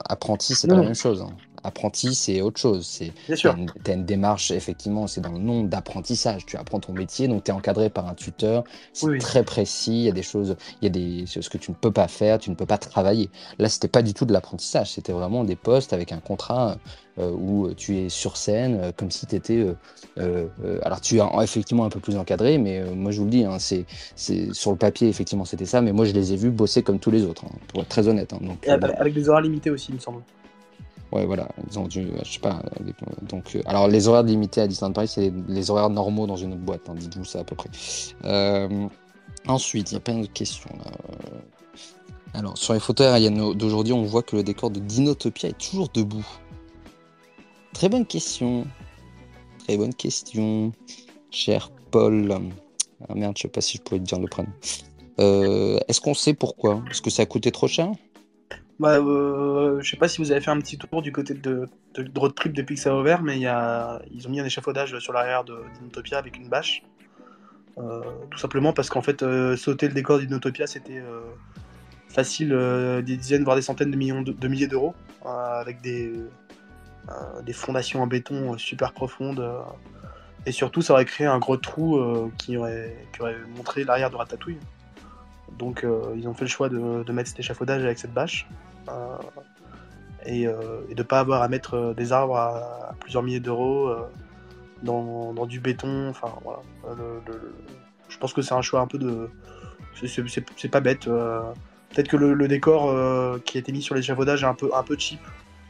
apprenti, 0.09 0.55
c'est 0.55 0.67
pas 0.67 0.75
la 0.75 0.83
même 0.83 0.95
chose. 0.95 1.21
Hein. 1.21 1.35
Apprenti, 1.63 2.15
c'est 2.15 2.41
autre 2.41 2.59
chose. 2.59 2.85
C'est, 2.85 3.13
tu 3.35 3.47
as, 3.47 3.55
une 3.93 4.05
démarche, 4.05 4.51
effectivement, 4.51 5.07
c'est 5.07 5.21
dans 5.21 5.31
le 5.31 5.39
nom 5.39 5.63
d'apprentissage. 5.63 6.45
Tu 6.45 6.57
apprends 6.57 6.79
ton 6.79 6.93
métier, 6.93 7.27
donc 7.27 7.43
tu 7.43 7.51
es 7.51 7.53
encadré 7.53 7.89
par 7.89 8.07
un 8.07 8.13
tuteur. 8.13 8.63
C'est 8.91 9.17
très 9.19 9.43
précis. 9.43 9.93
Il 9.93 10.03
y 10.03 10.09
a 10.09 10.13
des 10.13 10.23
choses, 10.23 10.55
il 10.81 10.85
y 10.85 10.87
a 10.87 10.89
des, 10.89 11.25
ce 11.25 11.49
que 11.49 11.57
tu 11.57 11.71
ne 11.71 11.75
peux 11.75 11.91
pas 11.91 12.07
faire, 12.07 12.39
tu 12.39 12.49
ne 12.49 12.55
peux 12.55 12.65
pas 12.65 12.77
travailler. 12.77 13.29
Là, 13.59 13.69
c'était 13.69 13.87
pas 13.87 14.01
du 14.01 14.13
tout 14.13 14.25
de 14.25 14.33
l'apprentissage. 14.33 14.91
C'était 14.91 15.13
vraiment 15.13 15.43
des 15.43 15.55
postes 15.55 15.93
avec 15.93 16.11
un 16.11 16.19
contrat 16.19 16.77
euh, 17.19 17.29
où 17.29 17.71
tu 17.75 17.97
es 17.97 18.09
sur 18.09 18.37
scène, 18.37 18.79
euh, 18.81 18.91
comme 18.95 19.11
si 19.11 19.27
tu 19.27 19.35
étais. 19.35 19.67
Euh, 20.17 20.47
alors, 20.81 20.99
tu 20.99 21.19
es 21.19 21.23
effectivement 21.43 21.85
un 21.85 21.89
peu 21.89 21.99
plus 21.99 22.17
encadré, 22.17 22.57
mais 22.57 22.83
moi, 22.95 23.11
je 23.11 23.19
vous 23.19 23.25
le 23.25 23.31
dis, 23.31 23.43
hein, 23.45 23.57
c'est, 23.59 23.85
sur 24.53 24.71
le 24.71 24.77
papier, 24.77 25.09
effectivement, 25.09 25.45
c'était 25.45 25.65
ça, 25.65 25.81
mais 25.81 25.91
moi, 25.91 26.05
je 26.05 26.11
les 26.13 26.33
ai 26.33 26.35
vus 26.35 26.49
bosser 26.49 26.81
comme 26.81 26.97
tous 26.99 27.11
les 27.11 27.23
autres, 27.23 27.45
hein, 27.45 27.55
pour 27.67 27.81
être 27.81 27.89
très 27.89 28.07
honnête. 28.07 28.33
Hein, 28.33 28.39
donc, 28.41 28.67
avec 28.67 29.13
des 29.13 29.29
horaires 29.29 29.41
limités 29.41 29.69
aussi, 29.69 29.89
il 29.89 29.95
me 29.95 29.99
semble. 29.99 30.23
Ouais, 31.13 31.25
voilà, 31.25 31.47
ils 31.69 31.77
ont 31.77 31.87
dû, 31.87 32.07
je 32.23 32.31
sais 32.33 32.39
pas. 32.39 32.61
Donc, 33.21 33.57
alors, 33.65 33.87
les 33.87 34.07
horaires 34.07 34.23
limités 34.23 34.61
à 34.61 34.67
Disneyland 34.67 34.93
Paris, 34.93 35.07
c'est 35.07 35.31
les, 35.47 35.69
horaires 35.69 35.91
normaux 35.91 36.25
dans 36.25 36.35
une 36.35 36.53
autre 36.53 36.61
boîte, 36.61 36.81
dites-vous 36.95 37.23
ça 37.23 37.39
à 37.39 37.43
peu 37.43 37.55
près. 37.55 37.69
ensuite, 39.47 39.91
il 39.91 39.93
y 39.93 39.97
a 39.97 40.01
plein 40.01 40.19
de 40.19 40.27
questions 40.27 40.71
là. 40.83 40.91
Alors, 42.35 42.57
sur 42.57 42.73
les 42.73 42.79
photos 42.79 43.07
aériennes 43.07 43.53
d'aujourd'hui, 43.53 43.93
on 43.93 44.03
voit 44.03 44.23
que 44.23 44.35
le 44.35 44.43
décor 44.43 44.71
de 44.71 44.79
Dinotopia 44.79 45.49
est 45.49 45.57
toujours 45.57 45.89
debout. 45.89 46.25
Très 47.73 47.89
bonne 47.89 48.07
question. 48.07 48.65
Très 49.59 49.77
bonne 49.77 49.93
question. 49.93 50.71
Cher 51.29 51.71
Paul. 51.91 52.35
Ah 53.07 53.13
merde, 53.15 53.35
je 53.37 53.43
sais 53.43 53.47
pas 53.47 53.61
si 53.61 53.77
je 53.77 53.83
pourrais 53.83 53.99
te 53.99 54.05
dire 54.05 54.19
le 54.19 54.27
prénom. 54.27 54.49
Euh, 55.19 55.79
est-ce 55.87 56.01
qu'on 56.01 56.15
sait 56.15 56.33
pourquoi? 56.33 56.83
Est-ce 56.89 57.01
que 57.01 57.11
ça 57.11 57.21
a 57.21 57.25
coûté 57.25 57.51
trop 57.51 57.67
cher? 57.67 57.91
Bah, 58.79 58.97
euh, 58.97 59.81
je 59.81 59.89
sais 59.89 59.97
pas 59.97 60.07
si 60.07 60.19
vous 60.19 60.31
avez 60.31 60.41
fait 60.41 60.51
un 60.51 60.59
petit 60.59 60.77
tour 60.77 61.01
du 61.01 61.11
côté 61.11 61.33
de, 61.33 61.67
de, 61.93 62.03
de 62.03 62.27
Trip 62.29 62.53
depuis 62.53 62.75
que 62.75 62.81
ça 62.81 62.91
a 62.91 62.95
ouvert, 62.95 63.21
mais 63.21 63.39
ils 63.39 64.27
ont 64.27 64.29
mis 64.29 64.39
un 64.39 64.45
échafaudage 64.45 64.97
sur 64.99 65.13
l'arrière 65.13 65.43
d'Inotopia 65.43 66.17
avec 66.17 66.37
une 66.37 66.49
bâche. 66.49 66.83
Euh, 67.79 68.01
tout 68.29 68.37
simplement 68.37 68.71
parce 68.71 68.89
qu'en 68.89 69.01
fait, 69.01 69.23
euh, 69.23 69.57
sauter 69.57 69.87
le 69.87 69.93
décor 69.93 70.19
d'Inotopia, 70.19 70.67
c'était 70.67 71.01
facile 72.09 72.49
des 73.05 73.17
dizaines, 73.17 73.43
voire 73.43 73.55
des 73.55 73.61
centaines 73.61 73.91
de, 73.91 73.97
millions 73.97 74.21
de 74.21 74.47
milliers 74.47 74.67
d'euros, 74.67 74.93
avec 75.25 75.81
des, 75.81 76.13
euh, 77.09 77.53
fondations 77.53 78.01
en 78.01 78.07
béton 78.07 78.53
euh, 78.53 78.57
super 78.57 78.93
profondes. 78.93 79.39
Euh, 79.39 79.59
et 80.45 80.51
surtout, 80.51 80.81
ça 80.81 80.93
aurait 80.93 81.05
créé 81.05 81.27
un 81.27 81.39
gros 81.39 81.55
trou 81.55 82.29
qui 82.37 82.57
aurait, 82.57 82.97
montré 83.55 83.85
l'arrière 83.85 84.09
de 84.09 84.17
Ratatouille. 84.17 84.59
Donc, 85.59 85.85
ils 86.15 86.27
ont 86.27 86.33
fait 86.33 86.45
le 86.45 86.49
choix 86.49 86.69
de, 86.69 87.11
mettre 87.11 87.29
cet 87.29 87.39
échafaudage 87.39 87.83
avec 87.83 87.99
cette 87.99 88.13
bâche. 88.13 88.47
et, 90.25 90.45
de 90.45 90.93
ne 90.95 91.03
pas 91.03 91.19
avoir 91.19 91.41
à 91.41 91.47
mettre 91.47 91.93
des 91.95 92.11
arbres 92.11 92.37
à, 92.37 92.95
plusieurs 92.99 93.23
milliers 93.23 93.39
d'euros 93.39 93.93
dans, 94.81 95.45
du 95.45 95.59
béton. 95.59 96.09
Enfin, 96.09 96.33
voilà. 96.43 96.59
je 98.09 98.17
pense 98.17 98.33
que 98.33 98.41
c'est 98.41 98.53
un 98.53 98.61
choix 98.61 98.81
un 98.81 98.87
peu 98.87 98.97
de. 98.97 99.29
C'est 100.05 100.71
pas 100.71 100.81
bête. 100.81 101.05
Peut-être 101.05 102.07
que 102.07 102.17
le, 102.17 102.47
décor 102.47 102.93
qui 103.43 103.57
a 103.57 103.59
été 103.59 103.71
mis 103.71 103.81
sur 103.81 103.95
l'échafaudage 103.95 104.43
est 104.43 104.47
un 104.47 104.55
peu, 104.55 104.71
un 104.73 104.83
peu 104.83 104.97
cheap. 104.97 105.21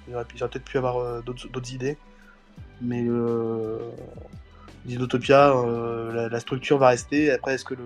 Il 0.07 0.15
aurait, 0.15 0.25
peut-être 0.25 0.63
pu 0.63 0.77
avoir 0.77 0.97
euh, 0.97 1.21
d'autres 1.21 1.73
idées. 1.73 1.97
Mais 2.81 3.03
euh, 3.07 3.79
Dinotopia, 4.85 5.51
euh, 5.51 6.29
la, 6.29 6.39
structure 6.39 6.77
va 6.77 6.89
rester. 6.89 7.31
Après, 7.31 7.53
est-ce 7.55 7.65
que 7.65 7.73
le, 7.73 7.83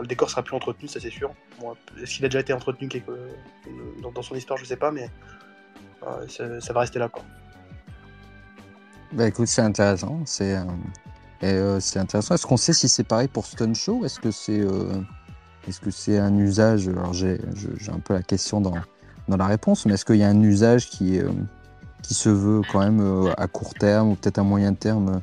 le, 0.00 0.06
décor 0.06 0.30
sera 0.30 0.42
plus 0.42 0.56
entretenu 0.56 0.88
Ça, 0.88 1.00
c'est 1.00 1.10
sûr. 1.10 1.32
est-ce 2.00 2.16
qu'il 2.16 2.24
a 2.24 2.28
déjà 2.28 2.40
été 2.40 2.52
entretenu 2.52 2.88
quelque, 2.88 3.12
dans, 4.02 4.22
son 4.22 4.34
histoire 4.34 4.58
Je 4.58 4.64
sais 4.64 4.76
pas, 4.76 4.90
mais 4.90 5.08
ça, 6.28 6.72
va 6.72 6.80
rester 6.80 6.98
là. 6.98 7.08
Quoi. 7.08 7.22
Bah 9.12 9.28
écoute, 9.28 9.46
c'est 9.46 9.62
intéressant. 9.62 10.22
C'est 10.24 10.56
intéressant. 11.96 12.34
Est-ce 12.34 12.46
qu'on 12.46 12.56
sait 12.56 12.72
si 12.72 12.88
c'est 12.88 13.04
pareil 13.04 13.28
pour 13.28 13.46
Stone 13.46 13.74
Show? 13.74 14.04
Est-ce 14.04 14.18
que 14.18 14.30
c'est 14.30 14.64
est-ce 15.68 16.10
un 16.18 16.36
usage? 16.36 16.88
Alors 16.88 17.12
j'ai 17.12 17.38
un 17.88 18.00
peu 18.00 18.14
la 18.14 18.22
question 18.22 18.60
dans 18.60 18.74
dans 19.28 19.36
la 19.36 19.46
réponse, 19.46 19.86
mais 19.86 19.94
est-ce 19.94 20.04
qu'il 20.04 20.16
y 20.16 20.22
a 20.22 20.28
un 20.28 20.42
usage 20.42 20.88
qui, 20.88 21.18
euh, 21.18 21.30
qui 22.02 22.14
se 22.14 22.28
veut 22.28 22.62
quand 22.70 22.80
même 22.80 23.00
euh, 23.00 23.32
à 23.36 23.46
court 23.46 23.74
terme 23.74 24.10
ou 24.10 24.14
peut-être 24.14 24.38
à 24.38 24.42
moyen 24.42 24.74
terme 24.74 25.08
euh, 25.08 25.20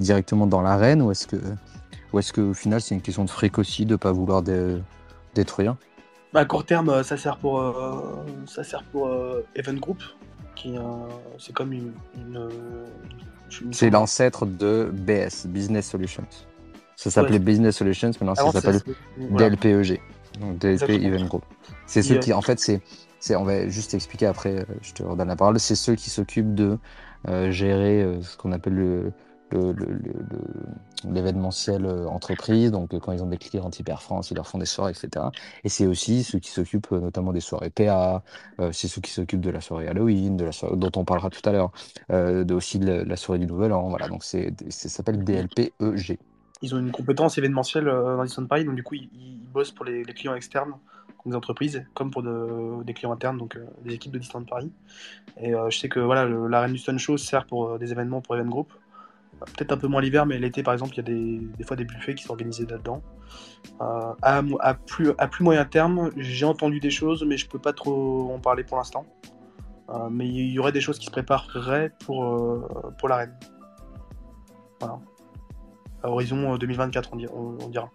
directement 0.00 0.46
dans 0.46 0.62
l'arène 0.62 1.02
ou 1.02 1.10
est-ce 1.10 1.26
que 1.26 1.36
ou 2.12 2.18
est-ce 2.18 2.32
qu'au 2.32 2.54
final 2.54 2.80
c'est 2.80 2.94
une 2.94 3.00
question 3.00 3.24
de 3.24 3.30
fric 3.30 3.58
aussi 3.58 3.86
de 3.86 3.92
ne 3.92 3.96
pas 3.96 4.10
vouloir 4.10 4.42
détruire? 5.34 5.76
Bah, 6.32 6.40
À 6.40 6.44
court 6.44 6.64
terme, 6.64 7.02
ça 7.04 7.16
sert 7.16 7.36
pour, 7.36 7.62
ça 8.46 8.64
sert 8.64 8.82
pour 8.84 9.08
Event 9.54 9.74
Group, 9.74 10.02
qui 10.56 10.74
c'est 11.38 11.52
comme 11.52 11.72
une. 11.72 11.92
c'est 13.70 13.90
l'ancêtre 13.90 14.46
de 14.46 14.90
BS, 14.92 15.46
Business 15.46 15.88
Solutions. 15.88 16.26
Ça 16.96 17.10
s'appelait 17.10 17.38
Business 17.38 17.76
Solutions, 17.76 18.10
maintenant 18.20 18.34
ça 18.34 18.50
s'appelle 18.50 18.80
DLPEG, 19.16 20.00
donc 20.40 20.58
DLP 20.58 20.90
Event 20.90 21.26
Group. 21.26 21.44
C'est 21.86 22.02
ceux 22.02 22.18
qui, 22.18 22.32
en 22.32 22.42
fait, 22.42 22.58
c'est 22.58 22.82
on 23.34 23.44
va 23.44 23.68
juste 23.68 23.94
expliquer 23.94 24.26
après, 24.26 24.60
euh, 24.60 24.64
je 24.82 24.92
te 24.92 25.02
redonne 25.02 25.28
la 25.28 25.36
parole, 25.36 25.58
c'est 25.60 25.74
ceux 25.74 25.94
qui 25.94 26.10
s'occupent 26.10 26.54
de 26.54 26.78
euh, 27.28 27.50
gérer 27.50 28.02
euh, 28.02 28.22
ce 28.22 28.36
qu'on 28.36 28.52
appelle 28.52 28.74
le, 28.74 29.12
l'événementiel 31.04 31.86
entreprise. 31.86 32.70
Donc, 32.70 32.98
quand 32.98 33.12
ils 33.12 33.22
ont 33.22 33.26
des 33.28 33.38
clients 33.38 33.64
anti-Hyper 33.64 34.02
France, 34.02 34.30
ils 34.30 34.34
leur 34.34 34.46
font 34.46 34.58
des 34.58 34.66
soirées, 34.66 34.92
etc. 34.92 35.26
Et 35.64 35.68
c'est 35.68 35.86
aussi 35.86 36.22
ceux 36.24 36.38
qui 36.38 36.50
s'occupent 36.50 36.90
notamment 36.92 37.32
des 37.32 37.40
soirées 37.40 37.70
PA, 37.70 38.22
c'est 38.72 38.88
ceux 38.88 39.00
qui 39.00 39.10
s'occupent 39.10 39.40
de 39.40 39.50
la 39.50 39.60
soirée 39.60 39.88
Halloween, 39.88 40.36
de 40.36 40.44
la 40.44 40.52
soirée, 40.52 40.76
dont 40.76 40.92
on 40.96 41.04
parlera 41.04 41.30
tout 41.30 41.46
à 41.48 41.52
l'heure, 41.52 41.72
aussi 42.54 42.78
de 42.78 42.90
la, 42.90 43.16
soirée 43.16 43.38
du 43.38 43.46
Nouvel 43.46 43.72
An. 43.72 43.88
Voilà, 43.88 44.08
donc 44.08 44.24
ça 44.24 44.38
s'appelle 44.70 45.24
DLPEG. 45.24 46.18
Ils 46.62 46.74
ont 46.74 46.78
une 46.78 46.90
compétence 46.90 47.38
événementielle 47.38 47.86
dans 47.86 48.22
Disneyland 48.22 48.48
Paris, 48.48 48.64
donc 48.64 48.74
du 48.74 48.82
coup, 48.82 48.94
ils, 48.94 49.38
bossent 49.52 49.72
pour 49.72 49.84
les, 49.84 50.04
clients 50.04 50.34
externes 50.34 50.74
des 51.26 51.34
entreprises, 51.34 51.84
comme 51.94 52.10
pour 52.10 52.22
des 52.22 52.94
clients 52.94 53.12
internes, 53.12 53.38
donc 53.38 53.56
euh, 53.56 53.66
des 53.84 53.94
équipes 53.94 54.12
de 54.12 54.18
Disneyland 54.18 54.46
Paris. 54.46 54.72
Et 55.38 55.54
euh, 55.54 55.68
je 55.70 55.78
sais 55.78 55.88
que 55.88 56.00
voilà, 56.00 56.68
du 56.68 56.78
Stone 56.78 56.98
Show 56.98 57.18
sert 57.18 57.46
pour 57.46 57.68
euh, 57.68 57.78
des 57.78 57.92
événements 57.92 58.20
pour 58.20 58.36
Event 58.36 58.48
Group. 58.48 58.72
Peut-être 59.56 59.72
un 59.72 59.76
peu 59.76 59.88
moins 59.88 60.00
l'hiver, 60.00 60.26
mais 60.26 60.38
l'été 60.38 60.62
par 60.62 60.74
exemple, 60.74 60.92
il 60.94 60.96
y 60.98 61.00
a 61.00 61.02
des, 61.02 61.40
des 61.58 61.64
fois 61.64 61.76
des 61.76 61.84
buffets 61.84 62.14
qui 62.14 62.24
sont 62.24 62.32
organisés 62.32 62.66
là-dedans. 62.66 63.02
À, 63.78 64.16
à, 64.22 64.74
plus, 64.74 65.12
à 65.18 65.28
plus 65.28 65.44
moyen 65.44 65.64
terme, 65.64 66.10
j'ai 66.16 66.44
entendu 66.44 66.80
des 66.80 66.90
choses, 66.90 67.24
mais 67.24 67.36
je 67.36 67.48
peux 67.48 67.58
pas 67.58 67.72
trop 67.72 68.32
en 68.32 68.38
parler 68.38 68.64
pour 68.64 68.76
l'instant. 68.76 69.06
mais 70.10 70.26
il 70.26 70.52
y 70.52 70.58
aurait 70.58 70.72
des 70.72 70.80
choses 70.80 70.98
qui 70.98 71.06
se 71.06 71.10
prépareraient 71.10 71.92
pour, 72.04 72.68
pour 72.98 73.08
l'arène. 73.08 73.34
Voilà. 74.80 74.98
À 76.02 76.08
horizon 76.08 76.56
2024, 76.56 77.10
on, 77.12 77.58
on, 77.64 77.68
dira. 77.68 77.90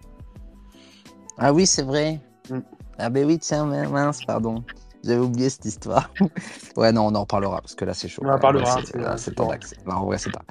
Ah 1.37 1.51
oui, 1.53 1.65
c'est 1.65 1.83
vrai. 1.83 2.19
Mm. 2.49 2.59
Ah 2.97 3.09
ben 3.09 3.25
oui, 3.25 3.39
tiens, 3.39 3.65
mince, 3.65 4.23
pardon. 4.23 4.63
J'avais 5.05 5.21
oublié 5.21 5.49
cette 5.49 5.65
histoire. 5.65 6.11
ouais, 6.77 6.91
non, 6.91 7.05
on 7.05 7.15
en 7.15 7.21
reparlera 7.21 7.61
parce 7.61 7.75
que 7.75 7.85
là, 7.85 7.93
c'est 7.93 8.07
chaud. 8.07 8.23
On 8.25 8.29
en 8.29 8.39
parlera. 8.39 8.79
C'est 9.17 9.35
temps 9.35 9.47
d'accès. 9.47 9.77
en 9.85 10.05
vrai, 10.05 10.17
c'est 10.17 10.31
pas. 10.31 10.41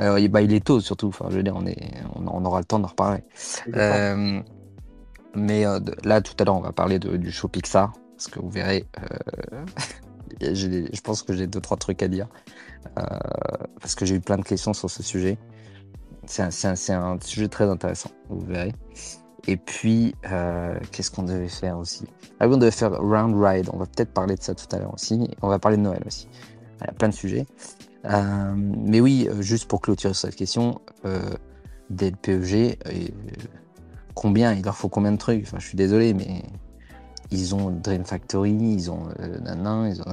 Euh, 0.00 0.28
bah, 0.28 0.40
il 0.40 0.52
est 0.52 0.64
tôt 0.64 0.80
surtout. 0.80 1.08
Enfin, 1.08 1.26
je 1.30 1.36
veux 1.36 1.42
dire, 1.42 1.54
on, 1.56 1.66
est... 1.66 1.94
on, 2.14 2.44
aura 2.44 2.60
le 2.60 2.64
temps 2.64 2.78
d'en 2.78 2.86
reparler. 2.86 3.24
Euh, 3.74 4.40
mais 5.34 5.66
euh, 5.66 5.80
là, 6.04 6.20
tout 6.20 6.34
à 6.38 6.44
l'heure, 6.44 6.54
on 6.54 6.60
va 6.60 6.72
parler 6.72 7.00
de, 7.00 7.16
du 7.16 7.32
show 7.32 7.48
Pixar 7.48 7.92
parce 8.16 8.28
que 8.28 8.38
vous 8.38 8.50
verrez. 8.50 8.86
je 10.40 11.00
pense 11.00 11.22
que 11.22 11.32
j'ai 11.32 11.48
deux, 11.48 11.60
trois 11.60 11.76
trucs 11.76 12.02
à 12.02 12.08
dire 12.08 12.28
parce 13.80 13.96
que 13.96 14.06
j'ai 14.06 14.14
eu 14.14 14.20
plein 14.20 14.36
de 14.36 14.44
questions 14.44 14.74
sur 14.74 14.90
ce 14.90 15.02
sujet. 15.02 15.38
C'est 16.26 16.42
un, 16.42 16.50
un, 16.70 17.12
un, 17.12 17.18
sujet 17.20 17.48
très 17.48 17.68
intéressant, 17.68 18.10
vous 18.28 18.46
verrez. 18.46 18.72
Et 19.46 19.56
puis, 19.56 20.14
qu'est-ce 20.92 21.10
qu'on 21.10 21.24
devait 21.24 21.48
faire 21.48 21.78
aussi? 21.78 22.04
Ah 22.40 22.48
oui, 22.48 22.54
on 22.54 22.58
devait 22.58 22.70
faire 22.70 22.92
Round 22.92 23.34
Ride. 23.36 23.68
On 23.72 23.76
va 23.76 23.86
peut-être 23.86 24.12
parler 24.12 24.36
de 24.36 24.42
ça 24.42 24.54
tout 24.54 24.66
à 24.74 24.78
l'heure 24.78 24.94
aussi. 24.94 25.28
On 25.42 25.48
va 25.48 25.58
parler 25.58 25.76
de 25.76 25.82
Noël 25.82 26.02
aussi. 26.06 26.28
Il 26.80 26.86
y 26.86 26.90
a 26.90 26.92
plein 26.92 27.08
de 27.08 27.14
sujets. 27.14 27.46
mais 28.04 29.00
oui, 29.00 29.28
juste 29.40 29.66
pour 29.66 29.80
clôturer 29.80 30.14
cette 30.14 30.36
question, 30.36 30.80
des 31.90 32.10
LPEG, 32.10 32.78
combien? 34.14 34.54
Il 34.54 34.64
leur 34.64 34.76
faut 34.76 34.88
combien 34.88 35.12
de 35.12 35.18
trucs? 35.18 35.42
Enfin, 35.42 35.58
je 35.60 35.66
suis 35.66 35.76
désolé, 35.76 36.14
mais 36.14 36.42
ils 37.30 37.54
ont 37.54 37.70
Dream 37.70 38.04
Factory, 38.04 38.52
ils 38.52 38.90
ont 38.90 39.08
euh, 39.20 39.38
Nanan, 39.40 39.86
ils 39.86 40.00
ont, 40.02 40.04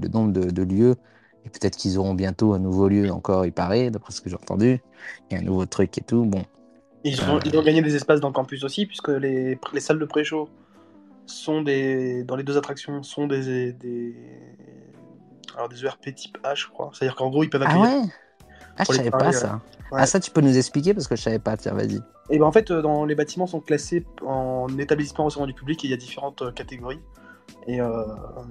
le 0.00 0.08
nombre 0.08 0.32
de, 0.32 0.62
lieux. 0.62 0.96
Et 1.44 1.50
peut-être 1.50 1.76
qu'ils 1.76 1.98
auront 1.98 2.14
bientôt 2.14 2.54
un 2.54 2.58
nouveau 2.58 2.88
lieu 2.88 3.10
encore, 3.10 3.44
il 3.44 3.52
paraît, 3.52 3.90
d'après 3.90 4.12
ce 4.12 4.20
que 4.20 4.30
j'ai 4.30 4.36
entendu. 4.36 4.80
Il 5.30 5.34
y 5.34 5.36
a 5.36 5.40
un 5.40 5.44
nouveau 5.44 5.66
truc 5.66 5.98
et 5.98 6.00
tout. 6.00 6.24
Bon. 6.24 6.42
Ils 7.04 7.20
ont, 7.22 7.38
ils 7.44 7.56
ont 7.56 7.62
gagné 7.62 7.82
des 7.82 7.94
espaces 7.94 8.20
dans 8.20 8.28
le 8.28 8.34
campus 8.34 8.64
aussi, 8.64 8.86
puisque 8.86 9.08
les, 9.08 9.58
les 9.72 9.80
salles 9.80 9.98
de 9.98 10.04
pré-show 10.06 10.48
sont 11.26 11.62
des, 11.62 12.24
dans 12.24 12.36
les 12.36 12.42
deux 12.42 12.56
attractions 12.56 13.02
sont 13.02 13.26
des, 13.26 13.72
des, 13.72 14.14
alors 15.54 15.68
des 15.68 15.84
ERP 15.84 16.14
type 16.14 16.38
H, 16.42 16.62
je 16.62 16.68
crois. 16.68 16.90
C'est-à-dire 16.92 17.14
qu'en 17.14 17.30
gros, 17.30 17.44
ils 17.44 17.50
peuvent 17.50 17.62
ah 17.64 17.70
accueillir. 17.70 17.88
Ah 17.88 18.00
ouais 18.00 18.08
Ah, 18.78 18.84
je 18.88 18.92
savais 18.92 19.10
pas 19.10 19.32
ça. 19.32 19.60
Ah, 19.92 20.06
ça, 20.06 20.18
tu 20.18 20.30
peux 20.30 20.40
nous 20.40 20.56
expliquer 20.56 20.94
parce 20.94 21.06
que 21.06 21.16
je 21.16 21.22
savais 21.22 21.38
pas. 21.38 21.56
Tiens, 21.56 21.74
vas-y. 21.74 22.00
Et 22.30 22.38
ben 22.38 22.46
en 22.46 22.52
fait, 22.52 22.70
euh, 22.70 22.82
dans 22.82 23.04
les 23.04 23.14
bâtiments 23.14 23.46
sont 23.46 23.60
classés 23.60 24.04
en 24.26 24.66
établissement 24.78 25.26
recevant 25.26 25.46
du 25.46 25.54
public 25.54 25.84
et 25.84 25.88
il 25.88 25.90
y 25.90 25.94
a 25.94 25.98
différentes 25.98 26.42
euh, 26.42 26.50
catégories. 26.50 27.00
Et 27.66 27.80
euh, 27.80 28.04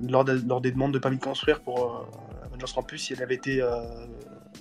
lors, 0.07 0.23
des 0.23 0.71
demandes 0.71 0.93
de 0.93 0.99
permis 0.99 1.17
de 1.17 1.23
construire 1.23 1.61
pour 1.61 2.07
euh, 2.53 2.65
Campus, 2.73 3.09
il 3.09 3.21
avait 3.21 3.35
été 3.35 3.61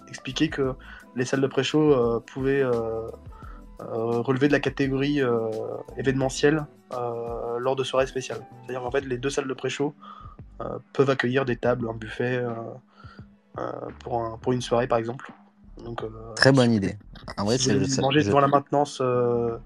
expliqué 0.08 0.48
que 0.48 0.72
les 1.14 1.24
salles 1.24 1.40
de 1.40 1.46
pré-show 1.46 2.20
pouvaient 2.22 2.64
relever 3.78 4.48
de 4.48 4.52
la 4.52 4.60
catégorie 4.60 5.20
événementielle 5.96 6.66
lors 7.58 7.76
de 7.76 7.84
soirées 7.84 8.06
spéciales. 8.06 8.46
C'est-à-dire 8.62 8.82
qu'en 8.82 8.90
fait, 8.90 9.02
les 9.02 9.18
deux 9.18 9.30
salles 9.30 9.48
de 9.48 9.54
pré-show 9.54 9.94
peuvent 10.92 11.10
accueillir 11.10 11.44
des 11.44 11.56
tables, 11.56 11.88
un 11.88 11.94
buffet 11.94 12.44
pour, 14.00 14.38
pour 14.40 14.52
une 14.52 14.62
soirée 14.62 14.86
par 14.86 14.98
exemple. 14.98 15.32
Donc, 15.84 16.02
euh, 16.02 16.08
Très 16.34 16.52
bonne 16.52 16.72
idée. 16.72 16.96
En 17.36 17.44
vrai, 17.44 17.58
c'est 17.58 18.00
manger 18.00 18.22
devant 18.22 18.40
la 18.40 18.48
maintenance, 18.48 19.00
euh, 19.00 19.56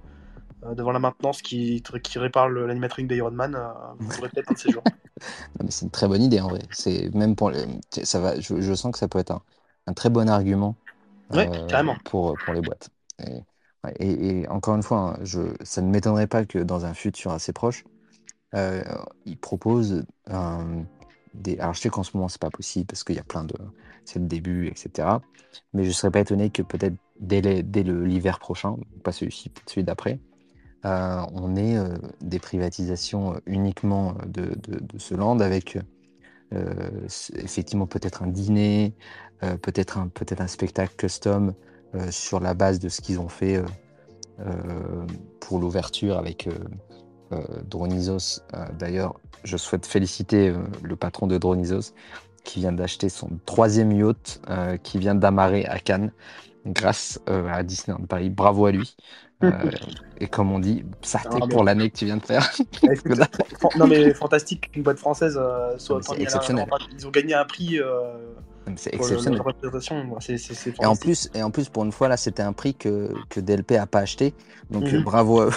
euh, 0.64 0.74
devant 0.74 0.92
la 0.92 0.98
maintenance 0.98 1.42
qui, 1.42 1.82
qui 2.02 2.18
répare 2.18 2.48
l'animatronique 2.48 3.10
d'Ironman, 3.10 3.58
vous 3.98 4.08
pourrez 4.08 4.28
peut-être 4.28 4.50
un 4.50 4.54
de 4.54 4.58
ces 4.58 4.70
jours. 4.70 4.84
c'est 5.68 5.84
une 5.84 5.90
très 5.90 6.08
bonne 6.08 6.22
idée 6.22 6.40
en 6.40 6.48
vrai. 6.48 6.60
C'est 6.70 7.12
même 7.14 7.36
pour 7.36 7.52
ça 7.90 8.20
va. 8.20 8.38
Je, 8.40 8.74
sens 8.74 8.92
que 8.92 8.98
ça 8.98 9.08
peut 9.08 9.18
être 9.18 9.32
un, 9.32 9.42
un 9.86 9.92
très 9.92 10.10
bon 10.10 10.28
argument. 10.28 10.76
pour, 12.04 12.36
pour 12.44 12.54
les 12.54 12.60
boîtes. 12.60 12.90
Et, 13.20 13.42
encore 14.48 14.76
une 14.76 14.82
fois, 14.82 15.16
hein, 15.20 15.54
ça 15.62 15.82
ne 15.82 15.90
m'étonnerait 15.90 16.26
pas 16.26 16.44
que 16.44 16.58
dans 16.58 16.84
un 16.84 16.94
futur 16.94 17.32
assez 17.32 17.52
proche, 17.52 17.84
ils 18.54 19.38
proposent 19.40 20.04
des. 21.34 21.58
Alors 21.58 21.74
je 21.74 21.80
sais 21.80 21.88
qu'en 21.88 22.02
ce 22.02 22.16
moment 22.16 22.28
c'est 22.28 22.40
pas 22.40 22.50
possible 22.50 22.86
parce 22.86 23.04
qu'il 23.04 23.16
y 23.16 23.20
a 23.20 23.24
plein 23.24 23.44
de 23.44 23.54
c'est 24.06 24.18
le 24.18 24.26
début, 24.26 24.68
etc. 24.68 25.08
Mais 25.74 25.82
je 25.82 25.88
ne 25.88 25.94
serais 25.94 26.10
pas 26.10 26.20
étonné 26.20 26.50
que 26.50 26.62
peut-être 26.62 26.96
dès, 27.20 27.40
l'hiver 27.82 28.38
prochain, 28.38 28.76
pas 29.02 29.12
celui-ci, 29.12 29.50
peut-être 29.50 29.70
celui 29.70 29.84
d'après, 29.84 30.20
euh, 30.84 31.20
on 31.32 31.56
ait 31.56 31.76
euh, 31.76 31.96
des 32.20 32.38
privatisations 32.38 33.34
euh, 33.34 33.38
uniquement 33.46 34.14
de, 34.26 34.56
ce 34.98 35.14
land 35.14 35.40
avec 35.40 35.78
effectivement 37.34 37.88
peut-être 37.88 38.22
un 38.22 38.28
dîner, 38.28 38.94
peut-être 39.40 39.98
un, 39.98 40.06
peut 40.06 40.24
un 40.38 40.46
spectacle 40.46 40.94
custom 40.96 41.54
sur 42.10 42.40
la 42.40 42.54
base 42.54 42.78
de 42.78 42.88
ce 42.88 43.00
qu'ils 43.00 43.20
ont 43.20 43.28
fait 43.28 43.62
pour 45.40 45.58
l'ouverture 45.58 46.18
avec 46.18 46.48
Dronizos. 47.68 48.42
D'ailleurs, 48.78 49.18
je 49.44 49.56
souhaite 49.56 49.86
féliciter 49.86 50.54
le 50.82 50.96
patron 50.96 51.26
de 51.26 51.38
Dronizos 51.38 51.92
qui 52.46 52.60
vient 52.60 52.72
d'acheter 52.72 53.08
son 53.10 53.28
troisième 53.44 53.92
yacht, 53.92 54.40
euh, 54.48 54.78
qui 54.78 54.98
vient 54.98 55.14
d'amarrer 55.14 55.66
à 55.66 55.78
Cannes, 55.78 56.12
grâce 56.64 57.20
euh, 57.28 57.48
à 57.48 57.62
Disneyland 57.62 58.06
Paris. 58.06 58.30
Bravo 58.30 58.64
à 58.66 58.72
lui. 58.72 58.96
Euh, 59.44 59.50
et 60.18 60.28
comme 60.28 60.50
on 60.50 60.58
dit, 60.58 60.82
ça 61.02 61.20
ah, 61.26 61.46
pour 61.50 61.62
l'année 61.62 61.90
que 61.90 61.96
tu 61.98 62.06
viens 62.06 62.16
de 62.16 62.24
faire. 62.24 62.50
non 63.76 63.86
mais 63.86 64.14
fantastique 64.14 64.70
qu'une 64.72 64.82
boîte 64.82 64.98
française 64.98 65.38
soit 65.76 66.00
exceptionnel. 66.18 66.66
Ils 66.94 67.06
ont 67.06 67.10
gagné 67.10 67.34
un 67.34 67.44
prix 67.44 67.78
c'est 68.76 68.94
exceptionnel. 68.94 69.40
et, 70.80 70.86
en 70.86 70.96
plus, 70.96 71.30
et 71.34 71.42
en 71.42 71.50
plus, 71.50 71.68
pour 71.68 71.84
une 71.84 71.92
fois, 71.92 72.08
là, 72.08 72.16
c'était 72.16 72.42
un 72.42 72.52
prix 72.52 72.74
que, 72.74 73.12
que 73.30 73.40
DLP 73.40 73.72
n'a 73.72 73.86
pas 73.86 74.00
acheté. 74.00 74.34
Donc, 74.70 74.90
mhm. 74.90 75.02
bravo 75.04 75.40
à 75.40 75.46
eux. 75.46 75.50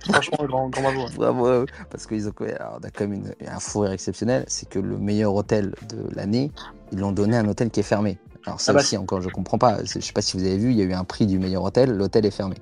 franchement, 0.00 0.46
grand, 0.46 0.68
grand 0.70 0.82
bravo. 0.92 1.06
bravo 1.16 1.46
à 1.46 1.52
eux. 1.58 1.66
Parce 1.90 2.06
qu'ils 2.06 2.28
ont 2.28 2.32
alors, 2.40 2.78
on 2.80 2.86
a 2.86 2.90
quand 2.90 3.06
même 3.06 3.14
une, 3.14 3.48
un 3.48 3.60
fou 3.60 3.80
rire 3.80 3.92
exceptionnel. 3.92 4.44
C'est 4.48 4.68
que 4.68 4.78
le 4.78 4.96
meilleur 4.96 5.34
hôtel 5.34 5.74
de 5.88 6.14
l'année, 6.14 6.50
ils 6.92 6.98
l'ont 6.98 7.12
donné 7.12 7.36
à 7.36 7.40
un 7.40 7.48
hôtel 7.48 7.70
qui 7.70 7.80
est 7.80 7.84
fermé. 7.84 8.18
Alors, 8.46 8.60
ça 8.60 8.72
ah 8.72 8.74
bah, 8.74 8.80
aussi, 8.80 8.96
encore, 8.96 9.20
je 9.20 9.28
comprends 9.28 9.58
pas. 9.58 9.84
Je 9.84 10.00
sais 10.00 10.12
pas 10.12 10.22
si 10.22 10.36
vous 10.36 10.44
avez 10.44 10.58
vu, 10.58 10.70
il 10.70 10.76
y 10.76 10.82
a 10.82 10.84
eu 10.84 10.94
un 10.94 11.04
prix 11.04 11.26
du 11.26 11.38
meilleur 11.38 11.62
hôtel. 11.62 11.90
L'hôtel 11.90 12.24
est 12.24 12.30
fermé. 12.30 12.56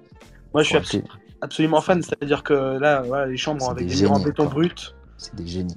Moi, 0.53 0.63
je 0.63 0.77
suis 0.77 1.03
absolument 1.41 1.81
fan. 1.81 2.03
C'est-à-dire 2.03 2.43
que 2.43 2.79
là, 2.79 3.03
voilà, 3.03 3.27
les 3.27 3.37
chambres 3.37 3.71
avec 3.71 3.87
des 3.87 4.03
murs 4.03 4.13
en 4.13 4.21
béton 4.21 4.47
brut. 4.47 4.95
C'est 5.17 5.35
des 5.37 5.47
génies. 5.47 5.77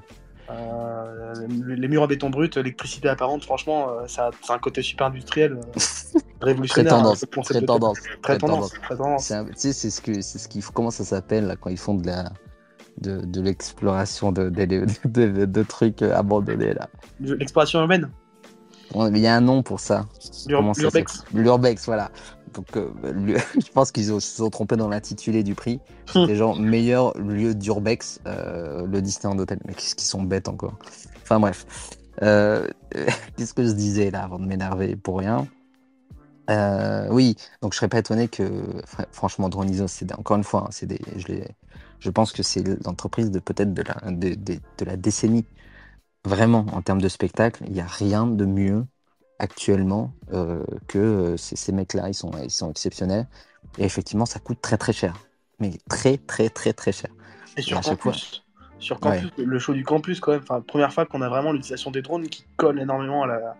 Euh, 0.50 1.34
les 1.50 1.88
murs 1.88 2.04
en 2.04 2.08
béton 2.08 2.30
brut, 2.30 2.56
l'électricité 2.56 3.10
apparente, 3.10 3.44
franchement, 3.44 3.90
euh, 3.90 4.08
ça, 4.08 4.30
a 4.48 4.54
un 4.54 4.60
côté 4.60 4.82
super 4.82 5.08
industriel, 5.08 5.54
euh, 5.54 6.20
révolutionnaire. 6.42 6.94
Très 6.94 7.02
tendance. 7.02 7.20
très, 7.20 7.62
tendance 7.62 8.00
très, 8.22 8.38
tendance. 8.38 8.70
Très 8.82 8.96
tendance. 8.96 9.28
Tu 9.28 9.54
sais, 9.56 9.74
c'est 9.74 9.90
ce 9.90 10.02
que, 10.02 10.22
c'est 10.22 10.38
ce 10.38 10.72
comment 10.72 10.92
ça 10.92 11.04
s'appelle 11.04 11.58
quand 11.60 11.72
ils 11.72 11.78
font 11.78 11.96
de 11.96 12.06
la, 12.06 12.32
de, 13.00 13.22
de 13.26 13.42
l'exploration 13.42 14.32
de, 14.32 14.50
de, 14.50 15.46
de, 15.46 15.64
trucs 15.68 16.02
abandonnés 16.04 16.74
là. 16.74 16.90
L'exploration 17.20 17.80
urbaine. 17.80 18.12
Il 18.94 19.18
y 19.18 19.28
a 19.28 19.36
un 19.36 19.42
nom 19.42 19.64
pour 19.64 19.80
ça. 19.80 20.06
L'urbex. 20.48 21.24
L'urbex, 21.34 21.86
voilà. 21.88 22.12
Donc, 22.56 22.76
euh, 22.78 22.90
je 23.56 23.72
pense 23.72 23.92
qu'ils 23.92 24.06
se 24.06 24.20
sont 24.20 24.50
trompés 24.50 24.78
dans 24.78 24.90
l'intitulé 24.90 25.44
du 25.44 25.56
prix. 25.56 25.80
C'était 26.08 26.36
genre 26.36 26.60
meilleur 26.60 27.18
lieu 27.18 27.54
d'urbex, 27.54 28.20
euh, 28.26 28.86
le 28.86 29.02
Disneyland 29.02 29.38
Hotel. 29.40 29.60
Mais 29.66 29.74
qu'est-ce 29.74 29.96
qu'ils 29.96 30.08
sont 30.08 30.24
bêtes 30.24 30.48
encore. 30.48 30.78
Enfin 31.22 31.40
bref. 31.40 31.66
Euh, 32.22 32.68
qu'est-ce 33.38 33.54
que 33.54 33.66
je 33.66 33.72
disais 33.72 34.12
là 34.12 34.24
avant 34.24 34.40
de 34.40 34.46
m'énerver 34.46 34.96
pour 34.96 35.20
rien? 35.20 35.48
Oui, 37.10 37.36
donc 37.62 37.74
je 37.74 37.78
serais 37.78 37.88
pas 37.88 37.98
étonné 37.98 38.28
que, 38.28 38.44
franchement, 39.12 39.50
Dronizo, 39.50 39.88
c'est 39.88 40.14
encore 40.14 40.38
une 40.38 40.44
fois, 40.44 40.66
hein, 40.66 40.70
c'est 40.70 40.86
des, 40.86 41.00
je, 41.18 41.34
je, 41.98 42.10
pense 42.12 42.32
que 42.34 42.44
c'est 42.44 42.64
l'entreprise 42.86 43.32
de 43.32 43.40
peut-être 43.40 43.74
de 43.74 43.82
la, 43.82 44.12
de, 44.12 44.36
de 44.36 44.86
la 44.86 44.96
décennie. 44.96 45.46
Vraiment, 46.24 46.68
en 46.72 46.84
termes 46.84 47.02
de 47.02 47.10
spectacle, 47.10 47.64
il 47.66 47.74
n'y 47.74 47.82
a 47.82 47.88
rien 47.88 48.28
de 48.28 48.46
mieux 48.46 48.86
actuellement 49.40 50.14
euh, 50.34 50.64
que 50.88 50.98
euh, 50.98 51.38
ces, 51.38 51.72
mecs-là, 51.72 52.10
ils 52.10 52.14
sont, 52.14 52.32
ils 52.44 52.52
sont 52.52 52.70
exceptionnels. 52.70 53.28
Et 53.78 53.84
effectivement, 53.84 54.26
ça 54.26 54.40
coûte 54.40 54.60
très 54.62 54.78
très 54.78 54.94
cher. 54.94 55.14
Mais 55.60 55.72
très 55.90 56.18
très 56.18 56.50
très 56.50 56.74
très 56.74 56.92
cher. 56.92 57.10
Et 57.58 57.62
sur 57.62 57.80
campus, 57.82 58.44
sur 58.80 59.00
campus 59.00 59.32
le 59.38 59.60
show 59.60 59.74
du 59.74 59.86
campus 59.86 60.20
quand 60.20 60.34
même, 60.34 60.42
enfin, 60.42 60.62
première 60.62 60.92
fois 60.92 61.06
qu'on 61.06 61.22
a 61.22 61.30
vraiment 61.30 61.54
l'utilisation 61.54 61.92
des 61.92 62.02
drones 62.02 62.28
qui 62.28 62.46
colle 62.58 62.80
énormément 62.80 63.24
à 63.24 63.28
la, 63.28 63.56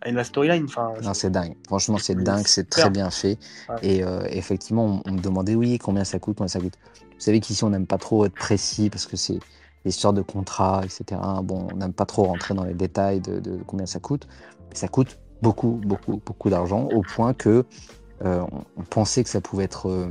à 0.00 0.10
la 0.10 0.24
storyline. 0.24 0.64
Enfin, 0.64 0.92
non, 1.02 1.14
c'est 1.14 1.30
dingue. 1.30 1.54
Franchement, 1.66 1.98
c'est 1.98 2.16
dingue, 2.16 2.46
c'est 2.46 2.68
très 2.68 2.90
bien 2.90 3.10
fait. 3.10 3.38
Et 3.82 4.02
euh, 4.02 4.26
effectivement, 4.30 5.02
on, 5.04 5.12
me 5.12 5.20
demandait, 5.20 5.54
oui, 5.54 5.78
combien 5.78 6.04
ça 6.04 6.18
coûte, 6.18 6.36
combien 6.36 6.48
ça 6.48 6.60
coûte. 6.60 6.74
Vous 7.00 7.20
savez 7.20 7.40
qu'ici, 7.40 7.64
on 7.64 7.70
n'aime 7.70 7.86
pas 7.86 7.98
trop 7.98 8.26
être 8.26 8.34
précis 8.34 8.90
parce 8.90 9.06
que 9.06 9.16
c'est 9.16 9.38
l'histoire 9.84 10.12
de 10.12 10.22
contrat, 10.22 10.82
etc. 10.84 11.20
Bon, 11.44 11.68
on 11.72 11.76
n'aime 11.76 11.92
pas 11.92 12.06
trop 12.06 12.24
rentrer 12.24 12.54
dans 12.54 12.64
les 12.64 12.74
détails 12.74 13.20
de, 13.20 13.38
de 13.38 13.58
combien 13.66 13.86
ça 13.86 14.00
coûte. 14.00 14.26
Ça 14.76 14.88
coûte 14.88 15.18
beaucoup, 15.42 15.80
beaucoup, 15.84 16.20
beaucoup 16.24 16.50
d'argent, 16.50 16.88
au 16.92 17.00
point 17.02 17.32
que 17.32 17.64
euh, 18.24 18.44
on 18.76 18.82
pensait 18.82 19.24
que 19.24 19.30
ça 19.30 19.40
pouvait 19.40 19.64
être 19.64 19.88
euh, 19.88 20.10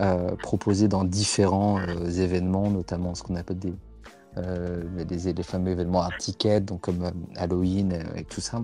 euh, 0.00 0.36
proposé 0.36 0.88
dans 0.88 1.04
différents 1.04 1.80
événements, 2.06 2.70
notamment 2.70 3.14
ce 3.14 3.22
qu'on 3.22 3.36
appelle 3.36 3.58
des, 3.58 5.32
des, 5.32 5.42
fameux 5.42 5.72
événements 5.72 6.02
à 6.02 6.10
ticket, 6.18 6.60
donc 6.60 6.82
comme 6.82 7.10
Halloween 7.36 8.04
et 8.14 8.24
tout 8.24 8.40
ça. 8.40 8.62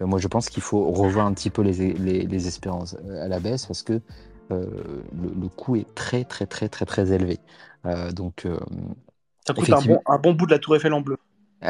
moi, 0.00 0.18
je 0.18 0.28
pense 0.28 0.48
qu'il 0.48 0.62
faut 0.62 0.90
revoir 0.90 1.26
un 1.26 1.34
petit 1.34 1.50
peu 1.50 1.62
les, 1.62 1.92
les, 1.92 2.46
espérances 2.48 2.96
à 3.20 3.28
la 3.28 3.40
baisse 3.40 3.66
parce 3.66 3.82
que 3.82 4.00
le, 4.50 5.48
coût 5.48 5.76
est 5.76 5.94
très, 5.94 6.24
très, 6.24 6.46
très, 6.46 6.68
très, 6.68 6.86
très 6.86 7.12
élevé. 7.12 7.38
donc, 8.12 8.46
ça 9.46 9.54
coûte 9.54 9.70
un 9.70 9.80
bon, 9.80 10.00
un 10.06 10.18
bon, 10.18 10.32
bout 10.34 10.46
de 10.46 10.52
la 10.52 10.58
Tour 10.58 10.76
Eiffel 10.76 10.92
en 10.92 11.00
bleu. 11.00 11.16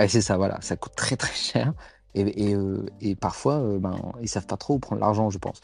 c'est 0.08 0.20
ça, 0.20 0.36
voilà, 0.36 0.58
ça 0.60 0.76
coûte 0.76 0.94
très 0.96 1.16
très 1.16 1.34
cher. 1.34 1.74
Et, 2.14 2.54
euh, 2.54 2.84
et, 3.00 3.14
parfois, 3.14 3.54
euh, 3.54 3.78
ben, 3.78 3.96
ils 4.20 4.28
savent 4.28 4.46
pas 4.46 4.56
trop 4.56 4.74
où 4.74 4.78
prendre 4.78 5.00
l'argent, 5.00 5.30
je 5.30 5.38
pense. 5.38 5.60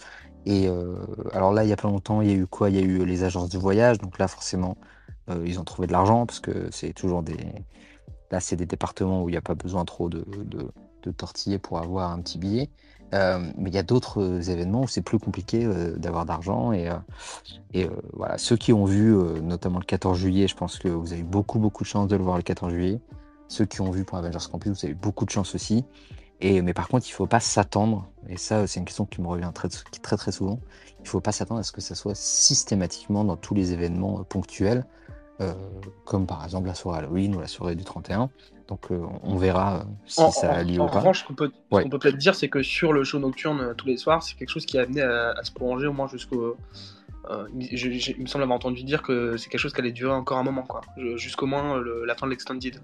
Et 0.47 0.69
euh, 0.69 0.97
alors 1.33 1.53
là, 1.53 1.65
il 1.65 1.69
y 1.69 1.73
a 1.73 1.77
pas 1.77 1.89
longtemps, 1.89 2.23
il 2.23 2.29
y 2.29 2.33
a 2.33 2.37
eu 2.37 2.47
quoi? 2.47 2.71
Il 2.71 2.77
y 2.77 2.79
a 2.79 2.83
eu 2.83 3.05
les 3.05 3.25
agences 3.25 3.51
de 3.51 3.59
voyage. 3.59 3.99
Donc 3.99 4.19
là, 4.19 4.29
forcément, 4.29 4.77
ils 5.45 5.61
ont 5.61 5.65
trouvé 5.65 5.87
de 5.87 5.93
l'argent 5.93 6.25
parce 6.25 6.41
que 6.41 6.69
c'est 6.71 6.95
toujours 6.95 7.23
des. 7.23 7.37
Là, 8.31 8.41
c'est 8.41 8.57
des 8.57 8.67
départements 8.67 9.23
où 9.23 9.29
il 9.29 9.33
n'y 9.33 9.39
a 9.39 9.43
pas 9.43 9.55
besoin 9.55 9.85
trop 9.85 10.09
de, 10.09 10.25
de, 10.45 10.71
tortiller 11.13 11.59
pour 11.59 11.79
avoir 11.79 12.13
un 12.13 12.21
petit 12.21 12.39
billet. 12.39 12.71
mais 13.13 13.71
il 13.71 13.75
y 13.75 13.79
a 13.79 13.83
d'autres 13.83 14.51
événements 14.51 14.83
où 14.83 14.89
c'est 14.89 15.03
plus 15.03 15.19
compliqué 15.19 15.67
d'avoir 15.97 16.25
d'argent. 16.25 16.73
Et, 16.73 16.91
et 17.75 17.89
voilà, 18.15 18.39
ceux 18.39 18.57
qui 18.57 18.73
ont 18.73 18.87
vu, 18.87 19.15
notamment 19.43 19.81
le 19.81 19.85
14 19.85 20.19
juillet, 20.19 20.49
je 20.49 20.57
pense 20.57 20.79
que 20.79 20.89
vous 20.89 21.13
avez 21.13 21.23
eu 21.23 21.25
beaucoup, 21.25 21.59
beaucoup 21.59 21.83
de 21.83 21.89
chance 21.89 22.09
de 22.09 22.17
le 22.17 22.23
voir 22.23 22.39
le 22.39 22.43
14 22.43 22.73
juillet. 22.73 23.01
Ceux 23.49 23.65
qui 23.65 23.81
ont 23.81 23.91
vu 23.91 24.05
pour 24.05 24.19
Avengers 24.19 24.47
Campus, 24.51 24.73
vous 24.73 24.85
avez 24.85 24.93
eu 24.93 24.97
beaucoup 24.97 25.25
de 25.25 25.31
chance 25.31 25.55
aussi. 25.55 25.85
Et, 26.41 26.63
mais 26.63 26.73
par 26.73 26.89
contre, 26.89 27.07
il 27.07 27.11
ne 27.11 27.17
faut 27.17 27.27
pas 27.27 27.41
s'attendre, 27.41 28.09
et 28.29 28.37
ça, 28.37 28.67
c'est 28.67 28.79
une 28.79 28.87
question 28.87 29.07
qui 29.07 29.21
me 29.21 29.27
revient 29.27 29.51
très, 29.53 29.69
très, 29.69 30.17
très 30.17 30.33
souvent, 30.33 30.61
il 31.01 31.03
ne 31.03 31.09
faut 31.09 31.21
pas 31.21 31.33
s'attendre 31.33 31.61
à 31.61 31.65
ce 31.65 31.73
que 31.73 31.81
ça 31.81 31.95
soit 31.95 32.15
systématiquement 32.15 33.25
dans 33.25 33.37
tous 33.37 33.55
les 33.55 33.73
événements 33.73 34.23
ponctuels. 34.25 34.85
Euh, 35.41 35.53
comme 36.05 36.27
par 36.27 36.43
exemple 36.43 36.67
la 36.67 36.75
soirée 36.75 36.99
Halloween 36.99 37.37
ou 37.37 37.41
la 37.41 37.47
soirée 37.47 37.77
du 37.77 37.85
31. 37.85 38.29
Donc 38.67 38.91
euh, 38.91 39.07
on 39.23 39.37
verra 39.37 39.77
euh, 39.77 39.83
si 40.05 40.21
ça 40.33 40.53
a 40.53 40.65
lieu 40.65 40.81
ou 40.81 40.87
pas. 40.87 40.97
En 40.97 40.99
revanche, 40.99 41.21
ce 41.21 41.27
qu'on 41.27 41.35
peut, 41.35 41.53
peut 41.71 42.09
être 42.09 42.17
dire, 42.17 42.35
c'est 42.35 42.49
que 42.49 42.61
sur 42.65 42.93
le 42.93 43.05
show 43.05 43.21
nocturne 43.21 43.73
tous 43.77 43.87
les 43.87 43.97
soirs, 43.97 44.21
c'est 44.21 44.35
quelque 44.35 44.49
chose 44.49 44.67
qui 44.67 44.79
a 44.79 44.83
amené 44.83 45.01
à, 45.01 45.37
se 45.45 45.53
prolonger 45.53 45.87
au 45.87 45.93
moins 45.93 46.09
jusqu'au. 46.09 46.57
il 47.55 48.17
me 48.19 48.27
semble 48.27 48.43
avoir 48.43 48.57
entendu 48.57 48.83
dire 48.83 49.01
que 49.01 49.37
c'est 49.37 49.49
quelque 49.49 49.61
chose 49.61 49.73
qui 49.73 49.81
allait 49.81 49.93
durer 49.93 50.13
encore 50.13 50.39
un 50.39 50.43
moment, 50.43 50.65
quoi, 50.65 50.81
jusqu'au 51.15 51.47
moins 51.47 51.81
la 52.05 52.17
fin 52.17 52.27
de 52.27 52.33
l'extended. 52.33 52.81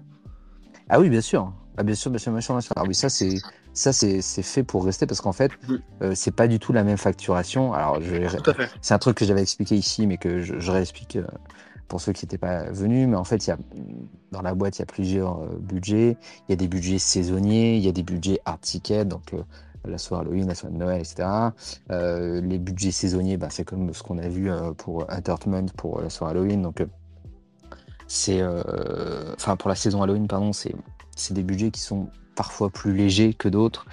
Ah 0.89 0.99
oui, 0.99 1.09
bien 1.09 1.21
sûr. 1.21 1.51
Ah, 1.77 1.83
bien 1.83 1.95
sûr, 1.95 2.09
bien 2.11 2.19
sûr, 2.19 2.31
bien 2.31 2.41
sûr, 2.41 2.59
Ah 2.75 2.83
oui, 2.85 2.95
ça 2.95 3.09
c'est 3.09 3.35
ça 3.73 3.91
c'est 3.91 4.21
fait 4.21 4.63
pour 4.63 4.85
rester 4.85 5.05
parce 5.05 5.19
qu'en 5.19 5.33
fait, 5.33 5.51
c'est 6.13 6.33
pas 6.33 6.47
du 6.47 6.59
tout 6.59 6.71
la 6.71 6.83
même 6.83 6.97
facturation. 6.97 7.73
Alors, 7.73 7.99
c'est 8.81 8.93
un 8.93 8.99
truc 8.99 9.17
que 9.17 9.25
j'avais 9.25 9.41
expliqué 9.41 9.75
ici, 9.75 10.07
mais 10.07 10.17
que 10.17 10.41
je, 10.41 10.59
je 10.59 10.71
réexplique 10.71 11.17
pour 11.87 12.01
ceux 12.01 12.13
qui 12.13 12.25
n'étaient 12.25 12.37
pas 12.37 12.71
venus. 12.71 13.07
Mais 13.07 13.15
en 13.15 13.23
fait, 13.23 13.45
il 13.47 13.49
y 13.49 13.53
a, 13.53 13.57
dans 14.31 14.41
la 14.41 14.53
boîte, 14.55 14.77
il 14.77 14.81
y 14.81 14.83
a 14.83 14.85
plusieurs 14.87 15.41
euh, 15.41 15.57
budgets. 15.59 16.17
Il 16.47 16.51
y 16.51 16.53
a 16.53 16.55
des 16.55 16.67
budgets 16.67 16.99
saisonniers, 16.99 17.77
il 17.77 17.83
y 17.83 17.87
a 17.89 17.91
des 17.91 18.03
budgets 18.03 18.39
hard 18.45 18.61
ticket, 18.61 19.05
donc 19.05 19.33
euh, 19.33 19.43
la 19.85 19.97
soirée 19.97 20.25
Halloween, 20.25 20.47
la 20.47 20.55
soirée 20.55 20.73
de 20.73 20.79
Noël, 20.79 21.01
etc. 21.01 21.53
Euh, 21.91 22.41
les 22.41 22.57
budgets 22.57 22.91
saisonniers, 22.91 23.37
bah, 23.37 23.49
c'est 23.51 23.65
comme 23.65 23.93
ce 23.93 24.01
qu'on 24.03 24.17
a 24.17 24.27
vu 24.27 24.49
pour 24.77 25.05
Entertainment 25.11 25.67
pour 25.77 26.01
la 26.01 26.09
soirée 26.09 26.31
Halloween. 26.31 26.61
Donc, 26.61 26.83
c'est, 28.07 28.43
enfin, 29.35 29.55
pour 29.55 29.69
la 29.69 29.75
saison 29.75 30.01
Halloween, 30.01 30.27
pardon, 30.27 30.51
c'est, 30.53 30.73
des 31.31 31.43
budgets 31.43 31.71
qui 31.71 31.81
sont 31.81 32.09
parfois 32.35 32.69
plus 32.69 32.93
légers 32.93 33.33
que 33.33 33.49
d'autres 33.49 33.85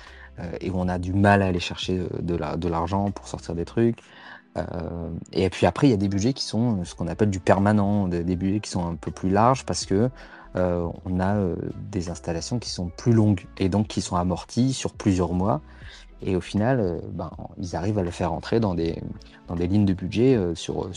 et 0.61 0.71
où 0.71 0.75
on 0.77 0.89
a 0.89 0.99
du 0.99 1.13
mal 1.13 1.43
à 1.43 1.47
aller 1.47 1.61
chercher 1.61 2.07
de, 2.21 2.35
la, 2.35 2.57
de 2.57 2.69
l'argent 2.69 3.11
pour 3.11 3.29
sortir 3.29 3.55
des 3.55 3.65
trucs. 3.65 4.03
Euh, 4.59 5.11
et 5.33 5.49
puis 5.51 5.67
après, 5.67 5.87
il 5.89 5.91
y 5.91 5.95
a 5.95 5.99
des 5.99 6.09
budgets 6.09 6.33
qui 6.33 6.45
sont 6.45 6.85
ce 6.85 6.95
qu'on 6.95 7.09
appelle 7.09 7.31
du 7.31 7.41
permanent, 7.41 8.09
des, 8.09 8.37
budgets 8.37 8.61
qui 8.61 8.71
sont 8.71 8.87
un 8.87 8.97
peu 8.97 9.11
plus 9.11 9.31
larges 9.31 9.65
parce 9.65 9.87
que 9.87 10.11
euh, 10.57 10.87
on 11.07 11.21
a 11.21 11.37
euh, 11.37 11.57
des 11.91 12.11
installations 12.11 12.59
qui 12.59 12.69
sont 12.69 12.89
plus 12.89 13.13
longues 13.13 13.47
et 13.57 13.69
donc 13.69 13.89
qui 13.89 14.03
sont 14.03 14.17
amorties 14.17 14.73
sur 14.73 14.93
plusieurs 14.93 15.33
mois. 15.33 15.61
Et 16.25 16.37
au 16.37 16.41
final, 16.41 17.01
ben, 17.13 17.31
ils 17.59 17.75
arrivent 17.75 17.99
à 17.99 18.03
le 18.03 18.13
faire 18.13 18.33
entrer 18.33 18.61
dans 18.61 18.75
des, 18.75 19.03
lignes 19.59 19.85
de 19.85 19.93
budget 19.93 20.39
sur 20.55 20.89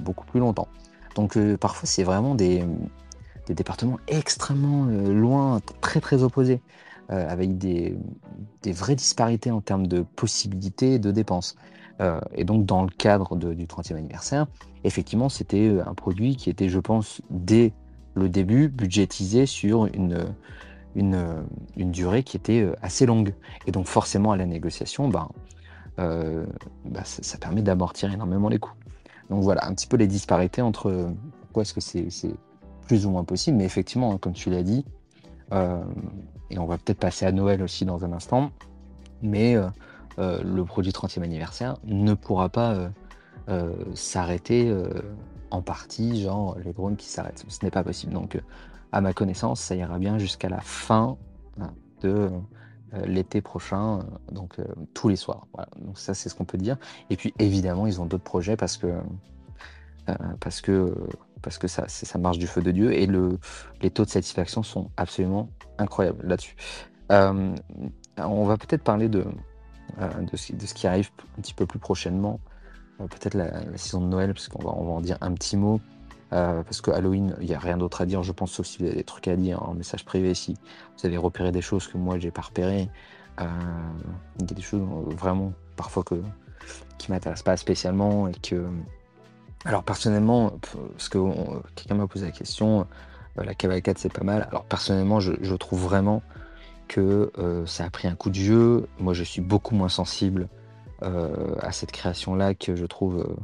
beaucoup 0.00 0.26
plus 0.26 0.38
longtemps. 0.38 0.68
Donc 1.16 1.36
parfois, 1.56 1.88
c'est 1.88 2.04
vraiment 2.04 2.36
des, 2.36 2.62
départements 3.48 3.98
extrêmement 4.06 4.84
loin, 4.84 5.60
très 5.80 6.00
très 6.00 6.22
opposés, 6.22 6.60
avec 7.08 7.58
des, 7.58 7.96
vraies 8.66 8.94
disparités 8.94 9.50
en 9.50 9.60
termes 9.60 9.88
de 9.88 10.02
possibilités 10.02 11.00
de 11.00 11.10
dépenses. 11.10 11.56
Euh, 12.00 12.20
et 12.34 12.44
donc, 12.44 12.66
dans 12.66 12.82
le 12.82 12.90
cadre 12.90 13.36
du 13.36 13.66
30e 13.66 13.96
anniversaire, 13.96 14.46
effectivement, 14.84 15.28
c'était 15.28 15.68
euh, 15.68 15.82
un 15.86 15.94
produit 15.94 16.36
qui 16.36 16.50
était, 16.50 16.68
je 16.68 16.78
pense, 16.78 17.22
dès 17.30 17.72
le 18.14 18.28
début, 18.28 18.68
budgétisé 18.68 19.46
sur 19.46 19.86
une, 19.86 20.26
durée 21.76 22.22
qui 22.22 22.36
était 22.36 22.62
euh, 22.62 22.74
assez 22.82 23.06
longue. 23.06 23.34
Et 23.66 23.72
donc, 23.72 23.86
forcément, 23.86 24.32
à 24.32 24.36
la 24.36 24.46
négociation, 24.46 25.08
ben, 25.08 25.28
bah, 25.96 27.02
ça, 27.04 27.38
permet 27.38 27.62
d'amortir 27.62 28.12
énormément 28.12 28.48
les 28.48 28.58
coûts. 28.58 28.74
Donc 29.30 29.42
voilà, 29.42 29.66
un 29.66 29.74
petit 29.74 29.86
peu 29.86 29.96
les 29.96 30.06
disparités 30.06 30.62
entre 30.62 31.10
pourquoi 31.42 31.62
est-ce 31.62 31.74
que 31.74 31.80
c'est 31.80 32.34
plus 32.86 33.06
ou 33.06 33.10
moins 33.10 33.24
possible, 33.24 33.56
mais 33.56 33.64
effectivement, 33.64 34.16
comme 34.18 34.32
tu 34.32 34.50
l'as 34.50 34.62
dit, 34.62 34.84
et 35.52 36.58
on 36.58 36.66
va 36.66 36.78
peut-être 36.78 36.98
passer 36.98 37.26
à 37.26 37.32
Noël 37.32 37.62
aussi 37.62 37.84
dans 37.84 38.04
un 38.04 38.12
instant, 38.12 38.50
mais 39.22 39.56
euh, 40.18 40.42
le 40.42 40.64
produit 40.64 40.92
30e 40.92 41.22
anniversaire 41.22 41.76
ne 41.84 42.14
pourra 42.14 42.48
pas 42.48 42.72
euh, 42.72 42.88
euh, 43.48 43.72
s'arrêter 43.94 44.74
en 45.50 45.62
partie, 45.62 46.22
genre 46.22 46.56
les 46.64 46.72
drones 46.72 46.96
qui 46.96 47.06
s'arrêtent. 47.06 47.44
Ce 47.48 47.64
n'est 47.64 47.70
pas 47.70 47.82
possible. 47.82 48.12
Donc, 48.12 48.40
à 48.92 49.00
ma 49.00 49.12
connaissance, 49.12 49.60
ça 49.60 49.74
ira 49.74 49.98
bien 49.98 50.18
jusqu'à 50.18 50.48
la 50.48 50.60
fin 50.60 51.16
hein, 51.60 51.70
de 52.00 52.30
l'été 53.04 53.40
prochain, 53.40 54.00
donc 54.32 54.56
tous 54.94 55.08
les 55.08 55.16
soirs. 55.16 55.46
Donc 55.78 55.98
ça, 55.98 56.14
c'est 56.14 56.28
ce 56.28 56.34
qu'on 56.34 56.44
peut 56.44 56.58
dire. 56.58 56.76
Et 57.10 57.16
puis 57.16 57.34
évidemment, 57.38 57.86
ils 57.86 58.00
ont 58.00 58.06
d'autres 58.06 58.24
projets 58.24 58.56
parce 58.56 58.76
que 58.76 58.92
parce 60.40 60.60
que 60.60 60.94
parce 61.42 61.58
que 61.58 61.68
ça, 61.68 61.84
ça 61.88 62.18
marche 62.18 62.38
du 62.38 62.46
feu 62.46 62.62
de 62.62 62.70
Dieu 62.70 62.92
et 62.92 63.06
le, 63.06 63.38
les 63.82 63.90
taux 63.90 64.04
de 64.04 64.10
satisfaction 64.10 64.62
sont 64.62 64.90
absolument 64.96 65.48
incroyables 65.78 66.26
là-dessus. 66.26 66.56
on 67.10 68.44
va 68.44 68.56
peut-être 68.56 68.82
parler 68.82 69.08
de, 69.08 69.24
euh, 70.00 70.22
de, 70.22 70.36
ce, 70.36 70.74
qui 70.74 70.86
arrive 70.86 71.10
un 71.38 71.40
petit 71.40 71.54
peu 71.54 71.64
plus 71.64 71.78
prochainement. 71.78 72.40
Euh, 73.00 73.06
peut-être 73.06 73.34
la, 73.34 73.76
saison 73.78 74.00
de 74.00 74.06
Noël, 74.06 74.34
parce 74.34 74.48
qu'on 74.48 74.62
va, 74.62 74.70
on 74.70 74.84
va 74.84 74.92
en 74.92 75.00
dire 75.00 75.16
un 75.20 75.32
petit 75.32 75.56
mot. 75.56 75.80
Euh, 76.32 76.62
parce 76.64 76.80
que 76.80 76.90
Halloween, 76.90 77.36
il 77.40 77.46
n'y 77.46 77.54
a 77.54 77.58
rien 77.58 77.76
d'autre 77.76 78.00
à 78.00 78.06
dire, 78.06 78.22
je 78.22 78.32
pense, 78.32 78.52
sauf 78.52 78.66
si 78.66 78.78
vous 78.78 78.86
avez 78.86 78.96
des 78.96 79.04
trucs 79.04 79.28
à 79.28 79.36
dire 79.36 79.62
en 79.62 79.74
message 79.74 80.04
privé, 80.04 80.34
si 80.34 80.56
vous 80.98 81.06
avez 81.06 81.16
repéré 81.16 81.52
des 81.52 81.62
choses 81.62 81.86
que 81.86 81.98
moi 81.98 82.18
j'ai 82.18 82.30
pas 82.30 82.42
repérées. 82.42 82.88
il 83.38 83.44
y 83.44 84.52
a 84.52 84.54
des 84.54 84.62
choses 84.62 84.82
vraiment 85.16 85.52
parfois 85.76 86.02
que, 86.02 86.20
qui 86.98 87.12
m'intéressent 87.12 87.44
pas 87.44 87.56
spécialement 87.56 88.28
et 88.28 88.34
que. 88.34 88.66
Alors 89.64 89.82
personnellement, 89.82 90.52
parce 90.92 91.08
que 91.08 91.18
quelqu'un 91.74 91.94
m'a 91.94 92.06
posé 92.06 92.26
la 92.26 92.32
question, 92.32 92.86
la 93.36 93.54
cavalcade 93.54 93.98
c'est 93.98 94.12
pas 94.12 94.24
mal. 94.24 94.46
Alors 94.50 94.64
personnellement, 94.64 95.20
je, 95.20 95.54
trouve 95.54 95.82
vraiment 95.82 96.22
que 96.88 97.32
euh, 97.38 97.66
ça 97.66 97.84
a 97.84 97.90
pris 97.90 98.08
un 98.08 98.14
coup 98.14 98.30
de 98.30 98.36
jeu. 98.36 98.88
Moi, 98.98 99.12
je 99.12 99.24
suis 99.24 99.40
beaucoup 99.40 99.74
moins 99.74 99.88
sensible 99.88 100.48
euh, 101.02 101.54
à 101.60 101.72
cette 101.72 101.92
création-là 101.92 102.54
que 102.54 102.76
je 102.76 102.86
trouve 102.86 103.36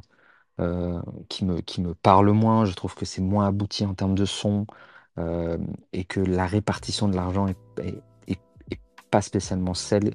euh, 0.62 1.00
qui, 1.28 1.44
me, 1.44 1.60
qui 1.60 1.80
me 1.80 1.94
parle 1.94 2.30
moins. 2.30 2.64
Je 2.64 2.74
trouve 2.74 2.94
que 2.94 3.04
c'est 3.04 3.22
moins 3.22 3.46
abouti 3.46 3.84
en 3.84 3.94
termes 3.94 4.14
de 4.14 4.24
son 4.24 4.66
et 5.92 6.04
que 6.04 6.20
la 6.20 6.46
répartition 6.46 7.06
de 7.06 7.14
l'argent 7.14 7.46
est, 7.46 8.38
pas 9.10 9.20
spécialement 9.20 9.74
celle 9.74 10.14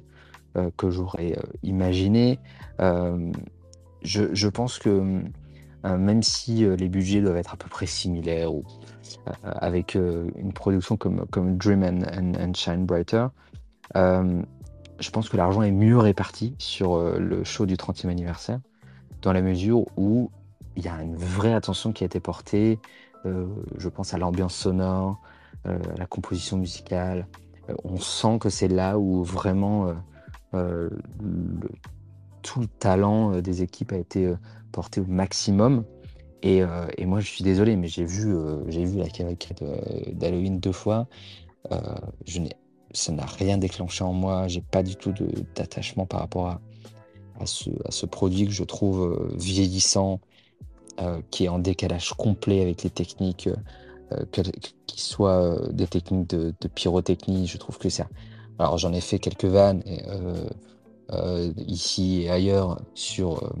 que 0.76 0.90
j'aurais 0.90 1.38
imaginé. 1.62 2.40
Je, 2.80 4.48
pense 4.48 4.80
que 4.80 5.22
même 5.84 6.22
si 6.24 6.66
les 6.76 6.88
budgets 6.88 7.20
doivent 7.20 7.36
être 7.36 7.54
à 7.54 7.56
peu 7.56 7.68
près 7.68 7.86
similaires 7.86 8.52
ou 8.52 8.64
euh, 9.26 9.32
avec 9.42 9.96
euh, 9.96 10.28
une 10.36 10.52
production 10.52 10.96
comme, 10.96 11.26
comme 11.30 11.56
Dream 11.56 11.82
and, 11.82 12.52
Shine 12.54 12.84
Brighter, 12.86 13.26
euh, 13.96 14.42
je 14.98 15.10
pense 15.10 15.28
que 15.28 15.36
l'argent 15.36 15.62
est 15.62 15.70
mieux 15.70 15.98
réparti 15.98 16.54
sur 16.58 16.98
le 16.98 17.44
show 17.44 17.66
du 17.66 17.76
30e 17.76 18.08
anniversaire, 18.08 18.58
dans 19.22 19.32
la 19.32 19.42
mesure 19.42 19.86
où 19.96 20.30
il 20.78 20.84
y 20.84 20.88
a 20.88 21.02
une 21.02 21.16
vraie 21.16 21.52
attention 21.52 21.92
qui 21.92 22.04
a 22.04 22.06
été 22.06 22.20
portée. 22.20 22.78
je 23.24 23.88
pense 23.88 24.14
à 24.14 24.18
l'ambiance 24.18 24.54
sonore, 24.54 25.20
à 25.64 25.76
la 25.98 26.06
composition 26.06 26.56
musicale. 26.56 27.26
on 27.84 27.98
sent 27.98 28.38
que 28.38 28.48
c'est 28.48 28.68
là 28.68 28.98
où 28.98 29.22
vraiment 29.22 29.92
tout 32.42 32.60
le 32.60 32.66
talent 32.66 33.40
des 33.40 33.62
équipes 33.62 33.92
a 33.92 33.98
été 33.98 34.32
porté 34.72 35.00
au 35.00 35.06
maximum. 35.06 35.84
Euh, 36.44 36.86
et, 36.96 37.06
moi, 37.06 37.20
je 37.20 37.28
suis 37.28 37.44
désolé, 37.44 37.76
mais 37.76 37.88
j'ai 37.88 38.04
vu, 38.04 38.34
euh, 38.34 38.64
la 38.70 39.06
euh, 39.62 40.12
d'Halloween 40.12 40.60
deux 40.60 40.72
fois. 40.72 41.06
ça 42.92 43.12
n'a 43.12 43.26
rien 43.26 43.58
déclenché 43.58 44.04
en 44.04 44.12
moi. 44.12 44.48
J'ai 44.48 44.60
pas 44.60 44.82
du 44.82 44.96
tout 44.96 45.12
d'attachement 45.54 46.06
par 46.06 46.20
rapport 46.20 46.48
à, 47.40 47.46
ce, 47.46 48.06
produit 48.06 48.46
que 48.46 48.52
je 48.52 48.64
trouve 48.64 49.30
vieillissant, 49.36 50.20
qui 51.30 51.44
est 51.44 51.48
en 51.48 51.58
décalage 51.58 52.12
complet 52.14 52.60
avec 52.60 52.82
les 52.82 52.90
techniques, 52.90 53.48
qui 54.86 55.00
soient 55.00 55.60
des 55.70 55.86
techniques 55.86 56.28
de, 56.30 56.68
pyrotechnie. 56.74 57.46
Je 57.46 57.58
trouve 57.58 57.78
que 57.78 57.88
ça. 57.88 58.08
Alors, 58.58 58.78
j'en 58.78 58.92
ai 58.92 59.00
fait 59.00 59.18
quelques 59.18 59.44
vannes 59.44 59.82
ici 61.66 62.22
et 62.22 62.30
ailleurs 62.30 62.80
sur 62.94 63.52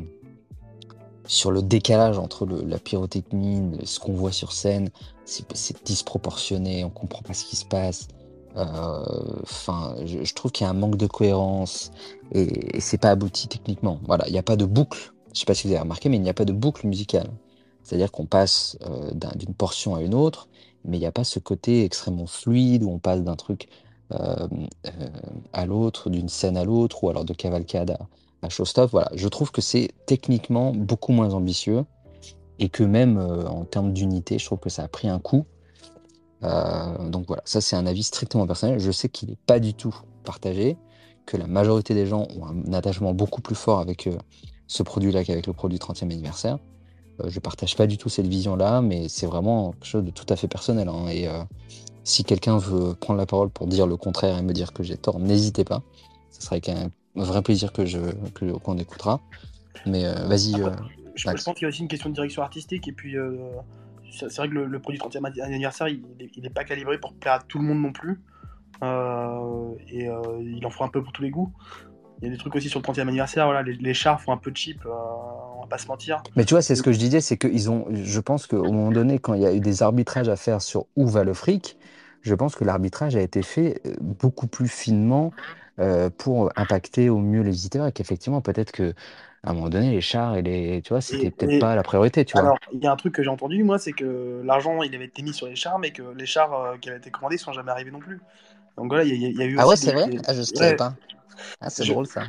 sur 1.28 1.52
le 1.52 1.62
décalage 1.62 2.18
entre 2.18 2.46
la 2.46 2.78
pyrotechnie, 2.78 3.78
ce 3.84 4.00
qu'on 4.00 4.14
voit 4.14 4.32
sur 4.32 4.52
scène, 4.52 4.90
c'est 5.26 5.84
disproportionné, 5.84 6.84
on 6.84 6.90
comprend 6.90 7.22
pas 7.22 7.34
ce 7.34 7.44
qui 7.44 7.54
se 7.54 7.66
passe. 7.66 8.08
Euh, 8.56 9.04
enfin, 9.42 9.94
je, 10.04 10.32
trouve 10.32 10.50
qu'il 10.50 10.64
y 10.64 10.66
a 10.66 10.70
un 10.70 10.74
manque 10.74 10.96
de 10.96 11.06
cohérence 11.06 11.92
et, 12.32 12.80
c'est 12.80 12.98
pas 12.98 13.10
abouti 13.10 13.46
techniquement. 13.46 14.00
Voilà, 14.06 14.26
il 14.26 14.32
n'y 14.32 14.38
a 14.38 14.42
pas 14.42 14.56
de 14.56 14.64
boucle. 14.64 15.12
Je 15.34 15.40
sais 15.40 15.46
pas 15.46 15.54
si 15.54 15.66
vous 15.66 15.72
avez 15.72 15.82
remarqué, 15.82 16.08
mais 16.08 16.16
il 16.16 16.22
n'y 16.22 16.30
a 16.30 16.34
pas 16.34 16.44
de 16.44 16.52
boucle 16.52 16.86
musicale. 16.86 17.30
C'est-à-dire 17.82 18.12
qu'on 18.12 18.26
passe 18.26 18.78
euh, 18.82 19.10
d'une 19.36 19.54
portion 19.54 19.94
à 19.94 20.02
une 20.02 20.14
autre, 20.14 20.48
mais 20.84 20.96
il 20.96 21.00
n'y 21.00 21.06
a 21.06 21.12
pas 21.12 21.24
ce 21.24 21.38
côté 21.38 21.84
extrêmement 21.84 22.26
fluide 22.26 22.82
où 22.82 22.90
on 22.90 22.98
passe 22.98 23.22
d'un 23.22 23.36
truc 23.36 23.68
à 25.52 25.66
l'autre, 25.66 26.08
d'une 26.08 26.30
scène 26.30 26.56
à 26.56 26.64
l'autre, 26.64 27.04
ou 27.04 27.10
alors 27.10 27.26
de 27.26 27.34
cavalcade 27.34 27.90
à, 27.90 28.46
à. 28.46 28.86
Voilà, 28.86 29.10
je 29.14 29.28
trouve 29.28 29.50
que 29.50 29.60
c'est 29.60 29.90
techniquement 30.06 30.72
beaucoup 30.72 31.12
moins 31.12 31.34
ambitieux 31.34 31.84
et 32.58 32.70
que 32.70 32.82
même 32.82 33.18
en 33.18 33.64
termes 33.64 33.92
d'unité, 33.92 34.38
je 34.38 34.46
trouve 34.46 34.60
que 34.60 34.70
ça 34.70 34.82
a 34.84 34.88
pris 34.88 35.08
un 35.08 35.18
coup. 35.18 35.44
donc 36.42 37.26
voilà, 37.26 37.42
ça 37.44 37.60
c'est 37.60 37.76
un 37.76 37.86
avis 37.86 38.02
strictement 38.02 38.46
personnel. 38.46 38.78
Je 38.78 38.90
sais 38.90 39.08
qu'il 39.08 39.28
n'est 39.28 39.38
pas 39.46 39.60
du 39.60 39.74
tout 39.74 39.94
partagé, 40.24 40.78
que 41.26 41.36
la 41.36 41.46
majorité 41.46 41.92
des 41.92 42.06
gens 42.06 42.26
ont 42.36 42.46
un 42.46 42.72
attachement 42.72 43.12
beaucoup 43.12 43.42
plus 43.42 43.56
fort 43.56 43.78
avec 43.80 44.08
ce 44.68 44.82
produit-là 44.84 45.24
qu'avec 45.24 45.46
le 45.46 45.52
produit 45.52 45.78
30e 45.78 46.04
anniversaire. 46.04 46.58
Euh, 47.20 47.28
je 47.28 47.40
partage 47.40 47.74
pas 47.74 47.86
du 47.86 47.98
tout 47.98 48.08
cette 48.08 48.26
vision-là, 48.26 48.80
mais 48.82 49.08
c'est 49.08 49.26
vraiment 49.26 49.72
quelque 49.72 49.86
chose 49.86 50.04
de 50.04 50.10
tout 50.10 50.26
à 50.28 50.36
fait 50.36 50.46
personnel. 50.46 50.88
Hein. 50.88 51.08
et 51.08 51.26
euh, 51.26 51.42
si 52.04 52.22
quelqu'un 52.22 52.58
veut 52.58 52.94
prendre 52.94 53.18
la 53.18 53.26
parole 53.26 53.50
pour 53.50 53.66
dire 53.66 53.86
le 53.86 53.96
contraire 53.96 54.38
et 54.38 54.42
me 54.42 54.52
dire 54.52 54.72
que 54.72 54.82
j'ai 54.82 54.96
tort, 54.96 55.18
n'hésitez 55.18 55.64
pas. 55.64 55.82
Ce 56.30 56.42
serait 56.42 56.56
avec 56.56 56.68
un 56.68 56.90
vrai 57.16 57.42
plaisir 57.42 57.72
que 57.72 57.84
je 57.84 57.98
qu'on 58.62 58.78
écoutera. 58.78 59.20
Mais 59.84 60.04
euh, 60.04 60.26
vas-y. 60.26 60.52
je, 61.14 61.24
pense 61.24 61.44
qu'il 61.44 61.62
y 61.62 61.64
a 61.64 61.68
aussi 61.68 61.82
une 61.82 61.88
question 61.88 62.10
de 62.10 62.14
direction 62.14 62.42
artistique 62.42 62.86
et 62.88 62.92
puis 62.92 63.16
c'est 64.10 64.34
vrai 64.36 64.48
que 64.48 64.54
le, 64.54 64.78
produit 64.78 65.00
30e 65.00 65.42
anniversaire, 65.42 65.88
il 65.88 66.02
n'est 66.38 66.50
pas 66.50 66.64
calibré 66.64 66.98
pour 66.98 67.12
plaire 67.14 67.34
à 67.34 67.40
tout 67.40 67.58
le 67.58 67.64
monde 67.64 67.82
non 67.82 67.92
plus. 67.92 68.22
et 68.82 70.08
il 70.40 70.64
en 70.64 70.70
faut 70.70 70.84
un 70.84 70.88
peu 70.88 71.02
pour 71.02 71.12
tous 71.12 71.22
les 71.22 71.30
goûts. 71.30 71.52
Il 72.20 72.24
y 72.24 72.28
a 72.28 72.32
des 72.32 72.38
trucs 72.38 72.54
aussi 72.56 72.68
sur 72.68 72.80
le 72.80 72.84
30e 72.84 73.02
anniversaire, 73.02 73.46
voilà, 73.46 73.62
les, 73.62 73.74
les 73.74 73.94
chars 73.94 74.20
font 74.20 74.32
un 74.32 74.36
peu 74.36 74.50
cheap, 74.54 74.84
euh, 74.86 74.90
on 75.56 75.62
va 75.62 75.66
pas 75.68 75.78
se 75.78 75.86
mentir. 75.86 76.22
Mais 76.36 76.44
tu 76.44 76.54
vois, 76.54 76.62
c'est 76.62 76.74
ce 76.74 76.82
que 76.82 76.92
je 76.92 76.98
disais, 76.98 77.20
c'est 77.20 77.36
qu'ils 77.36 77.70
ont, 77.70 77.86
je 77.92 78.20
pense 78.20 78.46
qu'au 78.46 78.64
moment 78.64 78.90
donné, 78.90 79.18
quand 79.18 79.34
il 79.34 79.42
y 79.42 79.46
a 79.46 79.52
eu 79.52 79.60
des 79.60 79.82
arbitrages 79.82 80.28
à 80.28 80.36
faire 80.36 80.60
sur 80.60 80.86
où 80.96 81.06
va 81.06 81.22
le 81.22 81.32
fric, 81.32 81.76
je 82.22 82.34
pense 82.34 82.56
que 82.56 82.64
l'arbitrage 82.64 83.14
a 83.14 83.20
été 83.20 83.42
fait 83.42 83.80
euh, 83.86 83.94
beaucoup 84.00 84.48
plus 84.48 84.68
finement 84.68 85.32
euh, 85.78 86.10
pour 86.10 86.50
impacter 86.56 87.08
au 87.08 87.18
mieux 87.18 87.42
les 87.42 87.52
visiteurs 87.52 87.86
et 87.86 87.92
qu'effectivement, 87.92 88.40
peut-être 88.40 88.72
que 88.72 88.94
à 89.44 89.50
un 89.50 89.54
moment 89.54 89.68
donné, 89.68 89.92
les 89.92 90.00
chars 90.00 90.36
et 90.36 90.42
les, 90.42 90.82
tu 90.82 90.88
vois, 90.88 91.00
c'était 91.00 91.30
peut-être 91.30 91.60
pas 91.60 91.76
la 91.76 91.84
priorité, 91.84 92.24
tu 92.24 92.36
alors, 92.36 92.58
il 92.72 92.82
y 92.82 92.88
a 92.88 92.92
un 92.92 92.96
truc 92.96 93.14
que 93.14 93.22
j'ai 93.22 93.30
entendu, 93.30 93.62
moi, 93.62 93.78
c'est 93.78 93.92
que 93.92 94.42
l'argent, 94.44 94.82
il 94.82 94.92
avait 94.96 95.04
été 95.04 95.22
mis 95.22 95.32
sur 95.32 95.46
les 95.46 95.54
chars, 95.54 95.78
mais 95.78 95.92
que 95.92 96.02
les 96.16 96.26
chars 96.26 96.74
qui 96.80 96.88
avaient 96.88 96.98
été 96.98 97.12
commandés 97.12 97.38
sont 97.38 97.52
jamais 97.52 97.70
arrivés 97.70 97.92
non 97.92 98.00
plus. 98.00 98.20
Donc 98.78 98.88
voilà, 98.88 99.04
il 99.04 99.36
y, 99.36 99.42
a 99.42 99.44
eu. 99.44 99.56
Ah 99.58 99.66
ouais, 99.66 99.76
c'est 99.76 99.92
vrai? 99.92 100.08
Ah, 100.26 100.34
je 100.34 100.42
savais 100.42 100.76
pas. 100.76 100.94
Ah, 101.60 101.68
c'est 101.68 101.84
drôle 101.86 102.06
ça. 102.06 102.22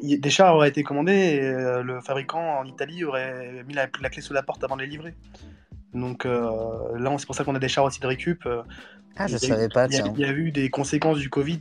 Des 0.00 0.30
chars 0.30 0.54
auraient 0.54 0.68
été 0.68 0.82
commandés 0.82 1.12
et 1.12 1.42
euh, 1.42 1.82
le 1.82 2.00
fabricant 2.00 2.60
en 2.60 2.64
Italie 2.64 3.04
aurait 3.04 3.64
mis 3.66 3.74
la, 3.74 3.88
clé 3.88 4.22
sous 4.22 4.32
la 4.32 4.42
porte 4.42 4.62
avant 4.62 4.76
de 4.76 4.82
les 4.82 4.86
livrer. 4.86 5.14
Donc 5.92 6.24
euh, 6.24 6.96
là, 6.98 7.14
c'est 7.18 7.26
pour 7.26 7.34
ça 7.34 7.44
qu'on 7.44 7.54
a 7.54 7.58
des 7.58 7.68
chars 7.68 7.84
aussi 7.84 8.00
de 8.00 8.06
récup. 8.06 8.46
Euh, 8.46 8.62
ah, 9.16 9.26
je 9.26 9.36
savais 9.36 9.68
pas, 9.68 9.88
tiens. 9.88 10.10
Il 10.16 10.20
y, 10.20 10.24
a 10.24 10.30
eu 10.32 10.52
des 10.52 10.70
conséquences 10.70 11.18
du 11.18 11.28
Covid 11.28 11.58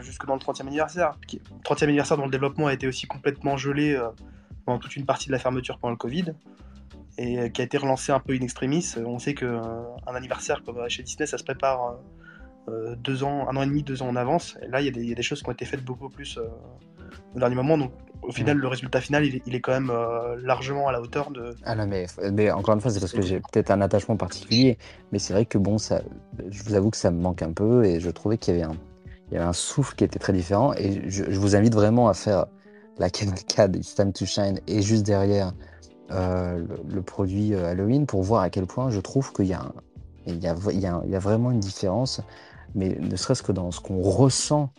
jusque 0.00 0.26
dans 0.26 0.34
le 0.34 0.40
30e 0.40 0.66
anniversaire. 0.66 1.16
Le 1.32 1.38
30e 1.62 1.84
anniversaire 1.84 2.18
dont 2.18 2.26
le 2.26 2.30
développement 2.30 2.66
a 2.66 2.74
été 2.74 2.86
aussi 2.86 3.06
complètement 3.06 3.56
gelé 3.56 3.98
pendant 4.66 4.78
toute 4.78 4.96
une 4.96 5.06
partie 5.06 5.28
de 5.28 5.32
la 5.32 5.38
fermeture 5.38 5.78
pendant 5.78 5.92
le 5.92 5.96
Covid 5.96 6.34
et 7.16 7.50
qui 7.52 7.60
a 7.62 7.64
été 7.64 7.78
relancé 7.78 8.12
un 8.12 8.20
peu 8.20 8.34
in 8.34 8.42
extremis. 8.42 8.94
On 8.98 9.18
sait 9.18 9.34
qu'un 9.34 9.86
anniversaire 10.06 10.62
comme 10.62 10.86
chez 10.90 11.02
Disney, 11.02 11.26
ça 11.26 11.38
se 11.38 11.44
prépare 11.44 11.96
deux 12.96 13.24
ans, 13.24 13.48
un 13.48 13.56
an 13.56 13.62
et 13.62 13.66
demi, 13.66 13.82
deux 13.82 14.02
ans 14.02 14.08
en 14.08 14.16
avance. 14.16 14.56
Et 14.62 14.68
là, 14.68 14.80
il 14.80 14.86
y, 14.86 15.12
a 15.12 15.14
des 15.14 15.22
choses 15.22 15.42
qui 15.42 15.48
ont 15.48 15.52
été 15.52 15.64
faites 15.64 15.84
beaucoup 15.84 16.08
plus 16.08 16.38
euh, 16.38 16.48
au 17.34 17.38
dernier 17.38 17.54
moment. 17.54 17.78
Donc, 17.78 17.92
au 18.22 18.32
final, 18.32 18.56
le 18.58 18.68
résultat 18.68 19.00
final, 19.00 19.24
il, 19.24 19.54
est 19.54 19.60
quand 19.60 19.72
même 19.72 19.90
euh, 19.90 20.36
largement 20.42 20.88
à 20.88 20.92
la 20.92 21.00
hauteur 21.00 21.30
de. 21.30 21.54
Ah 21.64 21.74
non, 21.74 21.86
mais, 21.86 22.06
mais 22.32 22.50
encore 22.50 22.74
une 22.74 22.80
fois, 22.80 22.90
c'est 22.90 23.00
parce 23.00 23.12
que 23.12 23.22
j'ai 23.22 23.40
peut-être 23.40 23.70
un 23.70 23.80
attachement 23.80 24.16
particulier. 24.16 24.78
Mais 25.12 25.18
c'est 25.18 25.32
vrai 25.32 25.46
que 25.46 25.58
bon, 25.58 25.78
ça, 25.78 26.02
je 26.48 26.62
vous 26.62 26.74
avoue 26.74 26.90
que 26.90 26.96
ça 26.96 27.10
me 27.10 27.20
manque 27.20 27.42
un 27.42 27.52
peu 27.52 27.84
et 27.84 28.00
je 28.00 28.10
trouvais 28.10 28.38
qu'il 28.38 28.54
y 28.54 28.62
avait 28.62 28.70
un, 28.70 28.76
il 29.30 29.34
y 29.34 29.36
avait 29.36 29.46
un 29.46 29.52
souffle 29.52 29.94
qui 29.94 30.04
était 30.04 30.18
très 30.18 30.32
différent. 30.32 30.74
Et 30.74 31.08
je, 31.08 31.24
vous 31.24 31.56
invite 31.56 31.74
vraiment 31.74 32.08
à 32.08 32.14
faire 32.14 32.46
la 32.98 33.10
cavalcade 33.10 33.76
It's 33.76 33.94
Time 33.94 34.12
to 34.12 34.26
Shine 34.26 34.60
et 34.66 34.82
juste 34.82 35.04
derrière 35.04 35.52
le, 36.10 37.00
produit 37.00 37.54
Halloween 37.54 38.04
pour 38.04 38.22
voir 38.22 38.42
à 38.42 38.50
quel 38.50 38.66
point 38.66 38.90
je 38.90 39.00
trouve 39.00 39.32
qu'il 39.32 39.46
y 39.46 39.54
a 39.54 39.72
il 40.26 40.42
y 40.42 40.46
a, 40.46 40.54
il 40.72 40.80
y 40.80 40.86
a, 40.86 41.00
il 41.04 41.10
y 41.10 41.16
a 41.16 41.18
vraiment 41.18 41.50
une 41.50 41.60
différence 41.60 42.20
mais 42.74 42.96
ne 43.00 43.16
serait-ce 43.16 43.42
que 43.42 43.52
dans 43.52 43.70
ce 43.70 43.80
qu'on 43.80 44.00
ressent 44.00 44.70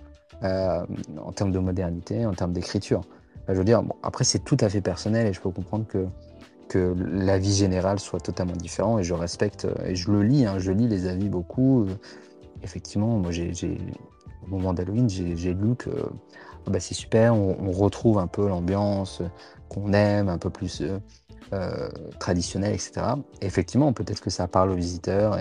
euh, 0.43 0.85
en 1.23 1.31
termes 1.31 1.51
de 1.51 1.59
modernité, 1.59 2.25
en 2.25 2.33
termes 2.33 2.53
d'écriture. 2.53 3.01
je 3.47 3.53
veux 3.53 3.63
dire, 3.63 3.83
bon, 3.83 3.95
après 4.01 4.23
c'est 4.23 4.39
tout 4.39 4.57
à 4.59 4.69
fait 4.69 4.81
personnel 4.81 5.27
et 5.27 5.33
je 5.33 5.41
peux 5.41 5.51
comprendre 5.51 5.85
que, 5.85 6.07
que 6.67 6.95
la 6.97 7.37
vie 7.37 7.53
générale 7.53 7.99
soit 7.99 8.19
totalement 8.19 8.55
différente 8.55 9.01
et 9.01 9.03
je 9.03 9.13
respecte 9.13 9.67
et 9.85 9.95
je 9.95 10.11
le 10.11 10.23
lis, 10.23 10.45
hein, 10.45 10.57
je 10.57 10.71
lis 10.71 10.87
les 10.87 11.05
avis 11.07 11.29
beaucoup. 11.29 11.85
Effectivement, 12.63 13.17
moi 13.17 13.31
j'ai, 13.31 13.51
au 14.43 14.49
moment 14.49 14.73
d'Halloween, 14.73 15.09
j'ai, 15.09 15.53
lu 15.53 15.75
que 15.75 15.89
ah 16.65 16.69
bah, 16.69 16.79
c'est 16.79 16.93
super, 16.93 17.35
on, 17.35 17.71
retrouve 17.71 18.19
un 18.19 18.27
peu 18.27 18.47
l'ambiance 18.47 19.21
qu'on 19.69 19.93
aime, 19.93 20.29
un 20.29 20.37
peu 20.37 20.49
plus 20.49 20.81
euh, 20.81 20.99
euh 21.53 21.89
traditionnelle, 22.19 22.73
etc. 22.73 22.91
Et 23.41 23.45
effectivement, 23.45 23.93
peut-être 23.93 24.21
que 24.21 24.29
ça 24.29 24.47
parle 24.47 24.71
aux 24.71 24.75
visiteurs 24.75 25.37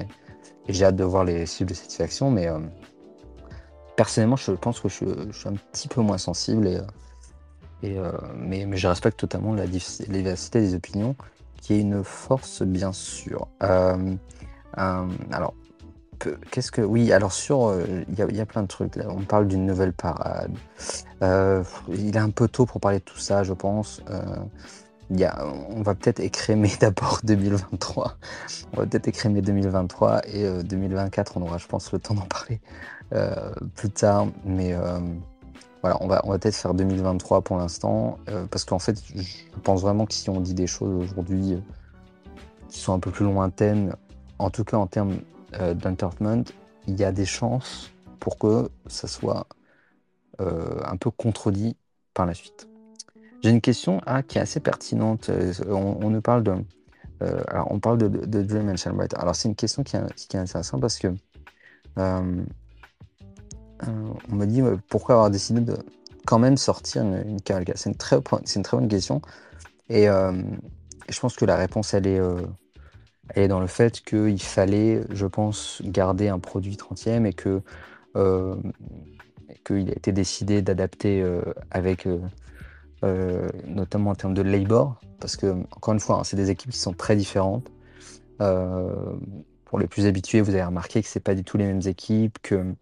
j'ai 0.72 0.84
hâte 0.84 0.96
de 0.96 1.04
voir 1.04 1.24
les 1.24 1.46
cibles 1.46 1.70
de 1.70 1.74
satisfaction, 1.74 2.30
mais 2.30 2.48
euh, 2.48 2.58
personnellement, 3.96 4.36
je 4.36 4.52
pense 4.52 4.80
que 4.80 4.88
je, 4.88 4.96
suis 5.32 5.48
un 5.48 5.54
petit 5.72 5.88
peu 5.88 6.00
moins 6.00 6.18
sensible, 6.18 6.66
et, 6.66 6.76
euh, 6.76 6.82
euh, 7.84 8.12
mais, 8.36 8.66
je 8.76 8.88
respecte 8.88 9.18
totalement 9.18 9.54
la, 9.54 9.66
diversité 9.66 10.60
des 10.60 10.74
opinions, 10.74 11.16
qui 11.60 11.74
est 11.74 11.80
une 11.80 12.04
force, 12.04 12.62
bien 12.62 12.92
sûr. 12.92 13.48
alors, 14.72 15.54
qu'est-ce 16.50 16.72
que. 16.72 16.82
Oui, 16.82 17.12
alors 17.12 17.32
sur. 17.32 17.74
Il 18.08 18.14
y, 18.14 18.36
y, 18.36 18.40
a 18.40 18.46
plein 18.46 18.62
de 18.62 18.68
trucs. 18.68 18.96
Là. 18.96 19.06
On 19.08 19.22
parle 19.22 19.46
d'une 19.48 19.66
nouvelle 19.66 19.92
parade. 19.92 20.52
il 21.22 22.16
est 22.16 22.18
un 22.18 22.30
peu 22.30 22.48
tôt 22.48 22.66
pour 22.66 22.80
parler 22.80 22.98
de 22.98 23.04
tout 23.04 23.18
ça, 23.18 23.42
je 23.42 23.52
pense 23.52 24.02
on 25.10 25.82
va 25.82 25.94
peut-être 25.94 26.20
écrémer 26.20 26.70
d'abord 26.80 27.20
2023. 27.24 28.16
On 28.72 28.76
va 28.76 28.86
peut-être 28.86 29.08
écrémer 29.08 29.42
2023 29.42 30.22
et 30.28 30.62
2024, 30.62 31.36
euh, 31.36 31.40
on 31.40 31.46
aura, 31.46 31.58
je 31.58 31.66
pense, 31.66 31.92
le 31.92 31.98
temps 31.98 32.14
d'en 32.14 32.26
parler 32.26 32.60
euh, 33.12 33.52
plus 33.74 33.90
tard. 33.90 34.26
Mais 34.44 34.72
euh, 34.74 34.98
voilà, 35.82 35.98
on 36.00 36.06
va, 36.06 36.20
on 36.24 36.30
va 36.30 36.38
peut-être 36.38 36.56
faire 36.56 36.74
2023 36.74 37.42
pour 37.42 37.56
l'instant. 37.56 38.18
parce 38.50 38.64
qu'en 38.64 38.78
fait, 38.78 39.02
je 39.14 39.58
pense 39.62 39.82
vraiment 39.82 40.06
que 40.06 40.14
si 40.14 40.30
on 40.30 40.40
dit 40.40 40.54
des 40.54 40.66
choses 40.66 40.94
aujourd'hui 41.02 41.62
qui 42.68 42.78
sont 42.78 42.92
un 42.92 43.00
peu 43.00 43.10
plus 43.10 43.24
lointaines, 43.24 43.96
en 44.38 44.50
tout 44.50 44.64
cas 44.64 44.76
en 44.76 44.86
termes 44.86 45.18
d'entertainment, 45.74 46.44
il 46.86 46.98
y 46.98 47.04
a 47.04 47.12
des 47.12 47.24
chances 47.24 47.90
pour 48.20 48.38
que 48.38 48.70
ça 48.86 49.08
soit 49.08 49.46
un 50.38 50.96
peu 50.96 51.10
contredit 51.10 51.76
par 52.14 52.26
la 52.26 52.34
suite. 52.34 52.69
J'ai 53.42 53.50
une 53.50 53.60
question 53.60 54.00
ah, 54.06 54.22
qui 54.22 54.38
est 54.38 54.40
assez 54.40 54.60
pertinente. 54.60 55.30
Euh, 55.30 55.52
on, 55.68 56.10
nous 56.10 56.20
parle 56.20 56.42
de, 56.42 56.54
euh, 57.22 57.42
alors 57.48 57.68
on 57.70 57.80
parle 57.80 57.98
de, 57.98 58.42
Dream 58.42 58.68
and 58.68 58.94
Writer. 58.94 59.16
Alors 59.18 59.34
c'est 59.34 59.48
une 59.48 59.56
question 59.56 59.82
qui 59.82 59.96
est, 59.96 60.34
intéressante 60.34 60.80
parce 60.80 60.98
que 60.98 61.08
euh, 61.98 62.44
on 64.30 64.34
me 64.34 64.44
dit 64.44 64.62
pourquoi 64.88 65.14
avoir 65.14 65.30
décidé 65.30 65.60
de 65.60 65.76
quand 66.26 66.38
même 66.38 66.58
sortir 66.58 67.02
une, 67.02 67.14
une. 67.26 67.38
C'est 67.74 67.88
une 67.88 67.96
très, 67.96 68.20
bonne 68.20 68.88
question 68.88 69.22
et, 69.88 70.06
je 70.06 71.18
pense 71.18 71.34
que 71.34 71.44
la 71.44 71.56
réponse 71.56 71.94
elle 71.94 72.06
est, 72.06 72.20
elle 73.30 73.42
est 73.42 73.48
dans 73.48 73.58
le 73.58 73.66
fait 73.66 74.00
qu'il 74.02 74.40
fallait, 74.40 75.02
je 75.10 75.26
pense, 75.26 75.82
garder 75.84 76.28
un 76.28 76.38
produit 76.38 76.76
30e 76.76 77.24
et 77.24 77.32
que 77.32 77.62
qu'il 79.64 79.88
a 79.88 79.92
été 79.92 80.12
décidé 80.12 80.62
d'adapter 80.62 81.26
avec 81.70 82.06
euh, 83.02 83.48
notamment 83.66 84.10
en 84.10 84.14
termes 84.14 84.34
de 84.34 84.42
labor, 84.42 85.00
parce 85.20 85.36
que, 85.36 85.46
encore 85.70 85.94
une 85.94 86.00
fois, 86.00 86.18
hein, 86.18 86.24
c'est 86.24 86.36
des 86.36 86.50
équipes 86.50 86.70
qui 86.70 86.78
sont 86.78 86.92
très 86.92 87.16
différentes. 87.16 87.70
Euh, 88.42 88.92
pour 89.64 89.78
les 89.78 89.86
plus 89.86 90.06
habitués, 90.06 90.42
vous 90.42 90.50
avez 90.50 90.64
remarqué 90.64 91.02
que 91.02 91.08
c'est 91.08 91.20
pas 91.20 91.34
du 91.34 91.42
tout 91.42 91.56
les 91.56 91.66
mêmes 91.66 91.80
équipes, 91.86 92.38
que 92.42 92.56
euh, 92.56 92.74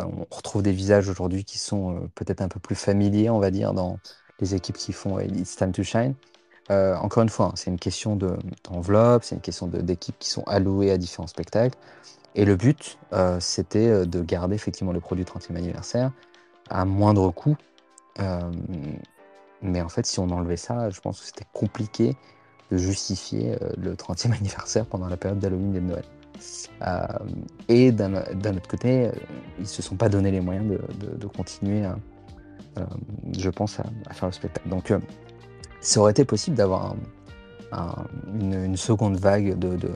on 0.00 0.26
retrouve 0.30 0.62
des 0.62 0.72
visages 0.72 1.08
aujourd'hui 1.08 1.44
qui 1.44 1.58
sont 1.58 2.08
peut-être 2.14 2.42
un 2.42 2.48
peu 2.48 2.60
plus 2.60 2.74
familiers, 2.74 3.30
on 3.30 3.38
va 3.38 3.50
dire, 3.50 3.72
dans 3.72 3.98
les 4.40 4.54
équipes 4.54 4.76
qui 4.76 4.92
font 4.92 5.18
It's 5.18 5.56
Time 5.56 5.72
to 5.72 5.82
Shine. 5.82 6.14
encore 6.68 7.22
une 7.22 7.30
fois, 7.30 7.46
hein, 7.46 7.52
c'est 7.54 7.70
une 7.70 7.78
question 7.78 8.16
d'enveloppe, 8.64 9.24
c'est 9.24 9.34
une 9.34 9.40
question 9.40 9.66
d'équipes 9.66 10.18
qui 10.18 10.28
sont 10.28 10.44
allouées 10.44 10.90
à 10.90 10.98
différents 10.98 11.26
spectacles. 11.26 11.78
Et 12.34 12.44
le 12.44 12.54
but, 12.54 12.98
c'était 13.40 14.06
de 14.06 14.22
garder 14.22 14.54
effectivement 14.54 14.92
le 14.92 15.00
produit 15.00 15.24
30e 15.24 15.56
anniversaire 15.56 16.12
à 16.68 16.84
moindre 16.84 17.30
coût. 17.30 17.56
Mais 19.62 19.80
en 19.80 19.88
fait, 19.88 20.06
si 20.06 20.18
on 20.20 20.30
enlevait 20.30 20.56
ça, 20.56 20.90
je 20.90 21.00
pense 21.00 21.20
que 21.20 21.26
c'était 21.26 21.46
compliqué 21.52 22.16
de 22.70 22.76
justifier 22.76 23.56
euh, 23.62 23.70
le 23.76 23.94
30e 23.94 24.32
anniversaire 24.36 24.86
pendant 24.86 25.08
la 25.08 25.16
période 25.16 25.38
d'Halloween 25.38 25.74
et 25.74 25.80
de 25.80 25.86
Noël. 25.86 26.04
Euh, 26.86 27.06
et 27.68 27.90
d'un 27.90 28.14
autre 28.14 28.68
côté, 28.68 29.06
euh, 29.06 29.12
ils 29.58 29.62
ne 29.62 29.66
se 29.66 29.82
sont 29.82 29.96
pas 29.96 30.08
donné 30.08 30.30
les 30.30 30.40
moyens 30.40 30.66
de, 30.68 31.26
continuer, 31.26 31.82
je 33.36 33.50
pense, 33.50 33.80
à, 33.80 34.12
faire 34.12 34.28
le 34.28 34.32
spectacle. 34.32 34.68
Donc, 34.68 34.92
ça 35.80 36.00
aurait 36.00 36.12
été 36.12 36.24
possible 36.24 36.56
d'avoir 36.56 36.94
une, 38.40 38.76
seconde 38.76 39.16
vague 39.16 39.58
de, 39.58 39.90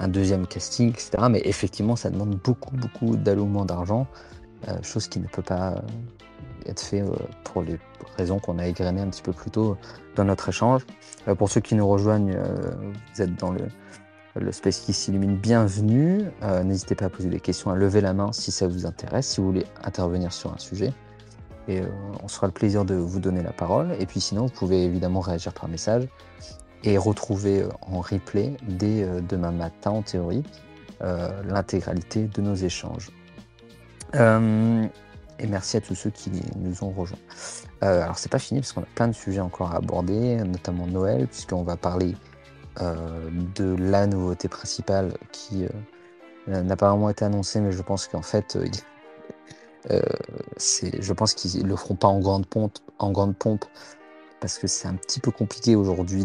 un 0.00 0.08
deuxième 0.08 0.46
casting, 0.46 0.88
etc. 0.88 1.10
Mais 1.30 1.42
effectivement, 1.44 1.94
ça 1.94 2.08
demande 2.08 2.36
beaucoup, 2.36 2.74
beaucoup 2.74 3.16
d'allouement 3.16 3.66
d'argent. 3.66 4.06
chose 4.82 5.08
qui 5.08 5.20
ne 5.20 5.26
peut 5.26 5.42
pas 5.42 5.82
être 6.66 6.80
fait 6.80 7.02
pour 7.44 7.62
les 7.62 7.78
raisons 8.16 8.38
qu'on 8.38 8.58
a 8.58 8.66
égrenées 8.66 9.00
un 9.00 9.08
petit 9.08 9.22
peu 9.22 9.32
plus 9.32 9.50
tôt 9.50 9.76
dans 10.16 10.24
notre 10.24 10.48
échange. 10.48 10.86
pour 11.38 11.48
ceux 11.50 11.60
qui 11.60 11.74
nous 11.74 11.86
rejoignent, 11.86 12.36
vous 13.14 13.22
êtes 13.22 13.34
dans 13.36 13.50
le, 13.50 13.62
le 14.36 14.52
Space 14.52 14.80
qui 14.80 14.92
s'illumine, 14.92 15.36
bienvenue. 15.36 16.22
N'hésitez 16.64 16.94
pas 16.94 17.06
à 17.06 17.08
poser 17.08 17.28
des 17.28 17.40
questions, 17.40 17.70
à 17.70 17.76
lever 17.76 18.00
la 18.00 18.12
main 18.12 18.32
si 18.32 18.50
ça 18.50 18.66
vous 18.66 18.86
intéresse, 18.86 19.26
si 19.26 19.40
vous 19.40 19.46
voulez 19.48 19.66
intervenir 19.84 20.32
sur 20.32 20.52
un 20.52 20.58
sujet. 20.58 20.92
Et 21.68 21.82
on 22.22 22.28
se 22.28 22.36
fera 22.36 22.48
le 22.48 22.52
plaisir 22.52 22.84
de 22.84 22.94
vous 22.94 23.20
donner 23.20 23.42
la 23.42 23.52
parole. 23.52 23.94
Et 24.00 24.06
puis 24.06 24.20
sinon, 24.20 24.46
vous 24.46 24.52
pouvez 24.52 24.84
évidemment 24.84 25.20
réagir 25.20 25.52
par 25.52 25.68
message 25.68 26.08
et 26.84 26.98
retrouver 26.98 27.64
en 27.82 28.00
replay 28.00 28.56
dès 28.66 29.06
demain 29.28 29.52
matin, 29.52 29.90
en 29.90 30.02
théorie, 30.02 30.42
l'intégralité 31.00 32.26
de 32.26 32.40
nos 32.40 32.54
échanges. 32.54 33.10
Et 35.42 35.48
merci 35.48 35.76
à 35.76 35.80
tous 35.80 35.96
ceux 35.96 36.10
qui 36.10 36.30
nous 36.56 36.84
ont 36.84 36.90
rejoints. 36.90 37.18
Euh, 37.82 38.02
alors 38.02 38.16
c'est 38.16 38.30
pas 38.30 38.38
fini 38.38 38.60
parce 38.60 38.72
qu'on 38.72 38.82
a 38.82 38.88
plein 38.94 39.08
de 39.08 39.12
sujets 39.12 39.40
encore 39.40 39.72
à 39.72 39.78
aborder, 39.78 40.36
notamment 40.36 40.86
Noël, 40.86 41.26
puisqu'on 41.26 41.64
va 41.64 41.76
parler 41.76 42.14
euh, 42.80 43.28
de 43.56 43.74
la 43.76 44.06
nouveauté 44.06 44.46
principale 44.48 45.14
qui 45.32 45.64
euh, 46.48 46.62
n'a 46.62 46.76
pas 46.76 46.90
vraiment 46.90 47.10
été 47.10 47.24
annoncée, 47.24 47.60
mais 47.60 47.72
je 47.72 47.82
pense 47.82 48.06
qu'en 48.06 48.22
fait, 48.22 48.56
je 49.90 51.12
pense 51.12 51.34
qu'ils 51.34 51.66
le 51.66 51.74
feront 51.74 51.96
pas 51.96 52.06
en 52.06 52.20
grande 52.20 52.46
pompe, 52.46 53.64
parce 54.38 54.58
que 54.60 54.68
c'est 54.68 54.86
un 54.86 54.94
petit 54.94 55.18
peu 55.18 55.32
compliqué 55.32 55.74
aujourd'hui 55.74 56.24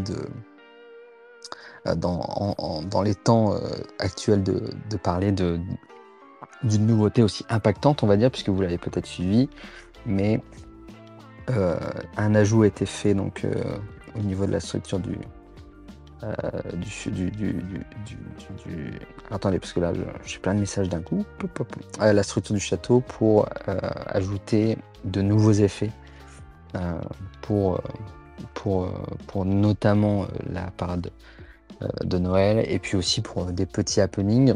dans, 1.86 3.02
les 3.04 3.16
temps 3.16 3.60
actuels 3.98 4.44
de 4.44 4.98
parler 4.98 5.32
de, 5.32 5.60
d'une 6.64 6.86
nouveauté 6.86 7.24
aussi 7.24 7.46
impactante, 7.50 8.04
on 8.04 8.08
va 8.08 8.18
dire, 8.18 8.32
puisque 8.32 8.50
vous 8.50 8.62
l'avez 8.62 8.78
peut-être 8.78 9.06
suivi, 9.06 9.50
mais 10.06 10.42
euh, 11.50 11.78
un 12.18 12.36
ajout 12.36 12.64
a 12.64 12.68
été 12.68 12.86
fait 12.86 13.14
donc 13.14 13.46
euh, 13.46 13.54
au 14.18 14.20
niveau 14.20 14.46
de 14.46 14.52
la 14.52 14.60
structure 14.60 15.00
du, 15.00 15.18
euh, 16.24 16.34
du, 17.06 17.32
du, 17.32 17.54
du, 18.66 19.00
attendez 19.32 19.60
parce 19.60 19.72
que 19.72 19.80
là 19.80 19.94
j'ai 20.26 20.40
plein 20.40 20.56
de 20.56 20.60
messages 20.60 20.90
d'un 20.90 21.02
coup 21.02 21.26
la 22.02 22.24
structure 22.24 22.54
du 22.54 22.60
château 22.60 23.00
pour 23.00 23.48
ajouter 24.08 24.78
de 25.06 25.22
nouveaux 25.22 25.54
effets 25.54 25.92
pour, 27.42 27.82
pour, 28.54 28.90
pour 29.28 29.46
notamment 29.46 30.28
la 30.52 30.70
parade 30.72 31.12
de 32.04 32.18
Noël 32.18 32.66
et 32.68 32.80
puis 32.80 32.98
aussi 32.98 33.22
pour 33.22 33.46
des 33.46 33.66
petits 33.66 34.02
happenings 34.02 34.56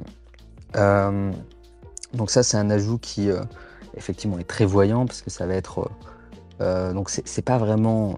donc 2.13 2.29
ça, 2.29 2.43
c'est 2.43 2.57
un 2.57 2.69
ajout 2.69 2.97
qui 2.97 3.29
euh, 3.29 3.41
effectivement 3.95 4.37
est 4.39 4.47
très 4.47 4.65
voyant 4.65 5.05
parce 5.05 5.21
que 5.21 5.29
ça 5.29 5.45
va 5.45 5.55
être. 5.55 5.79
Euh, 5.79 5.89
euh, 6.61 6.93
donc 6.93 7.09
c'est 7.09 7.41
pas 7.41 7.57
vraiment. 7.57 8.17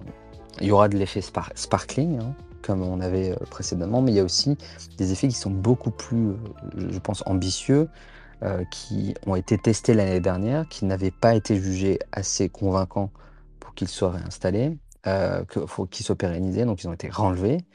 Il 0.61 0.67
y 0.67 0.71
aura 0.71 0.87
de 0.87 0.97
l'effet 0.97 1.21
sparkling 1.55 2.19
hein, 2.19 2.35
comme 2.61 2.83
on 2.83 3.01
avait 3.01 3.35
précédemment, 3.49 4.01
mais 4.01 4.11
il 4.11 4.15
y 4.15 4.19
a 4.19 4.23
aussi 4.23 4.57
des 4.97 5.11
effets 5.11 5.27
qui 5.27 5.35
sont 5.35 5.49
beaucoup 5.49 5.91
plus, 5.91 6.33
je 6.77 6.99
pense, 6.99 7.23
ambitieux, 7.25 7.89
qui 8.71 9.15
ont 9.25 9.35
été 9.35 9.57
testés 9.57 9.93
l'année 9.93 10.19
dernière, 10.19 10.67
qui 10.67 10.85
n'avaient 10.85 11.11
pas 11.11 11.33
été 11.33 11.55
jugés 11.55 11.97
assez 12.11 12.49
convaincants 12.49 13.09
pour 13.59 13.73
qu'ils 13.73 13.87
soient 13.87 14.11
réinstallés, 14.11 14.77
qu'ils 15.03 16.05
soient 16.05 16.15
pérennisés, 16.15 16.65
donc 16.65 16.83
ils 16.83 16.87
ont 16.87 16.93
été 16.93 17.09
renlevés. 17.09 17.65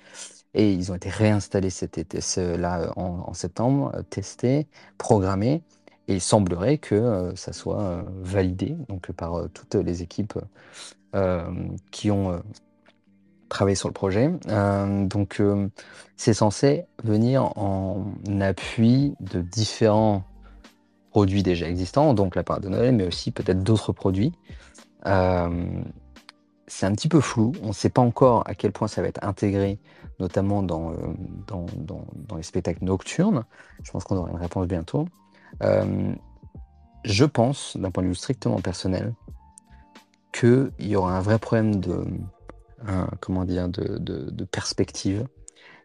Et 0.55 0.73
ils 0.73 0.93
ont 0.93 0.95
été 0.95 1.09
réinstallés 1.09 1.71
cet 1.71 1.99
été, 1.99 2.21
là 2.57 2.93
en 2.97 3.35
septembre, 3.35 3.93
testés, 4.11 4.69
programmés. 4.99 5.63
Et 6.09 6.15
il 6.15 6.21
semblerait 6.23 6.79
que 6.79 6.95
euh, 6.95 7.37
ça 7.37 7.53
soit 7.53 7.83
euh, 7.83 8.03
validé 8.23 8.77
donc, 8.89 9.13
par 9.13 9.35
euh, 9.35 9.49
toutes 9.49 9.75
les 9.75 10.03
équipes 10.03 10.39
qui 11.91 12.11
ont 12.11 12.43
travaillé 13.49 13.75
sur 13.75 13.89
le 13.89 13.95
projet. 13.95 14.31
donc, 15.07 15.43
c'est 16.19 16.35
censé 16.35 16.85
venir 17.03 17.57
en 17.59 18.05
appui 18.43 19.15
de 19.21 19.41
différents 19.41 20.23
produits 21.11 21.43
déjà 21.43 21.67
existants, 21.67 22.13
donc 22.13 22.37
la 22.37 22.43
part 22.43 22.61
de 22.61 22.69
Noël, 22.69 22.95
mais 22.95 23.07
aussi 23.07 23.31
peut-être 23.31 23.63
d'autres 23.63 23.93
produits. 23.95 24.35
c'est 25.03 26.87
un 26.87 26.93
petit 26.93 27.09
peu 27.09 27.23
flou. 27.23 27.53
On 27.63 27.69
ne 27.69 27.73
sait 27.73 27.89
pas 27.89 28.03
encore 28.03 28.43
à 28.47 28.55
quel 28.55 28.71
point 28.71 28.87
ça 28.87 29.01
va 29.01 29.09
être 29.09 29.25
intégré, 29.25 29.79
notamment 30.21 30.63
dans, 30.63 30.93
les 32.37 32.43
spectacles 32.43 32.85
nocturnes. 32.85 33.47
Je 33.83 33.91
pense 33.91 34.05
qu'on 34.05 34.19
aura 34.19 34.31
une 34.31 34.37
réponse 34.37 34.67
bientôt. 34.67 35.09
Euh, 35.63 36.15
je 37.05 37.25
pense, 37.25 37.77
d'un 37.77 37.91
point 37.91 38.03
de 38.03 38.09
vue 38.09 38.15
strictement 38.15 38.61
personnel, 38.61 39.15
qu'il 40.33 40.71
y 40.79 40.97
aura 40.97 41.17
un 41.17 41.21
vrai 41.21 41.39
problème 41.39 41.81
de, 41.81 42.05
comment 43.21 43.45
dire, 43.45 43.69
de, 43.69 44.45
perspective. 44.45 45.27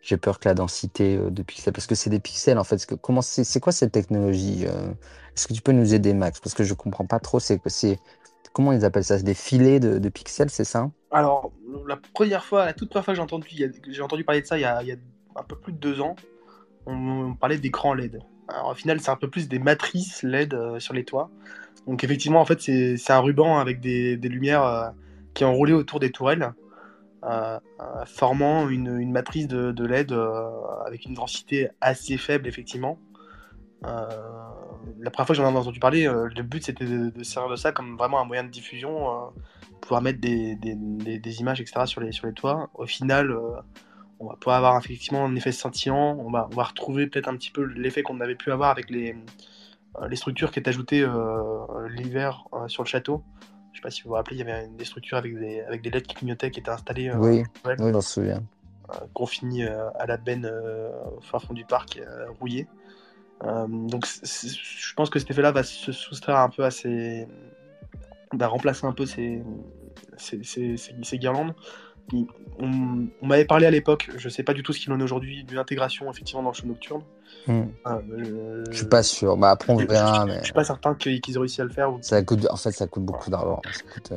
J'ai 0.01 0.17
peur 0.17 0.39
que 0.39 0.49
la 0.49 0.53
densité 0.53 1.15
euh, 1.15 1.29
de 1.29 1.43
pixels, 1.43 1.71
parce 1.71 1.87
que 1.87 1.95
c'est 1.95 2.09
des 2.09 2.19
pixels 2.19 2.57
en 2.57 2.65
fait. 2.65 2.77
C'est, 2.77 3.59
quoi 3.61 3.71
cette 3.71 3.93
technologie 3.93 4.65
euh? 4.67 4.91
Est-ce 5.33 5.47
que 5.47 5.53
tu 5.53 5.61
peux 5.61 5.71
nous 5.71 5.93
aider, 5.93 6.13
Max? 6.13 6.41
Parce 6.41 6.53
que 6.53 6.65
je 6.65 6.73
comprends 6.73 7.05
pas 7.05 7.21
trop. 7.21 7.39
C'est, 7.39 7.61
comment 8.51 8.73
ils 8.73 8.83
appellent 8.83 9.05
ça? 9.05 9.17
Des 9.19 9.33
filets 9.33 9.79
de, 9.79 10.09
pixels, 10.09 10.49
c'est 10.49 10.65
ça? 10.65 10.91
Alors 11.09 11.53
la 11.87 11.95
première 11.95 12.43
fois, 12.43 12.65
la 12.65 12.73
toute 12.73 12.89
première 12.89 13.05
fois 13.05 13.13
que 13.13 13.15
j'ai 13.15 13.23
entendu, 13.23 13.47
j'ai 13.87 14.01
entendu 14.01 14.25
parler 14.25 14.41
de 14.41 14.45
ça 14.45 14.57
il 14.57 14.61
y, 14.61 14.65
a, 14.65 14.79
un 15.37 15.43
peu 15.43 15.55
plus 15.55 15.71
de 15.71 15.77
deux 15.77 16.01
ans. 16.01 16.17
On, 16.85 16.93
on 16.93 17.35
parlait 17.35 17.57
d'écran 17.57 17.93
LED. 17.93 18.19
Alors, 18.47 18.69
au 18.69 18.75
final, 18.75 18.99
c'est 18.99 19.11
un 19.11 19.15
peu 19.15 19.29
plus 19.29 19.47
des 19.47 19.59
matrices 19.59 20.23
LED 20.23 20.53
euh, 20.53 20.79
sur 20.79 20.93
les 20.93 21.05
toits. 21.05 21.29
Donc 21.87 22.03
effectivement, 22.03 22.39
en 22.39 22.45
fait, 22.45 22.61
c'est 22.61 23.11
un 23.11 23.19
ruban 23.19 23.59
avec 23.59 23.79
des, 23.79 24.15
lumières 24.15 24.63
euh, 24.63 24.89
qui 25.33 25.43
est 25.43 25.45
enroulé 25.45 25.73
autour 25.73 25.99
des 25.99 26.11
tourelles, 26.11 26.53
euh, 27.23 27.59
formant 28.05 28.69
une, 28.69 29.11
matrice 29.11 29.47
de, 29.47 29.85
LED 29.85 30.13
avec 30.85 31.05
une 31.05 31.13
densité 31.13 31.69
assez 31.81 32.17
faible, 32.17 32.47
effectivement. 32.47 32.99
la 33.81 35.11
première 35.11 35.27
fois 35.27 35.35
que 35.35 35.41
j'en 35.41 35.53
ai 35.53 35.57
entendu 35.57 35.81
parler, 35.81 36.05
le 36.05 36.41
but 36.41 36.63
c'était 36.63 36.85
de, 36.85 37.23
servir 37.23 37.51
de 37.51 37.57
ça 37.57 37.73
comme 37.73 37.97
vraiment 37.97 38.21
un 38.21 38.25
moyen 38.25 38.45
de 38.45 38.49
diffusion, 38.49 39.33
pouvoir 39.81 40.01
mettre 40.01 40.21
des, 40.21 41.41
images, 41.41 41.59
etc. 41.59 41.81
sur 41.85 41.99
les, 41.99 42.13
sur 42.13 42.27
les 42.27 42.33
toits. 42.33 42.69
Au 42.75 42.85
final, 42.85 43.35
on 44.23 44.29
va 44.29 44.35
pouvoir 44.35 44.57
avoir 44.57 44.77
effectivement 44.77 45.25
un 45.25 45.35
effet 45.35 45.51
scintillant, 45.51 46.17
on 46.17 46.31
va, 46.31 46.47
on 46.51 46.55
va 46.55 46.63
retrouver 46.63 47.07
peut-être 47.07 47.27
un 47.27 47.35
petit 47.35 47.51
peu 47.51 47.63
l'effet 47.63 48.03
qu'on 48.03 48.21
avait 48.21 48.35
pu 48.35 48.51
avoir 48.51 48.69
avec 48.69 48.89
les, 48.89 49.15
euh, 50.01 50.07
les 50.07 50.15
structures 50.15 50.51
qui 50.51 50.59
étaient 50.59 50.69
ajoutées 50.69 51.01
euh, 51.01 51.89
l'hiver 51.89 52.45
euh, 52.53 52.67
sur 52.67 52.83
le 52.83 52.87
château. 52.87 53.23
Je 53.73 53.79
sais 53.79 53.81
pas 53.81 53.89
si 53.89 54.03
vous 54.03 54.09
vous 54.09 54.15
rappelez, 54.15 54.37
il 54.37 54.39
y 54.39 54.49
avait 54.49 54.67
des 54.67 54.85
structures 54.85 55.17
avec 55.17 55.37
des, 55.37 55.61
avec 55.61 55.81
des 55.81 55.89
LED 55.89 56.07
qui 56.07 56.15
clignotaient 56.15 56.51
qui 56.51 56.59
étaient 56.59 56.69
installées. 56.69 57.11
oui, 57.11 57.43
oui 57.65 57.91
j'en 57.91 58.01
souviens. 58.01 58.43
confinées 59.13 59.67
à 59.67 60.05
la 60.05 60.17
benne 60.17 60.45
au 60.45 61.21
fin 61.21 61.39
fond 61.39 61.53
du 61.53 61.65
parc, 61.65 61.99
rouillé. 62.39 62.67
donc 63.41 64.05
je 64.05 64.93
pense 64.93 65.09
que 65.09 65.17
cet 65.17 65.31
effet-là 65.31 65.51
va 65.51 65.63
se 65.63 65.91
soustraire 65.91 66.37
un 66.37 66.49
peu 66.49 66.63
à 66.63 66.69
ces. 66.69 67.27
va 68.33 68.47
remplacer 68.47 68.85
un 68.85 68.93
peu 68.93 69.07
ces, 69.07 69.43
ces, 70.17 70.43
ces, 70.43 70.77
ces 70.77 71.17
guirlandes 71.17 71.55
on, 72.59 73.07
m'avait 73.21 73.45
parlé 73.45 73.65
à 73.65 73.71
l'époque, 73.71 74.09
je 74.17 74.29
sais 74.29 74.43
pas 74.43 74.53
du 74.53 74.63
tout 74.63 74.73
ce 74.73 74.79
qu'il 74.79 74.91
en 74.91 74.99
est 74.99 75.03
aujourd'hui, 75.03 75.43
d'une 75.43 75.57
intégration 75.57 76.09
effectivement 76.11 76.43
dans 76.43 76.49
le 76.49 76.55
show 76.55 76.67
nocturne. 76.67 77.03
Euh, 77.49 78.63
je 78.69 78.77
suis 78.77 78.85
pas 78.85 79.03
sûr. 79.03 79.37
Bah, 79.37 79.51
après, 79.51 79.73
on 79.73 79.77
verra. 79.77 80.27
Je, 80.39 80.45
suis 80.45 80.53
pas 80.53 80.63
certain 80.63 80.95
qu'ils 80.95 81.19
aient 81.35 81.39
réussi 81.39 81.61
à 81.61 81.63
le 81.63 81.69
faire. 81.69 81.91
Ça 82.01 82.21
coûte, 82.23 82.47
en 82.49 82.55
fait, 82.55 82.71
ça 82.71 82.87
coûte 82.87 83.03
beaucoup 83.03 83.29
d'argent. 83.29 83.61
Ça, 83.65 83.83
coûte, 83.93 84.11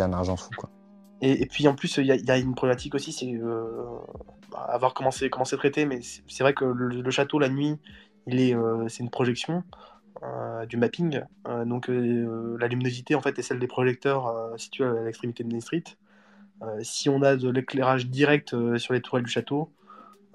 euh, 0.00 0.04
un 0.04 0.12
argent 0.12 0.36
fou. 0.36 0.50
Quoi. 0.56 0.70
Et, 1.20 1.46
puis 1.46 1.66
en 1.68 1.74
plus, 1.74 1.96
il 1.98 2.06
y, 2.06 2.30
a 2.30 2.38
une 2.38 2.54
problématique 2.54 2.94
aussi, 2.94 3.12
c'est 3.12 3.32
euh, 3.32 3.84
avoir 4.54 4.94
commencé 4.94 5.28
comment 5.30 5.44
c'est 5.44 5.56
traité, 5.56 5.84
mais 5.84 6.00
c'est 6.02 6.42
vrai 6.42 6.54
que 6.54 6.64
le, 6.64 7.10
château, 7.10 7.38
la 7.38 7.48
nuit, 7.48 7.76
il 8.26 8.40
est, 8.40 8.54
c'est 8.88 9.02
une 9.02 9.10
projection. 9.10 9.64
du 10.68 10.76
mapping, 10.76 11.20
donc 11.66 11.88
la 11.88 12.68
luminosité 12.68 13.16
en 13.16 13.20
fait 13.20 13.36
est 13.36 13.42
celle 13.42 13.58
des 13.58 13.66
projecteurs 13.66 14.52
situés 14.56 14.84
à 14.84 15.02
l'extrémité 15.02 15.42
de 15.42 15.52
Main 15.52 15.60
Street. 15.60 15.82
Euh, 16.62 16.80
si 16.82 17.08
on 17.08 17.22
a 17.22 17.36
de 17.36 17.48
l'éclairage 17.48 18.06
direct 18.08 18.54
euh, 18.54 18.78
sur 18.78 18.94
les 18.94 19.00
tourelles 19.00 19.24
du 19.24 19.30
château, 19.30 19.70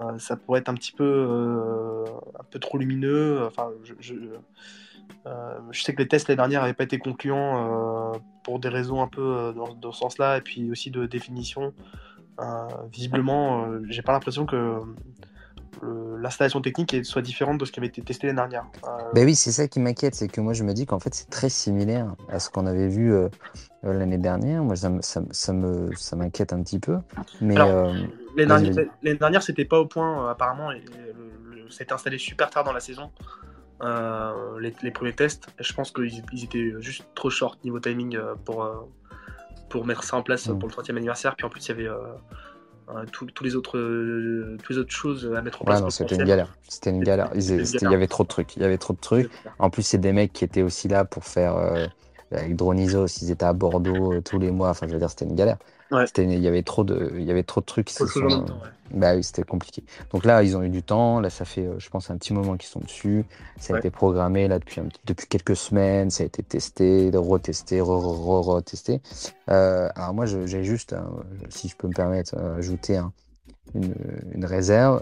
euh, 0.01 0.17
ça 0.19 0.37
pourrait 0.37 0.59
être 0.61 0.69
un 0.69 0.73
petit 0.73 0.91
peu, 0.91 2.05
un 2.39 2.43
peu 2.49 2.59
trop 2.59 2.77
lumineux. 2.77 3.45
Enfin, 3.45 3.69
je, 3.99 4.13
sais 5.73 5.93
que 5.93 6.01
les 6.01 6.07
tests 6.07 6.27
l'année 6.27 6.37
dernière 6.37 6.61
n'avaient 6.61 6.73
pas 6.73 6.85
été 6.85 6.97
concluants 6.97 8.13
pour 8.43 8.59
des 8.59 8.69
raisons 8.69 9.01
un 9.01 9.07
peu 9.07 9.53
dans, 9.55 9.91
ce 9.91 9.99
sens-là, 9.99 10.37
et 10.37 10.41
puis 10.41 10.71
aussi 10.71 10.91
de 10.91 11.05
définition. 11.05 11.73
visiblement, 12.91 13.67
j'ai 13.89 14.01
pas 14.01 14.13
l'impression 14.13 14.45
que 14.45 14.79
l'installation 16.23 16.61
technique 16.61 17.05
soit 17.05 17.21
différente 17.21 17.59
de 17.59 17.65
ce 17.65 17.71
qui 17.71 17.79
avait 17.79 17.87
été 17.87 18.01
testé 18.01 18.27
l'année 18.27 18.37
dernière. 18.37 18.65
Ben 19.13 19.25
oui, 19.25 19.35
c'est 19.35 19.51
ça 19.51 19.67
qui 19.67 19.79
m'inquiète, 19.79 20.15
c'est 20.15 20.27
que 20.27 20.41
moi 20.41 20.53
je 20.53 20.63
me 20.63 20.73
dis 20.73 20.85
qu'en 20.85 20.99
fait 20.99 21.13
c'est 21.13 21.29
très 21.29 21.49
similaire 21.49 22.15
à 22.29 22.39
ce 22.39 22.49
qu'on 22.49 22.65
avait 22.65 22.87
vu 22.87 23.13
euh, 23.13 23.29
euh, 23.83 23.93
l'année 23.93 24.17
dernière. 24.17 24.63
Moi 24.63 24.75
ça, 24.75 24.91
ça, 25.01 25.21
ça 25.31 25.53
me 25.53 25.93
ça 25.95 26.15
m'inquiète 26.15 26.53
un 26.53 26.63
petit 26.63 26.79
peu. 26.79 26.97
Mais 27.41 27.55
l'année 27.55 28.87
dernière, 29.03 29.43
c'était 29.43 29.65
pas 29.65 29.79
au 29.79 29.85
point 29.85 30.29
apparemment. 30.29 30.69
C'était 31.69 31.93
installé 31.93 32.17
super 32.17 32.49
tard 32.49 32.63
dans 32.63 32.73
la 32.73 32.79
saison. 32.79 33.11
les, 34.59 34.91
premiers 34.91 35.13
tests. 35.13 35.47
Et 35.59 35.63
je 35.63 35.73
pense 35.73 35.91
qu'ils 35.91 36.43
étaient 36.43 36.73
juste 36.79 37.05
trop 37.15 37.29
short 37.29 37.63
niveau 37.63 37.79
timing 37.79 38.17
pour, 38.45 38.87
pour 39.69 39.85
mettre 39.85 40.03
ça 40.03 40.17
en 40.17 40.23
place 40.23 40.47
mm. 40.47 40.59
pour 40.59 40.69
le 40.69 40.73
30e 40.73 40.97
anniversaire. 40.97 41.35
Puis 41.35 41.45
en 41.45 41.49
plus, 41.49 41.65
il 41.67 41.69
y 41.69 41.71
avait 41.71 41.89
tous 43.11 43.43
les 43.43 43.55
autres, 43.55 43.77
les 44.69 44.77
autres 44.77 44.91
choses 44.91 45.31
à 45.35 45.41
mettre 45.41 45.61
en 45.61 45.65
place. 45.65 45.83
c'était 45.89 46.15
une 46.15 46.23
galère. 46.23 46.55
C'était 46.67 46.89
une 46.89 47.03
galère. 47.03 47.31
Il 47.35 47.41
y 47.81 47.85
avait 47.85 48.07
trop 48.07 48.23
de 48.23 48.29
trucs. 48.29 48.55
Il 48.55 48.61
y 48.61 48.65
avait 48.65 48.77
trop 48.77 48.93
de 48.93 48.99
trucs. 48.99 49.31
En 49.59 49.69
plus, 49.69 49.83
c'est 49.83 49.97
des 49.97 50.13
mecs 50.13 50.33
qui 50.33 50.43
étaient 50.43 50.61
aussi 50.61 50.87
là 50.87 51.05
pour 51.05 51.23
faire 51.23 51.55
avec 52.31 52.55
Dronizo, 52.55 53.07
s'ils 53.07 53.31
étaient 53.31 53.45
à 53.45 53.53
Bordeaux 53.53 54.19
tous 54.21 54.39
les 54.39 54.51
mois. 54.51 54.69
Enfin, 54.69 54.87
je 54.87 54.93
veux 54.93 54.99
dire, 54.99 55.09
c'était 55.09 55.25
une 55.25 55.35
galère. 55.35 55.57
Il 56.17 56.39
y 56.39 56.47
avait 56.47 56.63
trop 56.63 56.83
de, 56.83 57.13
il 57.15 57.23
y 57.23 57.31
avait 57.31 57.43
trop 57.43 57.61
de 57.61 57.65
trucs. 57.65 57.87
Qui 57.87 57.93
Bah 58.93 59.15
oui, 59.15 59.23
c'était 59.23 59.43
compliqué. 59.43 59.83
Donc 60.11 60.25
là, 60.25 60.43
ils 60.43 60.55
ont 60.55 60.63
eu 60.63 60.69
du 60.69 60.83
temps. 60.83 61.19
Là, 61.19 61.29
ça 61.29 61.45
fait, 61.45 61.65
euh, 61.65 61.79
je 61.79 61.89
pense, 61.89 62.09
un 62.09 62.17
petit 62.17 62.33
moment 62.33 62.57
qu'ils 62.57 62.69
sont 62.69 62.79
dessus. 62.79 63.25
Ça 63.59 63.75
a 63.75 63.79
été 63.79 63.89
programmé 63.89 64.47
là 64.47 64.59
depuis 64.59 64.81
depuis 65.05 65.27
quelques 65.27 65.55
semaines. 65.55 66.09
Ça 66.09 66.23
a 66.23 66.25
été 66.25 66.43
testé, 66.43 67.11
retesté, 67.13 67.81
re-retesté. 67.81 69.01
Euh, 69.49 69.89
alors 69.95 70.13
moi, 70.13 70.25
j'ai 70.25 70.63
juste, 70.63 70.93
hein, 70.93 71.09
si 71.49 71.67
je 71.67 71.75
peux 71.75 71.87
me 71.87 71.93
permettre, 71.93 72.35
euh, 72.37 72.57
ajouter 72.57 73.01
une, 73.73 74.45
réserve. 74.45 75.01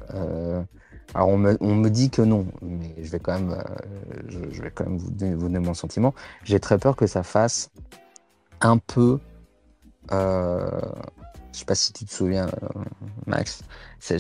alors 1.13 1.27
on 1.27 1.37
me, 1.37 1.57
on 1.59 1.75
me, 1.75 1.89
dit 1.89 2.09
que 2.09 2.21
non, 2.21 2.45
mais 2.61 2.93
je 3.01 3.11
vais 3.11 3.19
quand 3.19 3.33
même, 3.33 3.61
je, 4.29 4.61
vais 4.61 4.71
quand 4.71 4.85
même 4.85 4.97
vous 4.97 5.07
vous 5.07 5.11
donner 5.11 5.59
mon 5.59 5.73
sentiment. 5.73 6.13
J'ai 6.43 6.59
très 6.59 6.77
peur 6.77 6.95
que 6.95 7.07
ça 7.07 7.23
fasse 7.23 7.69
un 8.61 8.77
peu 8.77 9.01
euh, 9.13 9.30
je 10.09 11.59
sais 11.59 11.65
pas 11.65 11.75
si 11.75 11.93
tu 11.93 12.05
te 12.05 12.13
souviens, 12.13 12.47
euh, 12.47 12.67
Max. 13.25 13.63
J'ai 13.99 14.17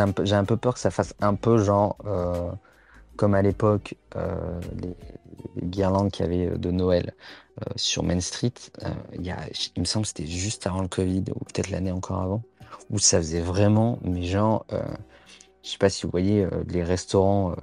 un, 0.00 0.44
peu 0.44 0.56
peur 0.56 0.74
que 0.74 0.80
ça 0.80 0.90
fasse 0.90 1.14
un 1.20 1.34
peu 1.34 1.58
genre 1.58 1.96
euh, 2.06 2.50
comme 3.16 3.34
à 3.34 3.42
l'époque 3.42 3.94
les, 4.80 4.96
guirlandes 5.62 6.10
qu'il 6.10 6.26
y 6.26 6.28
avait 6.28 6.58
de 6.58 6.70
Noël 6.70 7.14
sur 7.76 8.02
Main 8.02 8.20
Street. 8.20 8.54
il, 9.12 9.34
me 9.76 9.84
semble 9.84 10.04
que 10.04 10.08
c'était 10.08 10.26
juste 10.26 10.66
avant 10.66 10.80
le 10.80 10.88
Covid 10.88 11.24
ou 11.34 11.44
peut-être 11.44 11.70
l'année 11.70 11.92
encore 11.92 12.20
avant, 12.22 12.42
où 12.90 12.98
ça 12.98 13.18
faisait 13.18 13.40
vraiment, 13.40 13.98
mais 14.02 14.22
genre, 14.22 14.64
je 15.62 15.70
sais 15.70 15.78
pas 15.78 15.90
si 15.90 16.04
vous 16.04 16.10
voyez 16.10 16.46
les 16.68 16.82
restaurants 16.82 17.54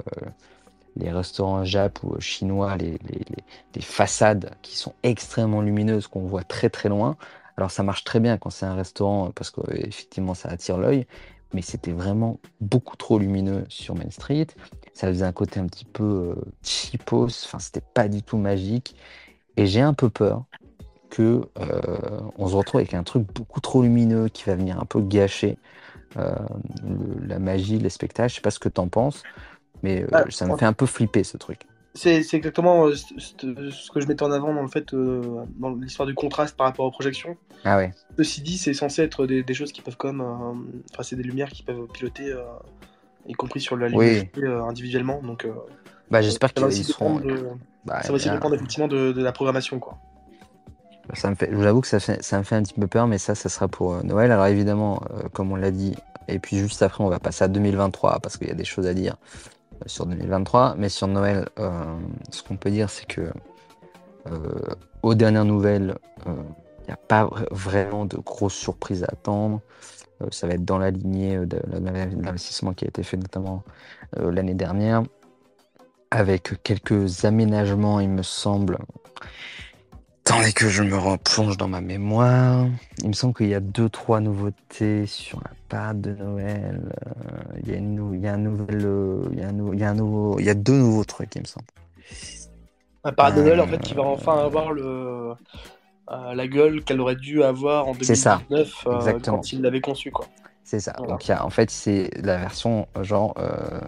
les 1.00 1.12
restaurants 1.12 1.64
jap 1.64 2.04
ou 2.04 2.20
chinois, 2.20 2.78
les, 2.78 3.00
façades 3.82 4.52
qui 4.62 4.78
sont 4.78 4.94
extrêmement 5.04 5.62
lumineuses, 5.62 6.08
qu'on 6.08 6.26
voit 6.26 6.44
très 6.44 6.70
très 6.70 6.90
loin, 6.90 7.16
alors 7.60 7.72
ça 7.72 7.84
marche 7.84 8.06
très 8.06 8.22
bien 8.22 8.38
quand 8.38 8.52
c'est 8.52 8.66
un 8.66 8.74
restaurant 8.74 9.32
parce 9.36 9.52
qu'effectivement 9.52 10.34
ça 10.34 10.48
attire 10.48 10.78
l'œil, 10.78 11.06
mais 11.54 11.62
c'était 11.62 11.92
vraiment 11.92 12.40
beaucoup 12.62 12.96
trop 12.96 13.20
lumineux 13.20 13.66
sur 13.68 13.96
Main 13.96 14.12
Street. 14.12 14.48
Ça 14.94 15.08
faisait 15.08 15.26
un 15.26 15.34
côté 15.34 15.60
un 15.60 15.68
petit 15.68 15.84
peu 15.84 16.04
euh, 16.04 16.36
cheapos, 16.64 17.46
enfin 17.46 17.60
c'était 17.60 17.84
pas 17.94 18.08
du 18.08 18.24
tout 18.24 18.38
magique. 18.38 18.96
Et 19.58 19.66
j'ai 19.66 19.82
un 19.82 19.94
peu 19.94 20.10
peur 20.10 20.46
que 21.10 21.42
euh, 21.60 22.22
on 22.38 22.48
se 22.48 22.56
retrouve 22.56 22.80
avec 22.80 22.94
un 22.94 23.04
truc 23.04 23.28
beaucoup 23.36 23.60
trop 23.60 23.82
lumineux 23.82 24.30
qui 24.30 24.46
va 24.46 24.56
venir 24.56 24.80
un 24.80 24.86
peu 24.86 25.02
gâcher 25.02 25.58
euh, 26.16 26.34
la 27.28 27.40
magie, 27.40 27.78
les 27.78 27.90
spectacles. 27.90 28.30
Je 28.30 28.36
sais 28.36 28.42
pas 28.42 28.52
ce 28.52 28.60
que 28.60 28.70
tu 28.70 28.80
en 28.80 28.88
penses, 28.88 29.24
mais 29.84 30.06
bah, 30.10 30.24
ça 30.30 30.46
me 30.46 30.56
fait 30.56 30.66
un 30.66 30.72
peu 30.72 30.86
flipper 30.86 31.26
ce 31.26 31.36
truc. 31.36 31.68
C'est 31.96 32.34
exactement 32.34 32.88
euh, 32.88 32.96
ce 32.96 33.92
que 33.92 34.00
je 34.00 34.08
mettais 34.08 34.24
en 34.24 34.32
avant 34.32 34.54
dans 34.54 34.62
le 34.62 34.68
fait 34.68 34.94
euh, 34.94 35.44
dans 35.58 35.72
l'histoire 35.72 36.08
du 36.08 36.14
contraste 36.14 36.56
par 36.56 36.68
rapport 36.68 36.86
aux 36.86 36.92
projections. 36.92 37.36
Ah 37.66 37.78
ouais. 37.78 37.92
Ceci 38.18 38.42
dit, 38.42 38.58
c'est 38.58 38.74
censé 38.74 39.02
être 39.02 39.26
des, 39.26 39.54
choses 39.54 39.72
qui 39.72 39.82
peuvent 39.82 39.98
même, 40.04 40.22
euh, 40.22 40.54
enfin 40.94 41.04
c'est 41.04 41.16
des 41.16 41.24
lumières 41.24 41.50
qui 41.50 41.64
peuvent 41.64 41.88
piloter, 41.92 42.34
y 43.28 43.34
compris 43.34 43.60
sur 43.60 43.76
la 43.76 43.90
lumière 43.90 44.26
individuellement. 44.68 45.22
Donc, 45.24 45.48
bah 46.12 46.22
j'espère 46.22 46.54
qu'ils 46.54 46.86
seront. 46.86 47.22
Bah, 47.86 48.04
ça 48.04 48.10
va 48.10 48.16
aussi 48.16 48.30
dépendre 48.30 48.56
effectivement 48.56 48.88
de, 48.88 49.22
la 49.22 49.32
programmation 49.32 49.80
quoi. 49.80 49.98
Ça 51.16 51.32
me 51.32 51.36
fait, 51.36 51.50
je 51.50 51.56
vous 51.56 51.66
avoue 51.66 51.82
que 51.82 51.88
ça, 51.88 52.00
fait, 52.00 52.22
ça 52.22 52.38
me 52.38 52.44
fait 52.44 52.56
un 52.56 52.62
petit 52.62 52.76
peu 52.76 52.86
peur, 52.86 53.08
mais 53.08 53.18
ça, 53.18 53.34
ça 53.34 53.50
sera 53.50 53.68
pour 53.68 54.04
Noël. 54.04 54.32
Alors 54.32 54.46
évidemment, 54.46 55.02
comme 55.34 55.52
on 55.52 55.56
l'a 55.56 55.72
dit, 55.72 55.96
et 56.28 56.38
puis 56.38 56.58
juste 56.60 56.84
après, 56.84 57.04
on 57.04 57.10
va 57.10 57.18
passer 57.18 57.44
à 57.44 57.48
2023 57.48 58.20
parce 58.20 58.38
qu'il 58.38 58.48
y 58.48 58.52
a 58.52 58.56
des 58.56 58.66
choses 58.66 58.86
à 58.86 58.94
dire 58.94 59.16
sur 59.86 60.06
2023. 60.06 60.76
Mais 60.78 60.90
sur 60.90 61.08
Noël, 61.08 61.48
euh, 61.60 61.98
ce 62.32 62.44
qu'on 62.44 62.58
peut 62.58 62.72
dire, 62.72 62.90
c'est 62.90 63.06
que 63.06 63.32
euh, 64.28 64.40
aux 65.04 65.16
dernières 65.16 65.46
nouvelles, 65.46 65.96
il 66.26 66.32
euh, 66.32 66.36
n'y 66.88 66.94
a 66.94 66.98
pas 66.98 67.30
vraiment 67.52 68.06
de 68.06 68.18
grosses 68.18 68.56
surprises 68.56 69.04
à 69.04 69.08
attendre. 69.12 69.62
ça 70.32 70.48
va 70.48 70.54
être 70.54 70.66
dans 70.66 70.78
la 70.78 70.92
lignée 70.92 71.38
de 71.46 71.62
l'investissement 71.72 72.74
qui 72.74 72.86
a 72.86 72.88
été 72.88 73.04
fait 73.04 73.18
notamment 73.18 73.64
l'année 74.18 74.56
dernière, 74.56 75.04
avec 76.12 76.62
quelques 76.64 77.26
aménagements, 77.26 78.00
il 78.00 78.10
me 78.10 78.24
semble, 78.24 78.80
Attendez 80.30 80.54
que 80.54 80.70
je 80.70 80.84
me 80.84 80.96
replonge 80.96 81.58
dans 81.58 81.68
ma 81.68 81.82
mémoire. 81.82 82.68
Il 83.02 83.08
me 83.08 83.14
semble 83.14 83.34
qu'il 83.34 83.48
y 83.48 83.56
a 83.56 83.60
deux, 83.60 83.90
trois 83.90 84.20
nouveautés 84.20 85.08
sur 85.08 85.40
la 85.40 85.50
parade 85.70 86.02
de 86.02 86.12
Noël. 86.12 86.94
Il 87.64 87.72
y 87.72 87.74
a, 87.74 87.78
une, 87.78 88.14
il 88.14 88.22
y 88.22 88.28
a 88.28 88.34
un 88.34 88.38
nouvel, 88.38 88.88
il 89.32 89.40
y 89.40 89.42
a 89.42 89.48
un, 89.48 89.74
il 89.74 89.80
y 89.80 89.84
a 89.84 89.90
un 89.90 89.96
nouveau, 89.96 90.38
il 90.38 90.46
y 90.46 90.52
a 90.52 90.54
deux 90.54 90.78
nouveaux 90.78 91.04
trucs, 91.04 91.34
il 91.34 91.42
me 91.42 91.48
semble. 91.48 91.66
La 93.04 93.12
parade 93.12 93.38
de 93.38 93.42
Noël, 93.42 93.60
en 93.60 93.66
fait, 93.66 93.80
qui 93.80 93.96
va 93.96 94.04
enfin 94.04 94.38
avoir 94.38 94.72
le, 94.72 95.34
euh, 96.12 96.34
la 96.36 96.48
gueule 96.48 96.84
qu'elle 96.84 97.02
aurait 97.02 97.16
dû 97.16 97.42
avoir 97.42 97.88
en 97.88 97.94
2019 97.94 98.86
euh, 98.86 99.20
quand 99.26 99.52
il 99.52 99.64
l'avait 99.64 99.82
conçu, 99.82 100.12
quoi. 100.12 100.28
C'est 100.64 100.80
ça. 100.80 100.92
Donc, 101.08 101.28
il 101.28 101.32
y 101.32 101.34
a, 101.34 101.44
en 101.44 101.50
fait, 101.50 101.72
c'est 101.72 102.12
la 102.22 102.38
version 102.38 102.88
genre 103.02 103.34
euh, 103.40 103.82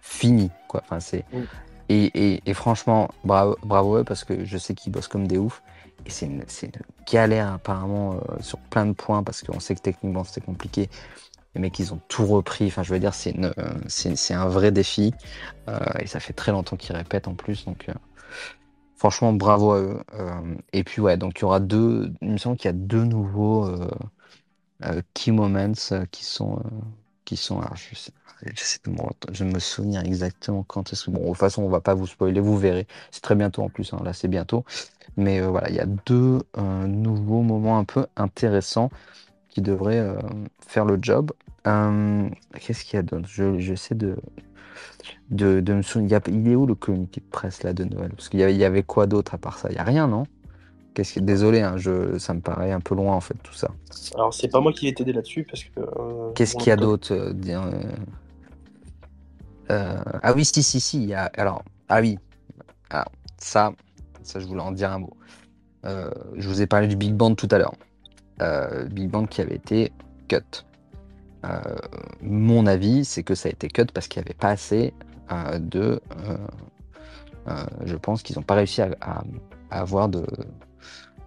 finie, 0.00 0.52
quoi. 0.68 0.82
Enfin, 0.84 1.00
c'est. 1.00 1.24
Et, 1.88 2.04
et, 2.14 2.42
et, 2.46 2.54
franchement, 2.54 3.10
bravo, 3.24 3.56
bravo 3.64 4.04
parce 4.04 4.22
que 4.22 4.44
je 4.44 4.56
sais 4.56 4.74
qu'ils 4.74 4.92
bossent 4.92 5.08
comme 5.08 5.26
des 5.26 5.36
oufs. 5.36 5.60
C'est 6.06 6.26
une, 6.26 6.42
galère 7.10 7.54
apparemment 7.54 8.14
euh, 8.14 8.40
sur 8.40 8.58
plein 8.58 8.86
de 8.86 8.92
points 8.92 9.22
parce 9.22 9.42
qu'on 9.42 9.60
sait 9.60 9.74
que 9.74 9.80
techniquement 9.80 10.24
c'était 10.24 10.40
compliqué. 10.40 10.88
Les 11.54 11.60
mecs, 11.60 11.78
ils 11.80 11.92
ont 11.92 12.00
tout 12.08 12.26
repris. 12.26 12.66
Enfin, 12.66 12.82
je 12.82 12.92
veux 12.92 13.00
dire, 13.00 13.14
c'est 13.14 13.34
c'est 13.88 14.34
un 14.34 14.48
vrai 14.48 14.70
défi. 14.70 15.12
Euh, 15.68 15.78
et 15.98 16.06
ça 16.06 16.20
fait 16.20 16.32
très 16.32 16.52
longtemps 16.52 16.76
qu'ils 16.76 16.94
répètent 16.94 17.26
en 17.26 17.34
plus. 17.34 17.64
Donc, 17.64 17.88
euh, 17.88 17.94
franchement, 18.96 19.32
bravo 19.32 19.72
à 19.72 19.80
eux. 19.80 20.00
et 20.72 20.84
puis, 20.84 21.00
ouais, 21.02 21.16
donc 21.16 21.38
il 21.38 21.42
y 21.42 21.44
aura 21.44 21.58
deux. 21.58 22.12
Il 22.22 22.30
me 22.30 22.38
semble 22.38 22.56
qu'il 22.56 22.68
y 22.68 22.74
a 22.74 22.76
deux 22.76 23.04
nouveaux 23.04 23.68
key 25.14 25.32
moments 25.32 25.72
qui 26.12 26.24
sont. 26.24 26.62
qui 27.24 27.36
sont 27.36 27.60
alors, 27.60 27.76
je 27.76 27.96
sais, 27.96 28.12
J'essaie 28.54 28.78
de 28.84 28.90
me, 28.90 30.06
exactement 30.06 30.62
quand 30.62 30.92
est-ce 30.92 31.04
que. 31.04 31.10
Bon, 31.10 31.20
de 31.20 31.26
toute 31.28 31.36
façon, 31.36 31.62
on 31.62 31.68
va 31.68 31.80
pas 31.80 31.94
vous 31.94 32.06
spoiler, 32.06 32.40
vous 32.40 32.56
verrez. 32.56 32.86
C'est 33.10 33.20
très 33.20 33.34
bientôt 33.34 33.62
en 33.62 33.68
plus, 33.68 33.92
hein. 33.92 34.00
là, 34.02 34.12
c'est 34.12 34.28
bientôt. 34.28 34.64
Mais 35.16 35.40
euh, 35.40 35.48
voilà, 35.48 35.68
il 35.70 35.76
y 35.76 35.80
a 35.80 35.86
deux 35.86 36.40
euh, 36.58 36.86
nouveaux 36.86 37.42
moments 37.42 37.78
un 37.78 37.84
peu 37.84 38.06
intéressants 38.16 38.90
qui 39.48 39.60
devraient 39.60 39.98
euh, 39.98 40.16
faire 40.66 40.84
le 40.84 40.98
job. 41.00 41.32
Qu'est-ce 41.64 42.84
qu'il 42.84 42.96
y 42.96 42.98
a 42.98 43.02
d'autre? 43.02 43.28
J'essaie 43.58 43.94
de, 43.94 44.16
de, 45.30 45.60
de, 45.60 45.74
me 45.74 45.82
souvenir. 45.82 46.20
Il 46.26 46.48
est 46.48 46.56
où 46.56 46.66
le 46.66 46.74
communiqué 46.74 47.20
de 47.20 47.26
presse 47.26 47.62
là 47.62 47.72
de 47.72 47.84
Noël? 47.84 48.10
Parce 48.10 48.28
qu'il 48.28 48.40
y 48.40 48.42
avait, 48.42 48.54
y 48.54 48.64
avait 48.64 48.82
quoi 48.82 49.06
d'autre 49.06 49.34
à 49.34 49.38
part 49.38 49.58
ça? 49.58 49.68
Il 49.70 49.74
n'y 49.74 49.78
a 49.78 49.84
rien, 49.84 50.08
non? 50.08 50.24
Qu'est-ce 50.94 51.14
qui... 51.14 51.22
Désolé, 51.22 51.60
hein, 51.60 51.76
je... 51.76 52.18
ça 52.18 52.34
me 52.34 52.40
paraît 52.40 52.72
un 52.72 52.80
peu 52.80 52.94
loin 52.94 53.14
en 53.14 53.20
fait 53.20 53.34
tout 53.42 53.52
ça. 53.52 53.70
Alors 54.14 54.34
c'est 54.34 54.48
pas 54.48 54.60
moi 54.60 54.72
qui 54.72 54.86
vais 54.86 54.92
t'aider 54.92 55.12
là-dessus 55.12 55.44
parce 55.44 55.64
que. 55.64 55.80
Qu'est-ce 56.34 56.56
qu'il 56.56 56.68
y 56.68 56.72
a 56.72 56.76
d'autre 56.76 57.34
Ah 59.68 60.32
oui, 60.34 60.44
si, 60.44 60.62
si, 60.62 60.80
si. 60.80 61.02
Il 61.02 61.08
y 61.10 61.14
a... 61.14 61.30
Alors, 61.36 61.62
ah 61.88 62.00
oui. 62.00 62.18
Alors, 62.88 63.12
ça, 63.38 63.72
ça, 64.22 64.40
je 64.40 64.46
voulais 64.46 64.62
en 64.62 64.72
dire 64.72 64.92
un 64.92 64.98
mot. 64.98 65.16
Euh, 65.84 66.10
je 66.36 66.48
vous 66.48 66.60
ai 66.60 66.66
parlé 66.66 66.88
du 66.88 66.96
Big 66.96 67.14
Band 67.14 67.34
tout 67.34 67.48
à 67.50 67.58
l'heure. 67.58 67.74
Euh, 68.42 68.84
Big 68.86 69.08
Band 69.08 69.26
qui 69.26 69.40
avait 69.40 69.56
été 69.56 69.92
cut. 70.28 70.64
Euh, 71.44 71.58
mon 72.22 72.66
avis, 72.66 73.04
c'est 73.04 73.22
que 73.22 73.34
ça 73.34 73.48
a 73.48 73.52
été 73.52 73.68
cut 73.68 73.86
parce 73.92 74.08
qu'il 74.08 74.20
n'y 74.20 74.26
avait 74.26 74.34
pas 74.34 74.50
assez 74.50 74.92
de. 75.60 76.00
je 77.84 77.96
pense 77.96 78.22
qu'ils 78.22 78.36
n'ont 78.36 78.42
pas 78.42 78.54
réussi 78.54 78.82
à, 78.82 79.24
avoir 79.70 80.08
de, 80.08 80.26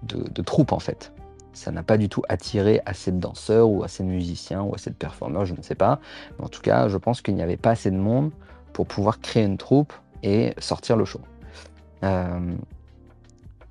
de, 0.04 0.42
troupes 0.42 0.72
en 0.72 0.80
fait. 0.80 1.14
Ça 1.54 1.72
n'a 1.72 1.84
pas 1.84 1.98
du 1.98 2.10
tout 2.10 2.24
attiré 2.30 2.82
assez 2.86 3.12
de 3.12 3.20
danseurs 3.20 3.70
ou 3.70 3.84
assez 3.84 4.04
de 4.04 4.10
musiciens 4.10 4.62
ou 4.64 4.74
assez 4.76 4.90
de 4.90 4.96
performeurs, 4.96 5.46
je 5.46 5.56
ne 5.56 5.62
sais 5.62 5.76
pas. 5.76 6.00
Mais 6.38 6.46
en 6.46 6.50
tout 6.50 6.62
cas, 6.62 6.88
je 6.88 6.98
pense 6.98 7.22
qu'il 7.22 7.36
n'y 7.36 7.44
avait 7.44 7.58
pas 7.58 7.72
assez 7.72 7.92
de 7.92 7.98
monde 7.98 8.32
pour 8.74 8.88
pouvoir 8.88 9.20
créer 9.20 9.44
une 9.44 9.58
troupe 9.58 9.94
et 10.24 10.54
sortir 10.58 10.98
le 10.98 11.06
show. 11.06 11.22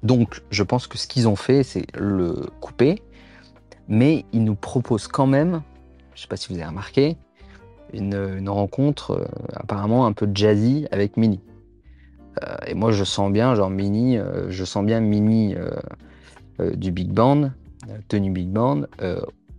Donc, 0.02 0.42
je 0.50 0.62
pense 0.62 0.86
que 0.86 0.98
ce 0.98 1.06
qu'ils 1.06 1.28
ont 1.28 1.36
fait, 1.36 1.62
c'est 1.62 1.86
le 1.96 2.46
couper, 2.60 3.02
mais 3.88 4.24
ils 4.32 4.42
nous 4.42 4.54
proposent 4.54 5.08
quand 5.08 5.26
même, 5.26 5.62
je 6.14 6.18
ne 6.18 6.22
sais 6.22 6.28
pas 6.28 6.36
si 6.36 6.48
vous 6.48 6.58
avez 6.58 6.66
remarqué, 6.66 7.16
une, 7.92 8.48
rencontre 8.48 9.12
euh, 9.12 9.26
apparemment 9.54 10.06
un 10.06 10.12
peu 10.12 10.28
jazzy 10.32 10.86
avec 10.90 11.16
Mini. 11.16 11.40
Euh, 12.42 12.56
et 12.66 12.74
moi, 12.74 12.90
je 12.90 13.04
sens 13.04 13.30
bien, 13.30 13.54
genre 13.54 13.70
Mini, 13.70 14.18
euh, 14.18 14.50
je 14.50 14.64
sens 14.64 14.84
bien 14.84 15.00
Mini 15.00 15.54
du 16.74 16.92
Big 16.92 17.10
Band, 17.10 17.50
tenue 18.08 18.30
Big 18.30 18.48
Band, 18.48 18.82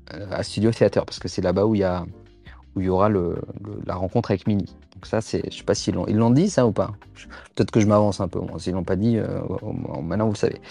à 0.09 0.43
Studio 0.43 0.71
Theater, 0.71 1.05
parce 1.05 1.19
que 1.19 1.27
c'est 1.27 1.41
là-bas 1.41 1.65
où 1.65 1.75
il 1.75 1.83
y 2.77 2.89
aura 2.89 3.09
la 3.09 3.95
rencontre 3.95 4.31
avec 4.31 4.47
Mini. 4.47 4.65
Donc 5.03 5.07
ça, 5.07 5.19
c'est, 5.19 5.51
je 5.51 5.57
sais 5.57 5.63
pas 5.65 5.75
s'ils 5.75 5.95
l'ont, 5.95 6.07
ils 6.07 6.15
l'ont 6.15 6.31
dit 6.31 6.49
ça 6.49 6.65
ou 6.65 6.71
pas. 6.71 6.93
Peut-être 7.55 7.71
que 7.71 7.81
je 7.81 7.87
m'avance 7.87 8.21
un 8.21 8.29
peu. 8.29 8.39
Moi, 8.39 8.57
s'ils 8.57 8.71
l'ont 8.71 8.85
pas 8.85 8.95
dit, 8.95 9.17
euh, 9.17 9.41
maintenant 10.01 10.29
vous 10.29 10.35
savez. 10.35 10.61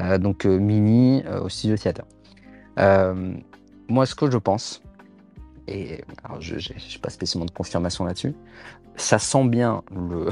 Euh, 0.00 0.18
donc 0.18 0.44
euh, 0.44 0.58
Mini 0.58 1.22
au 1.40 1.48
studio 1.48 1.76
theater. 1.76 2.04
moi, 3.88 4.04
ce 4.04 4.16
que 4.16 4.28
je 4.28 4.38
pense, 4.38 4.82
et 5.68 6.02
je 6.40 6.54
n'ai 6.56 6.98
pas 7.00 7.10
spécialement 7.10 7.46
de 7.46 7.52
confirmation 7.52 8.04
là-dessus, 8.04 8.34
ça 8.96 9.20
sent 9.20 9.46
bien 9.46 9.84
le, 9.94 10.30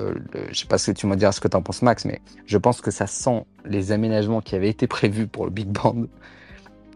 je 0.50 0.58
sais 0.58 0.66
pas 0.66 0.78
ce 0.78 0.92
que 0.92 0.96
tu 0.96 1.06
me 1.06 1.14
diras 1.16 1.32
ce 1.32 1.42
que 1.42 1.48
tu 1.48 1.56
en 1.58 1.60
penses 1.60 1.82
Max, 1.82 2.06
mais 2.06 2.22
je 2.46 2.56
pense 2.56 2.80
que 2.80 2.90
ça 2.90 3.06
sent 3.06 3.44
les 3.66 3.92
aménagements 3.92 4.40
qui 4.40 4.54
avaient 4.54 4.70
été 4.70 4.86
prévus 4.86 5.26
pour 5.26 5.44
le 5.44 5.50
Big 5.50 5.68
Band 5.68 6.06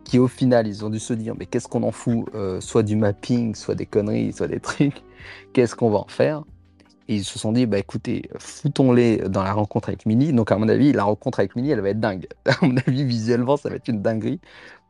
qui 0.07 0.19
au 0.21 0.29
final, 0.29 0.67
ils 0.67 0.85
ont 0.85 0.91
dû 0.91 1.01
se 1.01 1.13
dire, 1.13 1.35
mais 1.37 1.47
qu'est-ce 1.47 1.67
qu'on 1.67 1.83
en 1.83 1.91
fout 1.91 2.27
euh, 2.35 2.61
Soit 2.61 2.85
du 2.85 2.95
mapping, 2.95 3.55
soit 3.55 3.75
des 3.75 3.87
conneries, 3.87 4.33
soit 4.33 4.47
des 4.47 4.61
trucs. 4.61 5.03
Qu'est-ce 5.53 5.75
qu'on 5.75 5.91
va 5.91 5.99
en 5.99 6.09
faire 6.09 6.45
Et 7.09 7.17
ils 7.17 7.25
se 7.25 7.39
sont 7.39 7.53
dit, 7.53 7.67
bah 7.67 7.79
écoutez, 7.79 8.29
foutons-les 8.39 9.19
dans 9.29 9.43
la 9.43 9.53
rencontre 9.53 9.89
avec 9.89 10.07
Mini. 10.07 10.33
Donc 10.33 10.53
à 10.53 10.57
mon 10.57 10.69
avis, 10.69 10.93
la 10.93 11.05
rencontre 11.05 11.41
avec 11.41 11.57
Mini, 11.57 11.71
elle 11.71 11.81
va 11.81 11.91
être 11.91 12.01
dingue. 12.01 12.27
À 12.47 12.57
mon 12.63 12.77
avis, 12.77 13.05
visuellement, 13.05 13.57
ça 13.57 13.69
va 13.69 13.77
être 13.77 13.89
une 13.89 14.03
dinguerie. 14.03 14.41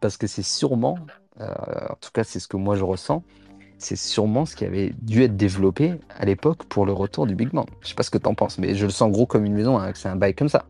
Parce 0.01 0.17
que 0.17 0.27
c'est 0.27 0.43
sûrement, 0.43 0.99
euh, 1.41 1.47
en 1.91 1.97
tout 2.01 2.11
cas 2.13 2.25
c'est 2.25 2.41
ce 2.41 2.49
que 2.49 2.57
moi 2.57 2.77
je 2.77 2.85
ressens, 2.85 3.23
c'est 3.79 3.97
sûrement 3.97 4.47
ce 4.47 4.57
qui 4.57 4.65
avait 4.65 4.93
dû 5.03 5.23
être 5.23 5.37
développé 5.37 5.95
à 6.19 6.25
l'époque 6.25 6.65
pour 6.65 6.87
le 6.87 6.93
retour 6.93 7.27
du 7.27 7.35
Big 7.35 7.51
Bang. 7.51 7.67
Je 7.83 7.89
sais 7.89 7.95
pas 7.95 8.03
ce 8.03 8.11
que 8.11 8.19
tu 8.19 8.29
en 8.29 8.35
penses, 8.35 8.59
mais 8.59 8.75
je 8.75 8.85
le 8.85 8.91
sens 8.91 9.11
gros 9.11 9.27
comme 9.27 9.45
une 9.45 9.55
maison, 9.55 9.79
hein, 9.79 9.93
c'est 9.95 10.09
un 10.09 10.17
bail 10.17 10.35
comme 10.35 10.49
ça. 10.49 10.67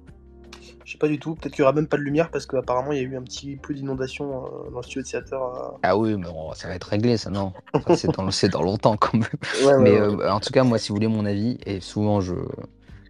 Je 0.87 0.93
sais 0.93 0.99
pas 0.99 1.09
du 1.09 1.19
tout. 1.19 1.35
Peut-être 1.35 1.53
qu'il 1.53 1.63
y 1.63 1.65
aura 1.65 1.73
même 1.73 1.89
pas 1.89 1.97
de 1.97 2.03
lumière 2.03 2.31
parce 2.31 2.47
qu'apparemment 2.47 2.93
il 2.93 2.99
y 2.99 3.01
a 3.01 3.03
eu 3.03 3.17
un 3.17 3.23
petit 3.23 3.57
peu 3.57 3.75
d'inondation 3.75 4.47
euh, 4.47 4.71
dans 4.71 4.77
le 4.77 4.83
studio 4.85 5.03
de 5.03 5.07
Seattle. 5.07 5.35
Euh. 5.35 5.79
Ah 5.83 5.97
oui, 5.97 6.15
mais 6.17 6.29
bon, 6.29 6.53
ça 6.55 6.69
va 6.69 6.77
être 6.77 6.85
réglé, 6.85 7.17
ça 7.17 7.29
non. 7.29 7.53
c'est 7.97 8.51
dans, 8.53 8.63
longtemps 8.63 8.97
quand 8.97 9.15
même. 9.15 9.81
mais 9.81 9.99
euh, 9.99 10.31
en 10.31 10.39
tout 10.39 10.53
cas, 10.53 10.63
moi, 10.63 10.79
si 10.79 10.91
vous 10.91 10.95
voulez 10.95 11.09
mon 11.09 11.27
avis, 11.27 11.59
et 11.67 11.81
souvent 11.81 12.21
je, 12.21 12.35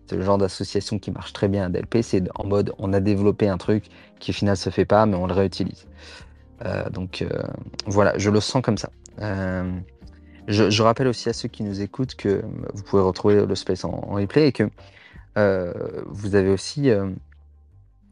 c'est 0.06 0.16
le 0.16 0.22
genre 0.22 0.38
d'association 0.38 0.98
qui 0.98 1.10
marche 1.10 1.34
très 1.34 1.48
bien 1.48 1.66
à 1.66 1.68
DLP, 1.68 1.98
c'est 2.00 2.22
en 2.34 2.46
mode 2.46 2.72
on 2.78 2.94
a 2.94 3.00
développé 3.00 3.46
un 3.46 3.58
truc 3.58 3.84
qui 4.20 4.30
au 4.30 4.34
final 4.34 4.56
se 4.56 4.70
fait 4.70 4.86
pas, 4.86 5.04
mais 5.04 5.16
on 5.16 5.26
le 5.26 5.34
réutilise. 5.34 5.86
donc 6.90 7.26
voilà, 7.86 8.16
je 8.16 8.30
le 8.30 8.40
sens 8.40 8.62
comme 8.62 8.78
ça. 8.78 8.88
Je, 10.48 10.82
rappelle 10.82 11.08
aussi 11.08 11.28
à 11.28 11.34
ceux 11.34 11.48
qui 11.48 11.62
nous 11.62 11.82
écoutent 11.82 12.14
que 12.14 12.42
vous 12.72 12.82
pouvez 12.84 13.02
retrouver 13.02 13.44
le 13.44 13.54
space 13.54 13.84
en, 13.84 13.90
en 13.90 14.14
replay 14.14 14.48
et 14.48 14.52
que 14.52 14.70
vous 15.34 16.34
avez 16.36 16.48
aussi 16.48 16.90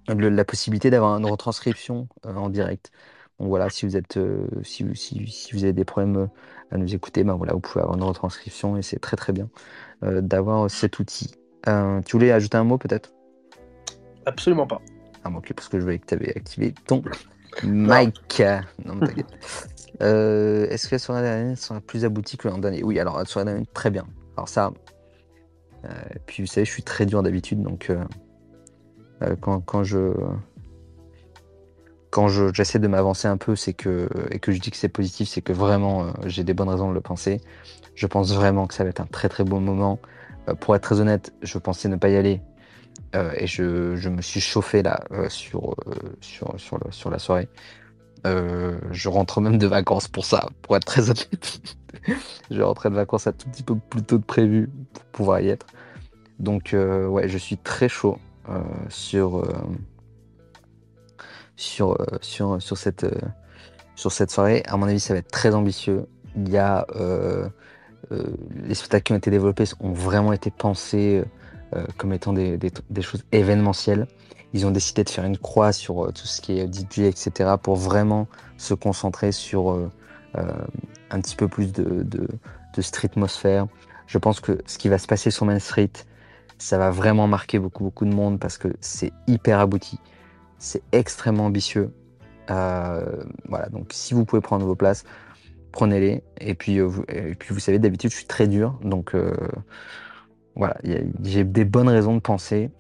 la 0.08 0.44
possibilité 0.44 0.90
d'avoir 0.90 1.16
une 1.16 1.26
retranscription 1.26 2.08
euh, 2.26 2.34
en 2.34 2.48
direct. 2.48 2.90
Donc 3.38 3.48
voilà, 3.48 3.68
si 3.70 3.86
vous 3.86 3.96
êtes, 3.96 4.16
euh, 4.16 4.46
si, 4.62 4.84
si, 4.94 5.26
si, 5.26 5.52
vous 5.52 5.64
avez 5.64 5.72
des 5.72 5.84
problèmes 5.84 6.16
euh, 6.16 6.26
à 6.70 6.78
nous 6.78 6.94
écouter, 6.94 7.24
ben 7.24 7.34
voilà, 7.34 7.52
vous 7.52 7.60
pouvez 7.60 7.82
avoir 7.82 7.96
une 7.96 8.04
retranscription 8.04 8.76
et 8.76 8.82
c'est 8.82 8.98
très 8.98 9.16
très 9.16 9.32
bien 9.32 9.48
d'avoir 10.02 10.70
cet 10.70 10.98
outil. 10.98 11.34
tu 11.64 12.12
voulais 12.12 12.30
ajouter 12.30 12.58
un 12.58 12.64
mot 12.64 12.76
peut-être? 12.76 13.14
Absolument 14.26 14.66
pas. 14.66 14.82
Ah 15.24 15.30
ok, 15.34 15.54
parce 15.54 15.70
que 15.70 15.78
je 15.78 15.84
voyais 15.84 15.98
que 15.98 16.04
tu 16.04 16.14
avais 16.14 16.36
activé 16.36 16.74
ton 16.86 17.02
mic. 17.62 18.42
Non, 18.84 18.96
mais 18.96 19.06
t'inquiète. 19.06 19.26
Est-ce 20.00 20.88
que 20.88 20.94
la 20.96 20.98
soirée 20.98 21.22
dernière 21.22 21.56
sera 21.56 21.80
plus 21.80 22.04
aboutie 22.04 22.36
que 22.36 22.48
l'an 22.48 22.58
dernier? 22.58 22.82
Oui, 22.82 22.98
alors 22.98 23.18
la 23.18 23.24
soirée 23.24 23.46
dernière, 23.46 23.66
très 23.72 23.90
bien. 23.90 24.04
Alors 24.36 24.48
ça, 24.48 24.72
puis 26.26 26.42
vous 26.42 26.46
savez, 26.46 26.64
je 26.64 26.70
suis 26.70 26.82
très 26.82 27.06
dur 27.06 27.22
d'habitude, 27.22 27.62
donc 27.62 27.90
euh, 27.90 28.04
quand, 29.40 29.84
je 29.84 30.12
quand 32.14 32.28
j'essaie 32.28 32.78
de 32.78 32.86
m'avancer 32.86 33.26
un 33.26 33.36
peu, 33.36 33.56
c'est 33.56 33.72
que 33.72 34.08
et 34.30 34.38
que 34.38 34.52
je 34.52 34.60
dis 34.60 34.70
que 34.70 34.76
c'est 34.76 34.88
positif, 34.88 35.28
c'est 35.28 35.42
que 35.42 35.52
vraiment 35.52 36.04
euh, 36.04 36.10
j'ai 36.26 36.44
des 36.44 36.54
bonnes 36.54 36.68
raisons 36.68 36.88
de 36.88 36.94
le 36.94 37.00
penser. 37.00 37.40
Je 37.96 38.06
pense 38.06 38.32
vraiment 38.32 38.68
que 38.68 38.74
ça 38.74 38.84
va 38.84 38.90
être 38.90 39.00
un 39.00 39.06
très 39.06 39.28
très 39.28 39.42
beau 39.42 39.58
moment. 39.58 39.98
Euh, 40.48 40.54
pour 40.54 40.76
être 40.76 40.82
très 40.82 41.00
honnête, 41.00 41.34
je 41.42 41.58
pensais 41.58 41.88
ne 41.88 41.96
pas 41.96 42.08
y 42.10 42.16
aller 42.16 42.40
et 43.36 43.46
je, 43.46 44.08
me 44.08 44.22
suis 44.22 44.40
chauffé 44.40 44.82
là 44.82 45.00
sur, 45.28 45.76
sur, 46.20 46.54
sur, 46.58 46.80
sur, 46.90 47.10
la 47.10 47.20
soirée. 47.20 47.48
je 48.24 49.08
rentre 49.08 49.40
même 49.40 49.56
de 49.56 49.68
vacances 49.68 50.08
pour 50.08 50.24
ça, 50.24 50.48
pour 50.62 50.76
être 50.76 50.84
très 50.84 51.10
honnête. 51.10 51.60
je 52.50 52.60
rentrais 52.60 52.90
de 52.90 52.96
vacances 52.96 53.28
un 53.28 53.32
tout 53.32 53.48
petit 53.48 53.62
peu 53.62 53.76
plus 53.76 54.02
tôt 54.02 54.18
de 54.18 54.24
prévu 54.24 54.68
pour 54.92 55.04
pouvoir 55.04 55.40
y 55.40 55.48
être. 55.48 55.66
Donc 56.40 56.74
ouais, 56.74 57.28
je 57.28 57.38
suis 57.38 57.56
très 57.56 57.88
chaud. 57.88 58.18
Euh, 58.50 58.60
sur, 58.90 59.38
euh, 59.38 59.54
sur, 61.56 61.92
euh, 61.92 62.18
sur, 62.20 62.60
sur, 62.60 62.76
cette, 62.76 63.06
sur 63.94 64.12
cette 64.12 64.30
soirée. 64.30 64.62
À 64.66 64.76
mon 64.76 64.86
avis, 64.86 65.00
ça 65.00 65.14
va 65.14 65.20
être 65.20 65.30
très 65.30 65.54
ambitieux. 65.54 66.06
Il 66.36 66.50
y 66.50 66.58
a 66.58 66.86
les 68.10 68.74
spectacles 68.74 69.04
qui 69.04 69.12
ont 69.12 69.16
été 69.16 69.30
développés 69.30 69.64
ont 69.80 69.92
vraiment 69.92 70.32
été 70.32 70.50
pensés 70.50 71.24
comme 71.96 72.12
étant 72.12 72.32
des, 72.32 72.58
des, 72.58 73.02
choses 73.02 73.24
événementielles. 73.32 74.06
Ils 74.52 74.66
ont 74.66 74.70
décidé 74.70 75.04
de 75.04 75.10
faire 75.10 75.24
une 75.24 75.38
croix 75.38 75.72
sur 75.72 76.12
tout 76.12 76.26
ce 76.26 76.40
qui 76.40 76.58
est 76.58 76.66
DJ, 76.66 77.00
etc., 77.00 77.54
pour 77.60 77.76
vraiment 77.76 78.28
se 78.58 78.74
concentrer 78.74 79.32
sur 79.32 79.90
un 80.34 81.20
petit 81.20 81.36
peu 81.36 81.48
plus 81.48 81.72
de, 81.72 82.02
de, 82.02 82.28
de 82.76 82.82
streetmosphère. 82.82 83.66
Je 84.06 84.18
pense 84.18 84.40
que 84.40 84.58
ce 84.66 84.76
qui 84.76 84.88
va 84.88 84.98
se 84.98 85.06
passer 85.06 85.30
sur 85.30 85.46
Main 85.46 85.58
Street, 85.58 85.90
ça 86.64 86.78
va 86.78 86.90
vraiment 86.90 87.26
marquer 87.26 87.58
beaucoup, 87.58 87.84
beaucoup 87.84 88.06
de 88.06 88.14
monde 88.14 88.40
parce 88.40 88.56
que 88.56 88.68
c'est 88.80 89.12
hyper 89.26 89.60
abouti. 89.60 90.00
C'est 90.56 90.82
extrêmement 90.92 91.44
ambitieux. 91.44 91.92
Euh, 92.50 93.22
voilà, 93.50 93.68
donc 93.68 93.88
si 93.90 94.14
vous 94.14 94.24
pouvez 94.24 94.40
prendre 94.40 94.64
vos 94.64 94.74
places, 94.74 95.04
prenez-les. 95.72 96.22
Et 96.40 96.54
puis, 96.54 96.78
euh, 96.78 96.84
vous, 96.84 97.02
puis 97.38 97.52
vous 97.52 97.60
savez, 97.60 97.78
d'habitude, 97.78 98.10
je 98.10 98.16
suis 98.16 98.24
très 98.24 98.48
dur. 98.48 98.78
Donc 98.82 99.14
euh, 99.14 99.34
voilà, 100.56 100.78
j'ai 101.22 101.44
des 101.44 101.66
bonnes 101.66 101.90
raisons 101.90 102.14
de 102.14 102.20
penser 102.20 102.70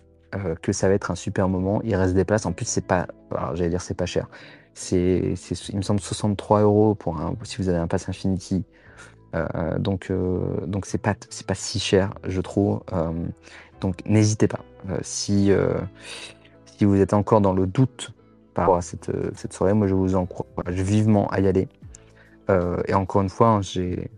que 0.62 0.72
ça 0.72 0.88
va 0.88 0.94
être 0.94 1.10
un 1.10 1.14
super 1.14 1.50
moment. 1.50 1.82
Il 1.84 1.94
reste 1.94 2.14
des 2.14 2.24
places. 2.24 2.46
En 2.46 2.52
plus, 2.52 2.64
c'est 2.64 2.86
pas, 2.86 3.06
j'allais 3.52 3.68
dire, 3.68 3.82
c'est 3.82 3.94
pas 3.96 4.06
cher. 4.06 4.28
C'est, 4.72 5.34
il 5.68 5.76
me 5.76 5.82
semble 5.82 6.00
63 6.00 6.62
euros 6.62 6.94
pour 6.94 7.20
un, 7.20 7.36
si 7.44 7.58
vous 7.58 7.68
avez 7.68 7.78
un 7.78 7.86
pass 7.86 8.08
Infinity. 8.08 8.64
donc, 9.78 10.10
donc 10.66 10.86
c'est 10.86 10.98
pas, 10.98 11.14
c'est 11.28 11.46
pas 11.46 11.54
si 11.54 11.78
cher, 11.78 12.14
je 12.26 12.40
trouve. 12.40 12.80
Donc 13.80 14.04
n'hésitez 14.06 14.48
pas. 14.48 14.60
Euh, 14.90 14.98
si, 15.02 15.50
euh, 15.50 15.74
si 16.64 16.84
vous 16.84 17.00
êtes 17.00 17.14
encore 17.14 17.40
dans 17.40 17.52
le 17.52 17.66
doute 17.66 18.12
par 18.54 18.64
rapport 18.64 18.76
à 18.76 18.82
cette, 18.82 19.08
euh, 19.08 19.30
cette 19.34 19.52
soirée, 19.52 19.74
moi 19.74 19.86
je 19.86 19.94
vous 19.94 20.14
encourage 20.16 20.80
vivement 20.80 21.28
à 21.28 21.40
y 21.40 21.48
aller. 21.48 21.68
et 22.88 22.94
encore 22.94 23.22
une 23.22 23.30
fois, 23.30 23.48
hein, 23.48 23.62
j'ai 23.62 24.10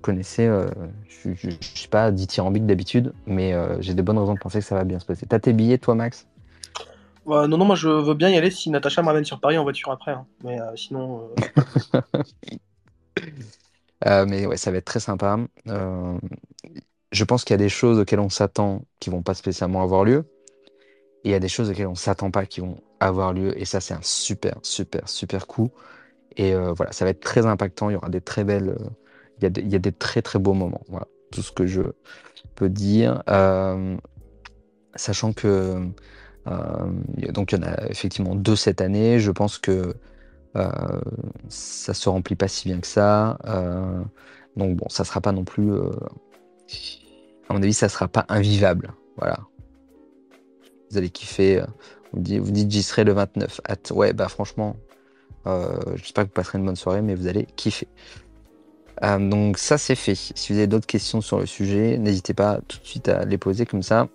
connaissez, 0.00 0.48
je 1.08 1.48
ne 1.48 1.54
suis 1.60 1.88
pas 1.88 2.12
dithyrambique 2.12 2.66
d'habitude, 2.66 3.12
mais 3.26 3.52
j'ai 3.80 3.94
de 3.94 4.02
bonnes 4.02 4.18
raisons 4.18 4.34
de 4.34 4.38
penser 4.38 4.60
que 4.60 4.64
ça 4.64 4.76
va 4.76 4.84
bien 4.84 5.00
se 5.00 5.06
passer. 5.06 5.26
T'as 5.26 5.40
tes 5.40 5.52
billets, 5.52 5.78
toi, 5.78 5.96
Max? 5.96 6.28
Non, 7.26 7.48
non, 7.48 7.64
moi 7.64 7.74
je 7.74 7.88
veux 7.88 8.14
bien 8.14 8.28
y 8.28 8.36
aller 8.36 8.52
si 8.52 8.70
Natacha 8.70 9.02
me 9.02 9.08
ramène 9.08 9.24
sur 9.24 9.40
Paris 9.40 9.58
en 9.58 9.64
voiture 9.64 9.90
après. 9.90 10.12
Hein. 10.12 10.24
Mais 10.44 10.58
sinon. 10.76 11.28
mais 14.28 14.46
ouais, 14.46 14.56
ça 14.56 14.70
va 14.70 14.76
être 14.76 14.84
très 14.84 15.00
sympa 15.00 15.36
je 17.16 17.24
pense 17.24 17.44
qu'il 17.44 17.54
y 17.54 17.58
a 17.58 17.58
des 17.58 17.70
choses 17.70 17.98
auxquelles 17.98 18.20
on 18.20 18.28
s'attend 18.28 18.84
qui 19.00 19.10
vont 19.10 19.22
pas 19.22 19.34
spécialement 19.34 19.82
avoir 19.82 20.04
lieu. 20.04 20.26
Et 21.24 21.30
il 21.30 21.32
y 21.32 21.34
a 21.34 21.40
des 21.40 21.48
choses 21.48 21.70
auxquelles 21.70 21.86
on 21.86 21.94
s'attend 21.94 22.30
pas 22.30 22.44
qui 22.44 22.60
vont 22.60 22.76
avoir 23.00 23.32
lieu. 23.32 23.58
Et 23.58 23.64
ça, 23.64 23.80
c'est 23.80 23.94
un 23.94 24.02
super, 24.02 24.58
super, 24.62 25.08
super 25.08 25.46
coup. 25.46 25.70
Et 26.36 26.54
euh, 26.54 26.72
voilà, 26.74 26.92
ça 26.92 27.04
va 27.06 27.10
être 27.10 27.20
très 27.20 27.46
impactant. 27.46 27.88
Il 27.88 27.94
y 27.94 27.96
aura 27.96 28.10
des 28.10 28.20
très 28.20 28.44
belles. 28.44 28.68
Euh, 28.68 28.88
il, 29.40 29.72
y 29.72 29.74
a 29.74 29.78
des, 29.78 29.92
très, 29.92 30.20
très 30.20 30.38
beaux 30.38 30.52
moments. 30.52 30.82
Voilà, 30.88 31.06
tout 31.32 31.42
ce 31.42 31.52
que 31.52 31.66
je 31.66 31.82
peux 32.54 32.68
dire. 32.68 33.22
Euh, 33.30 33.96
sachant 34.94 35.32
que. 35.32 35.80
donc, 36.44 37.52
il 37.52 37.58
y 37.58 37.60
en 37.60 37.66
a 37.66 37.86
effectivement 37.88 38.34
deux 38.34 38.56
cette 38.56 38.82
année. 38.82 39.18
Je 39.18 39.30
pense 39.30 39.58
que 39.58 39.94
ça 41.48 41.92
se 41.92 42.08
remplit 42.08 42.36
pas 42.36 42.48
si 42.48 42.68
bien 42.68 42.80
que 42.80 42.86
ça. 42.86 43.38
donc, 44.56 44.76
bon, 44.76 44.88
ça 44.90 45.04
sera 45.04 45.20
pas 45.22 45.32
non 45.32 45.44
plus 45.44 45.70
à 47.48 47.54
mon 47.54 47.62
avis, 47.62 47.74
ça 47.74 47.88
sera 47.88 48.08
pas 48.08 48.26
invivable. 48.28 48.92
Voilà. 49.16 49.38
Vous 50.90 50.98
allez 50.98 51.10
kiffer. 51.10 51.60
Euh, 51.60 51.66
vous 52.12 52.20
dites, 52.20 52.40
vous 52.40 52.50
dites 52.50 52.70
j'y 52.70 52.82
serai 52.82 53.04
le 53.04 53.12
29. 53.12 53.60
Ouais, 53.90 54.12
bah 54.12 54.28
franchement, 54.28 54.76
euh, 55.46 55.78
j'espère 55.96 56.24
que 56.24 56.28
vous 56.28 56.34
passerez 56.34 56.58
une 56.58 56.66
bonne 56.66 56.76
soirée, 56.76 57.02
mais 57.02 57.14
vous 57.14 57.26
allez 57.26 57.46
kiffer. 57.56 57.88
Euh, 59.02 59.18
donc 59.18 59.58
ça 59.58 59.78
c'est 59.78 59.94
fait. 59.94 60.14
Si 60.14 60.52
vous 60.52 60.58
avez 60.58 60.66
d'autres 60.66 60.86
questions 60.86 61.20
sur 61.20 61.38
le 61.38 61.46
sujet, 61.46 61.98
n'hésitez 61.98 62.34
pas 62.34 62.60
tout 62.66 62.78
de 62.78 62.86
suite 62.86 63.08
à 63.08 63.24
les 63.24 63.38
poser 63.38 63.66
comme 63.66 63.82
ça. 63.82 64.08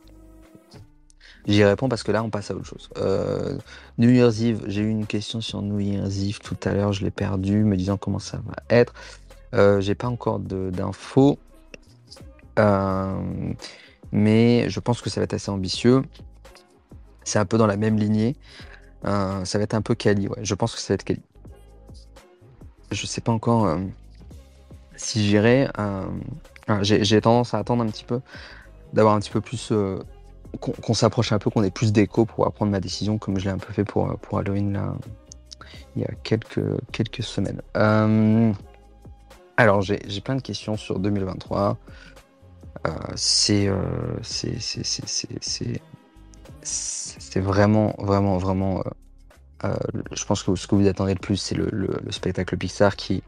J'y 1.48 1.64
réponds 1.64 1.90
parce 1.90 2.04
que 2.04 2.12
là 2.12 2.24
on 2.24 2.30
passe 2.30 2.52
à 2.52 2.56
autre 2.56 2.66
chose. 2.66 2.90
New 3.98 4.10
Year's 4.10 4.42
Eve, 4.42 4.64
j'ai 4.68 4.82
eu 4.82 4.90
une 4.90 5.08
question 5.08 5.42
sur 5.42 5.62
New 5.62 5.80
Year's 5.80 6.20
Eve 6.20 6.40
tout 6.40 6.58
à 6.64 6.74
l'heure, 6.74 6.94
je 6.94 7.04
l'ai 7.04 7.12
perdu, 7.12 7.64
me 7.64 7.76
disant 7.76 7.98
comment 7.98 8.20
ça 8.20 8.42
va 8.46 8.56
être. 8.70 8.94
j'ai 9.82 9.96
pas 9.96 10.08
encore 10.08 10.40
d'infos. 10.40 11.40
Euh, 12.60 13.54
mais 14.12 14.70
je 14.70 14.80
pense 14.80 15.02
que 15.02 15.10
ça 15.10 15.22
va 15.22 15.26
être 15.26 15.34
assez 15.34 15.50
ambitieux. 15.50 16.04
C'est 17.24 17.40
un 17.40 17.46
peu 17.46 17.58
dans 17.58 17.68
la 17.68 17.78
même 17.78 17.98
lignée. 17.98 18.36
Euh, 19.06 19.46
ça 19.46 19.58
va 19.58 19.64
être 19.64 19.74
un 19.74 19.82
peu 19.82 19.96
ouais. 20.06 20.30
Je 20.42 20.56
pense 20.56 20.76
que 20.76 20.82
ça 20.82 20.94
va 20.94 20.96
être 20.96 21.04
Kali. 21.04 21.22
Je 22.92 23.06
sais 23.06 23.22
pas 23.22 23.32
encore. 23.32 23.66
Euh, 23.66 23.78
si 24.96 25.24
j'irais, 25.26 25.68
j'ai 26.82 27.22
tendance 27.22 27.54
à 27.54 27.58
attendre 27.58 27.84
un 27.84 27.88
petit 27.88 28.04
peu, 28.04 28.22
d'avoir 28.94 29.16
un 29.16 29.20
petit 29.20 29.32
peu 29.32 29.42
plus, 29.42 29.74
qu'on 30.60 30.94
s'approche 30.94 31.32
un 31.32 31.40
peu, 31.40 31.50
qu'on 31.50 31.64
ait 31.64 31.72
plus 31.72 31.92
d'écho 31.92 32.26
pour 32.26 32.52
prendre 32.52 32.72
ma 32.72 32.80
décision, 32.80 33.18
comme 33.18 33.40
je 33.40 33.46
l'ai 33.46 33.52
un 33.52 33.58
peu 33.58 33.74
fait 33.74 33.84
pour, 33.84 34.16
pour 34.20 34.38
Halloween 34.38 34.74
là, 34.74 34.94
il 35.96 36.04
y 36.04 36.06
a 36.06 36.12
quelques, 36.24 36.62
quelques 36.92 37.24
semaines. 37.24 37.62
alors, 39.58 39.82
j'ai 39.82 40.22
plein 40.24 40.36
de 40.36 40.42
questions 40.42 40.78
sur 40.78 41.00
2023. 41.00 41.78
C'est 43.16 43.70
c'est 46.64 47.40
vraiment, 47.40 47.96
vraiment, 47.98 48.38
vraiment. 48.38 48.84
je 49.64 50.26
pense 50.26 50.44
que 50.44 50.56
ce 50.56 50.68
que 50.68 50.76
vous 50.76 50.88
attendez 50.88 51.14
le 51.14 51.20
plus, 51.20 51.38
c'est 51.38 51.56
le, 51.56 52.00
spectacle 52.10 52.58
Pixar 52.58 52.96
qui 52.96 53.24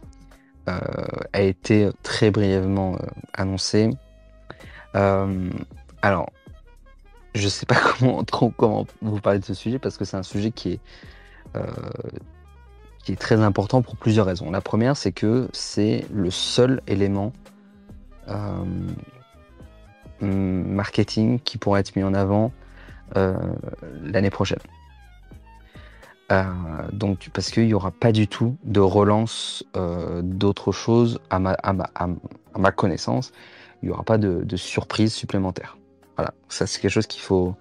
a 0.65 1.41
été 1.41 1.89
très 2.03 2.31
brièvement 2.31 2.97
annoncé. 3.33 3.89
alors, 4.93 6.29
je 7.35 7.47
sais 7.47 7.65
pas 7.65 7.79
comment, 7.99 8.23
trop 8.23 8.49
comment 8.49 8.85
vous 9.01 9.19
parler 9.19 9.39
de 9.39 9.45
ce 9.45 9.53
sujet 9.53 9.79
parce 9.79 9.97
que 9.97 10.05
c'est 10.05 10.17
un 10.17 10.23
sujet 10.23 10.51
qui 10.51 10.73
est, 10.73 10.79
qui 13.03 13.11
est 13.11 13.19
très 13.19 13.41
important 13.41 13.81
pour 13.81 13.97
plusieurs 13.97 14.25
raisons. 14.25 14.51
La 14.51 14.61
première, 14.61 14.95
c'est 14.95 15.11
que 15.11 15.49
c'est 15.53 16.05
le 16.11 16.31
seul 16.31 16.81
élément 16.87 17.33
marketing 20.23 21.39
qui 21.39 21.57
pourrait 21.57 21.81
être 21.81 21.95
mis 21.95 22.03
en 22.03 22.13
avant 22.13 22.51
l'année 23.15 24.31
prochaine. 24.31 24.59
Euh, 26.31 26.43
donc, 26.91 27.29
parce 27.33 27.51
qu'il 27.51 27.65
n'y 27.65 27.73
aura 27.73 27.91
pas 27.91 28.11
du 28.11 28.27
tout 28.27 28.55
de 28.63 28.79
relance 28.79 29.63
euh, 29.75 30.21
d'autres 30.23 30.71
choses 30.71 31.19
à 31.29 31.39
ma, 31.39 31.51
à, 31.51 31.73
ma, 31.73 31.89
à, 31.95 32.07
ma, 32.57 32.71
connaissance. 32.71 33.31
Il 33.81 33.87
n'y 33.87 33.91
aura 33.91 34.03
pas 34.03 34.17
de, 34.17 34.43
de, 34.43 34.55
surprise 34.55 35.13
supplémentaire. 35.13 35.77
Voilà, 36.15 36.33
ça 36.47 36.65
c'est 36.65 36.79
quelque 36.79 36.91
chose 36.91 37.07
qu'il 37.07 37.21
faut, 37.21 37.55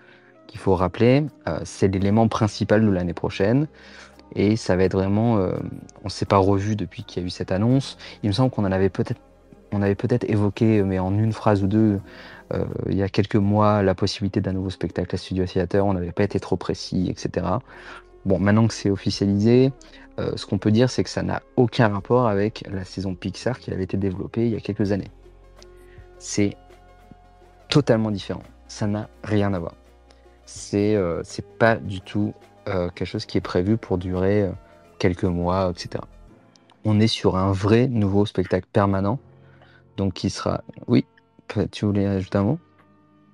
qu'il 0.47 0.61
faut 0.61 0.75
rappeler. 0.75 1.27
Euh, 1.49 1.61
c'est 1.65 1.89
l'élément 1.89 2.29
principal 2.29 2.85
de 2.85 2.91
l'année 2.91 3.15
prochaine. 3.15 3.67
Et 4.35 4.57
ça 4.57 4.77
va 4.77 4.85
être 4.85 4.95
vraiment, 4.95 5.35
on 5.35 6.05
ne 6.05 6.09
s'est 6.09 6.25
pas 6.25 6.39
revu 6.39 6.75
depuis 6.75 7.05
qu'il 7.05 7.21
y 7.21 7.25
a 7.25 7.27
eu 7.27 7.31
cette 7.31 7.53
annonce. 7.53 7.99
Il 8.23 8.29
me 8.29 8.33
semble 8.33 8.51
qu'on 8.51 8.65
en 8.65 8.73
avait 8.73 8.89
peut-être, 8.89 9.21
on 9.73 9.83
avait 9.83 9.95
peut-être 9.95 10.25
évoqué, 10.25 10.83
mais 10.83 10.99
en 10.99 11.13
une 11.13 11.35
phrase 11.35 11.63
ou 11.63 11.67
deux, 11.67 12.01
il 12.89 12.97
y 12.97 13.03
a 13.03 13.09
quelques 13.09 13.37
mois, 13.37 13.83
la 13.83 13.95
possibilité 13.95 14.41
d'un 14.41 14.53
nouveau 14.53 14.71
spectacle 14.71 15.15
à 15.15 15.19
Studio 15.19 15.45
Theater. 15.47 15.87
On 15.87 15.95
n'avait 15.95 16.13
pas 16.13 16.25
été 16.25 16.39
trop 16.39 16.57
précis, 16.57 17.09
etc. 17.09 17.47
Bon, 18.25 18.39
maintenant 18.39 18.69
que 18.69 18.75
c'est 18.75 18.91
officialisé, 18.91 19.73
euh, 20.19 20.33
ce 20.37 20.47
qu'on 20.47 20.59
peut 20.59 20.71
dire, 20.71 20.91
c'est 20.91 21.03
que 21.03 21.11
ça 21.11 21.23
n'a 21.23 21.43
aucun 21.57 21.89
rapport 21.89 22.29
avec 22.29 22.65
la 22.71 22.85
saison 22.85 23.15
Pixar 23.15 23.59
qui 23.59 23.73
avait 23.73 23.85
été 23.85 23.97
développée 23.97 24.47
il 24.47 24.53
y 24.53 24.57
a 24.57 24.61
quelques 24.61 24.93
années. 24.93 25.11
C'est 26.19 26.57
totalement 27.69 28.11
différent. 28.11 28.43
Ça 28.69 28.87
n'a 28.87 29.09
rien 29.25 29.53
à 29.55 29.59
voir. 29.59 29.75
C'est 30.45 30.95
euh, 30.95 31.23
pas 31.59 31.77
du 31.77 32.01
tout 32.01 32.35
euh, 32.69 32.91
quelque 32.91 33.09
chose 33.09 33.27
qui 33.27 33.39
est 33.39 33.43
prévu 33.43 33.77
pour 33.77 33.99
durer 33.99 34.51
quelques 34.99 35.25
mois, 35.25 35.71
etc. 35.71 36.05
On 36.85 37.01
est 37.01 37.09
sur 37.09 37.37
un 37.37 37.53
vrai 37.53 37.89
nouveau 37.89 38.27
spectacle 38.27 38.69
permanent, 38.73 39.19
donc 39.97 40.13
qui 40.13 40.31
sera. 40.31 40.63
Oui, 40.87 41.07
tu 41.71 41.85
voulais 41.85 42.07
ajouter 42.07 42.39
un 42.39 42.45
mot? 42.45 42.59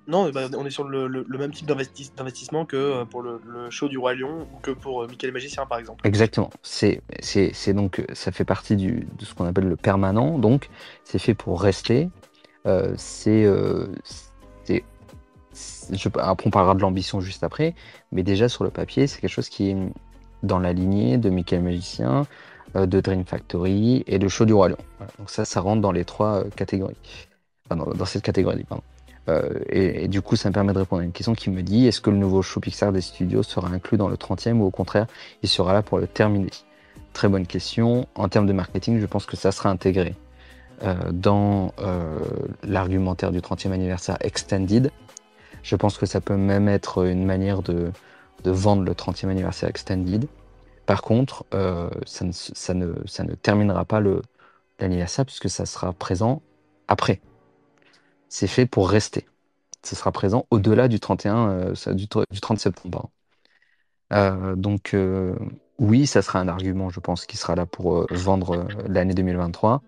Non, 0.09 0.27
bah, 0.31 0.47
on 0.57 0.65
est 0.65 0.71
sur 0.71 0.85
le, 0.85 1.23
même 1.37 1.51
type 1.51 1.67
d'investissement 1.67 2.65
que 2.65 2.75
euh, 2.75 3.05
pour 3.05 3.21
le, 3.21 3.39
show 3.69 3.87
du 3.87 3.99
Roi 3.99 4.15
Lion 4.15 4.47
ou 4.51 4.59
que 4.59 4.71
pour 4.71 5.03
euh, 5.03 5.07
Michael 5.07 5.31
Magicien, 5.31 5.67
par 5.67 5.77
exemple. 5.77 6.05
Exactement. 6.05 6.49
C'est 6.63 7.03
donc 7.73 8.03
ça 8.13 8.31
fait 8.31 8.43
partie 8.43 8.75
du, 8.75 9.07
de 9.19 9.25
ce 9.25 9.35
qu'on 9.35 9.45
appelle 9.45 9.69
le 9.69 9.75
permanent. 9.75 10.39
Donc, 10.39 10.69
c'est 11.03 11.19
fait 11.19 11.35
pour 11.35 11.61
rester. 11.61 12.09
Euh, 12.65 12.93
c'est 12.97 13.45
après, 16.17 16.47
on 16.47 16.51
parlera 16.51 16.73
de 16.73 16.81
l'ambition 16.81 17.19
juste 17.19 17.43
après, 17.43 17.75
mais 18.11 18.23
déjà 18.23 18.49
sur 18.49 18.63
le 18.63 18.71
papier, 18.71 19.05
c'est 19.05 19.19
quelque 19.19 19.29
chose 19.29 19.49
qui 19.49 19.69
est 19.69 19.77
dans 20.41 20.57
la 20.57 20.73
lignée 20.73 21.17
de 21.17 21.29
Michael 21.29 21.61
Magicien, 21.61 22.25
de 22.75 23.01
Dream 23.01 23.25
Factory 23.25 24.03
et 24.07 24.19
de 24.19 24.27
Show 24.27 24.45
du 24.45 24.53
Roi 24.53 24.69
Lion. 24.69 24.77
Donc 25.17 25.29
ça, 25.29 25.45
ça 25.45 25.59
rentre 25.59 25.81
dans 25.81 25.91
les 25.91 26.05
trois 26.05 26.45
catégories. 26.55 26.95
Dans, 27.69 28.05
cette 28.05 28.23
catégorie, 28.23 28.63
pardon. 28.63 28.83
Euh, 29.27 29.59
et, 29.69 30.07
du 30.07 30.21
coup, 30.21 30.35
ça 30.35 30.49
me 30.49 30.53
permet 30.53 30.73
de 30.73 30.79
répondre 30.79 31.01
à 31.01 31.05
une 31.05 31.11
question 31.11 31.33
qui 31.33 31.49
me 31.49 31.61
dit 31.61 31.87
est-ce 31.87 32.01
que 32.01 32.09
le 32.09 32.17
nouveau 32.17 32.41
show 32.41 32.59
Pixar 32.59 32.91
des 32.91 33.01
studios 33.01 33.43
sera 33.43 33.67
inclus 33.69 33.97
dans 33.97 34.09
le 34.09 34.15
30e 34.15 34.53
ou 34.53 34.63
au 34.63 34.71
contraire, 34.71 35.07
il 35.43 35.49
sera 35.49 35.73
là 35.73 35.83
pour 35.83 35.99
le 35.99 36.07
terminer? 36.07 36.49
Très 37.13 37.27
bonne 37.27 37.45
question. 37.45 38.07
En 38.15 38.27
termes 38.27 38.47
de 38.47 38.53
marketing, 38.53 38.99
je 38.99 39.05
pense 39.05 39.25
que 39.25 39.35
ça 39.35 39.51
sera 39.51 39.69
intégré 39.69 40.15
euh, 40.83 40.95
dans 41.11 41.73
euh, 41.79 42.19
l'argumentaire 42.63 43.31
du 43.31 43.39
30e 43.39 43.71
anniversaire 43.71 44.17
Extended. 44.21 44.91
Je 45.61 45.75
pense 45.75 45.97
que 45.97 46.05
ça 46.05 46.21
peut 46.21 46.37
même 46.37 46.67
être 46.67 47.05
une 47.05 47.25
manière 47.25 47.61
de, 47.61 47.91
vendre 48.45 48.83
le 48.83 48.93
30e 48.93 49.27
anniversaire 49.29 49.69
Extended. 49.69 50.27
Par 50.85 51.03
contre, 51.03 51.45
ça, 52.05 52.73
ne, 52.73 53.35
terminera 53.35 53.85
pas 53.85 54.01
l'anniversaire 54.79 55.25
puisque 55.25 55.49
ça 55.49 55.67
sera 55.67 55.93
présent 55.93 56.41
après 56.87 57.21
c'est 58.29 58.47
fait 58.47 58.65
pour 58.65 58.89
rester. 58.89 59.27
Ce 59.83 59.95
sera 59.95 60.11
présent 60.11 60.45
au-delà 60.51 60.87
du 60.87 60.99
31, 60.99 61.49
euh, 61.49 61.93
du, 61.93 62.07
30 62.07 62.59
septembre. 62.59 63.09
Euh, 64.13 64.55
donc 64.55 64.93
euh, 64.93 65.35
oui, 65.79 66.07
ça 66.07 66.21
sera 66.21 66.39
un 66.39 66.47
argument, 66.47 66.89
je 66.89 66.99
pense, 66.99 67.25
qui 67.25 67.37
sera 67.37 67.55
là 67.55 67.65
pour 67.65 68.05
vendre 68.11 68.67
l'année 68.87 69.13
2023. 69.13 69.81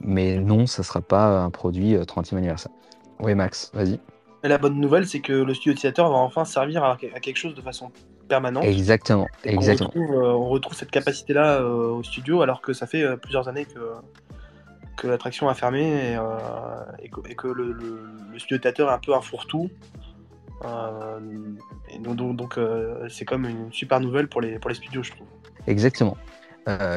Mais 0.00 0.38
non, 0.38 0.66
ça 0.66 0.82
ne 0.82 0.84
sera 0.84 1.00
pas 1.00 1.40
un 1.40 1.50
produit 1.50 1.94
30e 1.94 2.36
anniversaire. 2.36 2.72
Oui, 3.20 3.34
Max, 3.34 3.70
vas-y. 3.74 4.00
La 4.42 4.56
bonne 4.56 4.80
nouvelle, 4.80 5.06
c'est 5.06 5.20
que 5.20 5.32
le 5.32 5.52
studio 5.52 5.72
utilisateur 5.72 6.08
va 6.08 6.16
enfin 6.16 6.46
servir 6.46 6.82
à, 6.82 6.96
quelque 6.96 7.36
chose 7.36 7.54
de 7.54 7.60
façon 7.60 7.92
permanente. 8.26 8.64
Exactement, 8.64 9.26
exactement. 9.44 9.90
On 9.94 10.48
retrouve, 10.48 10.74
cette 10.74 10.90
capacité-là 10.90 11.62
au 11.62 12.02
studio, 12.02 12.40
alors 12.40 12.62
que 12.62 12.72
ça 12.72 12.86
fait 12.86 13.04
plusieurs 13.18 13.48
années 13.48 13.66
que, 13.66 13.78
que 14.96 15.06
l'attraction 15.06 15.48
a 15.48 15.54
fermé 15.54 16.12
et, 16.12 16.16
euh, 16.16 17.32
que, 17.36 17.48
le, 17.48 17.72
le, 17.72 18.38
studio 18.38 18.58
est 18.62 18.80
un 18.80 18.98
peu 18.98 19.14
un 19.14 19.20
fourre-tout. 19.20 19.70
Euh, 20.64 21.18
donc, 22.00 22.58
euh, 22.58 23.08
c'est 23.08 23.24
comme 23.24 23.46
une 23.46 23.72
super 23.72 24.00
nouvelle 24.00 24.28
pour 24.28 24.40
les, 24.40 24.58
pour 24.58 24.68
les 24.68 24.76
studios, 24.76 25.02
je 25.02 25.12
trouve. 25.12 25.26
Exactement. 25.66 26.16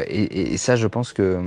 Et, 0.08 0.58
ça, 0.58 0.76
je 0.76 0.88
pense 0.88 1.14
que 1.14 1.42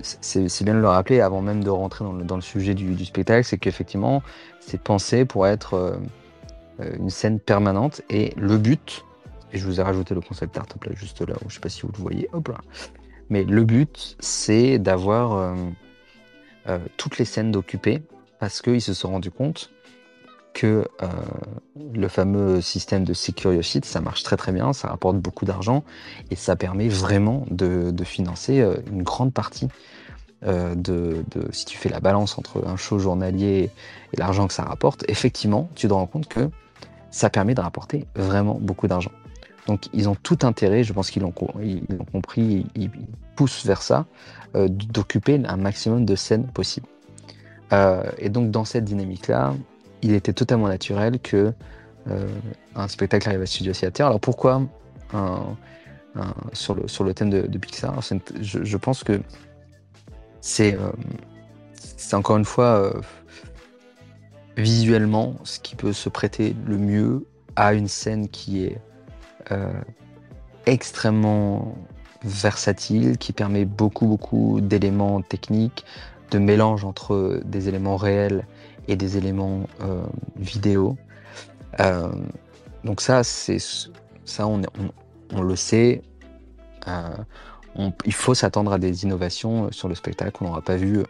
c'est 0.00 0.64
bien 0.64 0.74
de 0.74 0.80
le 0.80 0.88
rappeler 0.88 1.20
avant 1.20 1.42
même 1.42 1.62
de 1.62 1.70
rentrer 1.70 2.04
dans 2.04 2.12
le, 2.12 2.24
dans 2.24 2.36
le 2.36 2.42
sujet 2.42 2.74
du, 2.74 3.04
spectacle, 3.04 3.44
c'est 3.44 3.58
qu'effectivement, 3.58 4.22
c'est 4.60 4.80
pensé 4.80 5.24
pour 5.24 5.46
être 5.46 5.98
une 6.78 7.10
scène 7.10 7.40
permanente 7.40 8.00
et 8.08 8.32
le 8.36 8.56
but, 8.56 9.04
et 9.52 9.58
je 9.58 9.66
vous 9.66 9.80
ai 9.80 9.82
rajouté 9.82 10.14
le 10.14 10.20
concept 10.20 10.56
art 10.56 10.66
juste 10.94 11.20
là, 11.20 11.34
je 11.46 11.54
sais 11.54 11.60
pas 11.60 11.68
si 11.68 11.82
vous 11.82 11.92
le 11.94 12.02
voyez, 12.02 12.28
hop 12.32 12.48
là. 12.48 12.58
Mais 13.30 13.44
le 13.44 13.64
but, 13.64 14.16
c'est 14.20 14.78
d'avoir 14.78 15.32
euh, 15.32 15.54
euh, 16.68 16.78
toutes 16.96 17.18
les 17.18 17.24
scènes 17.24 17.50
d'occupées 17.50 18.02
parce 18.38 18.62
qu'ils 18.62 18.82
se 18.82 18.94
sont 18.94 19.10
rendus 19.10 19.30
compte 19.30 19.70
que 20.52 20.86
euh, 21.02 21.08
le 21.94 22.06
fameux 22.08 22.60
système 22.60 23.04
de 23.04 23.12
Security, 23.12 23.80
ça 23.82 24.00
marche 24.00 24.22
très 24.22 24.36
très 24.36 24.52
bien, 24.52 24.72
ça 24.72 24.88
rapporte 24.88 25.16
beaucoup 25.16 25.44
d'argent 25.44 25.82
et 26.30 26.36
ça 26.36 26.54
permet 26.54 26.88
vraiment 26.88 27.44
de, 27.50 27.92
financer 28.04 28.64
une 28.90 29.02
grande 29.02 29.32
partie 29.32 29.68
de, 30.42 31.24
si 31.50 31.64
tu 31.64 31.76
fais 31.76 31.88
la 31.88 31.98
balance 31.98 32.38
entre 32.38 32.68
un 32.68 32.76
show 32.76 33.00
journalier 33.00 33.70
et 34.12 34.16
l'argent 34.16 34.46
que 34.46 34.52
ça 34.52 34.62
rapporte, 34.62 35.04
effectivement, 35.08 35.68
tu 35.74 35.88
te 35.88 35.92
rends 35.92 36.06
compte 36.06 36.28
que 36.28 36.50
ça 37.10 37.30
permet 37.30 37.54
de 37.54 37.60
rapporter 37.60 38.06
vraiment 38.14 38.58
beaucoup 38.60 38.86
d'argent. 38.86 39.10
Donc 39.66 39.88
ils 39.92 40.08
ont 40.08 40.14
tout 40.14 40.38
intérêt, 40.42 40.84
je 40.84 40.92
pense 40.92 41.10
qu'ils 41.10 41.22
l'ont 41.22 41.32
compris, 41.32 42.66
ils, 42.74 42.90
poussent 43.36 43.66
vers 43.66 43.82
ça, 43.82 44.06
euh, 44.54 44.68
d'occuper 44.68 45.40
un 45.44 45.56
maximum 45.56 46.04
de 46.04 46.14
scènes 46.14 46.46
possibles. 46.46 46.86
Euh, 47.72 48.04
et 48.18 48.28
donc 48.28 48.50
dans 48.50 48.64
cette 48.64 48.84
dynamique-là, 48.84 49.54
il 50.02 50.12
était 50.12 50.32
totalement 50.32 50.68
naturel 50.68 51.18
que 51.18 51.52
euh, 52.08 52.28
un 52.76 52.88
spectacle 52.88 53.28
arrive 53.28 53.42
à 53.42 53.46
Studio 53.46 53.72
Theater. 53.72 54.06
Alors 54.06 54.20
pourquoi 54.20 54.62
sur, 56.52 56.74
le, 56.74 57.14
thème 57.14 57.30
de, 57.30 57.58
Pixar 57.58 57.98
je, 58.40 58.76
pense 58.76 59.04
que 59.04 59.20
c'est 60.40 60.76
encore 62.12 62.36
une 62.36 62.44
fois 62.44 62.92
visuellement 64.56 65.34
ce 65.44 65.60
qui 65.60 65.76
peut 65.76 65.92
se 65.92 66.08
prêter 66.08 66.54
le 66.66 66.78
mieux 66.78 67.26
à 67.56 67.74
une 67.74 67.88
scène 67.88 68.28
qui 68.28 68.64
est 68.64 68.80
extrêmement 70.66 71.76
versatile, 72.24 73.18
qui 73.18 73.32
permet 73.32 73.64
beaucoup, 73.64 74.06
beaucoup 74.06 74.60
d'éléments 74.60 75.20
techniques, 75.20 75.84
de 76.30 76.38
mélange 76.38 76.84
entre 76.84 77.40
des 77.44 77.68
éléments 77.68 77.96
réels 77.96 78.46
et 78.88 78.96
des 78.96 79.16
éléments 79.16 79.66
euh, 79.82 80.02
vidéo. 80.36 80.96
Euh, 81.80 82.12
donc 82.82 83.00
ça, 83.00 83.22
c'est 83.22 83.58
ça, 84.24 84.46
on, 84.46 84.62
on, 85.32 85.42
le 85.42 85.56
sait. 85.56 86.02
il 88.04 88.12
faut 88.12 88.34
s'attendre 88.34 88.72
à 88.72 88.78
des 88.78 89.04
innovations 89.04 89.70
sur 89.70 89.88
le 89.88 89.94
spectacle 89.94 90.32
qu'on 90.32 90.46
n'aura 90.46 90.62
pas 90.62 90.76
vu 90.76 91.02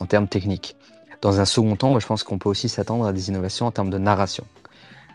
en 0.00 0.06
termes 0.06 0.28
techniques. 0.28 0.76
Dans 1.20 1.38
un 1.40 1.44
second 1.44 1.76
temps, 1.76 1.98
je 1.98 2.06
pense 2.06 2.24
qu'on 2.24 2.38
peut 2.38 2.48
aussi 2.48 2.68
s'attendre 2.68 3.06
à 3.06 3.12
des 3.12 3.28
innovations 3.28 3.66
en 3.66 3.70
termes 3.70 3.90
de 3.90 3.98
narration. 3.98 4.44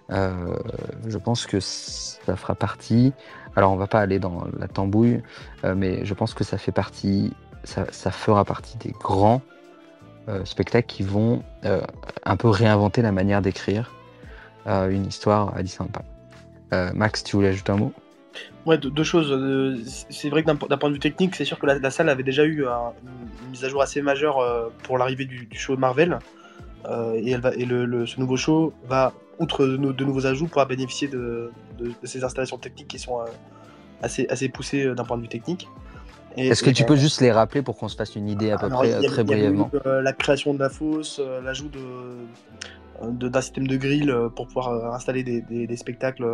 Je 0.09 1.17
pense 1.17 1.45
que 1.45 1.59
ça 1.59 2.35
fera 2.35 2.55
partie. 2.55 3.13
Alors, 3.55 3.71
on 3.71 3.75
va 3.75 3.87
pas 3.87 3.99
aller 3.99 4.19
dans 4.19 4.45
la 4.57 4.67
tambouille, 4.67 5.21
mais 5.63 6.05
je 6.05 6.13
pense 6.13 6.33
que 6.33 6.43
ça 6.43 6.57
fait 6.57 6.71
partie, 6.71 7.33
ça 7.63 8.11
fera 8.11 8.45
partie 8.45 8.77
des 8.77 8.91
grands 8.91 9.41
euh, 10.29 10.43
spectacles 10.43 10.87
qui 10.87 11.03
vont 11.03 11.41
euh, 11.63 11.79
un 12.25 12.35
peu 12.35 12.49
réinventer 12.49 13.01
la 13.01 13.13
manière 13.13 13.41
d'écrire 13.41 13.93
euh, 14.67 14.89
une 14.89 15.05
histoire 15.05 15.55
à 15.55 15.61
Paris. 15.63 16.93
Max, 16.93 17.23
tu 17.23 17.37
voulais 17.37 17.47
ajouter 17.47 17.71
un 17.71 17.77
mot? 17.77 17.93
Ouais, 18.65 18.77
deux, 18.77 19.03
choses. 19.03 19.81
C'est 20.09 20.27
vrai 20.29 20.43
que 20.43 20.51
d'un 20.51 20.77
point 20.77 20.89
de 20.89 20.95
vue 20.95 20.99
technique, 20.99 21.33
c'est 21.33 21.45
sûr 21.45 21.57
que 21.57 21.65
la, 21.65 21.89
salle 21.91 22.09
avait 22.09 22.23
déjà 22.23 22.43
eu 22.43 22.65
une 22.65 23.51
mise 23.51 23.63
à 23.63 23.69
jour 23.69 23.81
assez 23.81 24.01
majeure 24.01 24.69
pour 24.83 24.97
l'arrivée 24.97 25.23
du, 25.23 25.47
show 25.53 25.77
Marvel. 25.77 26.19
et, 27.15 27.35
ce 27.35 28.19
nouveau 28.19 28.35
show 28.35 28.73
va, 28.85 29.13
outre 29.39 29.65
de, 29.65 30.03
nouveaux 30.03 30.25
ajouts, 30.25 30.47
pouvoir 30.47 30.67
bénéficier 30.67 31.07
de, 31.07 31.51
ces 32.03 32.23
installations 32.23 32.57
techniques 32.57 32.87
qui 32.87 32.99
sont 32.99 33.19
assez, 34.01 34.27
assez 34.29 34.49
poussées 34.49 34.93
d'un 34.95 35.03
point 35.03 35.17
de 35.17 35.23
vue 35.23 35.27
technique. 35.27 35.67
Est-ce 36.37 36.63
que 36.63 36.69
tu 36.69 36.83
peux 36.83 36.95
juste 36.95 37.21
les 37.21 37.31
rappeler 37.31 37.61
pour 37.61 37.77
qu'on 37.77 37.87
se 37.87 37.95
fasse 37.95 38.15
une 38.15 38.29
idée 38.29 38.51
à 38.51 38.57
peu 38.57 38.69
près, 38.69 39.01
très 39.03 39.23
brièvement 39.23 39.71
euh, 39.85 40.01
La 40.01 40.13
création 40.13 40.53
de 40.53 40.59
la 40.59 40.69
fosse, 40.69 41.19
euh, 41.19 41.41
l'ajout 41.41 41.69
de, 41.69 43.27
d'un 43.27 43.41
système 43.41 43.67
de 43.67 43.75
grille 43.77 44.09
euh, 44.09 44.29
pour 44.29 44.47
pouvoir 44.47 44.93
installer 44.93 45.23
des, 45.23 45.77
spectacles, 45.77 46.25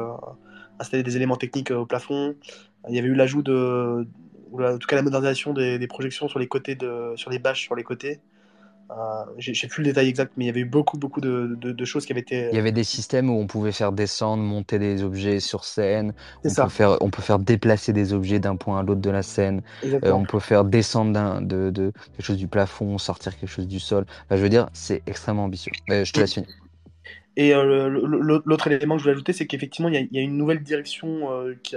installer 0.79 1.03
des 1.03 1.15
éléments 1.15 1.37
techniques 1.37 1.71
au 1.71 1.85
plafond. 1.85 2.35
Il 2.89 2.95
y 2.95 2.99
avait 2.99 3.07
eu 3.07 3.15
l'ajout 3.15 3.43
de, 3.43 4.05
en 4.53 4.77
tout 4.77 4.87
cas 4.87 4.97
la 4.97 5.03
modernisation 5.03 5.53
des, 5.53 5.87
projections 5.87 6.27
sur 6.27 6.39
les 6.39 6.47
côtés 6.47 6.75
de, 6.75 7.13
sur 7.15 7.31
les 7.31 7.39
bâches 7.39 7.61
sur 7.61 7.75
les 7.75 7.83
côtés. 7.83 8.19
Euh, 8.91 9.25
j'ai 9.37 9.67
plus 9.67 9.81
le 9.81 9.89
détail 9.89 10.07
exact, 10.07 10.33
mais 10.37 10.45
il 10.45 10.47
y 10.47 10.49
avait 10.49 10.59
eu 10.59 10.65
beaucoup, 10.65 10.97
beaucoup 10.97 11.21
de, 11.21 11.85
choses 11.85 12.05
qui 12.05 12.11
avaient 12.11 12.21
été. 12.21 12.49
Il 12.51 12.55
y 12.55 12.59
avait 12.59 12.71
des 12.71 12.83
systèmes 12.83 13.29
où 13.29 13.39
on 13.39 13.47
pouvait 13.47 13.71
faire 13.71 13.91
descendre, 13.91 14.43
monter 14.43 14.77
des 14.79 15.03
objets 15.03 15.39
sur 15.39 15.63
scène. 15.63 16.13
On, 16.43 16.53
Peut 16.53 16.69
faire, 16.69 16.97
on 17.01 17.09
peut 17.09 17.21
faire 17.21 17.39
déplacer 17.39 17.93
des 17.93 18.13
objets 18.13 18.39
d'un 18.39 18.55
point 18.55 18.79
à 18.79 18.83
l'autre 18.83 19.01
de 19.01 19.09
la 19.09 19.23
scène. 19.23 19.61
Euh, 19.85 20.11
on 20.11 20.25
peut 20.25 20.39
faire 20.39 20.65
descendre 20.65 21.41
de, 21.41 21.69
de, 21.69 21.91
quelque 22.15 22.25
chose 22.25 22.37
du 22.37 22.47
plafond, 22.47 22.97
sortir 22.97 23.37
quelque 23.37 23.49
chose 23.49 23.67
du 23.67 23.79
sol. 23.79 24.05
je 24.29 24.35
veux 24.35 24.49
dire, 24.49 24.69
c'est 24.73 25.01
extrêmement 25.07 25.45
ambitieux. 25.45 25.71
je 25.87 26.11
te 26.11 26.19
laisse 26.19 26.33
finir. 26.33 26.49
Et 27.35 27.55
euh, 27.55 27.89
l'autre 27.89 28.67
élément 28.67 28.95
que 28.95 28.99
je 28.99 29.05
voulais 29.05 29.15
ajouter, 29.15 29.33
c'est 29.33 29.47
qu'effectivement, 29.47 29.89
il 29.89 30.07
y, 30.11 30.17
a 30.19 30.21
une 30.21 30.37
nouvelle 30.37 30.61
direction 30.61 31.29
qui, 31.63 31.75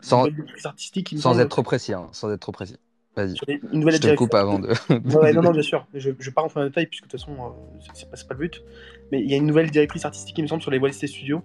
sans, 0.00 0.28
artistique. 0.64 1.14
sans 1.18 1.40
être 1.40 1.48
trop 1.48 1.64
précis, 1.64 1.92
hein, 1.92 2.08
sans 2.12 2.30
être 2.30 2.40
trop 2.40 2.52
précis. 2.52 2.76
Vas-y. 3.16 3.36
Une 3.72 3.80
nouvelle 3.80 3.94
je 3.94 4.00
te 4.00 4.14
coupe 4.14 4.34
avant 4.34 4.58
de. 4.58 4.68
ouais, 5.16 5.32
non, 5.32 5.42
non, 5.42 5.52
bien 5.52 5.62
sûr. 5.62 5.86
Je, 5.94 6.10
je 6.18 6.30
pars 6.30 6.44
en 6.44 6.64
détail 6.64 6.86
puisque 6.86 7.04
de 7.04 7.08
toute 7.10 7.20
façon, 7.20 7.32
euh, 7.32 7.78
c'est 7.94 8.10
pas, 8.10 8.16
pas, 8.16 8.34
le 8.34 8.40
but. 8.40 8.62
Mais 9.12 9.20
il 9.20 9.30
y 9.30 9.34
a 9.34 9.36
une 9.36 9.46
nouvelle 9.46 9.70
directrice 9.70 10.04
artistique, 10.04 10.36
il 10.36 10.42
me 10.42 10.48
semble, 10.48 10.62
sur 10.62 10.70
les 10.70 10.80
Disney 10.80 11.06
Studios. 11.06 11.42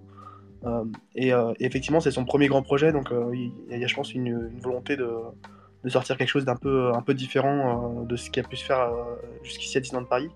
Euh, 0.66 0.84
et, 1.16 1.32
euh, 1.32 1.54
effectivement, 1.60 2.00
c'est 2.00 2.12
son 2.12 2.26
premier 2.26 2.48
grand 2.48 2.64
projet, 2.64 2.91
donc 2.91 3.14
il 3.34 3.52
y, 3.70 3.84
a, 3.84 3.88
je 3.88 3.96
pense, 3.96 4.14
une, 4.14 4.28
une 4.28 4.60
volonté 4.62 4.98
de, 4.98 5.10
de, 5.84 5.90
sortir 5.90 6.18
quelque 6.18 6.28
chose 6.28 6.44
d'un 6.44 6.56
peu, 6.56 6.91
un 6.94 7.02
peu 7.02 7.14
différent 7.14 8.04
de 8.04 8.16
ce 8.16 8.30
qui 8.30 8.40
a 8.40 8.44
pu 8.44 8.58
se 8.58 8.66
faire 8.66 8.91
jusqu'ici 9.44 9.78
à 9.78 9.82
Disneyland 9.82 10.06
Paris. 10.06 10.30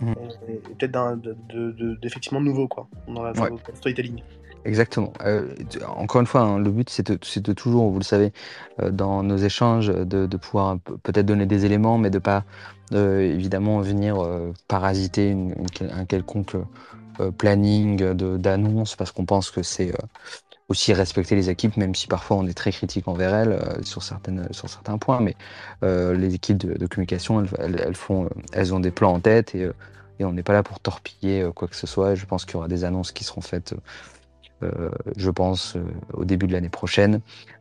Mmh. 0.00 0.12
Et, 0.48 0.74
peut-être 0.74 2.00
d'effectivement 2.00 2.40
de, 2.40 2.46
nouveau, 2.46 2.66
quoi, 2.68 2.88
dans, 3.06 3.22
la, 3.22 3.32
dans 3.32 3.58
storytelling. 3.74 4.22
Exactement. 4.64 5.12
Euh, 5.24 5.54
encore 5.86 6.20
une 6.20 6.26
fois, 6.26 6.42
hein, 6.42 6.58
le 6.58 6.70
but, 6.70 6.90
c'est 6.90 7.10
de, 7.10 7.52
toujours, 7.52 7.90
vous 7.90 7.98
le 7.98 8.04
savez, 8.04 8.32
euh, 8.82 8.90
dans 8.90 9.22
nos 9.22 9.38
échanges, 9.38 9.88
de, 9.88 10.36
pouvoir 10.36 10.78
peut-être 11.02 11.26
donner 11.26 11.46
des 11.46 11.64
éléments, 11.64 11.98
mais 11.98 12.10
de 12.10 12.18
pas 12.18 12.44
euh, 12.92 13.20
évidemment 13.20 13.80
venir 13.80 14.16
parasiter 14.68 15.36
un 15.92 16.04
quelconque 16.04 16.56
planning 17.38 18.12
d'annonce, 18.14 18.96
parce 18.96 19.12
qu'on 19.12 19.24
pense 19.24 19.50
que 19.50 19.62
c'est 19.62 19.92
aussi 20.68 20.92
respecter 20.92 21.34
les 21.34 21.50
équipes, 21.50 21.76
même 21.76 21.94
si 21.94 22.06
parfois 22.06 22.36
on 22.36 22.46
est 22.46 22.54
très 22.54 22.70
critique 22.70 23.08
envers 23.08 23.34
elles 23.34 23.58
sur, 23.82 24.02
certaines, 24.02 24.48
sur 24.52 24.68
certains 24.68 24.98
points. 24.98 25.20
Mais 25.20 25.36
les 25.82 26.34
équipes 26.34 26.58
de, 26.58 26.86
communication, 26.86 27.44
elles, 27.58 27.94
font, 27.94 28.28
elles 28.52 28.74
ont 28.74 28.80
des 28.80 28.90
plans 28.90 29.14
en 29.14 29.20
tête 29.20 29.54
et, 29.54 29.70
on 30.22 30.32
n'est 30.32 30.42
pas 30.42 30.52
là 30.52 30.62
pour 30.62 30.80
torpiller 30.80 31.48
quoi 31.54 31.66
que 31.66 31.76
ce 31.76 31.86
soit. 31.86 32.14
Je 32.14 32.26
pense 32.26 32.44
qu'il 32.44 32.54
y 32.54 32.56
aura 32.58 32.68
des 32.68 32.84
annonces 32.84 33.10
qui 33.10 33.24
seront 33.24 33.40
faites 33.40 33.74
je 35.16 35.30
pense, 35.30 35.76
euh, 35.76 35.82
au 36.14 36.24
début 36.24 36.46
de 36.46 36.52
l'année 36.52 36.68
prochaine, 36.68 37.20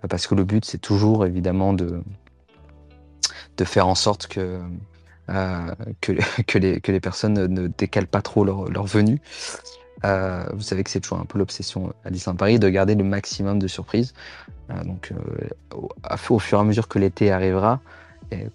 parce 0.10 0.28
que 0.28 0.36
le 0.36 0.44
but, 0.44 0.66
c'est 0.66 0.78
toujours 0.78 1.26
évidemment 1.26 1.74
de, 1.74 2.02
de 3.58 3.64
faire 3.64 3.88
en 3.88 3.96
sorte 3.96 4.28
que, 4.28 4.60
euh, 5.30 5.76
que, 6.02 6.12
les, 6.58 6.82
que 6.82 6.92
les 6.92 7.00
personnes 7.00 7.34
ne 7.34 7.68
décalent 7.68 8.08
pas 8.08 8.22
trop 8.22 8.44
leur, 8.44 8.66
leur 8.66 8.86
venue. 8.86 9.22
vous 10.04 10.62
savez 10.62 10.84
que 10.84 10.90
c'est 10.90 11.00
toujours 11.00 11.20
un 11.20 11.26
peu 11.26 11.40
l'obsession 11.40 11.94
à 12.06 12.10
Disneyland 12.10 12.38
Paris 12.38 12.60
de 12.60 12.70
garder 12.70 12.96
le 12.96 13.04
maximum 13.04 13.60
de 13.60 13.68
surprises. 13.68 14.14
donc, 14.86 15.14
au, 15.74 16.40
fur 16.40 16.58
et 16.58 16.62
à 16.62 16.64
mesure 16.64 16.88
que 16.88 17.00
l'été 17.00 17.32
arrivera, 17.32 17.82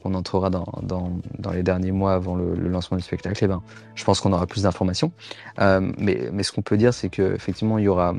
qu'on 0.03 0.15
entrera 0.15 0.51
dans, 0.51 0.67
dans, 0.83 1.51
les 1.53 1.63
derniers 1.63 1.93
mois 1.93 2.15
avant 2.15 2.37
le, 2.37 2.55
lancement 2.55 2.97
du 2.97 3.03
spectacle, 3.03 3.45
eh 3.45 3.49
ben, 3.49 3.63
je 3.95 4.05
pense 4.05 4.21
qu'on 4.21 4.33
aura 4.33 4.47
plus 4.47 4.63
d'informations. 4.63 5.13
Euh, 5.61 5.93
mais, 5.99 6.29
mais, 6.33 6.43
ce 6.43 6.53
qu'on 6.53 6.63
peut 6.63 6.77
dire, 6.77 6.95
c'est 6.95 7.09
qu'effectivement, 7.09 7.79
il 7.79 7.85
y 7.85 7.89
aura. 7.89 8.15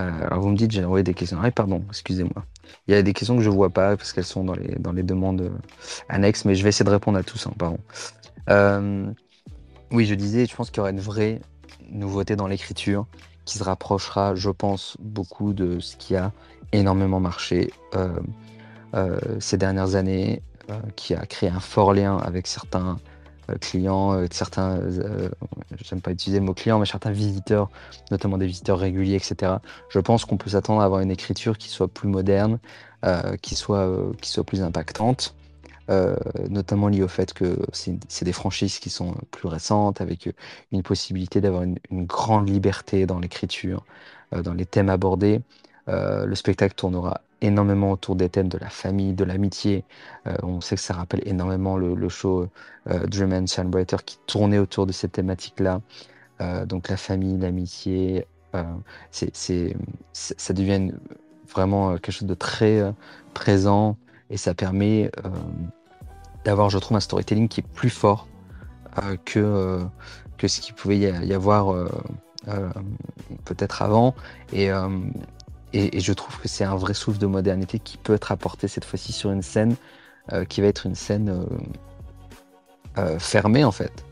Euh, 0.00 0.26
alors, 0.26 0.40
vous 0.40 0.50
me 0.50 0.56
dites, 0.56 0.72
j'ai 0.72 0.84
envoyé 0.84 1.04
des 1.04 1.14
questions. 1.14 1.38
Ah, 1.42 1.50
pardon, 1.50 1.82
excusez-moi. 1.88 2.44
Il 2.88 2.94
y 2.94 2.96
a 2.96 3.02
des 3.02 3.12
questions 3.12 3.36
que 3.36 3.42
je 3.42 3.50
ne 3.50 3.54
vois 3.54 3.70
pas 3.70 3.96
parce 3.96 4.12
qu'elles 4.12 4.24
sont 4.24 4.44
dans 4.44 4.54
les, 4.54 4.74
dans 4.78 4.92
les 4.92 5.02
demandes 5.02 5.42
euh, 5.42 5.50
annexes, 6.08 6.44
mais 6.44 6.54
je 6.54 6.62
vais 6.62 6.70
essayer 6.70 6.84
de 6.84 6.90
répondre 6.90 7.18
à 7.18 7.22
tous. 7.22 7.46
Hein, 7.46 7.52
pardon. 7.58 7.78
Oui, 9.90 10.06
je 10.06 10.14
disais, 10.14 10.46
je 10.46 10.56
pense 10.56 10.70
qu'il 10.70 10.78
y 10.78 10.80
aura 10.80 10.90
une 10.90 11.00
vraie 11.00 11.40
nouveauté 11.88 12.34
dans 12.34 12.48
l'écriture 12.48 13.06
qui 13.44 13.58
se 13.58 13.62
rapprochera, 13.62 14.34
je 14.34 14.50
pense, 14.50 14.96
beaucoup 14.98 15.52
de 15.52 15.78
ce 15.78 15.96
qui 15.96 16.16
a 16.16 16.32
énormément 16.72 17.20
marché. 17.20 17.70
Euh, 18.94 19.18
ces 19.40 19.56
dernières 19.56 19.96
années, 19.96 20.42
euh, 20.70 20.78
qui 20.94 21.14
a 21.14 21.26
créé 21.26 21.48
un 21.48 21.60
fort 21.60 21.92
lien 21.92 22.16
avec 22.18 22.46
certains 22.46 22.98
euh, 23.50 23.56
clients, 23.60 24.24
certains, 24.30 24.80
j'aime 25.82 26.00
pas 26.00 26.12
utiliser 26.12 26.38
le 26.38 26.46
mot 26.46 26.54
client, 26.54 26.78
mais 26.78 26.86
certains 26.86 27.10
visiteurs, 27.10 27.70
notamment 28.10 28.38
des 28.38 28.46
visiteurs 28.46 28.78
réguliers, 28.78 29.16
etc. 29.16 29.54
Je 29.88 29.98
pense 29.98 30.24
qu'on 30.24 30.36
peut 30.36 30.50
s'attendre 30.50 30.80
à 30.80 30.84
avoir 30.84 31.00
une 31.00 31.10
écriture 31.10 31.58
qui 31.58 31.68
soit 31.68 31.88
plus 31.88 32.08
moderne, 32.08 32.58
qui, 33.42 33.54
soit, 33.54 33.86
qui 34.22 34.30
soit 34.30 34.44
plus 34.44 34.62
impactante. 34.62 35.34
notamment 36.48 36.88
lié 36.88 37.02
au 37.02 37.08
fait 37.08 37.34
que 37.34 37.58
c'est 37.72 38.24
des 38.24 38.32
franchises 38.32 38.78
qui 38.78 38.88
sont 38.88 39.14
plus 39.30 39.46
récentes, 39.46 40.00
avec 40.00 40.30
une 40.72 40.82
possibilité 40.82 41.42
d'avoir 41.42 41.64
une, 41.64 41.78
grande 41.90 42.48
liberté 42.48 43.04
dans 43.04 43.18
l'écriture, 43.18 43.84
dans 44.32 44.54
les 44.54 44.64
thèmes 44.64 44.88
abordés. 44.88 45.42
le 45.86 46.34
spectacle 46.34 46.74
tournera 46.74 47.20
énormément 47.40 47.92
autour 47.92 48.16
des 48.16 48.28
thèmes 48.28 48.48
de 48.48 48.58
la 48.58 48.68
famille, 48.68 49.14
de 49.14 49.24
l'amitié. 49.24 49.84
Euh, 50.26 50.36
on 50.42 50.60
sait 50.60 50.76
que 50.76 50.80
ça 50.80 50.94
rappelle 50.94 51.22
énormément 51.26 51.76
le, 51.76 52.08
show 52.08 52.48
euh, 52.90 53.06
Dream 53.06 53.32
and 53.32 53.46
Celebrator 53.46 54.04
qui 54.04 54.18
tournait 54.26 54.58
autour 54.58 54.86
de 54.86 54.92
cette 54.92 55.12
thématique-là. 55.12 55.80
Euh, 56.40 56.66
donc 56.66 56.88
la 56.88 56.96
famille, 56.96 57.38
l'amitié, 57.38 58.26
c'est, 59.10 59.76
ça 60.12 60.54
devient 60.54 60.92
vraiment 61.52 61.94
quelque 61.94 62.12
chose 62.12 62.28
de 62.28 62.34
très 62.34 62.94
présent 63.32 63.96
et 64.30 64.36
ça 64.36 64.54
permet 64.54 65.10
d'avoir, 66.44 66.70
je 66.70 66.78
trouve, 66.78 66.96
un 66.96 67.00
storytelling 67.00 67.48
qui 67.48 67.62
est 67.62 67.68
plus 67.74 67.90
fort 67.90 68.28
que, 69.24 69.84
que 70.38 70.46
ce 70.46 70.60
qu'il 70.60 70.76
pouvait 70.76 70.98
y 70.98 71.32
avoir 71.32 71.74
peut-être 73.44 73.82
avant. 73.82 74.14
Et 74.52 74.70
et, 75.74 76.00
je 76.00 76.12
trouve 76.12 76.38
que 76.40 76.48
c'est 76.48 76.64
un 76.64 76.76
vrai 76.76 76.94
souffle 76.94 77.18
de 77.18 77.26
modernité 77.26 77.80
qui 77.80 77.98
peut 77.98 78.14
être 78.14 78.30
apporté 78.30 78.68
cette 78.68 78.84
fois-ci 78.84 79.12
sur 79.12 79.32
une 79.32 79.42
scène 79.42 79.74
euh, 80.32 80.44
qui 80.44 80.60
va 80.60 80.68
être 80.68 80.86
une 80.86 80.94
scène 80.94 81.28
euh, 81.28 81.44
euh, 82.98 83.18
fermée 83.18 83.64
en 83.64 83.72
fait. 83.72 84.04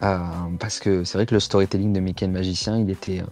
parce 0.00 0.80
que 0.80 1.04
c'est 1.04 1.16
vrai 1.16 1.24
que 1.24 1.34
le 1.34 1.40
storytelling 1.40 1.92
de 1.92 2.00
Mickey 2.00 2.26
le 2.26 2.32
Magicien, 2.32 2.78
il 2.78 2.90
était, 2.90 3.22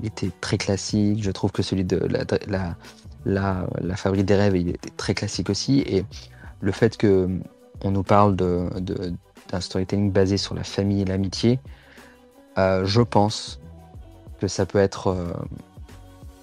il 0.00 0.06
était 0.06 0.30
très 0.40 0.58
classique. 0.58 1.22
Je 1.22 1.30
trouve 1.30 1.52
que 1.52 1.62
celui 1.62 1.84
de 1.84 1.96
la, 1.96 2.76
la, 3.24 3.66
la, 3.80 3.96
Fabrique 3.96 4.26
des 4.26 4.34
rêves, 4.34 4.56
il 4.56 4.68
était 4.68 4.90
très 4.90 5.14
classique 5.14 5.48
aussi. 5.48 5.80
Et 5.86 6.04
le 6.60 6.72
fait 6.72 6.96
que 6.96 7.28
on 7.82 7.92
nous 7.92 8.02
parle 8.02 8.34
d'un 8.34 8.68
de, 8.80 9.14
d'un 9.50 9.60
storytelling 9.60 10.10
basé 10.10 10.36
sur 10.36 10.54
la 10.54 10.64
famille 10.64 11.02
et 11.02 11.04
l'amitié, 11.04 11.60
je 12.56 13.00
pense 13.02 13.60
que 14.40 14.48
ça 14.48 14.66
peut 14.66 14.80
être 14.80 15.16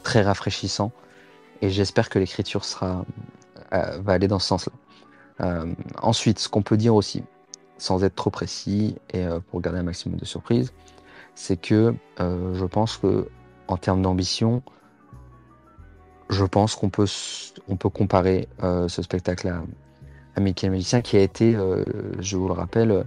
très 0.03 0.22
rafraîchissant. 0.22 0.91
Et 1.61 1.69
j'espère 1.69 2.10
que 2.10 2.19
l'écriture 2.19 2.65
sera 2.65 3.06
euh, 3.73 3.98
va 4.02 4.14
aller 4.14 4.28
dans 4.28 4.40
ce 4.40 4.48
sens-là. 4.48 4.73
Euh, 5.41 5.73
ensuite, 6.02 6.40
ce 6.40 6.49
qu'on 6.49 6.61
peut 6.61 6.78
dire 6.78 6.95
aussi, 6.95 7.23
sans 7.78 8.03
être 8.03 8.15
trop 8.15 8.30
précis 8.30 8.95
et 9.11 9.26
euh, 9.26 9.40
pour 9.40 9.61
garder 9.61 9.80
un 9.80 9.84
maximum 9.84 10.18
de 10.19 10.26
surprise, 10.26 10.73
c'est 11.36 11.57
que 11.57 11.95
je 12.19 12.65
pense 12.65 12.98
que 12.98 13.30
en 13.68 13.78
termes 13.78 14.02
d'ambition, 14.02 14.61
je 16.30 16.44
pense 16.44 16.76
qu'on 16.76 16.90
peut, 16.90 17.07
on 17.69 17.78
peut 17.78 17.90
comparer 17.90 18.49
ce 18.61 19.02
spectacle 19.02 19.48
à, 19.48 19.64
à 20.36 20.40
Mickey 20.41 20.68
le 20.68 20.73
Magicien, 20.73 21.02
qui 21.02 21.15
a 21.15 21.22
été, 21.22 21.53
je 22.19 22.36
vous 22.36 22.48
le 22.48 22.53
rappelle, 22.53 23.06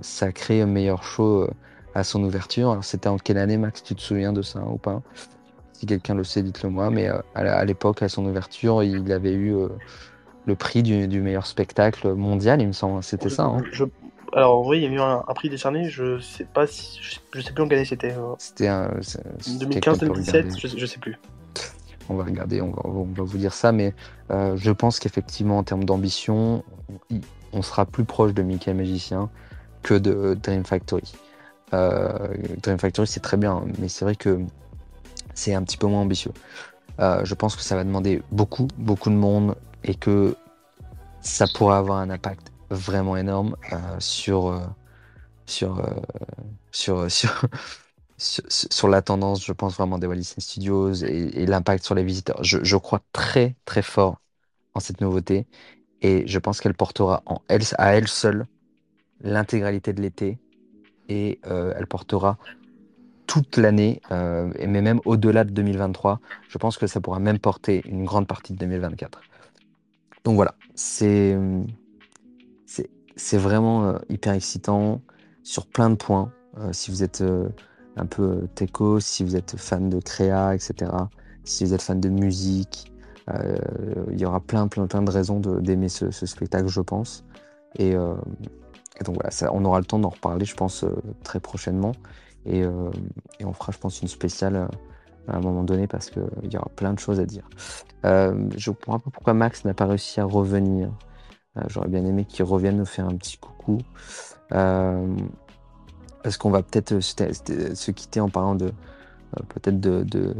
sacré 0.00 0.66
meilleur 0.66 1.04
show 1.04 1.48
à 1.94 2.02
son 2.02 2.22
ouverture. 2.24 2.72
Alors, 2.72 2.84
c'était 2.84 3.08
en 3.08 3.18
quelle 3.18 3.38
année, 3.38 3.56
Max? 3.56 3.82
Tu 3.84 3.94
te 3.94 4.00
souviens 4.00 4.32
de 4.32 4.42
ça 4.42 4.60
ou 4.64 4.76
pas? 4.76 5.00
Si 5.80 5.86
quelqu'un 5.86 6.14
le 6.14 6.24
sait, 6.24 6.42
dites-le 6.42 6.68
moi. 6.68 6.90
Mais 6.90 7.08
à 7.34 7.64
l'époque, 7.64 8.02
à 8.02 8.10
son 8.10 8.26
ouverture, 8.26 8.82
il 8.82 9.10
avait 9.12 9.32
eu 9.32 9.54
le 10.46 10.54
prix 10.54 10.82
du, 10.82 11.20
meilleur 11.20 11.46
spectacle 11.46 12.12
mondial, 12.12 12.60
il 12.60 12.68
me 12.68 12.72
semble. 12.72 13.02
C'était 13.02 13.30
ça. 13.30 13.44
Hein. 13.44 13.62
Alors 14.32 14.64
oui, 14.66 14.78
il 14.78 14.82
y 14.84 14.86
a 14.86 14.90
eu 14.90 15.00
un, 15.00 15.22
prix 15.34 15.48
décerné. 15.48 15.88
Je 15.88 16.20
sais 16.20 16.44
pas 16.44 16.66
si 16.66 16.98
je 17.00 17.14
sais 17.14 17.20
plus 17.52 17.62
en 17.62 17.68
quelle 17.68 17.78
année 17.78 17.84
c'était. 17.84 18.12
Euh. 18.12 18.34
C'était 18.38 18.68
un 18.68 18.90
2015-2017, 19.40 20.58
je, 20.58 20.76
je, 20.76 20.86
sais 20.86 20.98
plus. 20.98 21.18
On 22.08 22.14
va 22.14 22.24
regarder, 22.24 22.60
on 22.60 22.70
va, 22.70 23.22
vous 23.22 23.38
dire 23.38 23.52
ça, 23.52 23.72
mais 23.72 23.94
euh, 24.30 24.56
je 24.56 24.70
pense 24.70 24.98
qu'effectivement 24.98 25.58
en 25.58 25.64
termes 25.64 25.84
d'ambition, 25.84 26.64
on, 27.52 27.62
sera 27.62 27.86
plus 27.86 28.04
proche 28.04 28.34
de 28.34 28.42
Mickey 28.42 28.74
Magicien 28.74 29.30
que 29.82 29.94
de 29.94 30.36
Dream 30.40 30.64
Factory. 30.64 31.12
Euh, 31.72 32.28
Dream 32.62 32.78
Factory 32.78 33.06
c'est 33.06 33.20
très 33.20 33.36
bien, 33.36 33.64
mais 33.78 33.88
c'est 33.88 34.04
vrai 34.04 34.16
que 34.16 34.40
c'est 35.40 35.54
un 35.54 35.62
petit 35.62 35.76
peu 35.76 35.86
moins 35.86 36.02
ambitieux. 36.02 36.32
je 36.98 37.34
pense 37.34 37.56
que 37.56 37.62
ça 37.62 37.76
va 37.76 37.84
demander 37.84 38.22
beaucoup, 38.30 38.68
beaucoup 38.76 39.10
de 39.10 39.14
monde 39.14 39.56
et 39.84 39.94
que 39.94 40.36
ça 41.20 41.46
pourrait 41.46 41.76
avoir 41.76 41.98
un 41.98 42.10
impact 42.10 42.52
vraiment 42.70 43.16
énorme 43.16 43.56
euh, 43.72 43.76
sur, 43.98 44.48
euh, 44.48 44.60
sur, 45.46 45.78
euh, 45.80 46.00
sur, 46.70 47.10
sur, 47.10 47.48
sur, 48.48 48.88
la 48.88 49.02
tendance, 49.02 49.44
je 49.44 49.52
pense 49.52 49.76
vraiment 49.76 49.98
des 49.98 50.06
Walt 50.06 50.16
Disney 50.16 50.40
Studios 50.40 50.94
et, 50.94 51.46
l'impact 51.46 51.84
sur 51.84 51.94
les 51.94 52.04
visiteurs. 52.04 52.42
Je, 52.42 52.76
crois 52.76 53.00
très 53.12 53.56
très 53.64 53.82
fort 53.82 54.20
en 54.74 54.80
cette 54.80 55.00
nouveauté 55.00 55.46
et 56.02 56.26
je 56.26 56.38
pense 56.38 56.60
qu'elle 56.60 56.74
portera 56.74 57.22
à 57.78 57.94
elle 57.94 58.08
seule 58.08 58.46
l'intégralité 59.20 59.92
de 59.92 60.00
l'été 60.00 60.38
et 61.08 61.40
elle 61.44 61.86
portera 61.86 62.38
toute 63.30 63.58
l'année, 63.58 64.02
mais 64.10 64.82
même 64.82 65.00
au-delà 65.04 65.44
de 65.44 65.50
2023. 65.50 66.18
Je 66.48 66.58
pense 66.58 66.76
que 66.76 66.88
ça 66.88 67.00
pourra 67.00 67.20
même 67.20 67.38
porter 67.38 67.80
une 67.86 68.04
grande 68.04 68.26
partie 68.26 68.54
de 68.54 68.58
2024. 68.58 69.20
Donc 70.24 70.34
voilà, 70.34 70.54
c'est 70.74 71.36
vraiment 73.32 73.84
euh, 73.84 73.98
hyper 74.08 74.34
excitant 74.34 75.00
sur 75.42 75.66
plein 75.66 75.90
de 75.90 75.94
points. 75.94 76.32
Euh, 76.58 76.72
si 76.72 76.90
vous 76.90 77.02
êtes 77.02 77.20
euh, 77.20 77.48
un 77.96 78.06
peu 78.06 78.48
techo, 78.54 79.00
si 79.00 79.22
vous 79.24 79.36
êtes 79.36 79.56
fan 79.56 79.88
de 79.88 80.00
créa, 80.00 80.54
etc. 80.54 80.90
Si 81.44 81.64
vous 81.64 81.72
êtes 81.72 81.82
fan 81.82 82.00
de 82.00 82.08
musique, 82.08 82.92
il 84.10 84.18
y 84.20 84.24
aura 84.24 84.40
plein, 84.40 84.66
plein, 84.66 84.88
plein 84.88 85.02
de 85.02 85.10
raisons 85.10 85.38
d'aimer 85.38 85.88
ce, 85.88 86.10
spectacle, 86.10 86.66
je 86.66 86.80
pense. 86.80 87.24
Et, 87.78 87.92
donc 87.92 89.14
voilà, 89.14 89.30
on 89.52 89.64
aura 89.64 89.78
le 89.78 89.84
temps 89.84 90.00
d'en 90.00 90.08
reparler, 90.08 90.44
je 90.44 90.56
pense, 90.56 90.84
très 91.22 91.38
prochainement. 91.38 91.92
Et, 92.46 92.60
et, 92.60 93.44
on 93.44 93.52
fera, 93.52 93.72
je 93.72 93.78
pense, 93.78 94.00
une 94.00 94.08
spéciale 94.08 94.68
à 95.28 95.36
un 95.36 95.40
moment 95.40 95.62
donné 95.62 95.86
parce 95.86 96.10
qu'il 96.10 96.50
y 96.50 96.56
aura 96.56 96.70
plein 96.74 96.94
de 96.94 96.98
choses 96.98 97.20
à 97.20 97.26
dire. 97.26 97.48
je 98.02 98.70
ne 98.70 98.74
comprends 98.74 98.98
pas 98.98 99.10
pourquoi 99.10 99.34
Max 99.34 99.64
n'a 99.64 99.74
pas 99.74 99.86
réussi 99.86 100.20
à 100.20 100.24
revenir. 100.24 100.90
Euh, 101.56 101.62
j'aurais 101.68 101.88
bien 101.88 102.04
aimé 102.04 102.24
qu'il 102.24 102.44
revienne 102.44 102.76
nous 102.76 102.84
faire 102.84 103.06
un 103.06 103.16
petit 103.16 103.38
coucou. 103.38 103.78
Euh, 104.52 105.16
parce 106.22 106.36
qu'on 106.36 106.50
va 106.50 106.62
peut-être 106.62 106.92
euh, 106.92 107.74
se, 107.74 107.90
quitter 107.90 108.20
en 108.20 108.28
parlant 108.28 108.54
de 108.54 108.72
peut-être 109.48 109.80
de, 109.80 110.02
de, 110.04 110.34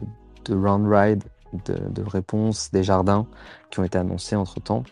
round 0.55 0.87
ride, 0.87 1.25
de, 1.65 2.03
réponses 2.03 2.71
des 2.73 2.83
jardins 2.83 3.27
qui 3.71 3.81
ont 3.81 3.85
été 3.85 3.99
annoncés 3.99 4.37
entre 4.37 4.61
temps. 4.61 4.83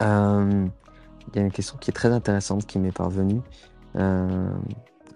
Il 0.00 1.34
y 1.34 1.38
a 1.38 1.42
une 1.42 1.50
question 1.50 1.78
qui 1.78 1.90
est 1.90 1.94
très 1.94 2.12
intéressante 2.12 2.66
qui 2.66 2.78
m'est 2.78 2.92
parvenue. 2.92 3.40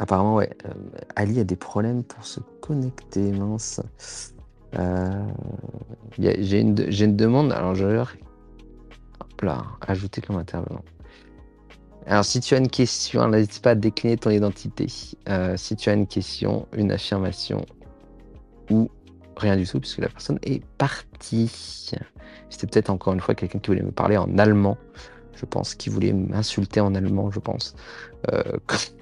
Apparemment, 0.01 0.35
ouais, 0.35 0.51
Ali 1.15 1.39
a 1.39 1.45
des 1.45 1.57
problèmes 1.57 2.03
pour 2.03 2.25
se 2.25 2.41
connecter, 2.61 3.31
mince. 3.31 3.81
J'ai 6.19 6.61
une, 6.61 6.75
demande, 6.75 7.53
alors 7.53 7.77
je 7.77 7.85
vais 7.85 8.03
là, 9.43 9.63
ajouter 9.87 10.21
comme 10.21 10.37
intervenant. 10.37 10.83
Alors, 12.07 12.25
si 12.25 12.41
tu 12.41 12.55
as 12.55 12.59
une 12.59 12.69
question, 12.69 13.29
n'hésite 13.29 13.61
pas 13.63 13.71
à 13.71 13.75
décliner 13.75 14.17
ton 14.17 14.31
identité. 14.31 14.87
Euh, 15.29 15.57
si 15.57 15.77
tu 15.77 15.91
as 15.91 15.93
une 15.93 16.07
question, 16.07 16.67
une 16.73 16.91
affirmation 16.91 17.65
ou 18.71 18.91
rien 19.37 19.57
du 19.57 19.67
tout, 19.67 19.81
puisque 19.81 19.99
la 19.99 20.09
personne 20.09 20.39
est 20.43 20.65
partie. 20.79 21.49
C'était 22.49 22.67
peut-être 22.67 22.91
encore 22.91 23.13
une 23.13 23.21
fois 23.21 23.35
quelqu'un 23.35 23.59
qui 23.59 23.69
voulait 23.69 23.83
me 23.83 23.93
parler 23.93 24.17
en 24.17 24.39
allemand. 24.39 24.77
Je 25.35 25.47
pense 25.47 25.75
qu'il 25.75 25.93
voulait 25.93 26.13
m'insulter 26.13 26.81
en 26.81 26.95
allemand, 26.95 27.31
je 27.31 27.39
pense. 27.39 27.75
Euh, 28.33 28.43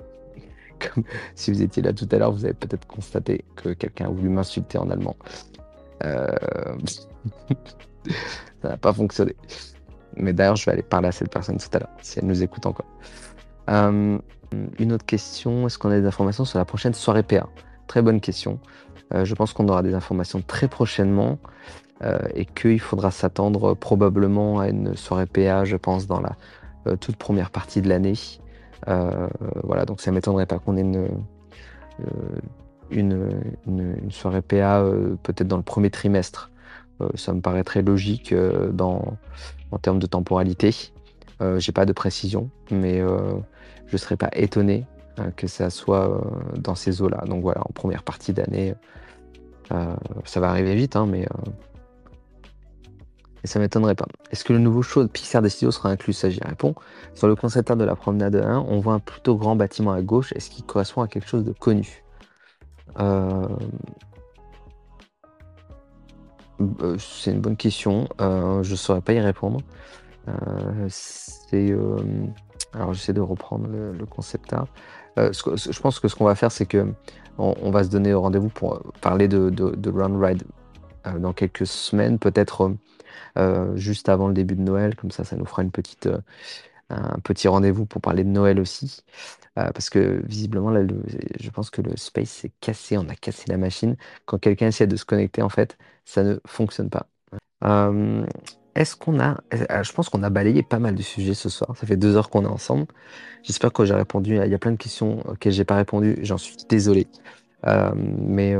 comme, 0.94 1.04
si 1.34 1.52
vous 1.52 1.62
étiez 1.62 1.82
là 1.82 1.92
tout 1.92 2.08
à 2.10 2.16
l'heure, 2.16 2.32
vous 2.32 2.44
avez 2.44 2.54
peut-être 2.54 2.86
constaté 2.86 3.44
que 3.56 3.70
quelqu'un 3.70 4.06
a 4.06 4.10
voulu 4.10 4.28
m'insulter 4.28 4.78
en 4.78 4.90
allemand. 4.90 5.16
Euh, 6.04 6.26
ça 8.62 8.68
n'a 8.68 8.76
pas 8.76 8.92
fonctionné. 8.92 9.34
Mais 10.16 10.32
d'ailleurs, 10.32 10.56
je 10.56 10.64
vais 10.66 10.72
aller 10.72 10.82
parler 10.82 11.08
à 11.08 11.12
cette 11.12 11.30
personne 11.30 11.58
tout 11.58 11.68
à 11.72 11.80
l'heure, 11.80 11.90
si 12.02 12.18
elle 12.18 12.26
nous 12.26 12.42
écoute 12.42 12.66
encore. 12.66 12.86
Euh, 13.70 14.18
une 14.78 14.92
autre 14.92 15.04
question, 15.04 15.66
est-ce 15.66 15.78
qu'on 15.78 15.90
a 15.90 16.00
des 16.00 16.06
informations 16.06 16.44
sur 16.44 16.58
la 16.58 16.64
prochaine 16.64 16.94
soirée 16.94 17.22
PA 17.22 17.48
Très 17.86 18.02
bonne 18.02 18.20
question. 18.20 18.58
Euh, 19.14 19.24
je 19.24 19.34
pense 19.34 19.52
qu'on 19.52 19.68
aura 19.68 19.82
des 19.82 19.94
informations 19.94 20.42
très 20.42 20.68
prochainement 20.68 21.38
et 22.36 22.44
qu'il 22.44 22.78
faudra 22.78 23.10
s'attendre 23.10 23.74
probablement 23.74 24.60
à 24.60 24.68
une 24.68 24.94
soirée 24.94 25.26
PA, 25.26 25.64
je 25.64 25.74
pense, 25.74 26.06
dans 26.06 26.20
la 26.20 26.36
toute 26.98 27.16
première 27.16 27.50
partie 27.50 27.82
de 27.82 27.88
l'année. 27.88 28.14
Voilà, 28.86 29.84
donc 29.84 30.00
ça 30.00 30.10
ne 30.10 30.16
m'étonnerait 30.16 30.46
pas 30.46 30.58
qu'on 30.58 30.76
ait 30.76 30.80
une, 32.90 33.30
une, 33.66 34.10
soirée 34.10 34.42
PA 34.42 34.84
peut-être 35.22 35.48
dans 35.48 35.56
le 35.56 35.62
premier 35.62 35.90
trimestre. 35.90 36.50
ça 37.14 37.32
me 37.32 37.40
paraîtrait 37.40 37.82
logique 37.82 38.34
dans 38.72 39.18
en 39.70 39.78
termes 39.78 39.98
de 39.98 40.06
temporalité. 40.06 40.74
Euh, 41.40 41.58
j'ai 41.58 41.72
pas 41.72 41.86
de 41.86 41.92
précision, 41.92 42.50
mais 42.70 43.00
euh, 43.00 43.34
je 43.86 43.96
serais 43.96 44.16
pas 44.16 44.30
étonné 44.32 44.86
euh, 45.18 45.30
que 45.36 45.46
ça 45.46 45.70
soit 45.70 46.10
euh, 46.10 46.20
dans 46.58 46.74
ces 46.74 47.00
eaux-là. 47.00 47.24
Donc 47.26 47.42
voilà, 47.42 47.60
en 47.60 47.72
première 47.72 48.02
partie 48.02 48.32
d'année, 48.32 48.74
ça 50.24 50.40
va 50.40 50.48
arriver 50.48 50.74
vite, 50.74 50.96
hein, 50.96 51.06
mais 51.06 51.28
et 53.48 53.50
ça 53.50 53.58
m'étonnerait 53.58 53.94
pas. 53.94 54.04
Est-ce 54.30 54.44
que 54.44 54.52
le 54.52 54.58
nouveau 54.58 54.82
show 54.82 55.02
de 55.02 55.08
Pixar 55.08 55.40
des 55.40 55.48
studios 55.48 55.70
sera 55.70 55.88
inclus? 55.88 56.12
Ça, 56.12 56.28
j'y 56.28 56.40
réponds. 56.40 56.74
Sur 57.14 57.28
le 57.28 57.34
concept 57.34 57.70
art 57.70 57.78
de 57.78 57.84
la 57.84 57.96
promenade 57.96 58.36
1, 58.36 58.58
on 58.68 58.78
voit 58.78 58.92
un 58.92 58.98
plutôt 58.98 59.36
grand 59.36 59.56
bâtiment 59.56 59.92
à 59.92 60.02
gauche. 60.02 60.32
Est-ce 60.34 60.50
qu'il 60.50 60.64
correspond 60.64 61.00
à 61.00 61.08
quelque 61.08 61.26
chose 61.26 61.44
de 61.44 61.52
connu? 61.52 62.04
Euh, 63.00 63.48
c'est 66.98 67.30
une 67.30 67.40
bonne 67.40 67.56
question. 67.56 68.06
Euh, 68.20 68.62
je 68.62 68.72
ne 68.72 68.76
saurais 68.76 69.00
pas 69.00 69.14
y 69.14 69.20
répondre. 69.20 69.60
Euh, 70.28 70.86
c'est 70.90 71.74
alors 72.74 72.92
j'essaie 72.92 73.14
de 73.14 73.22
reprendre 73.22 73.66
le, 73.66 74.04
concept 74.04 74.52
art. 74.52 74.66
je 75.16 75.80
pense 75.80 76.00
que 76.00 76.08
ce 76.08 76.14
qu'on 76.14 76.26
va 76.26 76.34
faire, 76.34 76.52
c'est 76.52 76.66
que 76.66 76.92
on, 77.38 77.70
va 77.70 77.82
se 77.82 77.88
donner 77.88 78.12
rendez-vous 78.12 78.50
pour 78.50 78.82
parler 79.00 79.26
de, 79.26 79.48
de, 79.48 79.90
Run 79.90 80.20
Ride 80.20 80.42
dans 81.18 81.32
quelques 81.32 81.66
semaines, 81.66 82.18
peut-être 82.18 82.74
juste 83.74 84.08
avant 84.08 84.28
le 84.28 84.34
début 84.34 84.56
de 84.56 84.62
Noël. 84.62 84.96
Comme 84.96 85.10
ça, 85.10 85.24
ça 85.24 85.36
nous 85.36 85.44
fera 85.46 85.62
une 85.62 85.70
petite, 85.70 86.08
un 86.90 87.18
petit 87.20 87.48
rendez-vous 87.48 87.86
pour 87.86 88.00
parler 88.00 88.24
de 88.24 88.30
Noël 88.30 88.60
aussi. 88.60 89.04
parce 89.54 89.90
que 89.90 90.22
visiblement, 90.26 90.70
là, 90.70 90.82
je 91.40 91.50
pense 91.50 91.70
que 91.70 91.82
le 91.82 91.96
space 91.96 92.30
s'est 92.30 92.52
cassé, 92.60 92.98
on 92.98 93.08
a 93.08 93.14
cassé 93.14 93.44
la 93.48 93.56
machine. 93.58 93.96
Quand 94.26 94.38
quelqu'un 94.38 94.68
essaie 94.68 94.86
de 94.86 94.96
se 94.96 95.04
connecter, 95.04 95.42
en 95.42 95.48
fait, 95.48 95.78
ça 96.04 96.22
ne 96.24 96.38
fonctionne 96.46 96.90
pas. 96.90 97.06
Euh, 97.64 98.26
est-ce 98.74 98.96
qu'on 98.96 99.18
a. 99.20 99.40
Euh, 99.54 99.82
je 99.82 99.92
pense 99.92 100.08
qu'on 100.08 100.22
a 100.22 100.30
balayé 100.30 100.62
pas 100.62 100.78
mal 100.78 100.94
de 100.94 101.02
sujets 101.02 101.34
ce 101.34 101.48
soir. 101.48 101.76
Ça 101.76 101.86
fait 101.86 101.96
deux 101.96 102.16
heures 102.16 102.30
qu'on 102.30 102.44
est 102.44 102.48
ensemble. 102.48 102.86
J'espère 103.42 103.72
que 103.72 103.84
j'ai 103.84 103.94
répondu. 103.94 104.36
Il 104.36 104.50
y 104.50 104.54
a 104.54 104.58
plein 104.58 104.72
de 104.72 104.76
questions 104.76 105.20
auxquelles 105.28 105.52
j'ai 105.52 105.64
pas 105.64 105.76
répondu. 105.76 106.16
J'en 106.22 106.38
suis 106.38 106.56
désolé. 106.68 107.08
Euh, 107.66 107.90
mais 107.96 108.54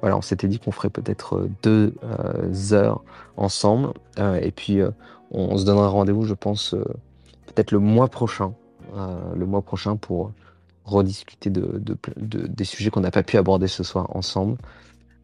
voilà, 0.00 0.16
on 0.16 0.22
s'était 0.22 0.48
dit 0.48 0.58
qu'on 0.58 0.72
ferait 0.72 0.90
peut-être 0.90 1.48
deux 1.62 1.94
heures 2.72 3.02
ensemble. 3.36 3.92
et 4.18 4.50
puis, 4.50 4.80
on, 5.30 5.56
se 5.56 5.64
donnera 5.64 5.88
rendez-vous, 5.88 6.24
je 6.24 6.34
pense, 6.34 6.74
peut-être 7.46 7.72
le 7.72 7.78
mois 7.78 8.08
prochain. 8.08 8.54
le 8.94 9.46
mois 9.46 9.62
prochain 9.62 9.96
pour 9.96 10.32
rediscuter 10.84 11.50
de, 11.50 11.80
des 12.16 12.64
sujets 12.64 12.90
qu'on 12.90 13.00
n'a 13.00 13.10
pas 13.10 13.22
pu 13.22 13.36
aborder 13.36 13.68
ce 13.68 13.82
soir 13.82 14.14
ensemble. 14.14 14.56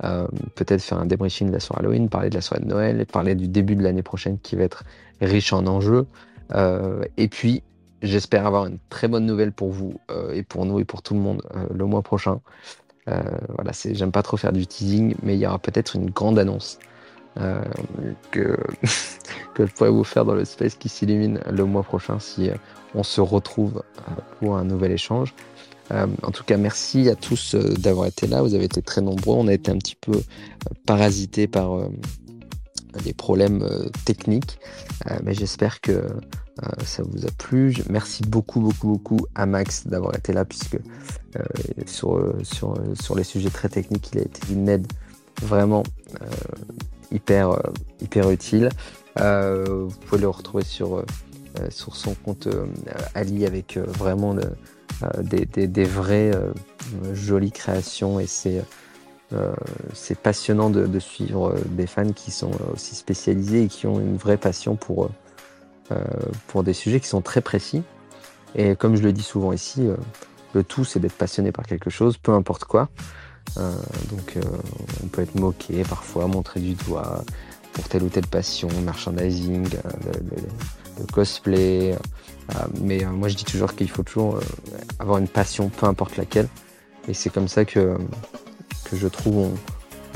Euh, 0.05 0.27
peut-être 0.55 0.82
faire 0.82 0.98
un 0.98 1.06
débriefing 1.06 1.48
de 1.48 1.52
la 1.52 1.60
soirée 1.60 1.81
Halloween, 1.81 2.09
parler 2.09 2.31
de 2.31 2.35
la 2.35 2.40
soirée 2.40 2.64
de 2.64 2.68
Noël, 2.68 3.05
parler 3.05 3.35
du 3.35 3.48
début 3.48 3.77
de 3.77 3.82
l'année 3.82 4.02
prochaine 4.02 4.39
qui 4.39 4.56
va 4.56 4.62
être 4.64 4.85
riche 5.20 5.52
en 5.52 5.66
enjeux. 5.66 6.06
Euh, 6.55 7.05
et 7.18 7.28
puis, 7.28 7.62
j'espère 8.01 8.47
avoir 8.47 8.66
une 8.66 8.78
très 8.89 9.09
bonne 9.09 9.27
nouvelle 9.27 9.52
pour 9.52 9.70
vous 9.70 9.94
euh, 10.10 10.32
et 10.32 10.43
pour 10.43 10.64
nous 10.64 10.78
et 10.78 10.85
pour 10.85 11.02
tout 11.02 11.12
le 11.12 11.20
monde 11.20 11.43
le 11.72 11.85
mois 11.85 12.02
prochain. 12.02 12.40
Voilà, 13.06 13.72
j'aime 13.93 14.12
pas 14.12 14.22
trop 14.22 14.36
faire 14.36 14.52
du 14.52 14.66
teasing, 14.66 15.14
mais 15.22 15.35
il 15.35 15.40
y 15.40 15.47
aura 15.47 15.59
peut-être 15.59 15.97
une 15.97 16.10
grande 16.10 16.39
annonce 16.39 16.78
que, 17.35 18.56
que 19.55 19.66
je 19.66 19.72
pourrais 19.72 19.90
vous 19.90 20.05
faire 20.05 20.24
dans 20.24 20.35
le 20.35 20.44
space 20.44 20.74
qui 20.74 20.89
s'illumine 20.89 21.40
le 21.51 21.64
mois 21.64 21.82
prochain 21.82 22.18
si 22.18 22.51
on 22.94 23.02
se 23.02 23.20
retrouve 23.20 23.82
pour 24.39 24.56
un 24.56 24.64
nouvel 24.64 24.93
échange. 24.93 25.35
en 25.90 26.31
tout 26.31 26.44
cas, 26.44 26.56
merci 26.56 27.09
à 27.09 27.16
tous 27.16 27.55
d'avoir 27.55 28.06
été 28.06 28.27
là. 28.27 28.43
Vous 28.43 28.55
avez 28.55 28.64
été 28.64 28.82
très 28.82 29.01
nombreux. 29.01 29.36
On 29.36 29.48
a 29.48 29.55
été 29.55 29.70
un 29.70 29.78
petit 29.78 29.97
peu 29.97 30.22
parasité 30.86 31.48
par 31.48 31.89
des 33.05 33.12
problèmes 33.12 33.66
techniques, 34.05 34.59
mais 35.22 35.35
j'espère 35.35 35.81
que 35.81 36.05
ça 36.84 37.02
vous 37.02 37.26
a 37.26 37.30
plu. 37.38 37.74
Merci 37.88 38.22
beaucoup, 38.22 38.60
beaucoup, 38.60 38.88
beaucoup 38.88 39.26
à 39.34 39.46
Max 39.46 39.86
d'avoir 39.86 40.16
été 40.16 40.32
là, 40.32 40.44
puisque 40.44 40.78
sur, 41.86 42.34
sur, 42.42 42.74
sur 43.00 43.14
les 43.14 43.24
sujets 43.24 43.50
très 43.50 43.68
techniques, 43.68 44.10
il 44.12 44.18
a 44.18 44.22
été 44.22 44.52
une 44.52 44.68
aide 44.68 44.86
vraiment 45.42 45.82
hyper, 47.12 47.56
hyper 48.00 48.30
utile. 48.30 48.68
vous 49.16 49.88
pouvez 50.06 50.20
le 50.20 50.28
retrouver 50.28 50.64
sur, 50.64 51.04
sur 51.70 51.96
son 51.96 52.14
compte 52.14 52.48
Ali 53.14 53.46
avec 53.46 53.78
vraiment 53.78 54.34
des, 55.22 55.46
des, 55.46 55.84
vraies 55.84 56.32
jolies 57.12 57.52
créations 57.52 58.20
et 58.20 58.26
c'est 58.26 58.62
c'est 59.94 60.18
passionnant 60.18 60.70
de, 60.70 60.98
suivre 60.98 61.54
des 61.66 61.86
fans 61.86 62.12
qui 62.12 62.30
sont 62.30 62.50
aussi 62.74 62.94
spécialisés 62.94 63.64
et 63.64 63.68
qui 63.68 63.86
ont 63.86 64.00
une 64.00 64.16
vraie 64.16 64.36
passion 64.36 64.76
pour, 64.76 65.04
euh, 65.04 65.08
pour 66.48 66.62
des 66.62 66.72
sujets 66.72 67.00
qui 67.00 67.08
sont 67.08 67.22
très 67.22 67.40
précis. 67.40 67.82
Et 68.54 68.76
comme 68.76 68.96
je 68.96 69.02
le 69.02 69.12
dis 69.12 69.22
souvent 69.22 69.52
ici, 69.52 69.86
euh, 69.86 69.96
le 70.54 70.64
tout 70.64 70.84
c'est 70.84 71.00
d'être 71.00 71.16
passionné 71.16 71.52
par 71.52 71.66
quelque 71.66 71.90
chose, 71.90 72.16
peu 72.16 72.32
importe 72.32 72.64
quoi. 72.64 72.88
Euh, 73.58 73.74
donc 74.10 74.36
on 75.02 75.06
peut 75.08 75.22
être 75.22 75.34
moqué 75.34 75.82
parfois, 75.82 76.26
montré 76.26 76.60
du 76.60 76.74
doigt 76.74 77.24
pour 77.72 77.88
telle 77.88 78.02
ou 78.02 78.08
telle 78.08 78.26
passion, 78.26 78.68
merchandising, 78.84 79.68
le, 79.68 81.06
cosplay. 81.12 81.96
mais 82.82 83.04
moi 83.04 83.28
je 83.28 83.36
dis 83.36 83.44
toujours 83.44 83.74
qu'il 83.74 83.88
faut 83.88 84.02
toujours 84.02 84.38
avoir 84.98 85.18
une 85.18 85.28
passion, 85.28 85.68
peu 85.68 85.86
importe 85.86 86.16
laquelle. 86.16 86.48
Et 87.08 87.14
c'est 87.14 87.30
comme 87.30 87.48
ça 87.48 87.64
que, 87.64 87.96
que 88.84 88.96
je 88.96 89.08
trouve 89.08 89.50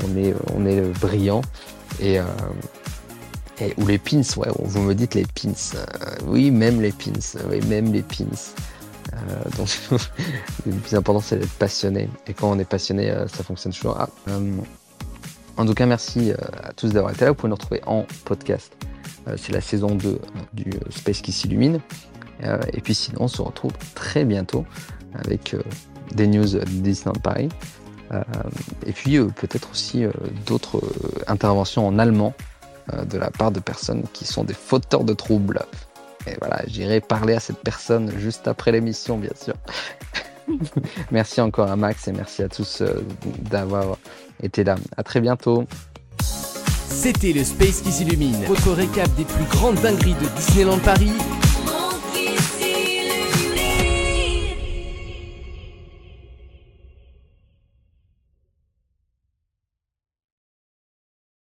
on, 0.03 0.17
est, 0.17 0.35
on 0.53 0.65
est 0.65 0.81
brillant. 0.99 1.41
Et, 2.01 2.19
ou 3.77 3.87
les 3.87 3.97
pins, 3.97 4.21
ouais, 4.37 4.49
vous 4.59 4.81
me 4.81 4.93
dites 4.93 5.15
les 5.15 5.25
pins. 5.25 5.51
Euh, 5.75 6.15
oui, 6.25 6.51
même 6.51 6.81
les 6.81 6.91
pins. 6.91 7.11
Oui, 7.49 7.61
même 7.67 7.93
les 7.93 8.01
pins. 8.01 8.25
Euh, 9.13 9.17
donc, 9.57 9.69
le 10.65 10.73
plus 10.73 10.95
important, 10.95 11.21
c'est 11.21 11.37
d'être 11.37 11.53
passionné. 11.53 12.09
Et 12.27 12.33
quand 12.33 12.51
on 12.51 12.59
est 12.59 12.69
passionné, 12.69 13.11
euh, 13.11 13.27
ça 13.27 13.43
fonctionne 13.43 13.71
toujours. 13.71 13.97
Ah, 13.99 14.09
en 15.57 15.65
tout 15.65 15.73
cas, 15.73 15.85
merci 15.85 16.33
à 16.63 16.73
tous 16.73 16.89
d'avoir 16.89 17.13
été 17.13 17.23
là. 17.23 17.31
Vous 17.31 17.35
pouvez 17.35 17.49
nous 17.49 17.55
retrouver 17.55 17.81
en 17.85 18.05
podcast. 18.25 18.75
c'est 19.37 19.53
la 19.53 19.61
saison 19.61 19.95
2 19.95 20.19
du 20.53 20.71
Space 20.89 21.21
qui 21.21 21.31
s'illumine. 21.31 21.79
et 22.73 22.81
puis 22.81 22.93
sinon, 22.93 23.21
on 23.21 23.27
se 23.29 23.41
retrouve 23.41 23.71
très 23.93 24.25
bientôt 24.25 24.65
avec 25.13 25.55
des 26.13 26.27
news 26.27 26.45
de 26.45 26.65
Disneyland 26.65 27.21
Paris. 27.21 27.47
et 28.85 28.91
puis 28.91 29.17
peut-être 29.17 29.71
aussi 29.71 30.03
d'autres 30.45 30.81
interventions 31.25 31.87
en 31.87 31.97
allemand 31.99 32.33
euh, 32.33 32.54
de 32.91 33.17
la 33.17 33.31
part 33.31 33.51
de 33.51 33.59
personnes 33.59 34.03
qui 34.13 34.25
sont 34.25 34.43
des 34.43 34.53
fauteurs 34.53 35.03
de 35.03 35.13
troubles. 35.13 35.61
Et 36.27 36.35
voilà, 36.39 36.61
j'irai 36.67 37.01
parler 37.01 37.33
à 37.35 37.39
cette 37.39 37.59
personne 37.59 38.11
juste 38.17 38.47
après 38.47 38.71
l'émission, 38.71 39.17
bien 39.17 39.31
sûr. 39.39 39.55
merci 41.11 41.41
encore 41.41 41.69
à 41.69 41.75
Max 41.75 42.07
et 42.07 42.11
merci 42.11 42.43
à 42.43 42.49
tous 42.49 42.81
euh, 42.81 43.03
d'avoir 43.49 43.97
été 44.41 44.63
là. 44.63 44.75
À 44.97 45.03
très 45.03 45.21
bientôt. 45.21 45.65
C'était 46.87 47.33
le 47.33 47.43
Space 47.43 47.81
qui 47.81 47.91
s'illumine, 47.91 48.43
votre 48.45 48.71
récap 48.71 49.13
des 49.15 49.25
plus 49.25 49.45
grandes 49.45 49.75
dingueries 49.81 50.15
de 50.15 50.27
Disneyland 50.37 50.79
Paris 50.79 51.11